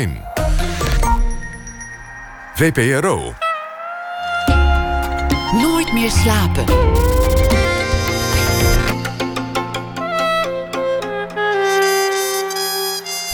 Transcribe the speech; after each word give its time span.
1. 0.00 0.22
VPRO. 2.54 3.34
Nooit 5.52 5.92
meer 5.92 6.10
slapen. 6.10 6.64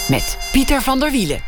Met 0.09 0.39
Pieter 0.53 0.83
van 0.83 1.01
der 1.01 1.11
Wielen. 1.11 1.41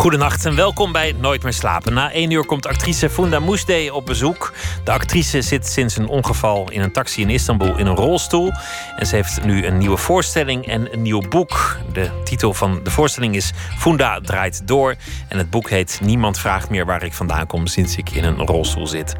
Goedenacht 0.00 0.46
en 0.46 0.54
welkom 0.54 0.92
bij 0.92 1.14
Nooit 1.20 1.42
meer 1.42 1.52
slapen. 1.52 1.92
Na 1.92 2.12
één 2.12 2.30
uur 2.30 2.44
komt 2.44 2.66
actrice 2.66 3.10
Funda 3.10 3.38
Moesde 3.38 3.90
op 3.92 4.06
bezoek. 4.06 4.52
De 4.84 4.90
actrice 4.90 5.42
zit 5.42 5.66
sinds 5.66 5.96
een 5.96 6.08
ongeval 6.08 6.70
in 6.70 6.80
een 6.80 6.92
taxi 6.92 7.22
in 7.22 7.30
Istanbul 7.30 7.76
in 7.76 7.86
een 7.86 7.96
rolstoel. 7.96 8.52
En 8.96 9.06
ze 9.06 9.14
heeft 9.14 9.44
nu 9.44 9.66
een 9.66 9.78
nieuwe 9.78 9.96
voorstelling 9.96 10.66
en 10.66 10.92
een 10.92 11.02
nieuw 11.02 11.20
boek. 11.28 11.76
De 11.92 12.10
titel 12.24 12.54
van 12.54 12.80
de 12.82 12.90
voorstelling 12.90 13.34
is 13.34 13.52
Funda 13.78 14.20
draait 14.20 14.66
door. 14.66 14.94
En 15.28 15.38
het 15.38 15.50
boek 15.50 15.70
heet 15.70 16.00
Niemand 16.02 16.38
vraagt 16.38 16.70
meer 16.70 16.86
waar 16.86 17.02
ik 17.02 17.12
vandaan 17.12 17.46
kom 17.46 17.66
sinds 17.66 17.96
ik 17.96 18.10
in 18.10 18.24
een 18.24 18.46
rolstoel 18.46 18.86
zit. 18.86 19.16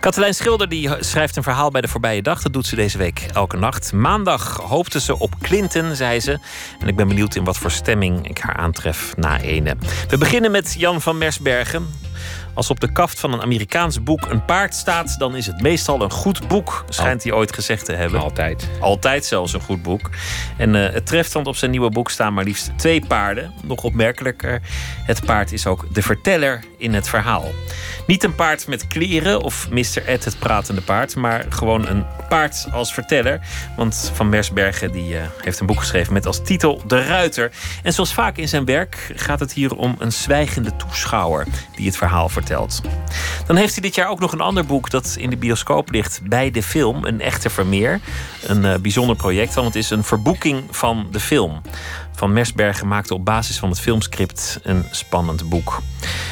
Katelijn 0.00 0.34
Schilder 0.34 0.68
die 0.68 0.90
schrijft 1.00 1.36
een 1.36 1.42
verhaal 1.42 1.70
bij 1.70 1.80
de 1.80 1.88
voorbije 1.88 2.22
dag. 2.22 2.42
Dat 2.42 2.52
doet 2.52 2.66
ze 2.66 2.76
deze 2.76 2.98
week 2.98 3.26
elke 3.32 3.56
nacht. 3.56 3.92
Maandag 3.92 4.56
hoopte 4.56 5.00
ze 5.00 5.18
op 5.18 5.34
Clinton, 5.40 5.94
zei 5.94 6.20
ze. 6.20 6.38
En 6.80 6.88
ik 6.88 6.96
ben 6.96 7.08
benieuwd 7.08 7.34
in 7.34 7.44
wat 7.44 7.58
voor 7.58 7.70
stemming 7.70 8.28
ik 8.28 8.38
haar 8.38 8.56
aantref 8.56 9.16
na 9.16 9.40
ene. 9.40 9.76
We 10.08 10.18
beginnen 10.18 10.50
met 10.50 10.74
Jan 10.78 11.00
van 11.00 11.18
Mersbergen. 11.18 11.86
Als 12.56 12.70
op 12.70 12.80
de 12.80 12.92
kaft 12.92 13.20
van 13.20 13.32
een 13.32 13.42
Amerikaans 13.42 14.02
boek 14.02 14.26
een 14.30 14.44
paard 14.44 14.74
staat, 14.74 15.18
dan 15.18 15.36
is 15.36 15.46
het 15.46 15.60
meestal 15.60 16.02
een 16.02 16.10
goed 16.10 16.48
boek, 16.48 16.84
schijnt 16.88 17.22
hij 17.22 17.32
ooit 17.32 17.54
gezegd 17.54 17.84
te 17.84 17.92
hebben. 17.92 18.20
Altijd. 18.20 18.68
Altijd 18.80 19.24
zelfs 19.24 19.52
een 19.52 19.60
goed 19.60 19.82
boek. 19.82 20.10
En 20.56 20.74
uh, 20.74 20.92
het 20.92 21.06
treft, 21.06 21.32
want 21.32 21.46
op 21.46 21.56
zijn 21.56 21.70
nieuwe 21.70 21.90
boek 21.90 22.10
staan 22.10 22.34
maar 22.34 22.44
liefst 22.44 22.70
twee 22.76 23.06
paarden. 23.06 23.52
Nog 23.62 23.82
opmerkelijker, 23.82 24.60
het 25.04 25.24
paard 25.24 25.52
is 25.52 25.66
ook 25.66 25.94
de 25.94 26.02
verteller 26.02 26.64
in 26.78 26.94
het 26.94 27.08
verhaal. 27.08 27.50
Niet 28.06 28.24
een 28.24 28.34
paard 28.34 28.66
met 28.66 28.86
kleren 28.86 29.40
of 29.40 29.70
Mr. 29.70 30.06
Ed 30.06 30.24
het 30.24 30.38
pratende 30.38 30.80
paard, 30.80 31.16
maar 31.16 31.46
gewoon 31.48 31.88
een 31.88 32.06
paard 32.28 32.66
als 32.72 32.94
verteller. 32.94 33.40
Want 33.76 34.10
Van 34.14 34.28
Mersbergen 34.28 34.92
die, 34.92 35.14
uh, 35.14 35.20
heeft 35.40 35.60
een 35.60 35.66
boek 35.66 35.80
geschreven 35.80 36.12
met 36.12 36.26
als 36.26 36.42
titel 36.44 36.82
De 36.86 37.02
Ruiter. 37.02 37.50
En 37.82 37.92
zoals 37.92 38.14
vaak 38.14 38.36
in 38.36 38.48
zijn 38.48 38.64
werk 38.64 39.12
gaat 39.14 39.40
het 39.40 39.52
hier 39.52 39.76
om 39.76 39.96
een 39.98 40.12
zwijgende 40.12 40.76
toeschouwer 40.76 41.46
die 41.74 41.86
het 41.86 41.96
verhaal 41.96 42.28
vertelt. 42.28 42.44
Dan 43.46 43.56
heeft 43.56 43.72
hij 43.72 43.82
dit 43.82 43.94
jaar 43.94 44.08
ook 44.08 44.20
nog 44.20 44.32
een 44.32 44.40
ander 44.40 44.66
boek 44.66 44.90
dat 44.90 45.14
in 45.18 45.30
de 45.30 45.36
bioscoop 45.36 45.90
ligt 45.90 46.20
bij 46.22 46.50
de 46.50 46.62
film. 46.62 47.04
Een 47.04 47.20
echte 47.20 47.50
Vermeer. 47.50 48.00
Een 48.42 48.64
uh, 48.64 48.74
bijzonder 48.74 49.16
project, 49.16 49.54
want 49.54 49.66
het 49.66 49.76
is 49.76 49.90
een 49.90 50.04
verboeking 50.04 50.62
van 50.70 51.08
de 51.10 51.20
film. 51.20 51.62
Van 52.16 52.32
Mersbergen 52.32 52.88
maakte 52.88 53.14
op 53.14 53.24
basis 53.24 53.58
van 53.58 53.68
het 53.68 53.80
filmscript 53.80 54.60
een 54.62 54.84
spannend 54.90 55.48
boek. 55.48 55.82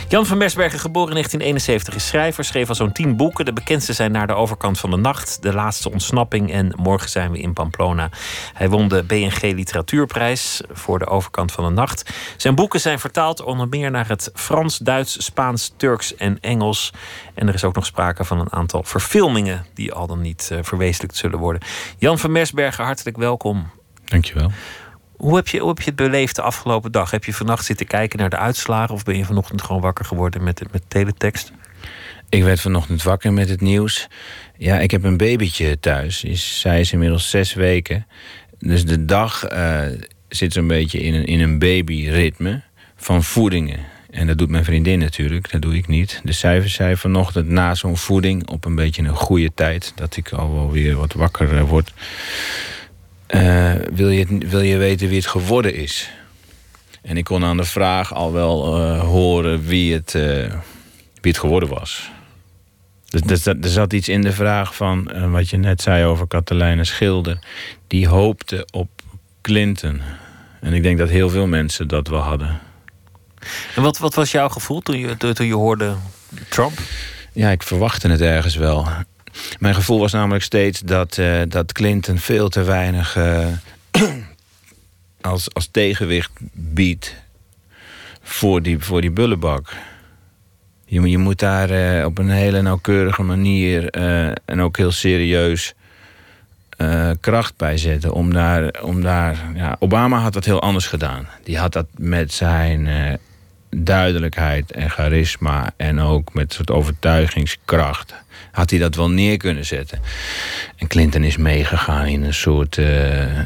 Jan 0.08 0.26
van 0.26 0.38
Mersbergen, 0.38 0.78
geboren 0.78 1.08
in 1.08 1.14
1971, 1.14 1.94
is 1.94 2.06
schrijver. 2.06 2.44
Schreef 2.44 2.68
al 2.68 2.74
zo'n 2.74 2.92
tien 2.92 3.16
boeken. 3.16 3.44
De 3.44 3.52
bekendste 3.52 3.92
zijn 3.92 4.12
Naar 4.12 4.26
de 4.26 4.32
overkant 4.34 4.80
van 4.80 4.90
de 4.90 4.96
nacht, 4.96 5.42
De 5.42 5.52
laatste 5.52 5.90
ontsnapping 5.90 6.52
en 6.52 6.72
Morgen 6.76 7.10
zijn 7.10 7.30
we 7.30 7.38
in 7.38 7.52
Pamplona. 7.52 8.10
Hij 8.54 8.68
won 8.68 8.88
de 8.88 9.02
BNG 9.02 9.40
Literatuurprijs 9.40 10.62
voor 10.72 10.98
De 10.98 11.06
overkant 11.06 11.52
van 11.52 11.64
de 11.64 11.70
nacht. 11.70 12.10
Zijn 12.36 12.54
boeken 12.54 12.80
zijn 12.80 12.98
vertaald 12.98 13.42
onder 13.42 13.68
meer 13.68 13.90
naar 13.90 14.08
het 14.08 14.30
Frans, 14.34 14.78
Duits, 14.78 15.24
Spaans, 15.24 15.74
Turks 15.76 16.14
en 16.14 16.40
Engels. 16.40 16.92
En 17.34 17.48
er 17.48 17.54
is 17.54 17.64
ook 17.64 17.74
nog 17.74 17.86
sprake 17.86 18.24
van 18.24 18.40
een 18.40 18.52
aantal 18.52 18.82
verfilmingen 18.82 19.66
die 19.74 19.92
al 19.92 20.06
dan 20.06 20.20
niet 20.20 20.48
uh, 20.52 20.58
verwezenlijkt 20.62 21.16
zullen 21.16 21.38
worden. 21.38 21.62
Jan 21.98 22.18
van 22.18 22.32
Mersbergen, 22.32 22.84
hartelijk 22.84 23.16
welkom. 23.16 23.70
Dankjewel. 24.04 24.50
Hoe 25.16 25.36
heb, 25.36 25.48
je, 25.48 25.58
hoe 25.58 25.68
heb 25.68 25.78
je 25.78 25.84
het 25.84 25.96
beleefd 25.96 26.36
de 26.36 26.42
afgelopen 26.42 26.92
dag? 26.92 27.10
Heb 27.10 27.24
je 27.24 27.34
vannacht 27.34 27.64
zitten 27.64 27.86
kijken 27.86 28.18
naar 28.18 28.30
de 28.30 28.38
uitslagen 28.38 28.94
of 28.94 29.02
ben 29.02 29.16
je 29.16 29.24
vanochtend 29.24 29.62
gewoon 29.62 29.82
wakker 29.82 30.04
geworden 30.04 30.42
met, 30.42 30.62
met 30.72 30.82
teletext? 30.88 31.52
Ik 32.28 32.42
werd 32.42 32.60
vanochtend 32.60 33.02
wakker 33.02 33.32
met 33.32 33.48
het 33.48 33.60
nieuws. 33.60 34.08
Ja, 34.58 34.78
ik 34.78 34.90
heb 34.90 35.04
een 35.04 35.16
babytje 35.16 35.80
thuis. 35.80 36.24
Is, 36.24 36.60
zij 36.60 36.80
is 36.80 36.92
inmiddels 36.92 37.30
zes 37.30 37.54
weken. 37.54 38.06
Dus 38.58 38.84
de 38.86 39.04
dag 39.04 39.52
uh, 39.52 39.80
zit 40.28 40.52
zo'n 40.52 40.66
beetje 40.66 41.00
in 41.00 41.14
een, 41.14 41.24
in 41.24 41.40
een 41.40 41.58
babyritme 41.58 42.62
van 42.96 43.22
voedingen. 43.22 43.78
En 44.10 44.26
dat 44.26 44.38
doet 44.38 44.48
mijn 44.48 44.64
vriendin 44.64 44.98
natuurlijk, 44.98 45.50
dat 45.50 45.62
doe 45.62 45.76
ik 45.76 45.86
niet. 45.86 46.20
Dus 46.24 46.38
zij 46.38 46.68
zei 46.68 46.96
vanochtend 46.96 47.48
na 47.48 47.74
zo'n 47.74 47.96
voeding 47.96 48.48
op 48.48 48.64
een 48.64 48.74
beetje 48.74 49.02
een 49.02 49.16
goede 49.16 49.50
tijd... 49.54 49.92
dat 49.94 50.16
ik 50.16 50.32
al 50.32 50.54
wel 50.54 50.70
weer 50.70 50.96
wat 50.96 51.12
wakker 51.12 51.52
uh, 51.52 51.62
word... 51.62 51.92
Uh, 53.28 53.74
wil, 53.92 54.08
je, 54.08 54.38
wil 54.38 54.60
je 54.60 54.76
weten 54.76 55.08
wie 55.08 55.16
het 55.16 55.26
geworden 55.26 55.74
is? 55.74 56.10
En 57.02 57.16
ik 57.16 57.24
kon 57.24 57.44
aan 57.44 57.56
de 57.56 57.64
vraag 57.64 58.14
al 58.14 58.32
wel 58.32 58.80
uh, 58.80 59.00
horen 59.00 59.64
wie 59.64 59.94
het, 59.94 60.14
uh, 60.14 60.22
wie 61.20 61.32
het 61.32 61.38
geworden 61.38 61.68
was. 61.68 62.10
Dus 63.04 63.46
er 63.46 63.56
zat 63.60 63.92
iets 63.92 64.08
in 64.08 64.20
de 64.20 64.32
vraag 64.32 64.74
van 64.74 65.30
wat 65.30 65.50
je 65.50 65.56
net 65.56 65.82
zei 65.82 66.04
over 66.04 66.26
Katelijne 66.26 66.84
Schilder. 66.84 67.38
Die 67.86 68.08
hoopte 68.08 68.66
op 68.70 68.88
Clinton. 69.40 70.00
En 70.60 70.72
ik 70.72 70.82
denk 70.82 70.98
dat 70.98 71.08
heel 71.08 71.30
veel 71.30 71.46
mensen 71.46 71.88
dat 71.88 72.08
wel 72.08 72.20
hadden. 72.20 72.60
En 73.74 73.82
wat, 73.82 73.98
wat 73.98 74.14
was 74.14 74.30
jouw 74.30 74.48
gevoel 74.48 74.80
toen 74.80 74.98
je, 74.98 75.16
toen 75.16 75.46
je 75.46 75.54
hoorde 75.54 75.94
Trump? 76.48 76.78
Ja, 77.32 77.50
ik 77.50 77.62
verwachtte 77.62 78.08
het 78.08 78.20
ergens 78.20 78.56
wel. 78.56 78.88
Mijn 79.58 79.74
gevoel 79.74 79.98
was 79.98 80.12
namelijk 80.12 80.44
steeds 80.44 80.80
dat, 80.80 81.16
uh, 81.16 81.40
dat 81.48 81.72
Clinton 81.72 82.18
veel 82.18 82.48
te 82.48 82.62
weinig 82.62 83.16
uh, 83.16 83.46
als, 85.20 85.54
als 85.54 85.68
tegenwicht 85.70 86.30
biedt 86.52 87.14
voor 88.22 88.62
die, 88.62 88.78
voor 88.78 89.00
die 89.00 89.10
bullebak. 89.10 89.72
Je, 90.84 91.08
je 91.08 91.18
moet 91.18 91.38
daar 91.38 91.70
uh, 91.70 92.04
op 92.04 92.18
een 92.18 92.30
hele 92.30 92.62
nauwkeurige 92.62 93.22
manier 93.22 93.90
en 94.44 94.60
ook 94.60 94.76
heel 94.76 94.92
serieus 94.92 95.74
kracht 97.20 97.56
bij 97.56 97.76
zetten. 97.76 98.12
Om 98.12 98.32
daar, 98.32 98.82
om 98.82 99.02
daar, 99.02 99.36
ja, 99.54 99.76
Obama 99.78 100.18
had 100.18 100.32
dat 100.32 100.44
heel 100.44 100.62
anders 100.62 100.86
gedaan. 100.86 101.28
Die 101.42 101.58
had 101.58 101.72
dat 101.72 101.86
met 101.96 102.32
zijn 102.32 102.88
duidelijkheid 103.70 104.72
en 104.72 104.90
charisma 104.90 105.72
en 105.76 106.00
ook 106.00 106.34
met 106.34 106.52
soort 106.52 106.70
overtuigingskracht 106.70 108.14
had 108.54 108.70
hij 108.70 108.78
dat 108.78 108.94
wel 108.94 109.10
neer 109.10 109.36
kunnen 109.36 109.66
zetten. 109.66 110.00
En 110.76 110.86
Clinton 110.86 111.22
is 111.22 111.36
meegegaan 111.36 112.06
in 112.06 112.22
een 112.22 112.34
soort, 112.34 112.76
uh, 112.76 113.38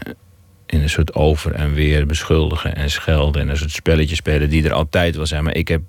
in 0.67 0.83
een 0.83 0.91
soort 0.91 1.15
over 1.15 1.53
en 1.53 1.75
weer 1.75 2.07
beschuldigen 2.07 2.77
en 2.77 2.91
schelden 2.91 3.43
en 3.43 3.49
een 3.49 3.57
soort 3.57 3.71
spelletje 3.71 4.15
spelen 4.15 4.49
die 4.49 4.65
er 4.65 4.73
altijd 4.73 5.17
wel 5.17 5.27
zijn. 5.27 5.45
Maar 5.45 5.57
ik 5.57 5.69
heb 5.69 5.83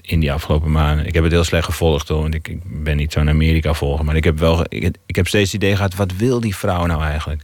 in 0.00 0.20
die 0.20 0.32
afgelopen 0.32 0.70
maanden, 0.70 1.06
ik 1.06 1.14
heb 1.14 1.22
het 1.22 1.32
heel 1.32 1.44
slecht 1.44 1.64
gevolgd 1.64 2.08
hoor, 2.08 2.20
want 2.20 2.34
ik, 2.34 2.48
ik 2.48 2.60
ben 2.64 2.96
niet 2.96 3.12
zo'n 3.12 3.28
Amerika 3.28 3.72
volger, 3.72 4.04
maar 4.04 4.16
ik 4.16 4.24
heb 4.24 4.38
wel, 4.38 4.64
ik, 4.68 5.16
heb 5.16 5.26
steeds 5.26 5.52
het 5.52 5.62
idee 5.62 5.76
gehad, 5.76 5.94
wat 5.94 6.16
wil 6.16 6.40
die 6.40 6.56
vrouw 6.56 6.86
nou 6.86 7.02
eigenlijk? 7.02 7.42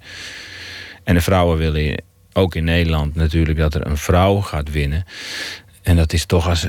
En 1.05 1.15
de 1.15 1.21
vrouwen 1.21 1.59
willen 1.59 2.03
ook 2.33 2.55
in 2.55 2.65
Nederland 2.65 3.15
natuurlijk 3.15 3.59
dat 3.59 3.75
er 3.75 3.87
een 3.87 3.97
vrouw 3.97 4.41
gaat 4.41 4.71
winnen. 4.71 5.05
En 5.83 5.97
dat 5.97 6.13
is 6.13 6.27
toch 6.27 6.49
als. 6.49 6.69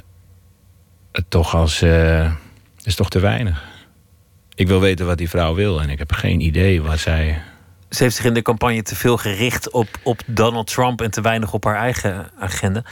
Toch 1.29 1.55
als. 1.55 1.81
Uh, 1.81 2.31
is 2.83 2.95
toch 2.95 3.09
te 3.09 3.19
weinig. 3.19 3.72
Ik 4.55 4.67
wil 4.67 4.79
weten 4.79 5.05
wat 5.05 5.17
die 5.17 5.29
vrouw 5.29 5.53
wil 5.53 5.81
en 5.81 5.89
ik 5.89 5.99
heb 5.99 6.11
geen 6.11 6.39
idee 6.39 6.81
wat 6.81 6.99
zij. 6.99 7.41
Ze 7.89 8.03
heeft 8.03 8.15
zich 8.15 8.25
in 8.25 8.33
de 8.33 8.41
campagne 8.41 8.81
te 8.81 8.95
veel 8.95 9.17
gericht 9.17 9.71
op, 9.71 9.87
op 10.03 10.21
Donald 10.25 10.67
Trump 10.67 11.01
en 11.01 11.11
te 11.11 11.21
weinig 11.21 11.53
op 11.53 11.63
haar 11.63 11.75
eigen 11.75 12.31
agenda. 12.39 12.83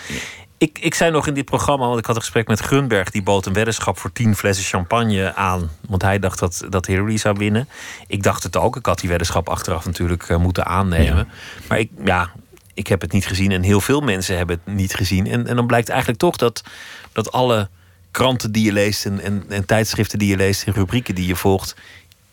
Ik, 0.58 0.80
ik 0.80 0.94
zei 0.94 1.12
nog 1.12 1.28
in 1.28 1.34
dit 1.34 1.46
programma, 1.46 1.86
want 1.86 2.00
ik 2.00 2.06
had 2.06 2.16
een 2.16 2.22
gesprek 2.22 2.48
met 2.48 2.60
Grunberg, 2.60 3.10
die 3.10 3.24
bood 3.24 3.46
een 3.46 3.54
weddenschap 3.54 3.98
voor 3.98 4.12
tien 4.12 4.36
flessen 4.36 4.66
champagne 4.66 5.36
aan. 5.36 5.70
Want 5.88 6.02
hij 6.02 6.20
dacht 6.20 6.40
dat, 6.40 6.66
dat 6.70 6.86
Hillary 6.86 7.18
zou 7.18 7.36
winnen. 7.38 7.70
Ik 8.08 8.24
dacht 8.24 8.44
het 8.44 8.58
ook. 8.58 8.76
Ik 8.76 8.86
had 8.86 9.00
die 9.00 9.10
weddenschap 9.10 9.50
achteraf 9.50 9.86
natuurlijk 9.86 10.30
uh, 10.30 10.38
moeten 10.38 10.66
aannemen. 10.66 11.18
Ja. 11.18 11.28
Maar 11.68 11.80
ik, 11.80 11.90
ja, 12.06 12.32
ik 12.74 12.88
heb 12.88 13.02
het 13.02 13.12
niet 13.12 13.28
gezien 13.28 13.52
en 13.52 13.62
heel 13.62 13.82
veel 13.82 14.02
mensen 14.02 14.38
hebben 14.38 14.62
het 14.64 14.76
niet 14.76 14.96
gezien. 14.96 15.28
En, 15.28 15.48
en 15.48 15.56
dan 15.56 15.68
blijkt 15.68 15.90
eigenlijk 15.90 16.20
toch 16.20 16.36
dat, 16.36 16.64
dat 17.12 17.32
alle 17.32 17.70
kranten 18.12 18.52
die 18.52 18.66
je 18.66 18.72
leest 18.72 19.06
en, 19.06 19.20
en, 19.20 19.44
en, 19.50 19.66
tijdschriften 19.66 20.20
die 20.20 20.30
je 20.30 20.38
leest 20.38 20.64
en 20.64 20.74
rubrieken 20.74 21.16
die 21.16 21.28
je 21.28 21.36
volgt, 21.36 21.76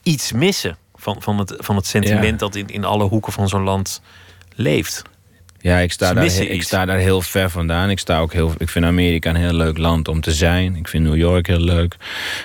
iets 0.02 0.32
missen 0.32 0.76
van, 0.94 1.22
van, 1.22 1.38
het, 1.38 1.54
van 1.58 1.76
het 1.76 1.86
sentiment 1.86 2.40
ja. 2.40 2.46
dat 2.46 2.54
in, 2.54 2.68
in 2.68 2.84
alle 2.84 3.04
hoeken 3.04 3.32
van 3.32 3.48
zo'n 3.48 3.62
land 3.62 4.00
leeft. 4.54 5.02
Ja, 5.60 5.78
ik 5.78 5.92
sta, 5.92 6.14
daar, 6.14 6.24
ik 6.24 6.62
sta 6.62 6.84
daar 6.84 6.98
heel 6.98 7.20
ver 7.20 7.50
vandaan. 7.50 7.90
Ik, 7.90 7.98
sta 7.98 8.18
ook 8.18 8.32
heel, 8.32 8.52
ik 8.58 8.68
vind 8.68 8.84
Amerika 8.84 9.30
een 9.30 9.36
heel 9.36 9.52
leuk 9.52 9.78
land 9.78 10.08
om 10.08 10.20
te 10.20 10.32
zijn. 10.32 10.76
Ik 10.76 10.88
vind 10.88 11.04
New 11.04 11.16
York 11.16 11.46
heel 11.46 11.60
leuk. 11.60 11.96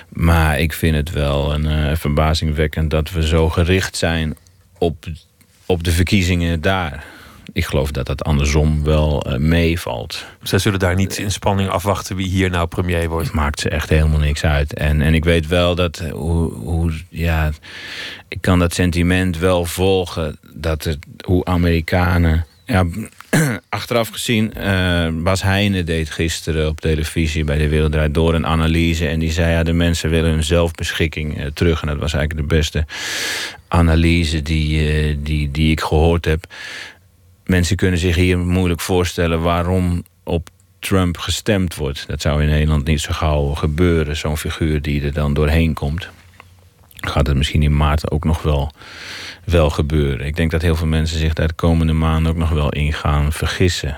Maar 0.08 0.60
ik 0.60 0.72
vind 0.72 0.96
het 0.96 1.10
wel 1.10 1.54
een 1.54 1.64
uh, 1.64 1.96
verbazingwekkend 1.96 2.90
dat 2.90 3.10
we 3.10 3.26
zo 3.26 3.48
gericht 3.48 3.96
zijn 3.96 4.36
op, 4.78 5.06
op 5.66 5.84
de 5.84 5.92
verkiezingen 5.92 6.60
daar 6.60 7.04
ik 7.52 7.64
geloof 7.64 7.90
dat 7.90 8.06
dat 8.06 8.24
andersom 8.24 8.84
wel 8.84 9.26
uh, 9.26 9.36
meevalt. 9.36 10.24
Zij 10.42 10.58
zullen 10.58 10.78
daar 10.78 10.94
niet 10.94 11.18
in 11.18 11.30
spanning 11.30 11.68
afwachten 11.68 12.16
wie 12.16 12.28
hier 12.28 12.50
nou 12.50 12.66
premier 12.66 13.08
wordt. 13.08 13.32
Maakt 13.32 13.60
ze 13.60 13.68
echt 13.68 13.88
helemaal 13.88 14.18
niks 14.18 14.44
uit. 14.44 14.74
En, 14.74 15.00
en 15.00 15.14
ik 15.14 15.24
weet 15.24 15.46
wel 15.46 15.74
dat 15.74 15.98
hoe, 16.12 16.52
hoe 16.52 16.92
ja, 17.08 17.50
ik 18.28 18.40
kan 18.40 18.58
dat 18.58 18.74
sentiment 18.74 19.38
wel 19.38 19.64
volgen 19.64 20.38
dat 20.52 20.84
het, 20.84 20.98
hoe 21.24 21.44
Amerikanen. 21.44 22.46
Ja, 22.66 22.84
achteraf 23.68 24.08
gezien, 24.08 24.52
uh, 24.56 25.08
Bas 25.22 25.42
Heijnen 25.42 25.86
deed 25.86 26.10
gisteren 26.10 26.68
op 26.68 26.80
televisie 26.80 27.44
bij 27.44 27.58
de 27.58 27.68
Wereld 27.68 28.14
Door 28.14 28.34
een 28.34 28.46
analyse. 28.46 29.08
En 29.08 29.18
die 29.18 29.32
zei, 29.32 29.52
ja, 29.52 29.62
de 29.62 29.72
mensen 29.72 30.10
willen 30.10 30.30
hun 30.30 30.44
zelfbeschikking 30.44 31.38
uh, 31.38 31.46
terug. 31.54 31.80
En 31.82 31.88
dat 31.88 31.98
was 31.98 32.12
eigenlijk 32.12 32.48
de 32.48 32.56
beste 32.56 32.84
analyse 33.68 34.42
die, 34.42 35.04
uh, 35.08 35.16
die, 35.18 35.50
die 35.50 35.70
ik 35.70 35.80
gehoord 35.80 36.24
heb. 36.24 36.46
Mensen 37.44 37.76
kunnen 37.76 37.98
zich 37.98 38.16
hier 38.16 38.38
moeilijk 38.38 38.80
voorstellen 38.80 39.40
waarom 39.40 40.04
op 40.22 40.48
Trump 40.78 41.18
gestemd 41.18 41.74
wordt. 41.74 42.04
Dat 42.06 42.20
zou 42.20 42.42
in 42.42 42.48
Nederland 42.48 42.86
niet 42.86 43.00
zo 43.00 43.12
gauw 43.12 43.54
gebeuren, 43.54 44.16
zo'n 44.16 44.36
figuur 44.36 44.82
die 44.82 45.02
er 45.02 45.12
dan 45.12 45.34
doorheen 45.34 45.74
komt. 45.74 46.08
Gaat 46.94 47.26
het 47.26 47.36
misschien 47.36 47.62
in 47.62 47.76
maart 47.76 48.10
ook 48.10 48.24
nog 48.24 48.42
wel 48.42 48.72
wel 49.44 49.70
gebeuren. 49.70 50.26
Ik 50.26 50.36
denk 50.36 50.50
dat 50.50 50.62
heel 50.62 50.76
veel 50.76 50.86
mensen 50.86 51.18
zich 51.18 51.32
daar 51.32 51.48
de 51.48 51.54
komende 51.54 51.92
maanden 51.92 52.32
ook 52.32 52.38
nog 52.38 52.50
wel 52.50 52.68
in 52.68 52.92
gaan 52.92 53.32
vergissen. 53.32 53.96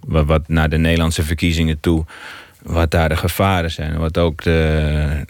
Wat, 0.00 0.26
wat 0.26 0.48
naar 0.48 0.68
de 0.68 0.78
Nederlandse 0.78 1.22
verkiezingen 1.22 1.80
toe, 1.80 2.04
wat 2.62 2.90
daar 2.90 3.08
de 3.08 3.16
gevaren 3.16 3.70
zijn. 3.70 3.98
Wat 3.98 4.18
ook 4.18 4.42
de. 4.42 5.24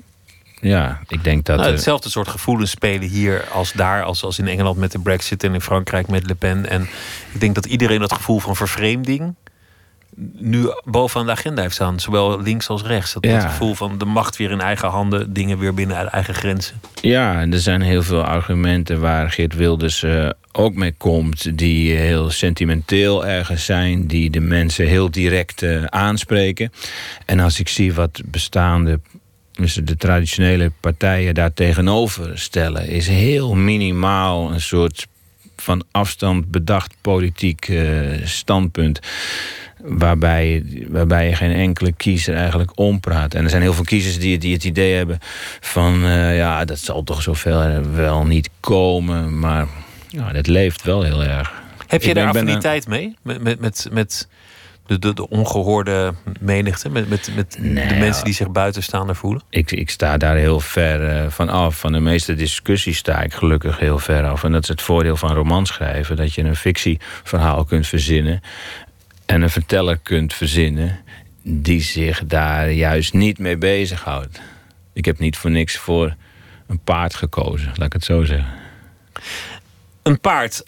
Ja, 0.66 1.00
ik 1.08 1.24
denk 1.24 1.44
dat. 1.44 1.58
Nou, 1.58 1.70
hetzelfde 1.70 2.08
soort 2.08 2.28
gevoelens 2.28 2.70
spelen 2.70 3.08
hier 3.08 3.44
als 3.52 3.72
daar, 3.72 4.02
als, 4.02 4.24
als 4.24 4.38
in 4.38 4.48
Engeland 4.48 4.76
met 4.76 4.92
de 4.92 4.98
Brexit 4.98 5.44
en 5.44 5.54
in 5.54 5.60
Frankrijk 5.60 6.08
met 6.08 6.26
Le 6.26 6.34
Pen. 6.34 6.68
En 6.68 6.82
ik 7.32 7.40
denk 7.40 7.54
dat 7.54 7.66
iedereen 7.66 8.00
dat 8.00 8.12
gevoel 8.12 8.38
van 8.38 8.56
vervreemding 8.56 9.34
nu 10.32 10.66
bovenaan 10.84 11.26
de 11.26 11.32
agenda 11.32 11.62
heeft 11.62 11.74
staan. 11.74 12.00
Zowel 12.00 12.42
links 12.42 12.68
als 12.68 12.82
rechts. 12.82 13.12
Dat, 13.12 13.24
ja. 13.24 13.40
gevoel 13.40 13.74
van 13.74 13.98
de 13.98 14.04
macht 14.04 14.36
weer 14.36 14.50
in 14.50 14.60
eigen 14.60 14.88
handen, 14.88 15.32
dingen 15.32 15.58
weer 15.58 15.74
binnen 15.74 16.10
eigen 16.10 16.34
grenzen. 16.34 16.80
Ja, 17.00 17.40
en 17.40 17.52
er 17.52 17.58
zijn 17.58 17.80
heel 17.80 18.02
veel 18.02 18.22
argumenten 18.22 19.00
waar 19.00 19.30
Geert 19.30 19.54
Wilders 19.54 20.02
uh, 20.02 20.30
ook 20.52 20.74
mee 20.74 20.92
komt, 20.92 21.58
die 21.58 21.96
heel 21.96 22.30
sentimenteel 22.30 23.26
ergens 23.26 23.64
zijn, 23.64 24.06
die 24.06 24.30
de 24.30 24.40
mensen 24.40 24.86
heel 24.86 25.10
direct 25.10 25.62
uh, 25.62 25.84
aanspreken. 25.84 26.72
En 27.26 27.40
als 27.40 27.60
ik 27.60 27.68
zie 27.68 27.94
wat 27.94 28.20
bestaande 28.24 29.00
de 29.84 29.96
traditionele 29.96 30.72
partijen 30.80 31.34
daar 31.34 31.52
tegenover 31.52 32.38
stellen, 32.38 32.88
is 32.88 33.08
heel 33.08 33.54
minimaal 33.54 34.52
een 34.52 34.60
soort 34.60 35.06
van 35.56 35.84
afstand 35.90 36.50
bedacht 36.50 36.94
politiek 37.00 37.68
uh, 37.68 38.10
standpunt 38.24 39.00
waarbij, 39.80 40.64
waarbij 40.88 41.28
je 41.28 41.34
geen 41.34 41.52
enkele 41.52 41.92
kiezer 41.92 42.34
eigenlijk 42.34 42.78
ompraat. 42.78 43.34
En 43.34 43.44
er 43.44 43.50
zijn 43.50 43.62
heel 43.62 43.72
veel 43.72 43.84
kiezers 43.84 44.18
die, 44.18 44.38
die 44.38 44.52
het 44.52 44.64
idee 44.64 44.94
hebben 44.94 45.18
van... 45.60 46.04
Uh, 46.04 46.36
ja, 46.36 46.64
dat 46.64 46.78
zal 46.78 47.02
toch 47.02 47.22
zoveel 47.22 47.82
wel 47.94 48.24
niet 48.24 48.50
komen. 48.60 49.38
Maar 49.38 49.66
ja, 50.08 50.32
dat 50.32 50.46
leeft 50.46 50.82
wel 50.82 51.02
heel 51.02 51.24
erg. 51.24 51.52
Heb 51.86 52.02
je 52.02 52.14
daar 52.14 52.28
affiniteit 52.28 52.88
mee? 52.88 53.16
Met, 53.22 53.42
met, 53.42 53.60
met, 53.60 53.88
met 53.90 54.28
de, 54.86 54.98
de, 54.98 55.14
de, 55.14 55.28
ongehoorde 55.28 56.14
menigte? 56.40 56.88
Met, 56.88 57.08
met, 57.08 57.30
met 57.34 57.52
de 57.52 57.96
mensen 57.98 58.24
die 58.24 58.34
zich 58.34 58.50
buitenstaander 58.50 59.16
voelen? 59.16 59.42
Ik, 59.50 59.72
ik 59.72 59.90
sta 59.90 60.16
daar 60.16 60.36
heel 60.36 60.60
ver 60.60 61.24
uh, 61.24 61.30
van 61.30 61.48
af. 61.48 61.78
Van 61.78 61.92
de 61.92 62.00
meeste 62.00 62.34
discussies 62.34 62.96
sta 62.96 63.22
ik 63.22 63.34
gelukkig 63.34 63.78
heel 63.78 63.98
ver 63.98 64.24
af. 64.24 64.44
En 64.44 64.52
dat 64.52 64.62
is 64.62 64.68
het 64.68 64.82
voordeel 64.82 65.16
van 65.16 65.34
romanschrijven. 65.34 66.16
Dat 66.16 66.34
je 66.34 66.42
een 66.42 66.56
fictieverhaal 66.56 67.64
kunt 67.64 67.86
verzinnen 67.86 68.40
en 69.26 69.42
een 69.42 69.50
verteller 69.50 69.98
kunt 69.98 70.34
verzinnen 70.34 70.98
die 71.42 71.80
zich 71.80 72.24
daar 72.26 72.70
juist 72.70 73.12
niet 73.12 73.38
mee 73.38 73.56
bezighoudt. 73.56 74.40
Ik 74.92 75.04
heb 75.04 75.18
niet 75.18 75.36
voor 75.36 75.50
niks 75.50 75.76
voor 75.76 76.14
een 76.66 76.78
paard 76.78 77.14
gekozen, 77.14 77.72
laat 77.74 77.86
ik 77.86 77.92
het 77.92 78.04
zo 78.04 78.24
zeggen. 78.24 78.52
Een 80.02 80.20
paard. 80.20 80.64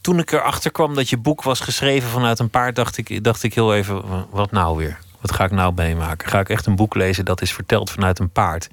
Toen 0.00 0.18
ik 0.18 0.32
erachter 0.32 0.70
kwam 0.70 0.94
dat 0.94 1.08
je 1.08 1.16
boek 1.16 1.42
was 1.42 1.60
geschreven 1.60 2.10
vanuit 2.10 2.38
een 2.38 2.50
paard, 2.50 2.76
dacht 2.76 2.96
ik, 2.96 3.24
dacht 3.24 3.42
ik 3.42 3.54
heel 3.54 3.74
even: 3.74 4.02
wat 4.30 4.50
nou 4.50 4.76
weer? 4.76 4.98
Wat 5.20 5.32
ga 5.32 5.44
ik 5.44 5.50
nou 5.50 5.74
meemaken? 5.74 6.28
Ga 6.28 6.40
ik 6.40 6.48
echt 6.48 6.66
een 6.66 6.76
boek 6.76 6.94
lezen 6.94 7.24
dat 7.24 7.42
is 7.42 7.52
verteld 7.52 7.90
vanuit 7.90 8.18
een 8.18 8.30
paard? 8.30 8.68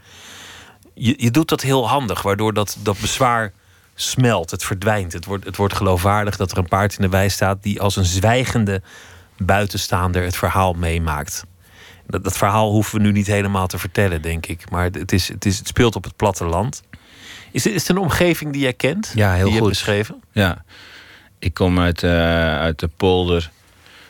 Je, 0.93 1.13
je 1.17 1.31
doet 1.31 1.49
dat 1.49 1.61
heel 1.61 1.89
handig, 1.89 2.21
waardoor 2.21 2.53
dat, 2.53 2.77
dat 2.79 2.99
bezwaar 2.99 3.53
smelt, 3.95 4.51
het 4.51 4.63
verdwijnt. 4.63 5.13
Het 5.13 5.25
wordt, 5.25 5.45
het 5.45 5.55
wordt 5.55 5.73
geloofwaardig 5.73 6.37
dat 6.37 6.51
er 6.51 6.57
een 6.57 6.67
paard 6.67 6.95
in 6.95 7.01
de 7.01 7.09
wei 7.09 7.29
staat 7.29 7.63
die 7.63 7.81
als 7.81 7.95
een 7.95 8.05
zwijgende 8.05 8.81
buitenstaander 9.37 10.23
het 10.23 10.35
verhaal 10.35 10.73
meemaakt. 10.73 11.45
Dat, 12.07 12.23
dat 12.23 12.37
verhaal 12.37 12.71
hoeven 12.71 12.97
we 12.97 13.05
nu 13.05 13.11
niet 13.11 13.27
helemaal 13.27 13.67
te 13.67 13.77
vertellen, 13.77 14.21
denk 14.21 14.45
ik. 14.45 14.69
Maar 14.69 14.83
het, 14.83 15.11
is, 15.11 15.27
het, 15.27 15.45
is, 15.45 15.57
het 15.57 15.67
speelt 15.67 15.95
op 15.95 16.03
het 16.03 16.15
platteland. 16.15 16.83
Is 17.51 17.63
het, 17.63 17.73
is 17.73 17.81
het 17.81 17.89
een 17.89 18.03
omgeving 18.03 18.51
die 18.51 18.61
jij 18.61 18.73
kent? 18.73 19.11
Ja, 19.15 19.33
heel 19.33 19.43
die 19.43 19.53
goed. 19.53 19.63
Je 19.63 19.69
beschreven? 19.69 20.23
Ja, 20.31 20.63
ik 21.39 21.53
kom 21.53 21.79
uit, 21.79 22.03
uh, 22.03 22.59
uit 22.59 22.79
de 22.79 22.89
polder 22.97 23.49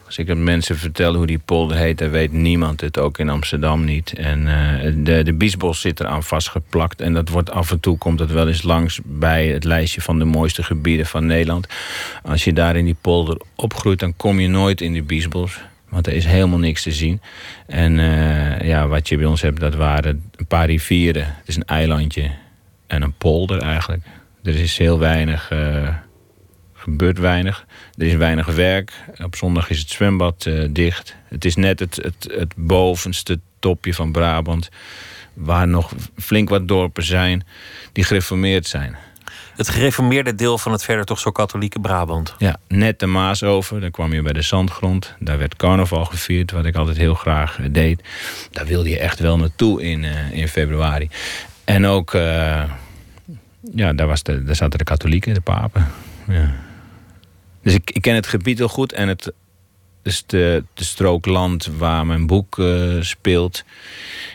als 0.07 0.17
ik 0.17 0.29
aan 0.29 0.43
mensen 0.43 0.77
vertel 0.77 1.15
hoe 1.15 1.25
die 1.25 1.39
polder 1.39 1.77
heet, 1.77 1.97
dan 1.97 2.09
weet 2.09 2.31
niemand 2.31 2.81
het, 2.81 2.99
ook 2.99 3.17
in 3.17 3.29
Amsterdam 3.29 3.83
niet. 3.83 4.13
En 4.13 4.41
uh, 4.41 4.93
de, 5.05 5.23
de 5.23 5.33
biesbos 5.33 5.81
zit 5.81 5.99
eraan 5.99 6.23
vastgeplakt. 6.23 7.01
En 7.01 7.13
dat 7.13 7.29
wordt 7.29 7.51
af 7.51 7.71
en 7.71 7.79
toe 7.79 7.97
komt 7.97 8.19
het 8.19 8.31
wel 8.31 8.47
eens 8.47 8.63
langs 8.63 8.99
bij 9.03 9.47
het 9.47 9.63
lijstje 9.63 10.01
van 10.01 10.19
de 10.19 10.25
mooiste 10.25 10.63
gebieden 10.63 11.05
van 11.05 11.25
Nederland. 11.25 11.67
Als 12.23 12.43
je 12.43 12.53
daar 12.53 12.75
in 12.75 12.85
die 12.85 12.97
polder 13.01 13.37
opgroeit, 13.55 13.99
dan 13.99 14.15
kom 14.15 14.39
je 14.39 14.47
nooit 14.47 14.81
in 14.81 14.93
die 14.93 15.03
biesbos. 15.03 15.59
Want 15.89 16.07
er 16.07 16.13
is 16.13 16.25
helemaal 16.25 16.59
niks 16.59 16.83
te 16.83 16.91
zien. 16.91 17.21
En 17.65 17.97
uh, 17.97 18.61
ja, 18.61 18.87
wat 18.87 19.09
je 19.09 19.17
bij 19.17 19.25
ons 19.25 19.41
hebt, 19.41 19.59
dat 19.59 19.75
waren 19.75 20.29
een 20.35 20.45
paar 20.45 20.65
rivieren. 20.65 21.25
Het 21.25 21.47
is 21.47 21.55
een 21.55 21.65
eilandje 21.65 22.31
en 22.87 23.01
een 23.01 23.13
polder 23.17 23.61
eigenlijk. 23.61 24.03
Er 24.43 24.55
is 24.55 24.77
heel 24.77 24.99
weinig... 24.99 25.51
gebeurt 26.89 27.19
weinig. 27.19 27.65
Er 27.97 28.05
is 28.05 28.15
weinig 28.15 28.45
werk. 28.45 28.93
Op 29.23 29.35
zondag 29.35 29.69
is 29.69 29.79
het 29.79 29.89
zwembad 29.89 30.45
uh, 30.45 30.67
dicht. 30.69 31.15
Het 31.27 31.45
is 31.45 31.55
net 31.55 31.79
het, 31.79 31.95
het, 31.95 32.27
het 32.31 32.53
bovenste 32.55 33.39
topje 33.59 33.93
van 33.93 34.11
Brabant. 34.11 34.69
Waar 35.33 35.67
nog 35.67 35.93
flink 36.17 36.49
wat 36.49 36.67
dorpen 36.67 37.03
zijn 37.03 37.45
die 37.91 38.03
gereformeerd 38.03 38.67
zijn. 38.67 38.95
Het 39.55 39.69
gereformeerde 39.69 40.35
deel 40.35 40.57
van 40.57 40.71
het 40.71 40.83
verder 40.83 41.05
toch 41.05 41.19
zo 41.19 41.31
katholieke 41.31 41.79
Brabant. 41.79 42.35
Ja, 42.37 42.55
net 42.67 42.99
de 42.99 43.05
Maas 43.05 43.43
over. 43.43 43.81
Dan 43.81 43.91
kwam 43.91 44.13
je 44.13 44.21
bij 44.21 44.33
de 44.33 44.41
Zandgrond. 44.41 45.15
Daar 45.19 45.37
werd 45.37 45.55
carnaval 45.55 46.05
gevierd, 46.05 46.51
wat 46.51 46.65
ik 46.65 46.75
altijd 46.75 46.97
heel 46.97 47.13
graag 47.13 47.59
uh, 47.59 47.65
deed. 47.71 48.01
Daar 48.51 48.65
wilde 48.65 48.89
je 48.89 48.99
echt 48.99 49.19
wel 49.19 49.37
naartoe 49.37 49.81
in, 49.81 50.03
uh, 50.03 50.31
in 50.31 50.47
februari. 50.47 51.09
En 51.63 51.85
ook, 51.85 52.11
ja, 53.73 53.93
daar, 53.93 54.07
was 54.07 54.23
de, 54.23 54.43
daar 54.43 54.55
zaten 54.55 54.77
de 54.77 54.83
katholieken, 54.83 55.33
de 55.33 55.41
papen. 55.41 55.87
Ja. 56.27 56.65
Dus 57.67 57.75
ik, 57.75 58.01
ken 58.01 58.15
het 58.15 58.27
gebied 58.27 58.57
heel 58.57 58.67
goed 58.67 58.93
en 58.93 59.07
het 59.07 59.33
dus 60.01 60.23
de, 60.25 60.63
de 60.73 60.83
strook 60.83 61.25
land 61.25 61.69
waar 61.77 62.05
mijn 62.05 62.27
boek 62.27 62.57
uh, 62.57 63.01
speelt. 63.01 63.63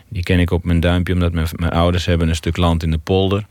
Die 0.09 0.23
ken 0.23 0.39
ik 0.39 0.51
op 0.51 0.65
mijn 0.65 0.81
duimpje, 0.81 1.13
omdat 1.13 1.33
mijn, 1.33 1.71
ouders 1.71 2.07
hebben 2.07 2.29
een 2.29 2.37
stuk 2.37 2.57
land 2.57 2.83
in 2.83 2.91
de 2.91 2.99
polder. 2.99 3.47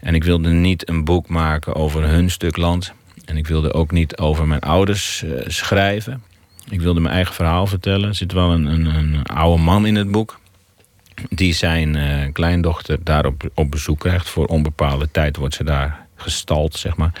En 0.00 0.14
ik 0.14 0.24
wilde 0.24 0.50
niet 0.50 0.88
een 0.88 1.04
boek 1.04 1.28
maken 1.28 1.74
over 1.74 2.08
hun 2.08 2.30
stuk 2.30 2.56
land. 2.56 2.92
En 3.24 3.36
ik 3.36 3.46
wilde 3.46 3.72
ook 3.72 3.90
niet 3.90 4.16
over 4.16 4.46
mijn 4.46 4.60
ouders 4.60 5.22
uh, 5.22 5.40
schrijven. 5.46 6.22
Ik 6.70 6.80
wilde 6.80 7.00
mijn 7.00 7.14
eigen 7.14 7.34
verhaal 7.34 7.66
vertellen. 7.66 8.08
Er 8.08 8.14
zit 8.14 8.32
wel 8.32 8.50
een, 8.50 8.64
een, 8.64 8.86
een 8.86 9.24
oude 9.24 9.62
man 9.62 9.86
in 9.86 9.94
het 9.94 10.10
boek. 10.10 10.40
Die 11.28 11.52
zijn 11.52 11.96
uh, 11.96 12.32
kleindochter 12.32 12.98
daar 13.04 13.26
op, 13.26 13.50
op 13.54 13.70
bezoek 13.70 13.98
krijgt. 13.98 14.28
Voor 14.28 14.46
onbepaalde 14.46 15.08
tijd 15.10 15.36
wordt 15.36 15.54
ze 15.54 15.64
daar 15.64 16.06
gestald, 16.16 16.76
zeg 16.76 16.96
maar. 16.96 17.12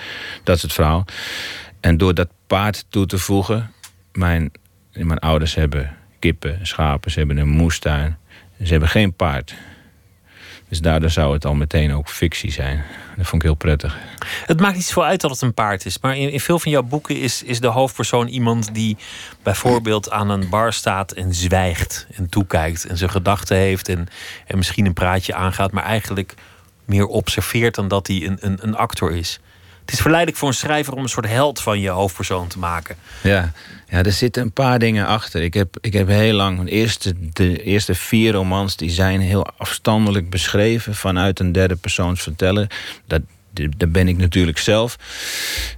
Dat 0.42 0.56
is 0.56 0.62
het 0.62 0.72
verhaal. 0.72 1.04
En 1.80 1.96
door 1.96 2.14
dat 2.14 2.28
paard 2.46 2.86
toe 2.88 3.06
te 3.06 3.18
voegen, 3.18 3.72
mijn, 4.12 4.52
mijn 4.92 5.18
ouders 5.18 5.54
hebben 5.54 5.96
kippen, 6.18 6.66
schapen, 6.66 7.10
ze 7.10 7.18
hebben 7.18 7.36
een 7.36 7.48
moestuin. 7.48 8.18
Ze 8.62 8.70
hebben 8.70 8.88
geen 8.88 9.14
paard. 9.14 9.54
Dus 10.68 10.80
daardoor 10.80 11.10
zou 11.10 11.32
het 11.32 11.44
al 11.44 11.54
meteen 11.54 11.92
ook 11.92 12.08
fictie 12.08 12.52
zijn. 12.52 12.84
Dat 13.16 13.26
vond 13.26 13.42
ik 13.42 13.48
heel 13.48 13.56
prettig. 13.56 13.98
Het 14.46 14.60
maakt 14.60 14.74
niet 14.74 14.84
zoveel 14.84 15.04
uit 15.04 15.20
dat 15.20 15.30
het 15.30 15.40
een 15.40 15.54
paard 15.54 15.86
is. 15.86 15.98
Maar 15.98 16.16
in, 16.16 16.30
in 16.30 16.40
veel 16.40 16.58
van 16.58 16.70
jouw 16.70 16.82
boeken 16.82 17.20
is, 17.20 17.42
is 17.42 17.60
de 17.60 17.66
hoofdpersoon 17.66 18.26
iemand 18.26 18.74
die 18.74 18.96
bijvoorbeeld 19.42 20.10
aan 20.10 20.30
een 20.30 20.48
bar 20.48 20.72
staat 20.72 21.12
en 21.12 21.34
zwijgt 21.34 22.06
en 22.14 22.28
toekijkt. 22.28 22.84
En 22.84 22.96
zijn 22.96 23.10
gedachten 23.10 23.56
heeft 23.56 23.88
en, 23.88 24.08
en 24.46 24.56
misschien 24.56 24.86
een 24.86 24.92
praatje 24.92 25.34
aangaat. 25.34 25.72
Maar 25.72 25.84
eigenlijk 25.84 26.34
meer 26.84 27.06
observeert 27.06 27.74
dan 27.74 27.88
dat 27.88 28.06
hij 28.06 28.26
een, 28.26 28.36
een, 28.40 28.58
een 28.60 28.76
actor 28.76 29.12
is. 29.12 29.40
Het 29.86 29.94
is 29.94 30.00
verleidelijk 30.00 30.38
voor 30.38 30.48
een 30.48 30.54
schrijver 30.54 30.92
om 30.92 31.02
een 31.02 31.08
soort 31.08 31.28
held 31.28 31.60
van 31.60 31.80
je 31.80 31.88
hoofdpersoon 31.88 32.48
te 32.48 32.58
maken. 32.58 32.96
Ja, 33.22 33.52
ja 33.88 34.02
er 34.02 34.12
zitten 34.12 34.42
een 34.42 34.52
paar 34.52 34.78
dingen 34.78 35.06
achter. 35.06 35.42
Ik 35.42 35.54
heb, 35.54 35.76
ik 35.80 35.92
heb 35.92 36.08
heel 36.08 36.34
lang, 36.34 36.64
de 36.64 36.70
eerste, 36.70 37.14
de 37.32 37.62
eerste 37.62 37.94
vier 37.94 38.32
romans, 38.32 38.76
die 38.76 38.90
zijn 38.90 39.20
heel 39.20 39.46
afstandelijk 39.56 40.30
beschreven 40.30 40.94
vanuit 40.94 41.40
een 41.40 41.52
derde 41.52 41.76
persoons 41.76 42.22
verteller. 42.22 42.70
Dat, 43.06 43.20
dat 43.76 43.92
ben 43.92 44.08
ik 44.08 44.16
natuurlijk 44.16 44.58
zelf. 44.58 44.98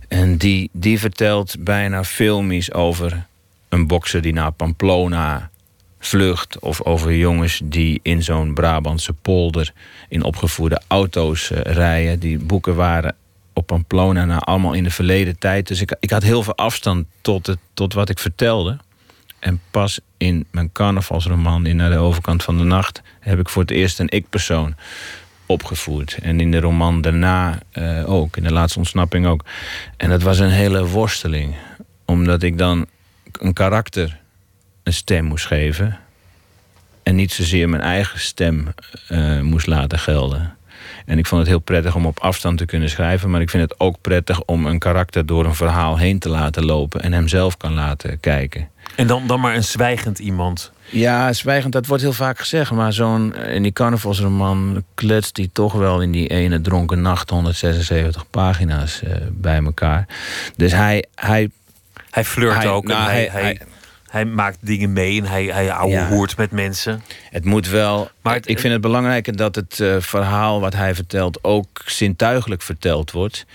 En 0.08 0.36
die, 0.36 0.70
die 0.72 0.98
vertelt 0.98 1.56
bijna 1.58 2.04
filmisch 2.04 2.72
over 2.72 3.26
een 3.68 3.86
bokser 3.86 4.22
die 4.22 4.32
naar 4.32 4.52
Pamplona 4.52 5.50
vlucht. 5.98 6.58
Of 6.58 6.82
over 6.82 7.14
jongens 7.14 7.60
die 7.64 8.00
in 8.02 8.22
zo'n 8.22 8.54
Brabantse 8.54 9.12
polder 9.12 9.72
in 10.08 10.22
opgevoerde 10.22 10.80
auto's 10.86 11.50
uh, 11.50 11.60
rijden. 11.60 12.18
Die 12.18 12.38
boeken 12.38 12.74
waren 12.74 13.14
op 13.58 13.66
Pamplona, 13.66 14.24
nou, 14.24 14.40
allemaal 14.44 14.72
in 14.72 14.84
de 14.84 14.90
verleden 14.90 15.38
tijd. 15.38 15.66
Dus 15.66 15.80
ik, 15.80 15.96
ik 16.00 16.10
had 16.10 16.22
heel 16.22 16.42
veel 16.42 16.56
afstand 16.56 17.06
tot, 17.20 17.46
het, 17.46 17.58
tot 17.74 17.94
wat 17.94 18.08
ik 18.08 18.18
vertelde. 18.18 18.78
En 19.38 19.60
pas 19.70 20.00
in 20.16 20.46
mijn 20.50 20.72
carnavalsroman, 20.72 21.66
in 21.66 21.76
Naar 21.76 21.90
de 21.90 21.96
overkant 21.96 22.42
van 22.42 22.58
de 22.58 22.64
nacht, 22.64 23.02
heb 23.20 23.38
ik 23.38 23.48
voor 23.48 23.62
het 23.62 23.70
eerst 23.70 23.98
een 23.98 24.08
ik-persoon 24.08 24.74
opgevoerd. 25.46 26.18
En 26.22 26.40
in 26.40 26.50
de 26.50 26.60
roman 26.60 27.00
daarna 27.00 27.58
uh, 27.72 28.10
ook, 28.10 28.36
in 28.36 28.42
de 28.42 28.52
laatste 28.52 28.78
ontsnapping 28.78 29.26
ook. 29.26 29.44
En 29.96 30.08
dat 30.08 30.22
was 30.22 30.38
een 30.38 30.50
hele 30.50 30.86
worsteling. 30.86 31.54
Omdat 32.04 32.42
ik 32.42 32.58
dan 32.58 32.86
een 33.32 33.52
karakter 33.52 34.18
een 34.82 34.92
stem 34.92 35.24
moest 35.24 35.46
geven. 35.46 35.98
En 37.02 37.14
niet 37.14 37.32
zozeer 37.32 37.68
mijn 37.68 37.82
eigen 37.82 38.20
stem 38.20 38.74
uh, 39.10 39.40
moest 39.40 39.66
laten 39.66 39.98
gelden. 39.98 40.57
En 41.08 41.18
ik 41.18 41.26
vond 41.26 41.40
het 41.40 41.50
heel 41.50 41.58
prettig 41.58 41.94
om 41.94 42.06
op 42.06 42.18
afstand 42.20 42.58
te 42.58 42.64
kunnen 42.64 42.90
schrijven. 42.90 43.30
Maar 43.30 43.40
ik 43.40 43.50
vind 43.50 43.70
het 43.70 43.80
ook 43.80 43.96
prettig 44.00 44.42
om 44.42 44.66
een 44.66 44.78
karakter 44.78 45.26
door 45.26 45.44
een 45.44 45.54
verhaal 45.54 45.98
heen 45.98 46.18
te 46.18 46.28
laten 46.28 46.64
lopen. 46.64 47.02
En 47.02 47.12
hem 47.12 47.28
zelf 47.28 47.56
kan 47.56 47.74
laten 47.74 48.20
kijken. 48.20 48.68
En 48.96 49.06
dan, 49.06 49.26
dan 49.26 49.40
maar 49.40 49.54
een 49.54 49.64
zwijgend 49.64 50.18
iemand. 50.18 50.72
Ja, 50.90 51.32
zwijgend, 51.32 51.72
dat 51.72 51.86
wordt 51.86 52.02
heel 52.02 52.12
vaak 52.12 52.38
gezegd. 52.38 52.70
Maar 52.70 52.92
zo'n, 52.92 53.34
in 53.36 53.62
die 53.62 53.72
carnavalsroman 53.72 54.84
kletst 54.94 55.34
die 55.34 55.50
toch 55.52 55.72
wel 55.72 56.02
in 56.02 56.12
die 56.12 56.28
ene 56.28 56.60
dronken 56.60 57.02
nacht 57.02 57.30
176 57.30 58.30
pagina's 58.30 59.02
uh, 59.04 59.10
bij 59.32 59.62
elkaar. 59.64 60.06
Dus 60.56 60.72
hij. 60.72 61.04
Hij, 61.14 61.50
hij 62.10 62.24
flirt 62.24 62.54
hij, 62.54 62.68
ook. 62.68 62.86
Nou, 62.86 63.10
hij, 63.10 63.28
hij, 63.32 63.42
hij, 63.42 63.58
maakt 64.34 64.58
dingen 64.60 64.92
mee 64.92 65.20
en 65.20 65.26
hij, 65.26 65.44
hij 65.44 65.72
ouwe 65.72 66.00
hoort 66.00 66.36
met 66.36 66.50
mensen. 66.50 67.02
Het 67.30 67.44
moet 67.44 67.68
wel. 67.68 68.10
Maar 68.22 68.36
ik 68.44 68.58
vind 68.58 68.72
het 68.72 68.82
belangrijk 68.82 69.36
dat 69.36 69.54
het 69.54 69.78
uh, 69.78 69.96
verhaal 69.98 70.60
wat 70.60 70.74
hij 70.74 70.94
vertelt 70.94 71.44
ook 71.44 71.82
zintuigelijk 71.86 72.62
verteld 72.62 73.10
wordt. 73.10 73.46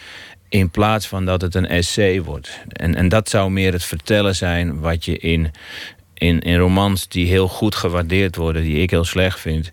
In 0.49 0.69
plaats 0.69 1.07
van 1.07 1.25
dat 1.25 1.41
het 1.41 1.55
een 1.55 1.67
essay 1.67 2.21
wordt. 2.21 2.59
En, 2.67 2.95
en 2.95 3.09
dat 3.09 3.29
zou 3.29 3.51
meer 3.51 3.71
het 3.71 3.83
vertellen 3.83 4.35
zijn 4.35 4.79
wat 4.79 5.05
je 5.05 5.17
in, 5.17 5.51
in, 6.13 6.39
in 6.39 6.57
romans 6.57 7.07
die 7.07 7.27
heel 7.27 7.47
goed 7.47 7.75
gewaardeerd 7.75 8.35
worden, 8.35 8.61
die 8.61 8.81
ik 8.81 8.89
heel 8.89 9.05
slecht 9.05 9.39
vind. 9.39 9.71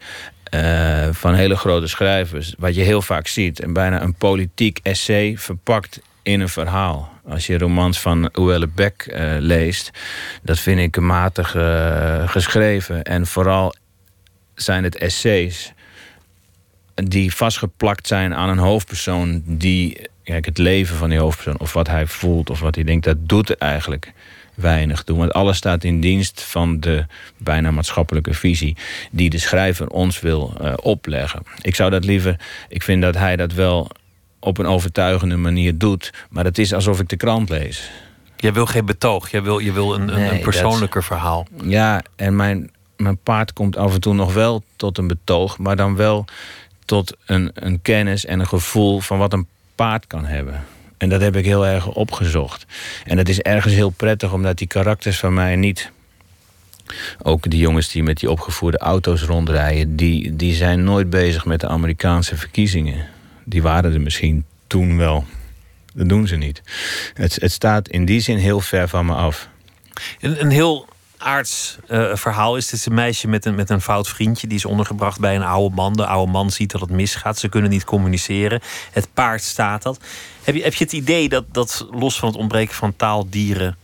Uh, 0.54 1.08
van 1.12 1.34
hele 1.34 1.56
grote 1.56 1.86
schrijvers. 1.86 2.54
Wat 2.58 2.74
je 2.74 2.82
heel 2.82 3.02
vaak 3.02 3.26
ziet. 3.26 3.60
En 3.60 3.72
bijna 3.72 4.02
een 4.02 4.14
politiek 4.14 4.80
essay 4.82 5.36
verpakt 5.38 6.00
in 6.22 6.40
een 6.40 6.48
verhaal. 6.48 7.12
Als 7.28 7.46
je 7.46 7.58
romans 7.58 8.00
van 8.00 8.30
Uelle 8.38 8.68
Beck 8.68 9.06
uh, 9.12 9.36
leest, 9.38 9.90
dat 10.42 10.58
vind 10.58 10.80
ik 10.80 11.00
matig 11.00 11.54
uh, 11.54 12.28
geschreven. 12.28 13.02
En 13.02 13.26
vooral 13.26 13.74
zijn 14.54 14.84
het 14.84 14.96
essays 14.96 15.72
die 16.94 17.34
vastgeplakt 17.34 18.06
zijn 18.06 18.34
aan 18.34 18.48
een 18.48 18.58
hoofdpersoon 18.58 19.42
die 19.46 20.08
kijk, 20.24 20.44
het 20.44 20.58
leven 20.58 20.96
van 20.96 21.10
die 21.10 21.18
hoofdpersoon 21.18 21.58
of 21.58 21.72
wat 21.72 21.88
hij 21.88 22.06
voelt 22.06 22.50
of 22.50 22.60
wat 22.60 22.74
hij 22.74 22.84
denkt, 22.84 23.04
dat 23.04 23.28
doet 23.28 23.56
eigenlijk 23.56 24.12
weinig 24.54 25.02
toe. 25.02 25.18
Want 25.18 25.32
alles 25.32 25.56
staat 25.56 25.84
in 25.84 26.00
dienst 26.00 26.42
van 26.42 26.80
de 26.80 27.06
bijna 27.36 27.70
maatschappelijke 27.70 28.34
visie 28.34 28.76
die 29.10 29.30
de 29.30 29.38
schrijver 29.38 29.88
ons 29.88 30.20
wil 30.20 30.54
uh, 30.60 30.72
opleggen. 30.82 31.42
Ik 31.62 31.74
zou 31.74 31.90
dat 31.90 32.04
liever, 32.04 32.40
ik 32.68 32.82
vind 32.82 33.02
dat 33.02 33.14
hij 33.14 33.36
dat 33.36 33.52
wel 33.52 33.90
op 34.40 34.58
een 34.58 34.66
overtuigende 34.66 35.36
manier 35.36 35.78
doet, 35.78 36.12
maar 36.30 36.44
het 36.44 36.58
is 36.58 36.72
alsof 36.72 37.00
ik 37.00 37.08
de 37.08 37.16
krant 37.16 37.48
lees. 37.48 37.90
Jij 38.36 38.52
wil 38.52 38.66
geen 38.66 38.86
betoog, 38.86 39.30
jij 39.30 39.42
wil, 39.42 39.58
je 39.58 39.72
wil 39.72 39.94
een, 39.94 40.04
nee, 40.04 40.30
een 40.30 40.40
persoonlijker 40.40 41.04
verhaal. 41.04 41.46
Ja, 41.64 42.02
en 42.16 42.36
mijn, 42.36 42.70
mijn 42.96 43.18
paard 43.18 43.52
komt 43.52 43.76
af 43.76 43.94
en 43.94 44.00
toe 44.00 44.14
nog 44.14 44.34
wel 44.34 44.62
tot 44.76 44.98
een 44.98 45.08
betoog, 45.08 45.58
maar 45.58 45.76
dan 45.76 45.96
wel 45.96 46.24
tot 46.84 47.16
een, 47.26 47.50
een 47.54 47.82
kennis 47.82 48.24
en 48.24 48.40
een 48.40 48.46
gevoel 48.46 49.00
van 49.00 49.18
wat 49.18 49.32
een 49.32 49.46
paard 49.74 50.06
kan 50.06 50.24
hebben. 50.24 50.64
En 50.98 51.08
dat 51.08 51.20
heb 51.20 51.36
ik 51.36 51.44
heel 51.44 51.66
erg 51.66 51.86
opgezocht. 51.86 52.66
En 53.04 53.16
dat 53.16 53.28
is 53.28 53.40
ergens 53.40 53.74
heel 53.74 53.90
prettig, 53.90 54.32
omdat 54.32 54.58
die 54.58 54.66
karakters 54.66 55.18
van 55.18 55.34
mij 55.34 55.56
niet. 55.56 55.90
Ook 57.22 57.50
die 57.50 57.60
jongens 57.60 57.88
die 57.88 58.02
met 58.02 58.18
die 58.18 58.30
opgevoerde 58.30 58.78
auto's 58.78 59.22
rondrijden, 59.22 59.96
die, 59.96 60.36
die 60.36 60.54
zijn 60.54 60.84
nooit 60.84 61.10
bezig 61.10 61.44
met 61.44 61.60
de 61.60 61.68
Amerikaanse 61.68 62.36
verkiezingen. 62.36 63.06
Die 63.50 63.62
waren 63.62 63.92
er 63.92 64.00
misschien 64.00 64.44
toen 64.66 64.96
wel. 64.96 65.24
Dat 65.94 66.08
doen 66.08 66.26
ze 66.26 66.36
niet. 66.36 66.62
Het, 67.14 67.36
het 67.40 67.52
staat 67.52 67.88
in 67.88 68.04
die 68.04 68.20
zin 68.20 68.36
heel 68.36 68.60
ver 68.60 68.88
van 68.88 69.06
me 69.06 69.14
af. 69.14 69.48
Een, 70.20 70.40
een 70.40 70.50
heel 70.50 70.88
aards 71.18 71.78
uh, 71.88 72.14
verhaal 72.14 72.56
is. 72.56 72.64
Het 72.64 72.74
is 72.74 72.86
een 72.86 72.94
meisje 72.94 73.28
met 73.28 73.44
een, 73.44 73.54
met 73.54 73.70
een 73.70 73.80
fout 73.80 74.08
vriendje. 74.08 74.46
Die 74.46 74.56
is 74.56 74.64
ondergebracht 74.64 75.20
bij 75.20 75.36
een 75.36 75.42
oude 75.42 75.74
man. 75.74 75.92
De 75.92 76.06
oude 76.06 76.32
man 76.32 76.50
ziet 76.50 76.70
dat 76.70 76.80
het 76.80 76.90
misgaat. 76.90 77.38
Ze 77.38 77.48
kunnen 77.48 77.70
niet 77.70 77.84
communiceren. 77.84 78.60
Het 78.90 79.08
paard 79.14 79.42
staat 79.42 79.82
dat. 79.82 80.00
Heb 80.42 80.54
je, 80.54 80.62
heb 80.62 80.74
je 80.74 80.84
het 80.84 80.92
idee 80.92 81.28
dat, 81.28 81.44
dat 81.52 81.86
los 81.90 82.18
van 82.18 82.28
het 82.28 82.38
ontbreken 82.38 82.74
van 82.74 82.96
taaldieren... 82.96 83.76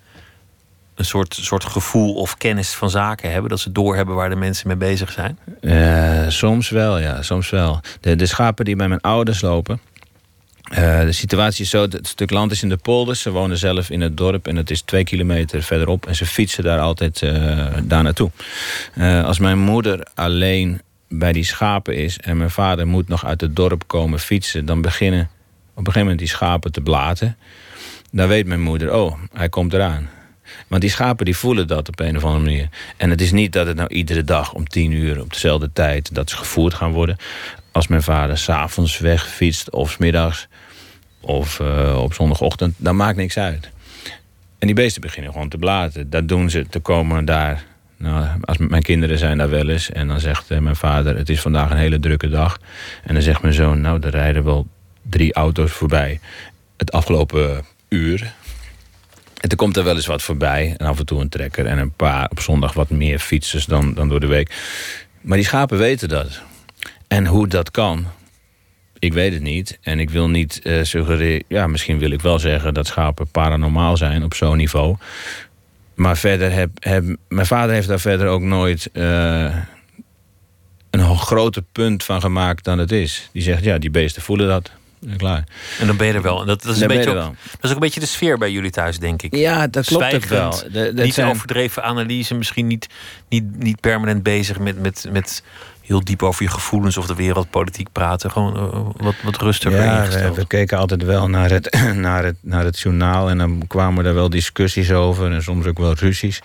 een 0.96 1.04
soort, 1.04 1.38
soort 1.40 1.64
gevoel 1.64 2.14
of 2.14 2.36
kennis 2.36 2.74
van 2.74 2.90
zaken 2.90 3.30
hebben? 3.32 3.50
Dat 3.50 3.60
ze 3.60 3.72
doorhebben 3.72 4.14
waar 4.14 4.28
de 4.28 4.36
mensen 4.36 4.68
mee 4.68 4.76
bezig 4.76 5.12
zijn? 5.12 5.38
Uh, 5.60 6.28
soms 6.28 6.68
wel, 6.68 6.98
ja. 6.98 7.22
Soms 7.22 7.50
wel. 7.50 7.80
De, 8.00 8.16
de 8.16 8.26
schapen 8.26 8.64
die 8.64 8.76
bij 8.76 8.88
mijn 8.88 9.00
ouders 9.00 9.40
lopen... 9.40 9.80
Uh, 10.70 11.00
de 11.00 11.12
situatie 11.12 11.64
is 11.64 11.70
zo, 11.70 11.82
het 11.82 12.06
stuk 12.06 12.30
land 12.30 12.50
is 12.50 12.62
in 12.62 12.68
de 12.68 12.76
polders. 12.76 13.20
Ze 13.20 13.30
wonen 13.30 13.56
zelf 13.56 13.90
in 13.90 14.00
het 14.00 14.16
dorp 14.16 14.46
en 14.46 14.56
het 14.56 14.70
is 14.70 14.80
twee 14.80 15.04
kilometer 15.04 15.62
verderop. 15.62 16.06
En 16.06 16.16
ze 16.16 16.26
fietsen 16.26 16.64
daar 16.64 16.78
altijd 16.78 17.22
uh, 17.22 17.66
daar 17.82 18.02
naartoe. 18.02 18.30
Als 19.24 19.38
mijn 19.38 19.58
moeder 19.58 20.06
alleen 20.14 20.80
bij 21.08 21.32
die 21.32 21.44
schapen 21.44 21.96
is... 21.96 22.18
en 22.18 22.36
mijn 22.36 22.50
vader 22.50 22.86
moet 22.86 23.08
nog 23.08 23.26
uit 23.26 23.40
het 23.40 23.56
dorp 23.56 23.82
komen 23.86 24.18
fietsen... 24.18 24.64
dan 24.64 24.80
beginnen 24.80 25.20
op 25.20 25.86
een 25.86 25.92
gegeven 25.92 26.00
moment 26.00 26.18
die 26.18 26.28
schapen 26.28 26.72
te 26.72 26.80
blaten. 26.80 27.36
Dan 28.10 28.28
weet 28.28 28.46
mijn 28.46 28.62
moeder, 28.62 28.94
oh, 28.94 29.18
hij 29.32 29.48
komt 29.48 29.72
eraan. 29.72 30.08
Want 30.66 30.80
die 30.80 30.90
schapen 30.90 31.24
die 31.24 31.36
voelen 31.36 31.66
dat 31.66 31.88
op 31.88 32.00
een 32.00 32.16
of 32.16 32.24
andere 32.24 32.44
manier. 32.44 32.68
En 32.96 33.10
het 33.10 33.20
is 33.20 33.32
niet 33.32 33.52
dat 33.52 33.66
het 33.66 33.76
nou 33.76 33.88
iedere 33.88 34.24
dag 34.24 34.52
om 34.52 34.68
tien 34.68 34.92
uur 34.92 35.20
op 35.20 35.32
dezelfde 35.32 35.70
tijd... 35.72 36.14
dat 36.14 36.30
ze 36.30 36.36
gevoerd 36.36 36.74
gaan 36.74 36.92
worden. 36.92 37.16
Als 37.72 37.86
mijn 37.86 38.02
vader 38.02 38.38
s'avonds 38.38 38.98
wegfietst 38.98 39.70
of 39.70 39.90
s 39.90 39.96
middags 39.96 40.48
of 41.20 41.58
uh, 41.60 41.98
op 42.02 42.14
zondagochtend, 42.14 42.74
dan 42.76 42.96
maakt 42.96 43.16
niks 43.16 43.38
uit. 43.38 43.70
En 44.58 44.66
die 44.66 44.74
beesten 44.74 45.02
beginnen 45.02 45.32
gewoon 45.32 45.48
te 45.48 45.58
blaten. 45.58 46.10
Dat 46.10 46.28
doen 46.28 46.50
ze 46.50 46.66
te 46.66 46.80
komen 46.80 47.24
daar. 47.24 47.64
Nou, 47.96 48.26
als 48.40 48.56
mijn 48.58 48.82
kinderen 48.82 49.18
zijn 49.18 49.38
daar 49.38 49.50
wel 49.50 49.68
eens. 49.68 49.90
En 49.90 50.08
dan 50.08 50.20
zegt 50.20 50.50
uh, 50.50 50.58
mijn 50.58 50.76
vader: 50.76 51.16
Het 51.16 51.28
is 51.28 51.40
vandaag 51.40 51.70
een 51.70 51.76
hele 51.76 51.98
drukke 51.98 52.28
dag. 52.28 52.58
En 53.04 53.14
dan 53.14 53.22
zegt 53.22 53.42
mijn 53.42 53.54
zoon: 53.54 53.80
Nou, 53.80 54.00
er 54.02 54.10
rijden 54.10 54.44
wel 54.44 54.66
drie 55.02 55.34
auto's 55.34 55.72
voorbij. 55.72 56.20
Het 56.76 56.92
afgelopen 56.92 57.64
uur. 57.88 58.34
En 59.40 59.48
er 59.48 59.56
komt 59.56 59.76
er 59.76 59.84
wel 59.84 59.96
eens 59.96 60.06
wat 60.06 60.22
voorbij. 60.22 60.74
En 60.76 60.86
af 60.86 60.98
en 60.98 61.06
toe 61.06 61.20
een 61.20 61.28
trekker. 61.28 61.66
En 61.66 61.78
een 61.78 61.92
paar 61.92 62.28
op 62.30 62.40
zondag 62.40 62.72
wat 62.72 62.90
meer 62.90 63.18
fietsers 63.18 63.64
dan, 63.64 63.94
dan 63.94 64.08
door 64.08 64.20
de 64.20 64.26
week. 64.26 64.54
Maar 65.20 65.36
die 65.36 65.46
schapen 65.46 65.78
weten 65.78 66.08
dat. 66.08 66.40
En 67.08 67.26
hoe 67.26 67.48
dat 67.48 67.70
kan, 67.70 68.06
ik 68.98 69.12
weet 69.12 69.32
het 69.32 69.42
niet. 69.42 69.78
En 69.82 70.00
ik 70.00 70.10
wil 70.10 70.28
niet 70.28 70.60
uh, 70.62 70.82
suggereren... 70.82 71.44
Ja, 71.48 71.66
misschien 71.66 71.98
wil 71.98 72.10
ik 72.10 72.20
wel 72.20 72.38
zeggen 72.38 72.74
dat 72.74 72.86
schapen 72.86 73.28
paranormaal 73.28 73.96
zijn 73.96 74.24
op 74.24 74.34
zo'n 74.34 74.56
niveau. 74.56 74.96
Maar 75.94 76.16
verder 76.16 76.52
heb, 76.52 76.70
heb... 76.78 77.04
Mijn 77.28 77.46
vader 77.46 77.74
heeft 77.74 77.88
daar 77.88 78.00
verder 78.00 78.26
ook 78.26 78.42
nooit... 78.42 78.90
Uh, 78.92 79.56
een 80.90 81.16
groter 81.16 81.62
punt 81.72 82.04
van 82.04 82.20
gemaakt 82.20 82.64
dan 82.64 82.78
het 82.78 82.92
is. 82.92 83.28
Die 83.32 83.42
zegt, 83.42 83.64
ja, 83.64 83.78
die 83.78 83.90
beesten 83.90 84.22
voelen 84.22 84.48
dat. 84.48 84.70
Klaar. 85.16 85.44
En 85.78 85.86
dan 85.86 85.96
ben 85.96 86.06
je 86.06 86.12
er 86.12 86.22
wel. 86.22 86.40
En 86.40 86.46
dat, 86.46 86.62
dat, 86.62 86.74
is, 86.74 86.80
een 86.80 86.88
beetje 86.88 87.10
ook, 87.10 87.16
dat 87.16 87.62
is 87.62 87.68
ook 87.68 87.74
een 87.74 87.80
beetje 87.80 88.00
de 88.00 88.06
sfeer 88.06 88.38
bij 88.38 88.50
jullie 88.50 88.70
thuis, 88.70 88.98
denk 88.98 89.22
ik. 89.22 89.34
Ja, 89.34 89.66
dat 89.66 89.86
klopt 89.86 90.14
ook 90.14 90.24
wel. 90.24 90.62
De, 90.72 90.90
niet 90.94 91.14
zijn... 91.14 91.28
overdreven 91.28 91.84
analyse, 91.84 92.34
misschien 92.34 92.66
niet, 92.66 92.86
niet, 93.28 93.58
niet 93.58 93.80
permanent 93.80 94.22
bezig 94.22 94.58
met, 94.58 94.82
met, 94.82 95.06
met 95.10 95.42
heel 95.86 96.04
diep 96.04 96.22
over 96.22 96.42
je 96.42 96.50
gevoelens 96.50 96.96
of 96.96 97.06
de 97.06 97.14
wereldpolitiek 97.14 97.88
praten. 97.92 98.30
Gewoon 98.30 98.56
uh, 98.56 99.04
wat, 99.04 99.14
wat 99.22 99.36
rustiger 99.36 99.84
ja, 99.84 100.08
we, 100.08 100.34
we, 100.34 100.46
keken 100.46 100.78
altijd 100.78 101.02
wel 101.02 101.28
naar 101.28 101.50
het, 101.50 101.78
naar, 101.94 102.24
het, 102.24 102.36
naar 102.40 102.64
het 102.64 102.78
journaal... 102.78 103.28
en 103.28 103.38
dan 103.38 103.62
kwamen 103.66 104.04
er 104.04 104.14
wel 104.14 104.30
discussies 104.30 104.92
over 104.92 105.32
en 105.32 105.42
soms 105.42 105.66
ook 105.66 105.78
wel 105.78 105.94
ruzies. 105.94 106.40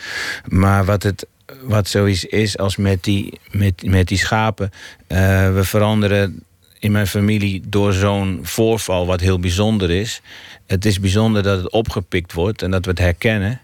Maar 0.48 0.86
wat 0.86 1.04
het 1.04 1.28
wat 1.62 1.88
zoiets 1.88 2.26
is 2.26 2.58
als 2.58 2.76
met 2.76 3.04
die, 3.04 3.40
met, 3.52 3.84
met 3.86 4.08
die 4.08 4.18
schapen... 4.18 4.72
Uh, 5.08 5.18
we 5.54 5.64
veranderen 5.64 6.44
in 6.82 6.92
mijn 6.92 7.08
familie 7.08 7.62
door 7.68 7.94
zo'n 7.94 8.40
voorval 8.42 9.06
wat 9.06 9.20
heel 9.20 9.40
bijzonder 9.40 9.90
is. 9.90 10.22
Het 10.66 10.86
is 10.86 11.00
bijzonder 11.00 11.44
dat 11.44 11.58
het 11.58 11.72
opgepikt 11.72 12.34
wordt 12.34 12.62
en 12.62 12.72
dat 12.72 12.86
we 12.86 12.92
het 12.92 13.00
herkennen... 13.00 13.62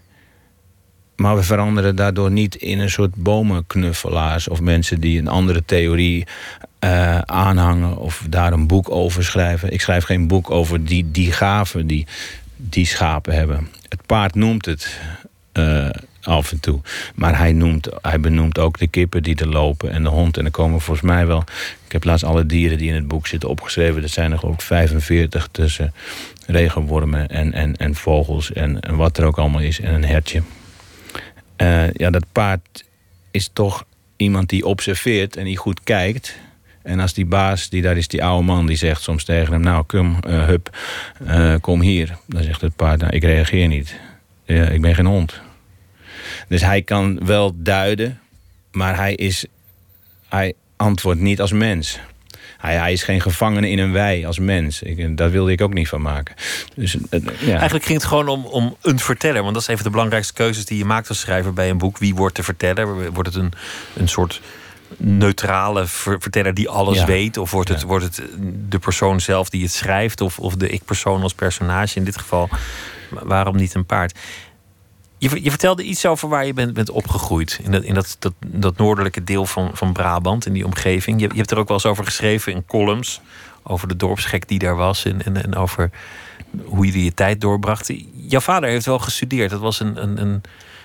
Maar 1.16 1.36
we 1.36 1.42
veranderen 1.42 1.96
daardoor 1.96 2.30
niet 2.30 2.54
in 2.54 2.78
een 2.78 2.90
soort 2.90 3.14
bomenknuffelaars... 3.14 4.48
of 4.48 4.60
mensen 4.60 5.00
die 5.00 5.18
een 5.18 5.28
andere 5.28 5.64
theorie 5.64 6.26
uh, 6.84 7.18
aanhangen 7.18 7.96
of 7.96 8.26
daar 8.28 8.52
een 8.52 8.66
boek 8.66 8.90
over 8.90 9.24
schrijven. 9.24 9.72
Ik 9.72 9.80
schrijf 9.80 10.04
geen 10.04 10.26
boek 10.26 10.50
over 10.50 10.84
die, 10.84 11.10
die 11.10 11.32
gaven 11.32 11.86
die 11.86 12.06
die 12.56 12.86
schapen 12.86 13.34
hebben. 13.34 13.68
Het 13.88 14.06
paard 14.06 14.34
noemt 14.34 14.66
het. 14.66 15.00
Uh, 15.52 15.88
af 16.22 16.52
en 16.52 16.60
toe. 16.60 16.80
Maar 17.14 17.38
hij, 17.38 17.52
noemt, 17.52 17.88
hij 18.02 18.20
benoemt 18.20 18.58
ook 18.58 18.78
de 18.78 18.86
kippen 18.86 19.22
die 19.22 19.36
er 19.36 19.48
lopen 19.48 19.90
en 19.90 20.02
de 20.02 20.08
hond. 20.08 20.36
En 20.36 20.44
er 20.44 20.50
komen 20.50 20.80
volgens 20.80 21.06
mij 21.06 21.26
wel... 21.26 21.44
Ik 21.86 21.92
heb 21.94 22.04
laatst 22.04 22.24
alle 22.24 22.46
dieren 22.46 22.78
die 22.78 22.88
in 22.88 22.94
het 22.94 23.08
boek 23.08 23.26
zitten 23.26 23.48
opgeschreven. 23.48 24.00
Dat 24.00 24.10
zijn 24.10 24.32
er 24.32 24.38
geloof 24.38 24.54
ik 24.54 24.60
45 24.60 25.48
tussen 25.50 25.94
regenwormen 26.46 27.28
en, 27.28 27.52
en, 27.52 27.76
en 27.76 27.94
vogels 27.94 28.52
en, 28.52 28.80
en 28.80 28.96
wat 28.96 29.18
er 29.18 29.24
ook 29.24 29.38
allemaal 29.38 29.60
is. 29.60 29.80
En 29.80 29.94
een 29.94 30.04
hertje. 30.04 30.42
Uh, 31.62 31.90
ja, 31.92 32.10
dat 32.10 32.24
paard 32.32 32.84
is 33.30 33.50
toch 33.52 33.84
iemand 34.16 34.48
die 34.48 34.66
observeert 34.66 35.36
en 35.36 35.44
die 35.44 35.56
goed 35.56 35.80
kijkt. 35.84 36.38
En 36.82 37.00
als 37.00 37.14
die 37.14 37.26
baas, 37.26 37.68
die 37.68 37.82
daar 37.82 37.96
is 37.96 38.08
die 38.08 38.24
oude 38.24 38.44
man, 38.44 38.66
die 38.66 38.76
zegt 38.76 39.02
soms 39.02 39.24
tegen 39.24 39.52
hem... 39.52 39.62
nou, 39.62 39.84
kom, 39.84 40.18
uh, 40.28 40.44
hup, 40.44 40.76
uh, 41.22 41.54
kom 41.60 41.80
hier. 41.80 42.18
Dan 42.26 42.42
zegt 42.42 42.60
het 42.60 42.76
paard, 42.76 43.00
nou, 43.00 43.12
ik 43.12 43.22
reageer 43.22 43.68
niet. 43.68 43.94
Ik 44.44 44.80
ben 44.80 44.94
geen 44.94 45.06
hond. 45.06 45.40
Dus 46.48 46.60
hij 46.60 46.82
kan 46.82 47.20
wel 47.24 47.52
duiden, 47.56 48.20
maar 48.72 48.96
hij, 48.96 49.14
is, 49.14 49.46
hij 50.28 50.54
antwoordt 50.76 51.20
niet 51.20 51.40
als 51.40 51.52
mens. 51.52 52.00
Hij, 52.58 52.76
hij, 52.76 52.92
is 52.92 53.02
geen 53.02 53.20
gevangene 53.20 53.70
in 53.70 53.78
een 53.78 53.92
wei 53.92 54.26
als 54.26 54.38
mens. 54.38 54.82
Ik, 54.82 55.16
daar 55.16 55.30
wilde 55.30 55.52
ik 55.52 55.60
ook 55.60 55.74
niet 55.74 55.88
van 55.88 56.02
maken. 56.02 56.34
Dus, 56.74 56.96
ja. 57.38 57.52
Eigenlijk 57.52 57.84
ging 57.84 57.98
het 57.98 58.08
gewoon 58.08 58.28
om, 58.28 58.44
om 58.44 58.76
een 58.82 58.98
verteller. 58.98 59.42
Want 59.42 59.54
dat 59.54 59.62
is 59.62 59.68
even 59.68 59.84
de 59.84 59.90
belangrijkste 59.90 60.32
keuzes 60.32 60.64
die 60.64 60.78
je 60.78 60.84
maakt 60.84 61.08
als 61.08 61.20
schrijver 61.20 61.52
bij 61.52 61.70
een 61.70 61.78
boek. 61.78 61.98
Wie 61.98 62.14
wordt 62.14 62.36
de 62.36 62.42
verteller? 62.42 63.12
Wordt 63.12 63.34
het 63.34 63.42
een, 63.44 63.52
een 63.96 64.08
soort 64.08 64.40
neutrale 64.96 65.86
verteller 65.86 66.54
die 66.54 66.68
alles 66.68 67.04
weet? 67.04 67.36
Of 67.36 67.50
wordt 67.50 67.68
het, 67.68 67.82
wordt 67.82 68.04
het 68.04 68.22
de 68.68 68.78
persoon 68.78 69.20
zelf 69.20 69.48
die 69.48 69.62
het 69.62 69.72
schrijft? 69.72 70.20
Of, 70.20 70.38
of 70.38 70.54
de 70.54 70.68
ik-persoon 70.68 71.22
als 71.22 71.34
personage? 71.34 71.98
In 71.98 72.04
dit 72.04 72.18
geval, 72.18 72.48
waarom 73.10 73.56
niet 73.56 73.74
een 73.74 73.86
paard? 73.86 74.18
Je, 75.18 75.42
je, 75.42 75.50
vertelde 75.50 75.82
iets 75.82 76.06
over 76.06 76.28
waar 76.28 76.46
je 76.46 76.52
bent, 76.52 76.72
bent 76.72 76.90
opgegroeid. 76.90 77.60
In, 77.62 77.70
dat, 77.70 77.82
in 77.82 77.94
dat, 77.94 78.16
dat, 78.18 78.32
dat 78.46 78.76
noordelijke 78.76 79.24
deel 79.24 79.46
van, 79.46 79.70
van 79.72 79.92
Brabant, 79.92 80.46
in 80.46 80.52
die 80.52 80.64
omgeving. 80.64 81.20
Je, 81.20 81.28
je 81.28 81.36
hebt 81.36 81.50
er 81.50 81.58
ook 81.58 81.68
wel 81.68 81.76
eens 81.76 81.86
over 81.86 82.04
geschreven 82.04 82.52
in 82.52 82.66
columns. 82.66 83.20
Over 83.62 83.88
de 83.88 83.96
dorpsgek 83.96 84.48
die 84.48 84.58
daar 84.58 84.76
was. 84.76 85.04
En, 85.04 85.24
en, 85.24 85.42
en 85.44 85.54
over 85.54 85.90
hoe 86.64 86.86
je 86.86 87.04
je 87.04 87.14
tijd 87.14 87.40
doorbracht. 87.40 87.92
Jouw 88.12 88.40
vader 88.40 88.68
heeft 88.68 88.86
wel 88.86 88.98
gestudeerd. 88.98 89.50
Dat 89.50 89.60
was 89.60 89.80
een, 89.80 90.02
een, 90.02 90.20
een 90.20 90.42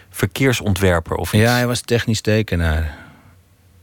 verkeersontwerper 0.10 1.16
of 1.16 1.34
iets. 1.34 1.44
Ja, 1.44 1.52
hij 1.52 1.68
was 1.68 1.82
technisch 1.82 2.22
tekenaar. 2.22 3.03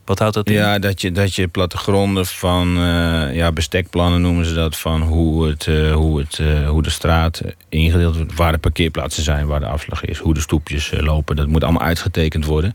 Wat 0.05 0.19
houdt 0.19 0.33
dat 0.33 0.47
in? 0.47 0.53
Ja, 0.53 0.79
dat 0.79 1.01
je, 1.01 1.11
dat 1.11 1.35
je 1.35 1.47
plattegronden 1.47 2.25
van 2.25 2.77
uh, 2.77 3.35
ja, 3.35 3.51
bestekplannen 3.51 4.21
noemen 4.21 4.45
ze 4.45 4.53
dat. 4.53 4.77
Van 4.77 5.01
hoe, 5.01 5.47
het, 5.47 5.65
uh, 5.65 5.93
hoe, 5.93 6.19
het, 6.19 6.37
uh, 6.37 6.69
hoe 6.69 6.83
de 6.83 6.89
straat 6.89 7.41
ingedeeld 7.69 8.15
wordt. 8.15 8.35
Waar 8.35 8.51
de 8.51 8.57
parkeerplaatsen 8.57 9.23
zijn, 9.23 9.47
waar 9.47 9.59
de 9.59 9.65
afslag 9.65 10.05
is. 10.05 10.17
Hoe 10.17 10.33
de 10.33 10.39
stoepjes 10.39 10.91
lopen. 10.97 11.35
Dat 11.35 11.47
moet 11.47 11.63
allemaal 11.63 11.81
uitgetekend 11.81 12.45
worden. 12.45 12.73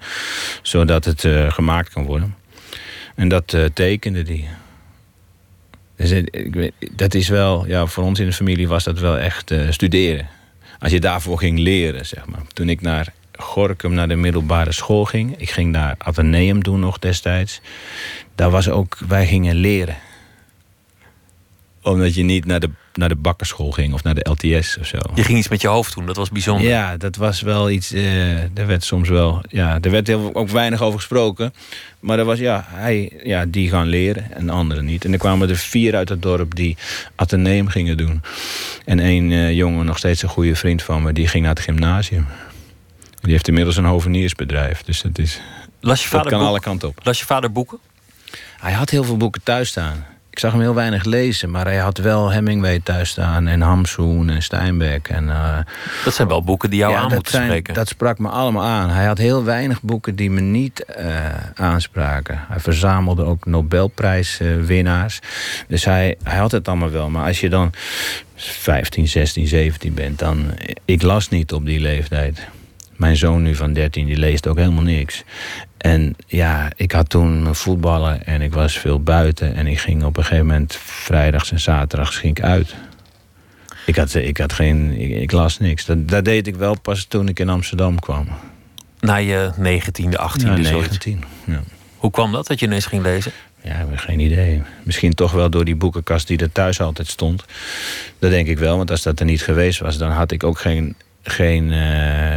Zodat 0.62 1.04
het 1.04 1.28
gemaakt 1.48 1.92
kan 1.92 2.04
worden. 2.04 2.34
En 3.14 3.28
dat 3.28 3.56
tekende 3.74 4.22
die. 4.22 4.48
Dus, 5.96 6.22
dat 6.92 7.14
is 7.14 7.28
wel, 7.28 7.66
ja, 7.66 7.86
voor 7.86 8.04
ons 8.04 8.18
in 8.18 8.26
de 8.26 8.32
familie 8.32 8.68
was 8.68 8.84
dat 8.84 8.98
wel 8.98 9.18
echt 9.18 9.54
studeren. 9.70 10.28
Als 10.78 10.92
je 10.92 11.00
daarvoor 11.00 11.38
ging 11.38 11.58
leren, 11.58 12.06
zeg 12.06 12.26
maar. 12.26 12.42
Toen 12.52 12.68
ik 12.68 12.80
naar 12.80 13.12
Gorkum 13.36 13.94
naar 13.94 14.08
de 14.08 14.16
middelbare 14.16 14.72
school 14.72 15.04
ging. 15.04 15.34
Ik 15.36 15.50
ging 15.50 15.72
naar 15.72 15.94
Atheneum 15.98 16.62
doen 16.62 16.80
nog 16.80 16.98
destijds. 16.98 17.60
Daar 18.34 18.50
was 18.50 18.68
ook, 18.68 18.98
wij 19.08 19.26
gingen 19.26 19.54
leren. 19.54 19.96
Omdat 21.82 22.14
je 22.14 22.22
niet 22.22 22.44
naar 22.44 22.60
de, 22.60 22.70
naar 22.94 23.08
de 23.08 23.16
bakkerschool 23.16 23.70
ging 23.70 23.94
of 23.94 24.02
naar 24.02 24.14
de 24.14 24.28
LTS 24.30 24.78
of 24.78 24.86
zo. 24.86 24.98
Je 25.14 25.24
ging 25.24 25.38
iets 25.38 25.48
met 25.48 25.60
je 25.60 25.68
hoofd 25.68 25.94
doen, 25.94 26.06
dat 26.06 26.16
was 26.16 26.30
bijzonder. 26.30 26.68
Ja, 26.68 26.96
dat 26.96 27.16
was 27.16 27.40
wel 27.40 27.70
iets, 27.70 27.92
uh, 27.92 28.58
er 28.58 28.66
werd 28.66 28.84
soms 28.84 29.08
wel, 29.08 29.42
ja, 29.48 29.78
er 29.80 29.90
werd 29.90 30.06
heel, 30.06 30.30
ook 30.32 30.48
weinig 30.48 30.82
over 30.82 30.98
gesproken. 30.98 31.54
Maar 32.00 32.18
er 32.18 32.24
was, 32.24 32.38
ja, 32.38 32.64
hij, 32.68 33.12
ja, 33.24 33.44
die 33.48 33.68
gaan 33.68 33.86
leren 33.86 34.32
en 34.32 34.50
anderen 34.50 34.84
niet. 34.84 35.04
En 35.04 35.12
er 35.12 35.18
kwamen 35.18 35.48
er 35.48 35.56
vier 35.56 35.96
uit 35.96 36.08
het 36.08 36.22
dorp 36.22 36.54
die 36.54 36.76
Atheneum 37.14 37.68
gingen 37.68 37.96
doen. 37.96 38.22
En 38.84 39.00
één 39.00 39.30
uh, 39.30 39.52
jongen, 39.52 39.86
nog 39.86 39.98
steeds 39.98 40.22
een 40.22 40.28
goede 40.28 40.56
vriend 40.56 40.82
van 40.82 41.02
me, 41.02 41.12
die 41.12 41.28
ging 41.28 41.44
naar 41.44 41.54
het 41.54 41.64
gymnasium. 41.64 42.26
Die 43.26 43.34
heeft 43.34 43.48
inmiddels 43.48 43.76
een 43.76 43.84
hoveniersbedrijf. 43.84 44.82
Dus 44.82 45.02
dat, 45.02 45.18
is, 45.18 45.40
Las 45.80 46.02
je 46.02 46.08
vader 46.08 46.30
dat 46.30 46.38
kan 46.38 46.48
alle 46.48 46.60
kanten 46.60 46.88
op. 46.88 47.00
Las 47.02 47.18
je 47.18 47.24
vader 47.24 47.52
boeken? 47.52 47.78
Hij 48.60 48.72
had 48.72 48.90
heel 48.90 49.04
veel 49.04 49.16
boeken 49.16 49.42
thuis 49.42 49.68
staan. 49.68 50.04
Ik 50.30 50.38
zag 50.38 50.52
hem 50.52 50.60
heel 50.60 50.74
weinig 50.74 51.04
lezen, 51.04 51.50
maar 51.50 51.64
hij 51.64 51.76
had 51.76 51.98
wel 51.98 52.30
Hemingway 52.30 52.80
thuis 52.80 53.08
staan... 53.08 53.46
en 53.46 53.60
Hamsoen 53.60 54.30
en 54.30 54.42
Steinbeck. 54.42 55.08
En, 55.08 55.24
uh, 55.24 55.58
dat 56.04 56.14
zijn 56.14 56.28
wel 56.28 56.42
boeken 56.42 56.70
die 56.70 56.78
jou 56.78 56.94
aan 56.94 57.12
moeten 57.12 57.32
zijn, 57.32 57.44
spreken. 57.44 57.74
Dat 57.74 57.88
sprak 57.88 58.18
me 58.18 58.28
allemaal 58.28 58.64
aan. 58.64 58.90
Hij 58.90 59.04
had 59.04 59.18
heel 59.18 59.44
weinig 59.44 59.82
boeken 59.82 60.16
die 60.16 60.30
me 60.30 60.40
niet 60.40 60.84
uh, 60.98 61.26
aanspraken. 61.54 62.44
Hij 62.48 62.60
verzamelde 62.60 63.24
ook 63.24 63.46
Nobelprijswinnaars. 63.46 65.20
dus 65.68 65.84
hij, 65.84 66.16
hij 66.22 66.38
had 66.38 66.52
het 66.52 66.68
allemaal 66.68 66.90
wel. 66.90 67.10
Maar 67.10 67.26
als 67.26 67.40
je 67.40 67.48
dan 67.48 67.72
15, 68.34 69.08
16, 69.08 69.46
17 69.46 69.94
bent... 69.94 70.18
dan... 70.18 70.50
Ik 70.84 71.02
las 71.02 71.28
niet 71.28 71.52
op 71.52 71.66
die 71.66 71.80
leeftijd. 71.80 72.48
Mijn 72.96 73.16
zoon 73.16 73.42
nu 73.42 73.54
van 73.54 73.72
13, 73.72 74.06
die 74.06 74.16
leest 74.16 74.46
ook 74.46 74.56
helemaal 74.56 74.82
niks. 74.82 75.24
En 75.76 76.16
ja, 76.26 76.70
ik 76.76 76.92
had 76.92 77.08
toen 77.08 77.54
voetballen 77.54 78.26
en 78.26 78.42
ik 78.42 78.52
was 78.52 78.78
veel 78.78 79.02
buiten. 79.02 79.54
En 79.54 79.66
ik 79.66 79.78
ging 79.78 80.04
op 80.04 80.16
een 80.16 80.22
gegeven 80.22 80.46
moment 80.46 80.76
vrijdags 80.82 81.52
en 81.52 81.60
zaterdags 81.60 82.16
ging 82.16 82.38
ik 82.38 82.44
uit. 82.44 82.74
Ik, 83.86 83.96
had, 83.96 84.14
ik, 84.14 84.38
had 84.38 84.52
geen, 84.52 85.00
ik, 85.20 85.32
las 85.32 85.58
niks. 85.58 85.84
Dat, 85.84 86.08
dat 86.08 86.24
deed 86.24 86.46
ik 86.46 86.56
wel 86.56 86.80
pas 86.80 87.04
toen 87.04 87.28
ik 87.28 87.38
in 87.38 87.48
Amsterdam 87.48 87.98
kwam. 87.98 88.28
Na 89.00 89.16
je 89.16 89.50
19e, 89.58 90.04
18e? 90.04 90.46
Ja, 90.46 90.56
19. 90.56 91.24
Ja. 91.46 91.62
Hoe 91.96 92.10
kwam 92.10 92.32
dat, 92.32 92.46
dat 92.46 92.60
je 92.60 92.66
ineens 92.66 92.86
ging 92.86 93.02
lezen? 93.02 93.32
Ja, 93.62 93.72
ik 93.72 93.86
heb 93.88 93.98
geen 93.98 94.20
idee. 94.20 94.62
Misschien 94.82 95.14
toch 95.14 95.32
wel 95.32 95.50
door 95.50 95.64
die 95.64 95.76
boekenkast 95.76 96.26
die 96.26 96.38
er 96.38 96.52
thuis 96.52 96.80
altijd 96.80 97.08
stond. 97.08 97.44
Dat 98.18 98.30
denk 98.30 98.46
ik 98.46 98.58
wel, 98.58 98.76
want 98.76 98.90
als 98.90 99.02
dat 99.02 99.20
er 99.20 99.26
niet 99.26 99.42
geweest 99.42 99.78
was... 99.78 99.98
dan 99.98 100.10
had 100.10 100.32
ik 100.32 100.44
ook 100.44 100.58
geen, 100.58 100.96
geen 101.22 101.72
uh, 101.72 102.34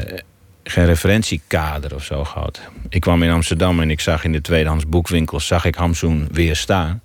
geen 0.71 0.85
referentiekader 0.85 1.95
of 1.95 2.03
zo 2.03 2.23
gehad. 2.23 2.61
Ik 2.89 3.01
kwam 3.01 3.23
in 3.23 3.31
Amsterdam 3.31 3.79
en 3.79 3.89
ik 3.89 3.99
zag 3.99 4.23
in 4.23 4.31
de 4.31 4.41
tweedehands 4.41 4.87
boekwinkel... 4.87 5.39
zag 5.39 5.65
ik 5.65 5.75
Hamsoen 5.75 6.27
weer 6.31 6.55
staan. 6.55 7.01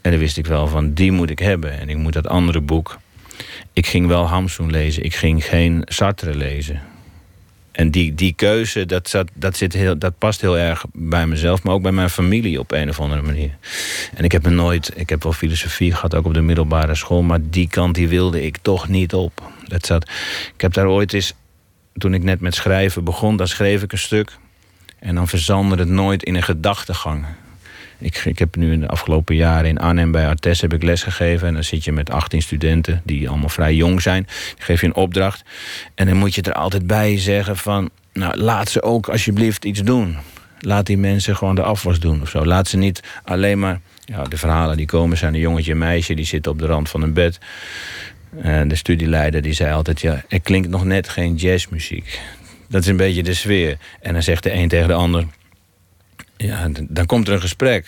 En 0.00 0.10
dan 0.10 0.20
wist 0.20 0.36
ik 0.36 0.46
wel 0.46 0.66
van, 0.66 0.92
die 0.92 1.12
moet 1.12 1.30
ik 1.30 1.38
hebben. 1.38 1.80
En 1.80 1.88
ik 1.88 1.96
moet 1.96 2.12
dat 2.12 2.26
andere 2.26 2.60
boek... 2.60 2.98
Ik 3.72 3.86
ging 3.86 4.06
wel 4.06 4.26
Hamsoen 4.26 4.70
lezen. 4.70 5.04
Ik 5.04 5.14
ging 5.14 5.44
geen 5.44 5.82
Sartre 5.84 6.34
lezen. 6.34 6.82
En 7.72 7.90
die, 7.90 8.14
die 8.14 8.32
keuze, 8.32 8.86
dat, 8.86 9.08
zat, 9.08 9.28
dat, 9.34 9.56
zit 9.56 9.72
heel, 9.72 9.98
dat 9.98 10.18
past 10.18 10.40
heel 10.40 10.58
erg 10.58 10.84
bij 10.92 11.26
mezelf... 11.26 11.62
maar 11.62 11.74
ook 11.74 11.82
bij 11.82 11.92
mijn 11.92 12.10
familie 12.10 12.58
op 12.58 12.72
een 12.72 12.88
of 12.88 13.00
andere 13.00 13.22
manier. 13.22 13.56
En 14.14 14.24
ik 14.24 14.32
heb 14.32 14.42
me 14.42 14.50
nooit... 14.50 14.92
Ik 14.94 15.08
heb 15.08 15.22
wel 15.22 15.32
filosofie 15.32 15.92
gehad, 15.92 16.14
ook 16.14 16.26
op 16.26 16.34
de 16.34 16.40
middelbare 16.40 16.94
school... 16.94 17.22
maar 17.22 17.38
die 17.42 17.68
kant 17.68 17.94
die 17.94 18.08
wilde 18.08 18.42
ik 18.42 18.56
toch 18.62 18.88
niet 18.88 19.14
op. 19.14 19.52
Dat 19.64 19.86
zat, 19.86 20.08
ik 20.54 20.60
heb 20.60 20.72
daar 20.72 20.88
ooit 20.88 21.12
eens 21.12 21.34
toen 21.98 22.14
ik 22.14 22.22
net 22.22 22.40
met 22.40 22.54
schrijven 22.54 23.04
begon, 23.04 23.36
dan 23.36 23.48
schreef 23.48 23.82
ik 23.82 23.92
een 23.92 23.98
stuk. 23.98 24.36
En 24.98 25.14
dan 25.14 25.28
verzandde 25.28 25.76
het 25.76 25.88
nooit 25.88 26.22
in 26.22 26.34
een 26.34 26.42
gedachtegang. 26.42 27.24
Ik, 27.98 28.16
ik 28.24 28.38
heb 28.38 28.56
nu 28.56 28.72
in 28.72 28.80
de 28.80 28.88
afgelopen 28.88 29.36
jaren 29.36 29.68
in 29.68 29.78
Arnhem 29.78 30.10
bij 30.10 30.28
Artes 30.28 30.60
heb 30.60 30.72
ik 30.72 30.82
lesgegeven. 30.82 31.48
En 31.48 31.54
dan 31.54 31.64
zit 31.64 31.84
je 31.84 31.92
met 31.92 32.10
18 32.10 32.42
studenten 32.42 33.02
die 33.04 33.28
allemaal 33.28 33.48
vrij 33.48 33.74
jong 33.74 34.02
zijn. 34.02 34.22
Die 34.54 34.64
geef 34.64 34.80
je 34.80 34.86
een 34.86 34.94
opdracht. 34.94 35.44
En 35.94 36.06
dan 36.06 36.16
moet 36.16 36.34
je 36.34 36.42
er 36.42 36.52
altijd 36.52 36.86
bij 36.86 37.18
zeggen 37.18 37.56
van... 37.56 37.90
Nou, 38.12 38.36
laat 38.36 38.68
ze 38.68 38.82
ook 38.82 39.08
alsjeblieft 39.08 39.64
iets 39.64 39.82
doen. 39.82 40.16
Laat 40.60 40.86
die 40.86 40.98
mensen 40.98 41.36
gewoon 41.36 41.54
de 41.54 41.62
afwas 41.62 41.98
doen 41.98 42.22
of 42.22 42.28
zo. 42.28 42.44
Laat 42.44 42.68
ze 42.68 42.76
niet 42.76 43.02
alleen 43.24 43.58
maar... 43.58 43.80
Ja, 44.04 44.24
de 44.24 44.36
verhalen 44.36 44.76
die 44.76 44.86
komen 44.86 45.16
zijn 45.16 45.34
een 45.34 45.40
jongetje 45.40 45.74
meisje... 45.74 46.14
die 46.14 46.24
zitten 46.24 46.52
op 46.52 46.58
de 46.58 46.66
rand 46.66 46.88
van 46.88 47.02
een 47.02 47.12
bed. 47.12 47.38
Uh, 48.36 48.62
de 48.66 48.76
studieleider 48.76 49.42
die 49.42 49.52
zei 49.52 49.72
altijd... 49.72 50.00
ja, 50.00 50.24
er 50.28 50.40
klinkt 50.40 50.68
nog 50.68 50.84
net 50.84 51.08
geen 51.08 51.34
jazzmuziek. 51.34 52.20
Dat 52.68 52.82
is 52.82 52.88
een 52.88 52.96
beetje 52.96 53.22
de 53.22 53.34
sfeer. 53.34 53.78
En 54.00 54.12
dan 54.12 54.22
zegt 54.22 54.42
de 54.42 54.52
een 54.52 54.68
tegen 54.68 54.88
de 54.88 54.94
ander... 54.94 55.26
ja, 56.36 56.68
dan 56.88 57.06
komt 57.06 57.28
er 57.28 57.34
een 57.34 57.40
gesprek. 57.40 57.86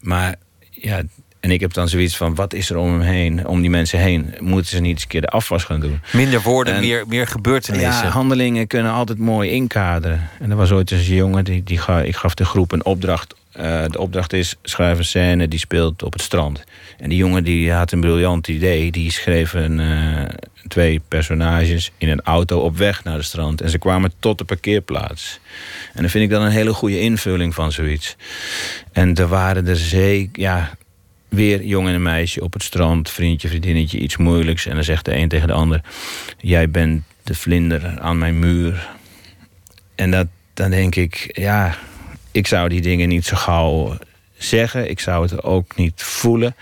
Maar 0.00 0.34
ja, 0.70 1.02
en 1.40 1.50
ik 1.50 1.60
heb 1.60 1.72
dan 1.72 1.88
zoiets 1.88 2.16
van, 2.16 2.34
wat 2.34 2.52
is 2.52 2.70
er 2.70 2.76
om 2.76 2.92
hem 2.92 3.00
heen, 3.00 3.46
om 3.46 3.60
die 3.60 3.70
mensen 3.70 3.98
heen? 3.98 4.34
Moeten 4.38 4.70
ze 4.70 4.80
niet 4.80 4.92
eens 4.92 5.02
een 5.02 5.08
keer 5.08 5.20
de 5.20 5.28
afwas 5.28 5.64
gaan 5.64 5.80
doen? 5.80 6.00
Minder 6.12 6.42
woorden, 6.42 6.80
meer, 6.80 7.04
meer 7.06 7.26
gebeurtenissen. 7.26 8.04
Ja, 8.04 8.10
handelingen 8.10 8.66
kunnen 8.66 8.92
altijd 8.92 9.18
mooi 9.18 9.50
inkaderen. 9.50 10.28
En 10.40 10.50
er 10.50 10.56
was 10.56 10.70
ooit 10.70 10.90
eens 10.90 11.08
een 11.08 11.14
jongen, 11.14 11.44
die, 11.44 11.62
die 11.62 11.80
ik 12.04 12.16
gaf 12.16 12.34
de 12.34 12.44
groep 12.44 12.72
een 12.72 12.84
opdracht. 12.84 13.34
Uh, 13.56 13.84
de 13.86 13.98
opdracht 13.98 14.32
is, 14.32 14.54
schrijf 14.62 14.98
een 14.98 15.04
scène 15.04 15.48
die 15.48 15.58
speelt 15.58 16.02
op 16.02 16.12
het 16.12 16.22
strand. 16.22 16.64
En 16.98 17.08
die 17.08 17.18
jongen 17.18 17.44
die 17.44 17.72
had 17.72 17.92
een 17.92 18.00
briljant 18.00 18.48
idee. 18.48 18.90
Die 18.90 19.12
schreef 19.12 19.52
een, 19.52 19.78
uh, 19.78 20.24
twee 20.68 21.00
personages 21.08 21.90
in 21.98 22.08
een 22.08 22.20
auto 22.20 22.58
op 22.58 22.76
weg 22.76 23.04
naar 23.04 23.16
het 23.16 23.24
strand. 23.24 23.60
En 23.60 23.70
ze 23.70 23.78
kwamen 23.78 24.12
tot 24.18 24.38
de 24.38 24.44
parkeerplaats. 24.44 25.40
En 25.92 26.00
dan 26.00 26.10
vind 26.10 26.24
ik 26.24 26.30
dan 26.30 26.42
een 26.42 26.50
hele 26.50 26.72
goede 26.72 27.00
invulling 27.00 27.54
van 27.54 27.72
zoiets. 27.72 28.16
En 28.92 29.14
er 29.14 29.28
waren 29.28 29.66
er 29.66 29.76
zeker... 29.76 30.42
Ja, 30.42 30.70
weer 31.28 31.64
jong 31.64 31.88
en 31.88 32.02
meisje 32.02 32.42
op 32.42 32.52
het 32.52 32.62
strand. 32.62 33.10
Vriendje, 33.10 33.48
vriendinnetje, 33.48 33.98
iets 33.98 34.16
moeilijks. 34.16 34.66
En 34.66 34.74
dan 34.74 34.84
zegt 34.84 35.04
de 35.04 35.16
een 35.16 35.28
tegen 35.28 35.46
de 35.46 35.52
ander... 35.52 35.80
Jij 36.38 36.70
bent 36.70 37.02
de 37.22 37.34
vlinder 37.34 37.98
aan 37.98 38.18
mijn 38.18 38.38
muur. 38.38 38.88
en 39.94 40.10
dat, 40.10 40.26
dan 40.54 40.70
denk 40.70 40.94
ik, 40.94 41.30
ja, 41.32 41.76
ik 42.32 42.46
zou 42.46 42.68
die 42.68 42.80
dingen 42.80 43.08
niet 43.08 43.24
zo 43.24 43.36
gauw 43.36 43.96
zeggen. 44.38 44.90
Ik 44.90 45.00
zou 45.00 45.22
het 45.22 45.42
ook 45.42 45.76
niet 45.76 46.02
voelen. 46.02 46.56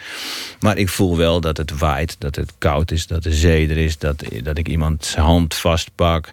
Maar 0.61 0.76
ik 0.76 0.88
voel 0.88 1.16
wel 1.16 1.40
dat 1.40 1.57
het 1.57 1.78
waait, 1.78 2.16
dat 2.18 2.37
het 2.37 2.52
koud 2.59 2.90
is, 2.90 3.07
dat 3.07 3.22
de 3.22 3.35
zee 3.35 3.68
er 3.68 3.76
is, 3.76 3.98
dat, 3.98 4.24
dat 4.42 4.59
ik 4.59 4.68
iemands 4.68 5.14
hand 5.14 5.54
vastpak. 5.54 6.31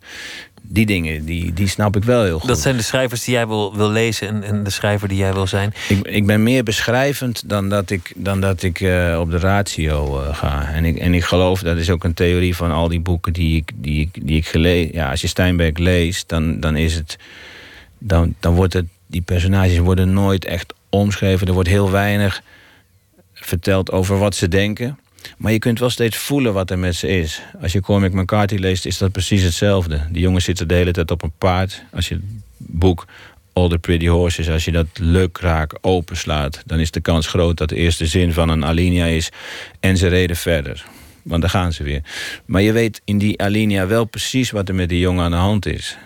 Die 0.67 0.85
dingen, 0.85 1.25
die, 1.25 1.53
die 1.53 1.67
snap 1.67 1.95
ik 1.95 2.03
wel 2.03 2.23
heel 2.23 2.39
goed. 2.39 2.47
Dat 2.47 2.59
zijn 2.59 2.77
de 2.77 2.83
schrijvers 2.83 3.23
die 3.23 3.33
jij 3.33 3.47
wil, 3.47 3.75
wil 3.75 3.89
lezen 3.89 4.27
en, 4.27 4.43
en 4.43 4.63
de 4.63 4.69
schrijver 4.69 5.07
die 5.07 5.17
jij 5.17 5.33
wil 5.33 5.47
zijn. 5.47 5.73
Ik, 5.89 6.07
ik 6.07 6.25
ben 6.25 6.43
meer 6.43 6.63
beschrijvend 6.63 7.49
dan 7.49 7.69
dat 7.69 7.89
ik, 7.89 8.13
dan 8.15 8.41
dat 8.41 8.63
ik 8.63 8.79
uh, 8.79 9.17
op 9.19 9.31
de 9.31 9.37
ratio 9.37 10.21
uh, 10.21 10.35
ga. 10.35 10.71
En 10.73 10.85
ik, 10.85 10.97
en 10.97 11.13
ik 11.13 11.23
geloof, 11.23 11.61
dat 11.61 11.77
is 11.77 11.89
ook 11.89 12.03
een 12.03 12.13
theorie 12.13 12.55
van 12.55 12.71
al 12.71 12.87
die 12.87 12.99
boeken 12.99 13.33
die 13.33 13.55
ik, 13.55 13.71
die 13.75 14.01
ik, 14.01 14.27
die 14.27 14.37
ik 14.37 14.47
gelezen... 14.47 14.93
Ja, 14.93 15.09
als 15.09 15.21
je 15.21 15.27
Steinbeck 15.27 15.77
leest, 15.77 16.29
dan, 16.29 16.59
dan 16.59 16.75
is 16.75 16.95
het... 16.95 17.17
Dan, 17.97 18.35
dan 18.39 18.53
wordt 18.53 18.73
het... 18.73 18.85
Die 19.15 19.23
personages 19.23 19.77
worden 19.77 20.13
nooit 20.13 20.45
echt 20.45 20.73
omschreven. 20.89 21.47
Er 21.47 21.53
wordt 21.53 21.69
heel 21.69 21.91
weinig 21.91 22.41
verteld 23.33 23.91
over 23.91 24.17
wat 24.17 24.35
ze 24.35 24.47
denken. 24.47 24.99
Maar 25.37 25.51
je 25.51 25.59
kunt 25.59 25.79
wel 25.79 25.89
steeds 25.89 26.17
voelen 26.17 26.53
wat 26.53 26.69
er 26.69 26.79
met 26.79 26.95
ze 26.95 27.07
is. 27.07 27.41
Als 27.61 27.71
je 27.71 27.81
Cormac 27.81 28.11
McCarthy 28.11 28.55
leest, 28.55 28.85
is 28.85 28.97
dat 28.97 29.11
precies 29.11 29.43
hetzelfde. 29.43 30.01
Die 30.11 30.21
jongen 30.21 30.41
zit 30.41 30.69
de 30.69 30.75
hele 30.75 30.91
tijd 30.91 31.11
op 31.11 31.23
een 31.23 31.31
paard. 31.37 31.83
Als 31.91 32.07
je 32.07 32.15
het 32.15 32.23
boek 32.57 33.05
All 33.53 33.69
the 33.69 33.77
Pretty 33.77 34.07
Horses, 34.07 34.49
als 34.49 34.65
je 34.65 34.71
dat 34.71 34.87
lukraak 34.93 35.77
openslaat... 35.81 36.63
dan 36.65 36.79
is 36.79 36.91
de 36.91 37.01
kans 37.01 37.27
groot 37.27 37.57
dat 37.57 37.69
de 37.69 37.75
eerste 37.75 38.05
zin 38.05 38.33
van 38.33 38.49
een 38.49 38.65
alinea 38.65 39.05
is... 39.05 39.29
en 39.79 39.97
ze 39.97 40.07
reden 40.07 40.35
verder. 40.35 40.85
Want 41.21 41.41
dan 41.41 41.49
gaan 41.49 41.73
ze 41.73 41.83
weer. 41.83 42.01
Maar 42.45 42.61
je 42.61 42.71
weet 42.71 43.01
in 43.05 43.17
die 43.17 43.41
alinea 43.41 43.87
wel 43.87 44.05
precies 44.05 44.51
wat 44.51 44.69
er 44.69 44.75
met 44.75 44.89
die 44.89 44.99
jongen 44.99 45.23
aan 45.23 45.31
de 45.31 45.37
hand 45.37 45.65
is. 45.65 45.97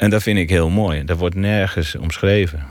En 0.00 0.10
dat 0.10 0.22
vind 0.22 0.38
ik 0.38 0.48
heel 0.48 0.68
mooi. 0.68 1.04
Dat 1.04 1.18
wordt 1.18 1.34
nergens 1.34 1.94
omschreven. 1.94 2.62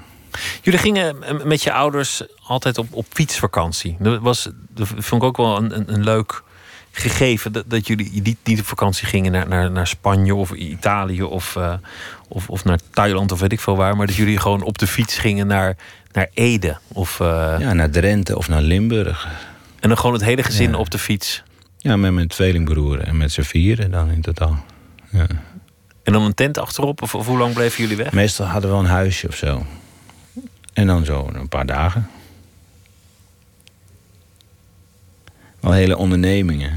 Jullie 0.61 0.79
gingen 0.79 1.15
met 1.43 1.63
je 1.63 1.71
ouders 1.71 2.23
altijd 2.43 2.77
op, 2.77 2.87
op 2.91 3.05
fietsvakantie. 3.09 3.95
Dat, 3.99 4.21
was, 4.21 4.49
dat 4.69 4.87
vond 4.87 5.21
ik 5.21 5.27
ook 5.27 5.37
wel 5.37 5.57
een, 5.57 5.93
een, 5.93 6.03
leuk 6.03 6.43
gegeven. 6.91 7.51
Dat, 7.51 7.63
dat 7.67 7.87
jullie 7.87 8.21
niet, 8.21 8.37
niet 8.43 8.59
op 8.59 8.65
vakantie 8.65 9.07
gingen 9.07 9.31
naar, 9.31 9.47
naar, 9.47 9.71
naar 9.71 9.87
Spanje 9.87 10.35
of 10.35 10.51
Italië 10.51 11.23
of, 11.23 11.55
uh, 11.55 11.73
of, 12.27 12.49
of 12.49 12.63
naar 12.63 12.79
Thailand 12.89 13.31
of 13.31 13.39
weet 13.39 13.51
ik 13.51 13.59
veel 13.59 13.75
waar. 13.75 13.97
Maar 13.97 14.07
dat 14.07 14.15
jullie 14.15 14.39
gewoon 14.39 14.61
op 14.61 14.77
de 14.77 14.87
fiets 14.87 15.17
gingen 15.17 15.47
naar, 15.47 15.77
naar 16.11 16.29
Ede. 16.33 16.77
Of, 16.87 17.19
uh, 17.19 17.55
ja, 17.59 17.73
naar 17.73 17.89
Drenthe 17.89 18.37
of 18.37 18.47
naar 18.47 18.61
Limburg. 18.61 19.27
En 19.79 19.89
dan 19.89 19.97
gewoon 19.97 20.13
het 20.13 20.23
hele 20.23 20.43
gezin 20.43 20.75
op 20.75 20.89
de 20.89 20.99
fiets. 20.99 21.43
Ja, 21.77 21.97
met 21.97 22.13
mijn 22.13 22.27
tweelingbroer 22.27 22.99
en 22.99 23.17
met 23.17 23.31
z'n 23.31 23.41
vieren 23.41 23.91
dan 23.91 24.11
in 24.11 24.21
totaal. 24.21 24.63
Ja. 25.09 25.27
En 26.09 26.15
dan 26.15 26.23
een 26.23 26.33
tent 26.33 26.57
achterop? 26.57 27.01
Of, 27.01 27.15
of 27.15 27.25
hoe 27.25 27.37
lang 27.37 27.53
bleven 27.53 27.81
jullie 27.81 27.97
weg? 27.97 28.11
Meestal 28.11 28.45
hadden 28.45 28.71
we 28.71 28.77
een 28.77 28.85
huisje 28.85 29.27
of 29.27 29.35
zo. 29.35 29.65
En 30.73 30.87
dan 30.87 31.05
zo 31.05 31.29
een 31.33 31.49
paar 31.49 31.65
dagen. 31.65 32.09
Al 35.61 35.71
hele 35.71 35.97
ondernemingen. 35.97 36.71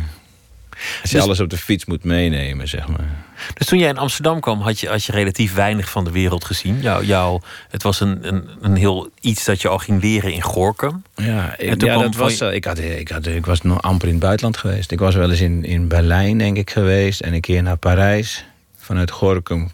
Als 1.00 1.10
je 1.10 1.16
dus- 1.16 1.26
alles 1.26 1.40
op 1.40 1.50
de 1.50 1.56
fiets 1.56 1.84
moet 1.84 2.04
meenemen, 2.04 2.68
zeg 2.68 2.88
maar. 2.88 3.24
Dus 3.54 3.66
toen 3.66 3.78
jij 3.78 3.88
in 3.88 3.98
Amsterdam 3.98 4.40
kwam, 4.40 4.60
had 4.60 4.80
je, 4.80 4.88
had 4.88 5.04
je 5.04 5.12
relatief 5.12 5.54
weinig 5.54 5.90
van 5.90 6.04
de 6.04 6.10
wereld 6.10 6.44
gezien. 6.44 6.80
Jou, 6.80 7.04
jou, 7.04 7.40
het 7.68 7.82
was 7.82 8.00
een, 8.00 8.28
een, 8.28 8.48
een 8.60 8.76
heel 8.76 9.10
iets 9.20 9.44
dat 9.44 9.62
je 9.62 9.68
al 9.68 9.78
ging 9.78 10.02
leren 10.02 10.32
in 10.32 10.42
Gorkum. 10.42 11.02
Ja, 11.14 11.58
ik, 11.58 11.82
ja 11.82 11.98
dat 11.98 12.14
was, 12.14 12.38
je... 12.38 12.54
ik, 12.54 12.64
had, 12.64 12.78
ik, 12.78 13.08
had, 13.08 13.26
ik 13.26 13.46
was 13.46 13.62
nog 13.62 13.82
amper 13.82 14.08
in 14.08 14.14
het 14.14 14.22
buitenland 14.22 14.56
geweest. 14.56 14.90
Ik 14.90 14.98
was 14.98 15.14
wel 15.14 15.30
eens 15.30 15.40
in, 15.40 15.64
in 15.64 15.88
Berlijn, 15.88 16.38
denk 16.38 16.56
ik, 16.56 16.70
geweest. 16.70 17.20
En 17.20 17.32
een 17.32 17.40
keer 17.40 17.62
naar 17.62 17.76
Parijs. 17.76 18.44
Vanuit 18.92 19.10
Gorkum 19.10 19.70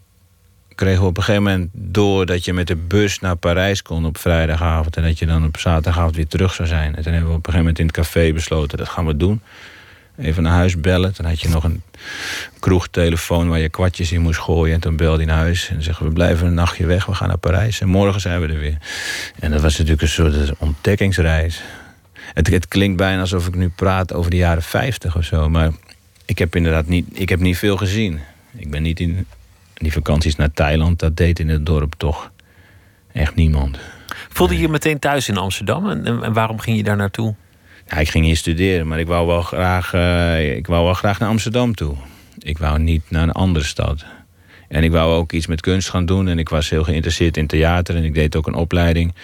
kregen 0.75 1.03
we 1.03 1.09
op 1.09 1.17
een 1.17 1.23
gegeven 1.23 1.45
moment 1.45 1.71
door 1.73 2.27
dat 2.27 2.45
je 2.45 2.53
met 2.53 2.67
de 2.67 2.77
bus 2.77 3.19
naar 3.19 3.37
Parijs 3.37 3.83
kon 3.83 4.07
op 4.07 4.19
vrijdagavond. 4.19 4.97
En 4.97 5.03
dat 5.03 5.19
je 5.19 5.27
dan 5.27 5.45
op 5.45 5.59
zaterdagavond 5.59 6.17
weer 6.17 6.27
terug 6.27 6.55
zou 6.55 6.69
zijn. 6.69 6.97
En 6.97 7.03
toen 7.03 7.13
hebben 7.13 7.31
we 7.31 7.37
op 7.37 7.47
een 7.47 7.53
gegeven 7.53 7.59
moment 7.59 7.79
in 7.79 7.87
het 7.87 7.95
café 7.95 8.33
besloten, 8.33 8.79
dat 8.79 8.89
gaan 8.89 9.07
we 9.07 9.17
doen. 9.17 9.41
Even 10.19 10.43
naar 10.43 10.53
huis 10.53 10.81
bellen. 10.81 11.13
Dan 11.17 11.27
had 11.27 11.41
je 11.41 11.49
nog 11.49 11.65
een 11.65 11.83
kroegtelefoon 12.59 13.49
waar 13.49 13.59
je 13.59 13.69
kwartjes 13.69 14.13
in 14.13 14.21
moest 14.21 14.39
gooien. 14.39 14.75
En 14.75 14.81
toen 14.81 14.97
belde 14.97 15.17
hij 15.17 15.27
naar 15.27 15.37
huis 15.37 15.69
en 15.69 15.83
zeggen 15.83 16.07
we 16.07 16.13
blijven 16.13 16.47
een 16.47 16.55
nachtje 16.55 16.87
weg. 16.87 17.07
We 17.07 17.15
gaan 17.15 17.29
naar 17.29 17.39
Parijs 17.39 17.81
en 17.81 17.89
morgen 17.89 18.21
zijn 18.21 18.41
we 18.41 18.47
er 18.47 18.59
weer. 18.59 18.79
En 19.39 19.51
dat 19.51 19.61
was 19.61 19.73
natuurlijk 19.73 20.03
een 20.03 20.09
soort 20.09 20.59
ontdekkingsreis. 20.59 21.63
Het, 22.13 22.51
het 22.51 22.69
klinkt 22.69 22.97
bijna 22.97 23.21
alsof 23.21 23.47
ik 23.47 23.55
nu 23.55 23.69
praat 23.69 24.13
over 24.13 24.31
de 24.31 24.37
jaren 24.37 24.63
50 24.63 25.17
of 25.17 25.25
zo. 25.25 25.49
Maar 25.49 25.71
ik 26.25 26.39
heb 26.39 26.57
inderdaad 26.57 26.87
niet, 26.87 27.07
ik 27.13 27.29
heb 27.29 27.41
niet 27.41 27.59
veel 27.59 27.77
gezien. 27.77 28.21
Ik 28.59 28.71
ben 28.71 28.83
niet 28.83 29.01
in 29.01 29.27
die 29.75 29.93
vakanties 29.93 30.37
naar 30.37 30.53
Thailand, 30.53 30.99
dat 30.99 31.17
deed 31.17 31.39
in 31.39 31.49
het 31.49 31.67
dorp 31.67 31.95
toch 31.97 32.31
echt 33.13 33.35
niemand. 33.35 33.79
Voelde 34.29 34.55
je 34.55 34.61
je 34.61 34.69
meteen 34.69 34.99
thuis 34.99 35.29
in 35.29 35.37
Amsterdam? 35.37 35.91
En, 35.91 36.23
en 36.23 36.33
waarom 36.33 36.59
ging 36.59 36.77
je 36.77 36.83
daar 36.83 36.97
naartoe? 36.97 37.35
Ja, 37.87 37.97
ik 37.97 38.09
ging 38.09 38.25
hier 38.25 38.37
studeren, 38.37 38.87
maar 38.87 38.99
ik 38.99 39.07
wou 39.07 39.27
wel 39.27 39.43
graag, 39.43 39.95
uh, 39.95 40.57
ik 40.57 40.67
wou 40.67 40.85
wel 40.85 40.95
graag 40.95 41.19
naar 41.19 41.29
Amsterdam 41.29 41.75
toe. 41.75 41.95
Ik 42.39 42.59
wou 42.59 42.79
niet 42.79 43.03
naar 43.09 43.23
een 43.23 43.33
andere 43.33 43.65
stad. 43.65 44.05
En 44.69 44.85
ik 44.85 44.91
wou 44.91 45.15
ook 45.15 45.33
iets 45.33 45.47
met 45.47 45.61
kunst 45.61 45.89
gaan 45.89 46.07
doen. 46.07 46.29
En 46.29 46.39
ik 46.39 46.49
was 46.49 46.71
heel 46.71 46.85
geïnteresseerd 46.85 47.37
in 47.37 47.47
theater. 47.47 47.97
En 47.97 48.05
ik 48.05 48.15
deed 48.15 48.37
ook 48.37 48.47
een 48.47 48.55
opleiding 48.55 49.15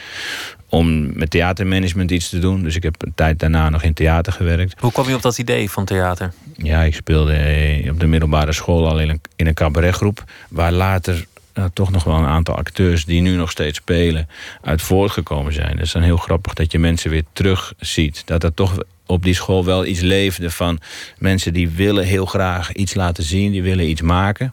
om 0.68 1.16
met 1.18 1.30
theatermanagement 1.30 2.11
iets 2.11 2.28
te 2.28 2.38
doen. 2.38 2.62
Dus 2.62 2.76
ik 2.76 2.83
heb 2.83 2.94
een 2.98 3.12
tijd 3.14 3.38
daarna 3.38 3.68
nog 3.68 3.83
in 3.83 3.94
theater 3.94 4.33
gewerkt. 4.33 4.80
Hoe 4.80 4.92
kwam 4.92 5.09
je 5.09 5.14
op 5.14 5.22
dat 5.22 5.38
idee 5.38 5.70
van 5.70 5.85
theater? 5.85 6.33
Ja, 6.57 6.83
ik 6.83 6.94
speelde 6.94 7.33
eh, 7.33 7.90
op 7.90 8.00
de 8.00 8.07
middelbare 8.07 8.52
school 8.52 8.88
al 8.88 9.00
in 9.00 9.20
een, 9.37 9.54
cabaretgroep. 9.54 10.24
Waar 10.48 10.72
later 10.72 11.26
nou, 11.54 11.70
toch 11.72 11.90
nog 11.90 12.04
wel 12.04 12.16
een 12.16 12.26
aantal 12.26 12.57
acteurs 12.57 13.04
die 13.04 13.20
nu 13.20 13.37
nog 13.37 13.50
steeds 13.50 13.78
spelen 13.78 14.28
uit 14.62 14.83
voortgekomen 14.83 15.52
zijn. 15.52 15.70
Het 15.70 15.80
is 15.80 15.92
dan 15.92 16.02
heel 16.02 16.16
grappig 16.16 16.52
dat 16.54 16.72
je 16.72 16.78
mensen 16.78 17.11
weer 17.11 17.24
terug 17.33 17.72
ziet. 17.78 18.22
Dat 18.26 18.42
er 18.42 18.54
toch 18.54 18.76
op 19.07 19.22
die 19.22 19.35
school 19.35 19.64
wel 19.64 19.87
iets 19.87 20.00
leefde 20.00 20.50
van 20.50 20.80
mensen 21.18 21.52
die 21.52 21.68
willen 21.68 22.04
heel 22.04 22.26
graag 22.26 22.72
iets 22.72 22.94
laten 22.94 23.24
zien, 23.24 23.52
die 23.52 23.62
willen 23.62 23.88
iets 23.88 24.00
maken. 24.00 24.52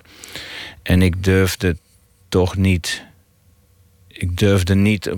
En 0.84 1.02
ik 1.02 1.24
durfde 1.24 1.78
toch 2.30 2.56
niet. 2.56 3.04
Ik 4.08 4.38
durfde 4.38 4.76
niet 4.76 5.12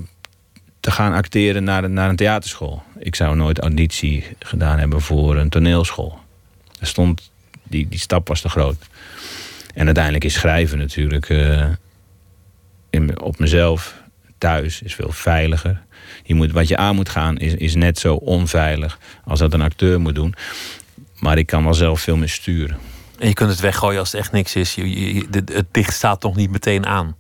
te 0.80 0.92
gaan 0.92 1.14
acteren 1.14 1.64
naar, 1.64 1.90
naar 1.90 2.10
een 2.10 2.16
theaterschool. 2.16 2.84
Ik 3.00 3.16
zou 3.16 3.36
nooit 3.36 3.60
auditie 3.60 4.26
gedaan 4.40 4.80
hebben 4.80 5.02
voor 5.02 5.38
een 5.38 5.50
toneelschool. 5.50 6.20
Er 6.80 6.88
stond, 6.88 7.32
die, 7.64 7.88
die 7.88 8.00
stap 8.00 8.28
was 8.28 8.42
te 8.42 8.50
groot. 8.50 8.78
En 9.74 9.86
uiteindelijk 9.86 10.24
is 10.24 10.34
schrijven 10.34 10.78
natuurlijk 10.78 11.30
in, 12.90 13.22
op 13.22 13.40
mezelf 13.40 14.02
thuis 14.38 14.82
is 14.82 14.96
veel 14.96 15.12
veiliger. 15.12 15.82
Je 16.24 16.34
moet, 16.34 16.52
wat 16.52 16.68
je 16.68 16.78
aan 16.78 16.96
moet 16.96 17.10
gaan 17.10 17.38
is, 17.38 17.54
is 17.54 17.76
net 17.76 18.00
zo 18.00 18.16
onveilig 18.16 19.00
als 19.26 19.40
dat 19.40 19.54
een 19.54 19.62
acteur 19.62 20.02
moet 20.02 20.16
doen. 20.16 20.34
Maar 21.20 21.38
ik 21.38 21.46
kan 21.46 21.64
wel 21.64 21.74
zelf 21.74 22.02
veel 22.02 22.18
meer 22.18 22.30
sturen. 22.30 22.78
En 23.24 23.30
je 23.30 23.36
kunt 23.36 23.50
het 23.50 23.60
weggooien 23.60 24.00
als 24.00 24.12
het 24.12 24.22
echt 24.22 24.32
niks 24.32 24.56
is. 24.56 24.76
Je, 24.76 25.16
je, 25.16 25.26
het 25.32 25.66
dicht 25.72 25.94
staat 25.94 26.24
nog 26.24 26.36
niet 26.36 26.52
meteen 26.52 26.86
aan. 26.86 27.16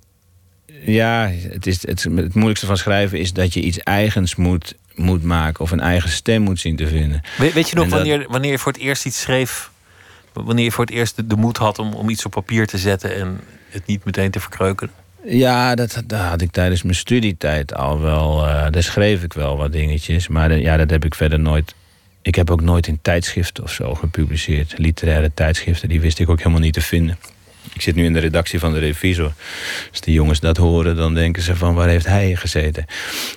Ja, 0.85 1.29
het, 1.49 1.67
is, 1.67 1.87
het, 1.87 2.03
het 2.03 2.33
moeilijkste 2.33 2.65
van 2.65 2.77
schrijven 2.77 3.19
is 3.19 3.33
dat 3.33 3.53
je 3.53 3.61
iets 3.61 3.77
eigens 3.77 4.35
moet, 4.35 4.75
moet 4.95 5.23
maken. 5.23 5.63
Of 5.63 5.71
een 5.71 5.79
eigen 5.79 6.09
stem 6.09 6.41
moet 6.41 6.59
zien 6.59 6.75
te 6.75 6.87
vinden. 6.87 7.21
weet, 7.37 7.53
weet 7.53 7.69
je 7.69 7.75
nog 7.75 7.89
wanneer, 7.89 8.25
wanneer 8.29 8.51
je 8.51 8.59
voor 8.59 8.71
het 8.71 8.81
eerst 8.81 9.05
iets 9.05 9.21
schreef? 9.21 9.71
Wanneer 10.33 10.63
je 10.63 10.71
voor 10.71 10.85
het 10.85 10.93
eerst 10.93 11.29
de, 11.29 11.35
moed 11.35 11.57
had 11.57 11.79
om, 11.79 11.93
om 11.93 12.09
iets 12.09 12.25
op 12.25 12.31
papier 12.31 12.67
te 12.67 12.77
zetten 12.77 13.15
en 13.15 13.39
het 13.69 13.85
niet 13.85 14.05
meteen 14.05 14.31
te 14.31 14.39
verkreuken? 14.39 14.91
Ja, 15.25 15.75
dat, 15.75 16.03
dat 16.05 16.19
had 16.19 16.41
ik 16.41 16.51
tijdens 16.51 16.83
mijn 16.83 16.95
studietijd 16.95 17.75
al 17.75 17.99
wel. 17.99 18.45
Uh, 18.47 18.65
daar 18.69 18.83
schreef 18.83 19.23
ik 19.23 19.33
wel 19.33 19.57
wat 19.57 19.71
dingetjes. 19.71 20.27
Maar 20.27 20.57
ja, 20.57 20.77
dat 20.77 20.89
heb 20.89 21.05
ik 21.05 21.15
verder 21.15 21.39
nooit 21.39 21.75
ik 22.23 22.35
heb 22.35 22.51
ook 22.51 22.61
nooit 22.61 22.87
in 22.87 22.99
tijdschriften 23.01 23.63
of 23.63 23.71
zo 23.71 23.95
gepubliceerd. 23.95 24.77
Literaire 24.77 25.31
tijdschriften, 25.33 25.89
die 25.89 26.01
wist 26.01 26.19
ik 26.19 26.29
ook 26.29 26.37
helemaal 26.37 26.59
niet 26.59 26.73
te 26.73 26.81
vinden. 26.81 27.17
Ik 27.73 27.81
zit 27.81 27.95
nu 27.95 28.05
in 28.05 28.13
de 28.13 28.19
redactie 28.19 28.59
van 28.59 28.73
de 28.73 28.79
Revisor. 28.79 29.33
Als 29.89 30.01
de 30.01 30.11
jongens 30.11 30.39
dat 30.39 30.57
horen, 30.57 30.95
dan 30.95 31.13
denken 31.13 31.43
ze 31.43 31.55
van 31.55 31.73
waar 31.73 31.87
heeft 31.87 32.05
hij 32.05 32.35
gezeten. 32.35 32.85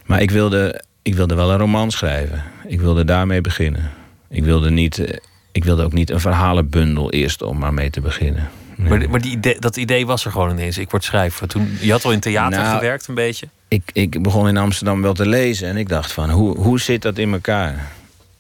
Maar 0.07 0.23
ik 0.23 0.31
wilde, 0.31 0.83
ik 1.03 1.15
wilde 1.15 1.35
wel 1.35 1.51
een 1.51 1.59
roman 1.59 1.91
schrijven. 1.91 2.43
Ik 2.67 2.81
wilde 2.81 3.05
daarmee 3.05 3.41
beginnen. 3.41 3.91
Ik 4.29 4.45
wilde, 4.45 4.71
niet, 4.71 4.99
eh, 4.99 5.17
ik 5.53 5.65
wilde 5.65 5.85
ook 5.85 5.93
niet 5.93 6.11
een 6.11 6.21
verhalenbundel 6.21 7.13
eerst 7.13 7.43
om 7.43 7.59
maar 7.59 7.75
mee 7.75 7.91
te 7.91 8.01
beginnen. 8.01 8.51
Maar, 8.77 9.11
maar 9.11 9.21
die 9.21 9.31
idee, 9.31 9.59
dat 9.59 9.77
idee 9.77 10.07
was 10.07 10.25
er 10.25 10.31
gewoon 10.31 10.51
ineens. 10.51 10.79
Ik 10.79 10.91
word 10.91 11.05
schrijver. 11.05 11.49
Toen, 11.49 11.79
je 11.81 11.91
had 11.91 12.05
al 12.05 12.13
in 12.13 12.21
theater 12.21 12.61
nou, 12.61 12.75
gewerkt 12.75 13.07
een 13.07 13.15
beetje? 13.15 13.49
Ik, 13.69 13.83
ik 13.93 14.23
begon 14.23 14.49
in 14.49 14.57
Amsterdam 14.57 15.03
wel 15.03 15.15
te 15.15 15.27
lezen. 15.27 15.69
En 15.69 15.77
ik 15.77 15.89
dacht 15.89 16.13
van, 16.13 16.31
hoe, 16.31 16.59
hoe 16.59 16.81
zit 16.81 17.03
dat 17.03 17.19
in 17.19 17.33
elkaar? 17.33 17.93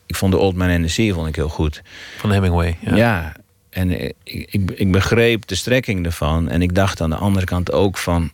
Ik 0.06 0.16
vond 0.16 0.32
de 0.32 0.38
Old 0.38 0.54
Man 0.54 0.70
and 0.70 0.82
the 0.82 0.88
Sea 0.88 1.14
vond 1.14 1.28
ik 1.28 1.34
heel 1.34 1.48
goed. 1.48 1.82
Van 2.16 2.32
Hemingway, 2.32 2.76
ja. 2.80 2.96
ja 2.96 3.32
en 3.76 3.90
ik, 3.90 4.14
ik, 4.24 4.70
ik 4.74 4.92
begreep 4.92 5.46
de 5.46 5.54
strekking 5.54 6.04
ervan. 6.04 6.48
En 6.48 6.62
ik 6.62 6.74
dacht 6.74 7.00
aan 7.00 7.10
de 7.10 7.16
andere 7.16 7.46
kant 7.46 7.72
ook 7.72 7.98
van... 7.98 8.30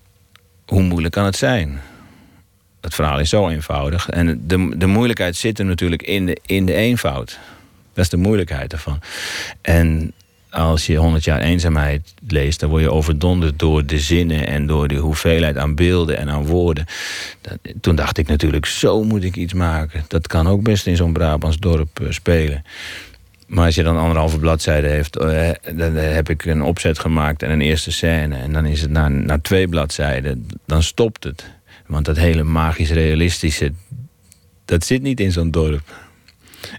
hoe 0.67 0.83
moeilijk 0.83 1.15
kan 1.15 1.25
het 1.25 1.37
zijn? 1.37 1.81
Het 2.81 2.95
verhaal 2.95 3.21
is 3.21 3.29
zo 3.29 3.49
eenvoudig. 3.49 4.09
En 4.09 4.43
de, 4.47 4.79
de 4.79 4.87
moeilijkheid 4.87 5.37
zit 5.37 5.59
er 5.59 5.65
natuurlijk 5.65 6.03
in 6.03 6.27
de, 6.27 6.39
in 6.47 6.67
de 6.67 6.75
eenvoud. 6.75 7.39
Dat 7.93 8.05
is 8.05 8.11
de 8.11 8.17
moeilijkheid 8.17 8.73
ervan. 8.73 9.01
En 9.61 10.13
als 10.53 10.87
je 10.87 10.97
100 10.97 11.25
jaar 11.25 11.41
eenzaamheid 11.41 12.15
leest, 12.29 12.61
dan 12.61 12.71
word 12.71 12.83
je 12.83 12.93
overdonderd 12.93 13.59
door 13.59 13.87
de 13.87 13.99
zinnen 13.99 14.47
en 14.47 14.67
door 14.67 14.89
de 14.89 14.97
hoeveelheid 14.97 15.57
aan 15.57 15.75
beelden 15.75 16.19
en 16.19 16.31
aan 16.31 16.47
woorden. 16.47 16.87
Dat, 17.41 17.59
toen 17.81 17.95
dacht 17.95 18.19
ik 18.19 18.29
natuurlijk, 18.29 18.67
zo 18.67 19.05
moet 19.05 19.25
ik 19.25 19.37
iets 19.37 19.53
maken. 19.53 20.05
Dat 20.09 20.27
kan 20.27 20.49
ook 20.49 20.63
best 20.63 20.87
in 20.87 20.97
zo'n 20.97 21.13
Brabants 21.13 21.59
dorp 21.59 22.01
eh, 22.01 22.07
spelen. 22.11 22.65
Maar 23.47 23.67
als 23.67 23.75
je 23.75 23.83
dan 23.83 23.99
anderhalve 23.99 24.39
bladzijde 24.39 24.89
heeft, 24.89 25.17
eh, 25.17 25.51
dan 25.75 25.95
heb 25.95 26.31
ik 26.31 26.45
een 26.45 26.63
opzet 26.63 26.99
gemaakt 26.99 27.43
en 27.43 27.51
een 27.51 27.61
eerste 27.61 27.93
scène. 27.93 28.37
En 28.37 28.53
dan 28.53 28.65
is 28.65 28.81
het 28.81 28.91
na, 28.91 29.39
twee 29.39 29.69
bladzijden, 29.69 30.47
dan 30.67 30.83
stopt 30.83 31.25
het. 31.25 31.45
Want 31.87 32.05
dat 32.05 32.17
hele 32.17 32.43
magisch-realistische, 32.43 33.73
dat 34.65 34.85
zit 34.85 35.03
niet 35.03 35.21
in 35.21 35.33
zo'n 35.33 35.51
dorp. 35.51 36.02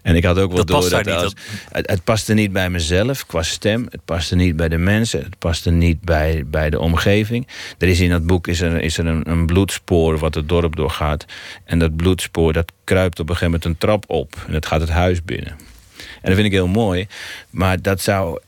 En 0.02 0.16
ik 0.16 0.24
had 0.24 0.38
ook 0.38 0.54
wel 0.54 0.66
door 0.66 0.90
dat, 0.90 1.08
als, 1.08 1.34
het, 1.72 1.90
het, 1.90 2.04
paste 2.04 2.34
niet 2.34 2.52
bij 2.52 2.70
mezelf 2.70 3.26
qua 3.26 3.44
stem. 3.44 3.88
Het 3.90 4.06
paste 4.06 4.36
niet 4.36 4.56
bij 4.56 4.70
de 4.70 4.78
mensen. 4.78 5.24
Het 5.24 5.38
paste 5.40 5.72
niet 5.72 6.02
bij, 6.02 6.44
bij 6.48 6.70
de 6.70 6.80
omgeving. 6.80 7.48
Er 7.78 7.88
is 7.88 8.00
in 8.00 8.10
dat 8.10 8.26
boek 8.26 8.48
is 8.48 8.62
er, 8.62 8.82
is 8.82 8.98
er 8.98 9.06
een, 9.06 9.30
een 9.30 9.46
bloedspoor 9.46 10.18
wat 10.18 10.36
het 10.36 10.50
dorp 10.50 10.76
doorgaat. 10.76 11.26
En 11.66 11.80
dat 11.80 11.96
bloedspoor 11.96 12.54
dat 12.54 12.72
kruipt 12.84 13.20
op 13.20 13.30
een 13.30 13.36
gegeven 13.36 13.60
moment 13.60 13.66
een 13.66 13.88
trap 13.88 14.04
op. 14.08 14.44
En 14.48 14.54
dat 14.54 14.66
gaat 14.66 14.82
het 14.82 14.90
huis 14.90 15.24
binnen. 15.24 15.52
En 15.98 16.30
dat 16.30 16.34
vind 16.34 16.46
ik 16.46 16.52
heel 16.52 16.68
mooi. 16.68 17.08
Maar 17.50 17.82
dat 17.82 18.02
zou, 18.02 18.40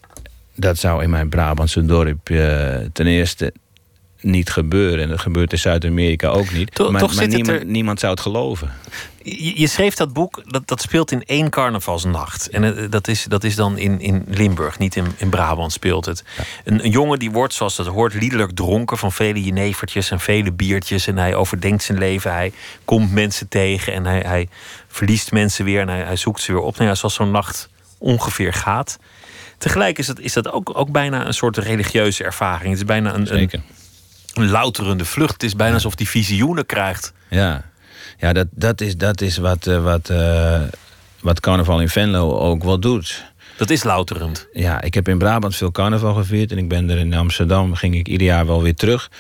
dat 0.56 0.78
zou 0.78 1.04
in 1.04 1.10
mijn 1.10 1.30
Brabantse 1.30 1.86
dorp 1.86 2.30
uh, 2.30 2.78
ten 2.94 3.08
eerste 3.08 3.54
niet 4.26 4.50
gebeuren. 4.50 5.04
En 5.04 5.10
dat 5.10 5.20
gebeurt 5.20 5.52
in 5.52 5.58
Zuid-Amerika 5.58 6.28
ook 6.28 6.52
niet. 6.52 6.76
Toch, 6.76 6.92
maar, 6.92 7.02
toch 7.02 7.16
maar 7.16 7.28
niemand, 7.28 7.64
niemand, 7.64 8.00
zou 8.00 8.12
het 8.12 8.22
geloven. 8.22 8.72
Je, 9.24 9.60
je, 9.60 9.68
schreef 9.68 9.96
dat 9.96 10.14
boek, 10.14 10.42
dat, 10.46 10.68
dat 10.68 10.82
speelt 10.82 11.12
in 11.12 11.24
één 11.26 11.50
carnavalsnacht. 11.50 12.50
En 12.50 12.64
uh, 12.64 12.86
dat, 12.90 13.08
is, 13.08 13.24
dat 13.24 13.44
is 13.44 13.56
dan 13.56 13.78
in, 13.78 14.02
in 14.02 14.24
Limburg, 14.28 14.80
niet 14.80 14.96
in, 14.96 15.06
in 15.18 15.30
Brabant 15.30 15.72
speelt 15.72 16.06
het. 16.06 16.24
Ja. 16.38 16.44
Een, 16.64 16.86
een, 16.86 16.92
jongen 16.92 17.20
die 17.20 17.32
wordt, 17.32 17.54
zoals 17.54 17.76
dat 17.76 17.88
hoort, 17.88 18.14
liederlijk 18.14 18.52
dronken... 18.52 18.98
van 18.98 19.12
vele 19.12 19.44
jenevertjes 19.44 20.12
en 20.12 20.20
vele 20.20 20.52
biertjes. 20.52 21.08
En 21.08 21.18
hij 21.18 21.36
overdenkt 21.36 21.84
zijn 21.84 21.98
leven. 21.98 22.32
Hij 22.32 22.52
komt 22.86 23.12
mensen 23.12 23.48
tegen 23.48 23.94
en 23.94 24.06
hij, 24.06 24.20
hij 24.20 24.50
verliest 24.88 25.32
mensen 25.32 25.66
weer... 25.66 25.82
en 25.82 25.90
hij, 25.90 26.04
hij 26.04 26.16
zoekt 26.16 26.42
ze 26.42 26.52
weer 26.52 26.62
op. 26.62 26.78
Nou 26.78 26.90
ja, 26.90 26.96
zoals 26.96 27.14
zo'n 27.14 27.32
nacht 27.32 27.70
ongeveer 27.98 28.54
gaat. 28.54 28.98
Tegelijk 29.58 29.98
is 29.98 30.08
dat, 30.08 30.20
is 30.20 30.34
dat 30.34 30.52
ook, 30.52 30.72
ook 30.78 30.92
bijna 30.92 31.26
een 31.26 31.34
soort 31.34 31.58
religieuze 31.58 32.24
ervaring. 32.24 32.70
Het 32.70 32.78
is 32.78 32.86
bijna 32.86 33.14
een, 33.14 33.36
een 33.36 33.64
een 34.38 34.50
louterende 34.50 35.06
vlucht. 35.06 35.34
Het 35.34 35.44
is 35.44 35.56
bijna 35.56 35.74
alsof 35.74 35.96
die 35.96 36.10
visioenen 36.10 36.66
krijgt. 36.66 37.14
Ja, 37.30 37.64
ja 38.18 38.34
dat, 38.34 38.48
dat, 38.52 38.82
is, 38.82 38.98
dat 38.98 39.22
is 39.22 39.38
wat, 39.38 39.68
uh, 39.68 39.84
wat, 39.84 40.10
uh, 40.10 40.62
wat 41.22 41.40
carnaval 41.40 41.82
in 41.82 41.90
Venlo 41.90 42.38
ook 42.38 42.64
wel 42.64 42.80
doet. 42.80 43.34
Dat 43.58 43.70
is 43.70 43.84
louterend. 43.84 44.48
Ja, 44.54 44.82
ik 44.82 44.94
heb 44.94 45.08
in 45.08 45.18
Brabant 45.18 45.56
veel 45.56 45.72
carnaval 45.72 46.14
gevierd. 46.14 46.52
En 46.52 46.58
ik 46.58 46.70
ben 46.70 46.90
er 46.90 46.98
in 46.98 47.14
Amsterdam, 47.14 47.76
ging 47.76 47.96
ik 47.96 48.08
ieder 48.08 48.28
jaar 48.28 48.46
wel 48.46 48.62
weer 48.62 48.76
terug. 48.76 49.12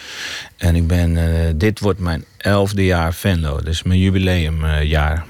En 0.57 0.75
ik 0.75 0.87
ben, 0.87 1.15
uh, 1.15 1.51
dit 1.55 1.79
wordt 1.79 1.99
mijn 1.99 2.25
elfde 2.37 2.85
jaar 2.85 3.13
Venlo. 3.13 3.61
Dus 3.61 3.83
mijn 3.83 3.99
jubileumjaar. 3.99 5.25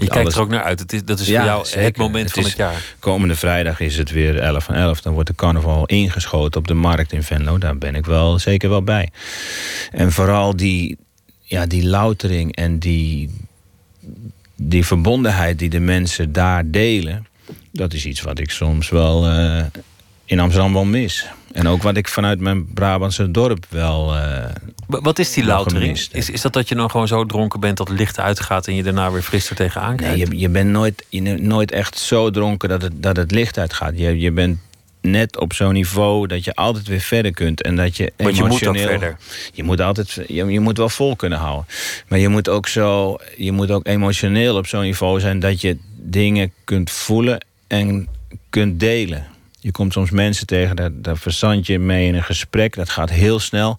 Je 0.00 0.08
kijkt 0.08 0.24
alles. 0.24 0.34
er 0.34 0.40
ook 0.40 0.48
naar 0.48 0.62
uit. 0.62 0.80
Het 0.80 0.92
is, 0.92 1.04
dat 1.04 1.18
is 1.20 1.26
ja, 1.26 1.36
voor 1.36 1.46
jou 1.46 1.66
zeker. 1.66 1.82
het 1.82 1.96
moment 1.96 2.24
het 2.24 2.32
van 2.32 2.42
het 2.42 2.56
jaar. 2.56 2.94
Komende 2.98 3.34
vrijdag 3.34 3.80
is 3.80 3.96
het 3.96 4.10
weer 4.10 4.38
11 4.38 4.64
van 4.64 4.74
11. 4.74 5.00
Dan 5.00 5.12
wordt 5.12 5.28
de 5.28 5.34
carnaval 5.34 5.86
ingeschoten 5.86 6.60
op 6.60 6.66
de 6.66 6.74
markt 6.74 7.12
in 7.12 7.22
Venlo. 7.22 7.58
Daar 7.58 7.78
ben 7.78 7.94
ik 7.94 8.06
wel 8.06 8.38
zeker 8.38 8.68
wel 8.68 8.82
bij. 8.82 9.10
En 9.90 10.12
vooral 10.12 10.56
die, 10.56 10.98
ja, 11.42 11.66
die 11.66 11.86
loutering 11.86 12.56
en 12.56 12.78
die, 12.78 13.30
die 14.56 14.86
verbondenheid 14.86 15.58
die 15.58 15.70
de 15.70 15.80
mensen 15.80 16.32
daar 16.32 16.70
delen. 16.70 17.26
Dat 17.72 17.92
is 17.92 18.06
iets 18.06 18.20
wat 18.20 18.38
ik 18.38 18.50
soms 18.50 18.88
wel 18.88 19.28
uh, 19.28 19.62
in 20.30 20.40
Amsterdam 20.40 20.72
wel 20.72 20.84
mis. 20.84 21.26
En 21.52 21.68
ook 21.68 21.82
wat 21.82 21.96
ik 21.96 22.08
vanuit 22.08 22.40
mijn 22.40 22.66
Brabantse 22.72 23.30
dorp 23.30 23.66
wel. 23.68 24.16
Uh, 24.16 24.44
wat 24.86 25.18
is 25.18 25.32
die 25.32 25.44
loutering? 25.44 25.98
Is, 26.12 26.30
is 26.30 26.40
dat 26.40 26.52
dat 26.52 26.68
je 26.68 26.74
dan 26.74 26.90
gewoon 26.90 27.08
zo 27.08 27.26
dronken 27.26 27.60
bent 27.60 27.76
dat 27.76 27.88
het 27.88 27.98
licht 27.98 28.18
uitgaat 28.18 28.66
en 28.66 28.74
je 28.74 28.82
daarna 28.82 29.10
weer 29.10 29.22
fris 29.22 29.50
er 29.50 29.56
tegenaan 29.56 29.96
kijkt? 29.96 30.16
Nee, 30.16 30.28
je, 30.28 30.38
je 30.38 30.48
bent 30.48 30.70
nooit, 30.70 31.04
je, 31.08 31.20
nooit 31.20 31.72
echt 31.72 31.98
zo 31.98 32.30
dronken 32.30 32.68
dat 32.68 32.82
het, 32.82 33.02
dat 33.02 33.16
het 33.16 33.30
licht 33.30 33.58
uitgaat. 33.58 33.98
Je, 33.98 34.20
je 34.20 34.30
bent 34.30 34.58
net 35.00 35.38
op 35.38 35.52
zo'n 35.52 35.72
niveau 35.72 36.26
dat 36.26 36.44
je 36.44 36.54
altijd 36.54 36.86
weer 36.86 37.00
verder 37.00 37.32
kunt. 37.32 37.62
En 37.62 37.76
dat 37.76 37.96
je 37.96 38.12
Want 38.16 38.38
emotioneel, 38.38 38.74
je 38.74 38.80
moet 38.80 38.82
ook 38.82 38.90
verder. 38.90 39.16
Je 39.52 39.62
moet, 39.62 39.80
altijd, 39.80 40.12
je, 40.26 40.44
je 40.44 40.60
moet 40.60 40.76
wel 40.76 40.88
vol 40.88 41.16
kunnen 41.16 41.38
houden. 41.38 41.66
Maar 42.08 42.18
je 42.18 42.28
moet 42.28 42.48
ook, 42.48 42.68
zo, 42.68 43.18
je 43.36 43.52
moet 43.52 43.70
ook 43.70 43.86
emotioneel 43.86 44.56
op 44.56 44.66
zo'n 44.66 44.82
niveau 44.82 45.20
zijn 45.20 45.40
dat 45.40 45.60
je 45.60 45.76
dingen 45.96 46.52
kunt 46.64 46.90
voelen 46.90 47.44
en 47.66 48.08
kunt 48.50 48.80
delen. 48.80 49.26
Je 49.60 49.70
komt 49.70 49.92
soms 49.92 50.10
mensen 50.10 50.46
tegen, 50.46 50.76
daar, 50.76 50.90
daar 50.92 51.16
verzand 51.16 51.66
je 51.66 51.78
mee 51.78 52.06
in 52.06 52.14
een 52.14 52.24
gesprek. 52.24 52.74
Dat 52.74 52.90
gaat 52.90 53.10
heel 53.10 53.38
snel. 53.38 53.78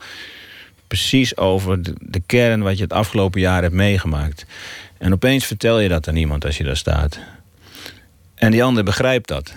Precies 0.87 1.37
over 1.37 1.81
de, 1.81 1.93
de, 1.99 2.21
kern 2.25 2.61
wat 2.61 2.77
je 2.77 2.83
het 2.83 2.93
afgelopen 2.93 3.41
jaar 3.41 3.61
hebt 3.61 3.73
meegemaakt. 3.73 4.45
En 4.97 5.13
opeens 5.13 5.45
vertel 5.45 5.79
je 5.79 5.89
dat 5.89 6.07
aan 6.07 6.15
iemand 6.15 6.45
als 6.45 6.57
je 6.57 6.63
daar 6.63 6.77
staat. 6.77 7.19
En 8.35 8.51
die 8.51 8.63
ander 8.63 8.83
begrijpt 8.83 9.27
dat. 9.27 9.53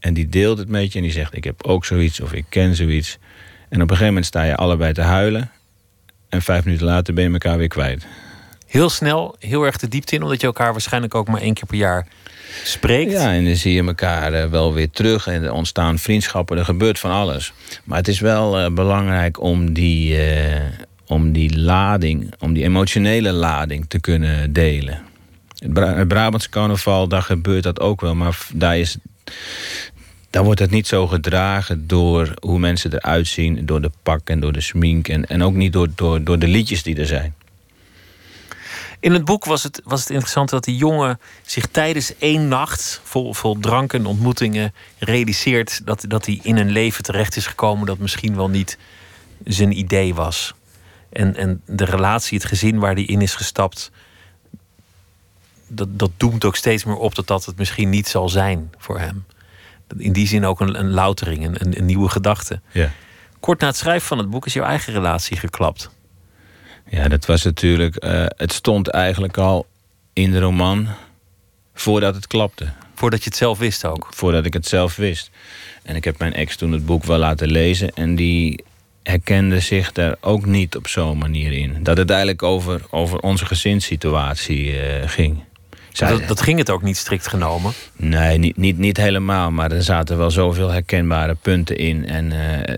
En 0.00 0.14
die 0.14 0.28
deelt 0.28 0.58
het 0.58 0.68
met 0.68 0.92
je 0.92 0.98
en 0.98 1.04
die 1.04 1.12
zegt: 1.12 1.36
Ik 1.36 1.44
heb 1.44 1.62
ook 1.62 1.84
zoiets 1.84 2.20
of 2.20 2.32
ik 2.32 2.44
ken 2.48 2.74
zoiets. 2.74 3.18
En 3.68 3.76
op 3.76 3.80
een 3.80 3.88
gegeven 3.88 4.06
moment 4.06 4.26
sta 4.26 4.42
je 4.42 4.56
allebei 4.56 4.92
te 4.92 5.02
huilen. 5.02 5.50
En 6.28 6.42
vijf 6.42 6.64
minuten 6.64 6.86
later 6.86 7.14
ben 7.14 7.24
je 7.24 7.30
elkaar 7.30 7.58
weer 7.58 7.68
kwijt. 7.68 8.06
Heel 8.66 8.90
snel, 8.90 9.36
heel 9.38 9.64
erg 9.64 9.76
de 9.76 9.88
diepte 9.88 10.14
in, 10.14 10.22
omdat 10.22 10.40
je 10.40 10.46
elkaar 10.46 10.72
waarschijnlijk 10.72 11.14
ook 11.14 11.28
maar 11.28 11.40
één 11.40 11.54
keer 11.54 11.66
per 11.66 11.76
jaar 11.76 12.06
spreekt. 12.64 13.12
Ja, 13.12 13.32
en 13.32 13.44
dan 13.44 13.56
zie 13.56 13.72
je 13.72 13.84
elkaar 13.84 14.34
uh, 14.34 14.44
wel 14.44 14.74
weer 14.74 14.90
terug 14.90 15.26
en 15.26 15.42
er 15.42 15.52
ontstaan 15.52 15.98
vriendschappen, 15.98 16.58
er 16.58 16.64
gebeurt 16.64 16.98
van 16.98 17.10
alles. 17.10 17.52
Maar 17.84 17.98
het 17.98 18.08
is 18.08 18.20
wel 18.20 18.60
uh, 18.60 18.70
belangrijk 18.70 19.40
om 19.40 19.72
die, 19.72 20.16
uh, 20.16 20.54
om 21.06 21.32
die 21.32 21.58
lading, 21.58 22.34
om 22.38 22.52
die 22.52 22.62
emotionele 22.62 23.32
lading 23.32 23.84
te 23.88 24.00
kunnen 24.00 24.52
delen. 24.52 25.02
Het, 25.58 25.72
Bra 25.72 26.04
Brabantse 26.06 26.48
carnaval, 26.48 27.08
daar 27.08 27.22
gebeurt 27.22 27.62
dat 27.62 27.80
ook 27.80 28.00
wel, 28.00 28.14
maar 28.14 28.38
daar 28.52 28.78
is 28.78 28.96
daar 30.34 30.44
wordt 30.44 30.60
het 30.60 30.70
niet 30.70 30.86
zo 30.86 31.06
gedragen 31.06 31.86
door 31.86 32.34
hoe 32.40 32.58
mensen 32.58 32.92
eruit 32.92 33.26
zien, 33.26 33.66
door 33.66 33.80
de 33.80 33.90
pak 34.02 34.28
en 34.28 34.40
door 34.40 34.52
de 34.52 34.60
smink 34.60 35.08
en, 35.08 35.26
en 35.26 35.42
ook 35.42 35.54
niet 35.54 35.72
door, 35.72 35.88
door, 35.94 36.24
door 36.24 36.38
de 36.38 36.48
liedjes 36.48 36.82
die 36.82 36.96
er 36.96 37.06
zijn. 37.06 37.34
In 39.04 39.12
het 39.12 39.24
boek 39.24 39.44
was 39.44 39.62
het, 39.62 39.80
was 39.84 40.00
het 40.00 40.10
interessant 40.10 40.50
dat 40.50 40.64
die 40.64 40.76
jongen 40.76 41.20
zich 41.42 41.66
tijdens 41.66 42.18
één 42.18 42.48
nacht 42.48 43.00
vol, 43.02 43.34
vol 43.34 43.58
drank 43.58 43.92
en 43.92 44.06
ontmoetingen 44.06 44.74
realiseert 44.98 45.86
dat, 45.86 46.04
dat 46.08 46.26
hij 46.26 46.40
in 46.42 46.56
een 46.56 46.70
leven 46.70 47.02
terecht 47.02 47.36
is 47.36 47.46
gekomen 47.46 47.86
dat 47.86 47.98
misschien 47.98 48.36
wel 48.36 48.48
niet 48.48 48.78
zijn 49.44 49.78
idee 49.78 50.14
was. 50.14 50.54
En, 51.08 51.36
en 51.36 51.62
de 51.66 51.84
relatie, 51.84 52.38
het 52.38 52.46
gezin 52.46 52.78
waar 52.78 52.94
hij 52.94 53.02
in 53.02 53.20
is 53.20 53.34
gestapt, 53.34 53.90
dat, 55.68 55.98
dat 55.98 56.10
doemt 56.16 56.44
ook 56.44 56.56
steeds 56.56 56.84
meer 56.84 56.96
op 56.96 57.14
dat 57.14 57.26
dat 57.26 57.44
het 57.44 57.56
misschien 57.56 57.90
niet 57.90 58.08
zal 58.08 58.28
zijn 58.28 58.72
voor 58.78 58.98
hem. 58.98 59.24
In 59.96 60.12
die 60.12 60.26
zin 60.26 60.44
ook 60.44 60.60
een, 60.60 60.78
een 60.78 60.90
loutering, 60.90 61.44
een, 61.44 61.78
een 61.78 61.84
nieuwe 61.84 62.08
gedachte. 62.08 62.60
Ja. 62.72 62.90
Kort 63.40 63.60
na 63.60 63.66
het 63.66 63.76
schrijven 63.76 64.06
van 64.06 64.18
het 64.18 64.30
boek 64.30 64.46
is 64.46 64.52
jouw 64.52 64.66
eigen 64.66 64.92
relatie 64.92 65.36
geklapt. 65.36 65.90
Ja, 66.94 67.08
dat 67.08 67.26
was 67.26 67.44
natuurlijk. 67.44 68.04
Uh, 68.04 68.24
het 68.36 68.52
stond 68.52 68.88
eigenlijk 68.88 69.36
al 69.36 69.66
in 70.12 70.30
de 70.30 70.40
roman 70.40 70.88
voordat 71.74 72.14
het 72.14 72.26
klapte. 72.26 72.68
Voordat 72.94 73.22
je 73.22 73.28
het 73.28 73.38
zelf 73.38 73.58
wist 73.58 73.84
ook? 73.84 74.08
Voordat 74.10 74.44
ik 74.44 74.52
het 74.52 74.66
zelf 74.66 74.96
wist. 74.96 75.30
En 75.82 75.96
ik 75.96 76.04
heb 76.04 76.18
mijn 76.18 76.34
ex 76.34 76.56
toen 76.56 76.72
het 76.72 76.86
boek 76.86 77.04
wel 77.04 77.18
laten 77.18 77.48
lezen. 77.48 77.90
En 77.94 78.14
die 78.14 78.64
herkende 79.02 79.60
zich 79.60 79.92
daar 79.92 80.16
ook 80.20 80.46
niet 80.46 80.76
op 80.76 80.88
zo'n 80.88 81.18
manier 81.18 81.52
in. 81.52 81.76
Dat 81.82 81.96
het 81.96 82.10
eigenlijk 82.10 82.42
over, 82.42 82.80
over 82.90 83.20
onze 83.20 83.46
gezinssituatie 83.46 84.72
uh, 84.72 84.80
ging. 85.06 85.42
Zij, 85.92 86.08
dat, 86.08 86.28
dat, 86.28 86.40
ging 86.40 86.58
het 86.58 86.70
ook 86.70 86.82
niet 86.82 86.96
strikt 86.96 87.26
genomen? 87.26 87.72
Nee, 87.96 88.38
niet, 88.38 88.56
niet, 88.56 88.78
niet 88.78 88.96
helemaal. 88.96 89.50
Maar 89.50 89.72
er 89.72 89.82
zaten 89.82 90.18
wel 90.18 90.30
zoveel 90.30 90.70
herkenbare 90.70 91.34
punten 91.34 91.76
in. 91.76 92.06
En 92.06 92.32
uh, 92.32 92.74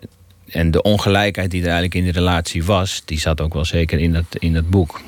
en 0.56 0.70
de 0.70 0.82
ongelijkheid 0.82 1.50
die 1.50 1.60
er 1.60 1.66
eigenlijk 1.66 1.94
in 1.94 2.04
de 2.04 2.12
relatie 2.18 2.64
was, 2.64 3.02
die 3.04 3.20
zat 3.20 3.40
ook 3.40 3.54
wel 3.54 3.64
zeker 3.64 3.98
in 3.98 4.12
dat, 4.12 4.24
in 4.30 4.52
dat 4.52 4.70
boek. 4.70 5.00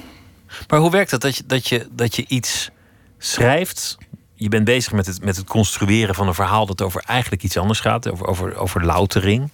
Maar 0.69 0.79
hoe 0.79 0.91
werkt 0.91 1.11
dat? 1.11 1.21
Dat 1.21 1.37
je, 1.37 1.43
dat, 1.47 1.69
je, 1.69 1.87
dat 1.91 2.17
je 2.17 2.25
iets 2.29 2.71
schrijft. 3.19 3.99
Je 4.35 4.49
bent 4.49 4.65
bezig 4.65 4.93
met 4.93 5.07
het, 5.07 5.25
met 5.25 5.37
het 5.37 5.47
construeren 5.47 6.15
van 6.15 6.27
een 6.27 6.35
verhaal 6.35 6.67
dat 6.67 6.83
over 6.83 7.03
eigenlijk 7.07 7.43
iets 7.43 7.57
anders 7.57 7.81
gaat. 7.81 8.11
Over, 8.11 8.27
over, 8.27 8.57
over 8.57 8.85
loutering 8.85 9.51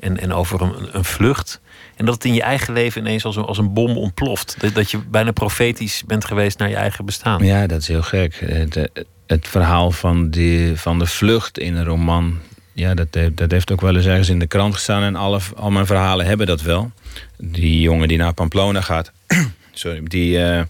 en, 0.00 0.20
en 0.20 0.32
over 0.32 0.62
een, 0.62 0.96
een 0.96 1.04
vlucht. 1.04 1.60
En 1.96 2.04
dat 2.04 2.14
het 2.14 2.24
in 2.24 2.34
je 2.34 2.42
eigen 2.42 2.72
leven 2.72 3.00
ineens 3.00 3.24
als 3.24 3.36
een, 3.36 3.44
als 3.44 3.58
een 3.58 3.72
bom 3.72 3.96
ontploft. 3.96 4.56
Dat, 4.58 4.74
dat 4.74 4.90
je 4.90 4.98
bijna 4.98 5.32
profetisch 5.32 6.02
bent 6.06 6.24
geweest 6.24 6.58
naar 6.58 6.68
je 6.68 6.76
eigen 6.76 7.04
bestaan. 7.04 7.44
Ja, 7.44 7.66
dat 7.66 7.80
is 7.80 7.88
heel 7.88 8.02
gek. 8.02 8.44
Het, 8.44 8.90
het 9.26 9.48
verhaal 9.48 9.90
van, 9.90 10.30
die, 10.30 10.76
van 10.76 10.98
de 10.98 11.06
vlucht 11.06 11.58
in 11.58 11.74
een 11.74 11.84
roman 11.84 12.38
ja, 12.76 12.94
dat, 12.94 13.08
dat 13.32 13.50
heeft 13.50 13.72
ook 13.72 13.80
wel 13.80 13.96
eens 13.96 14.06
ergens 14.06 14.28
in 14.28 14.38
de 14.38 14.46
krant 14.46 14.74
gestaan. 14.74 15.02
En 15.02 15.16
alle, 15.16 15.40
al 15.54 15.70
mijn 15.70 15.86
verhalen 15.86 16.26
hebben 16.26 16.46
dat 16.46 16.62
wel. 16.62 16.90
Die 17.38 17.80
jongen 17.80 18.08
die 18.08 18.18
naar 18.18 18.34
Pamplona 18.34 18.80
gaat, 18.80 19.12
sorry, 19.72 20.00
die, 20.04 20.38
uh, 20.38 20.62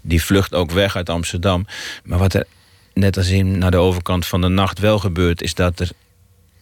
die 0.00 0.22
vlucht 0.22 0.54
ook 0.54 0.70
weg 0.70 0.96
uit 0.96 1.10
Amsterdam. 1.10 1.66
Maar 2.04 2.18
wat 2.18 2.34
er 2.34 2.46
net 2.94 3.16
als 3.16 3.28
in 3.28 3.58
naar 3.58 3.70
de 3.70 3.76
overkant 3.76 4.26
van 4.26 4.40
de 4.40 4.48
nacht 4.48 4.78
wel 4.78 4.98
gebeurt, 4.98 5.42
is 5.42 5.54
dat 5.54 5.80
er 5.80 5.90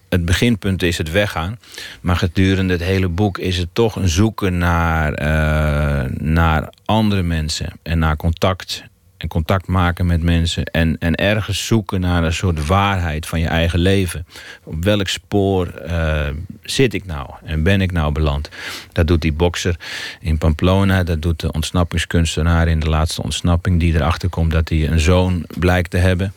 het 0.09 0.25
beginpunt 0.25 0.83
is 0.83 0.99
het 0.99 1.11
weggaan. 1.11 1.59
Maar 2.01 2.17
gedurende 2.17 2.73
het 2.73 2.83
hele 2.83 3.09
boek 3.09 3.39
is 3.39 3.57
het 3.57 3.69
toch 3.73 3.97
een 3.97 4.09
zoeken 4.09 4.59
naar, 4.59 5.11
uh, 5.11 6.11
naar 6.19 6.73
andere 6.85 7.23
mensen. 7.23 7.73
En 7.83 7.99
naar 7.99 8.17
contact. 8.17 8.85
En 9.17 9.29
contact 9.29 9.67
maken 9.67 10.07
met 10.07 10.23
mensen. 10.23 10.65
En, 10.65 10.97
en 10.99 11.15
ergens 11.15 11.67
zoeken 11.67 12.01
naar 12.01 12.25
een 12.25 12.33
soort 12.33 12.67
waarheid 12.67 13.27
van 13.27 13.41
je 13.41 13.47
eigen 13.47 13.79
leven. 13.79 14.27
Op 14.65 14.85
welk 14.85 15.09
spoor 15.09 15.75
uh, 15.87 16.27
zit 16.63 16.95
ik 16.95 17.07
nou? 17.07 17.31
En 17.45 17.63
ben 17.63 17.81
ik 17.81 17.93
nou 17.93 18.13
beland? 18.13 18.49
Dat 18.93 19.07
doet 19.07 19.21
die 19.21 19.33
bokser 19.33 19.77
in 20.21 20.39
Pamplona. 20.39 21.03
Dat 21.03 21.23
doet 21.23 21.41
de 21.41 21.53
ontsnappingskunstenaar 21.53 22.69
in 22.69 22.81
de 22.81 22.89
laatste 22.89 23.23
ontsnapping. 23.23 23.81
Die 23.81 23.95
erachter 23.95 24.29
komt 24.29 24.51
dat 24.51 24.69
hij 24.69 24.89
een 24.89 25.01
zoon 25.01 25.45
blijkt 25.59 25.91
te 25.91 25.99
hebben 25.99 26.33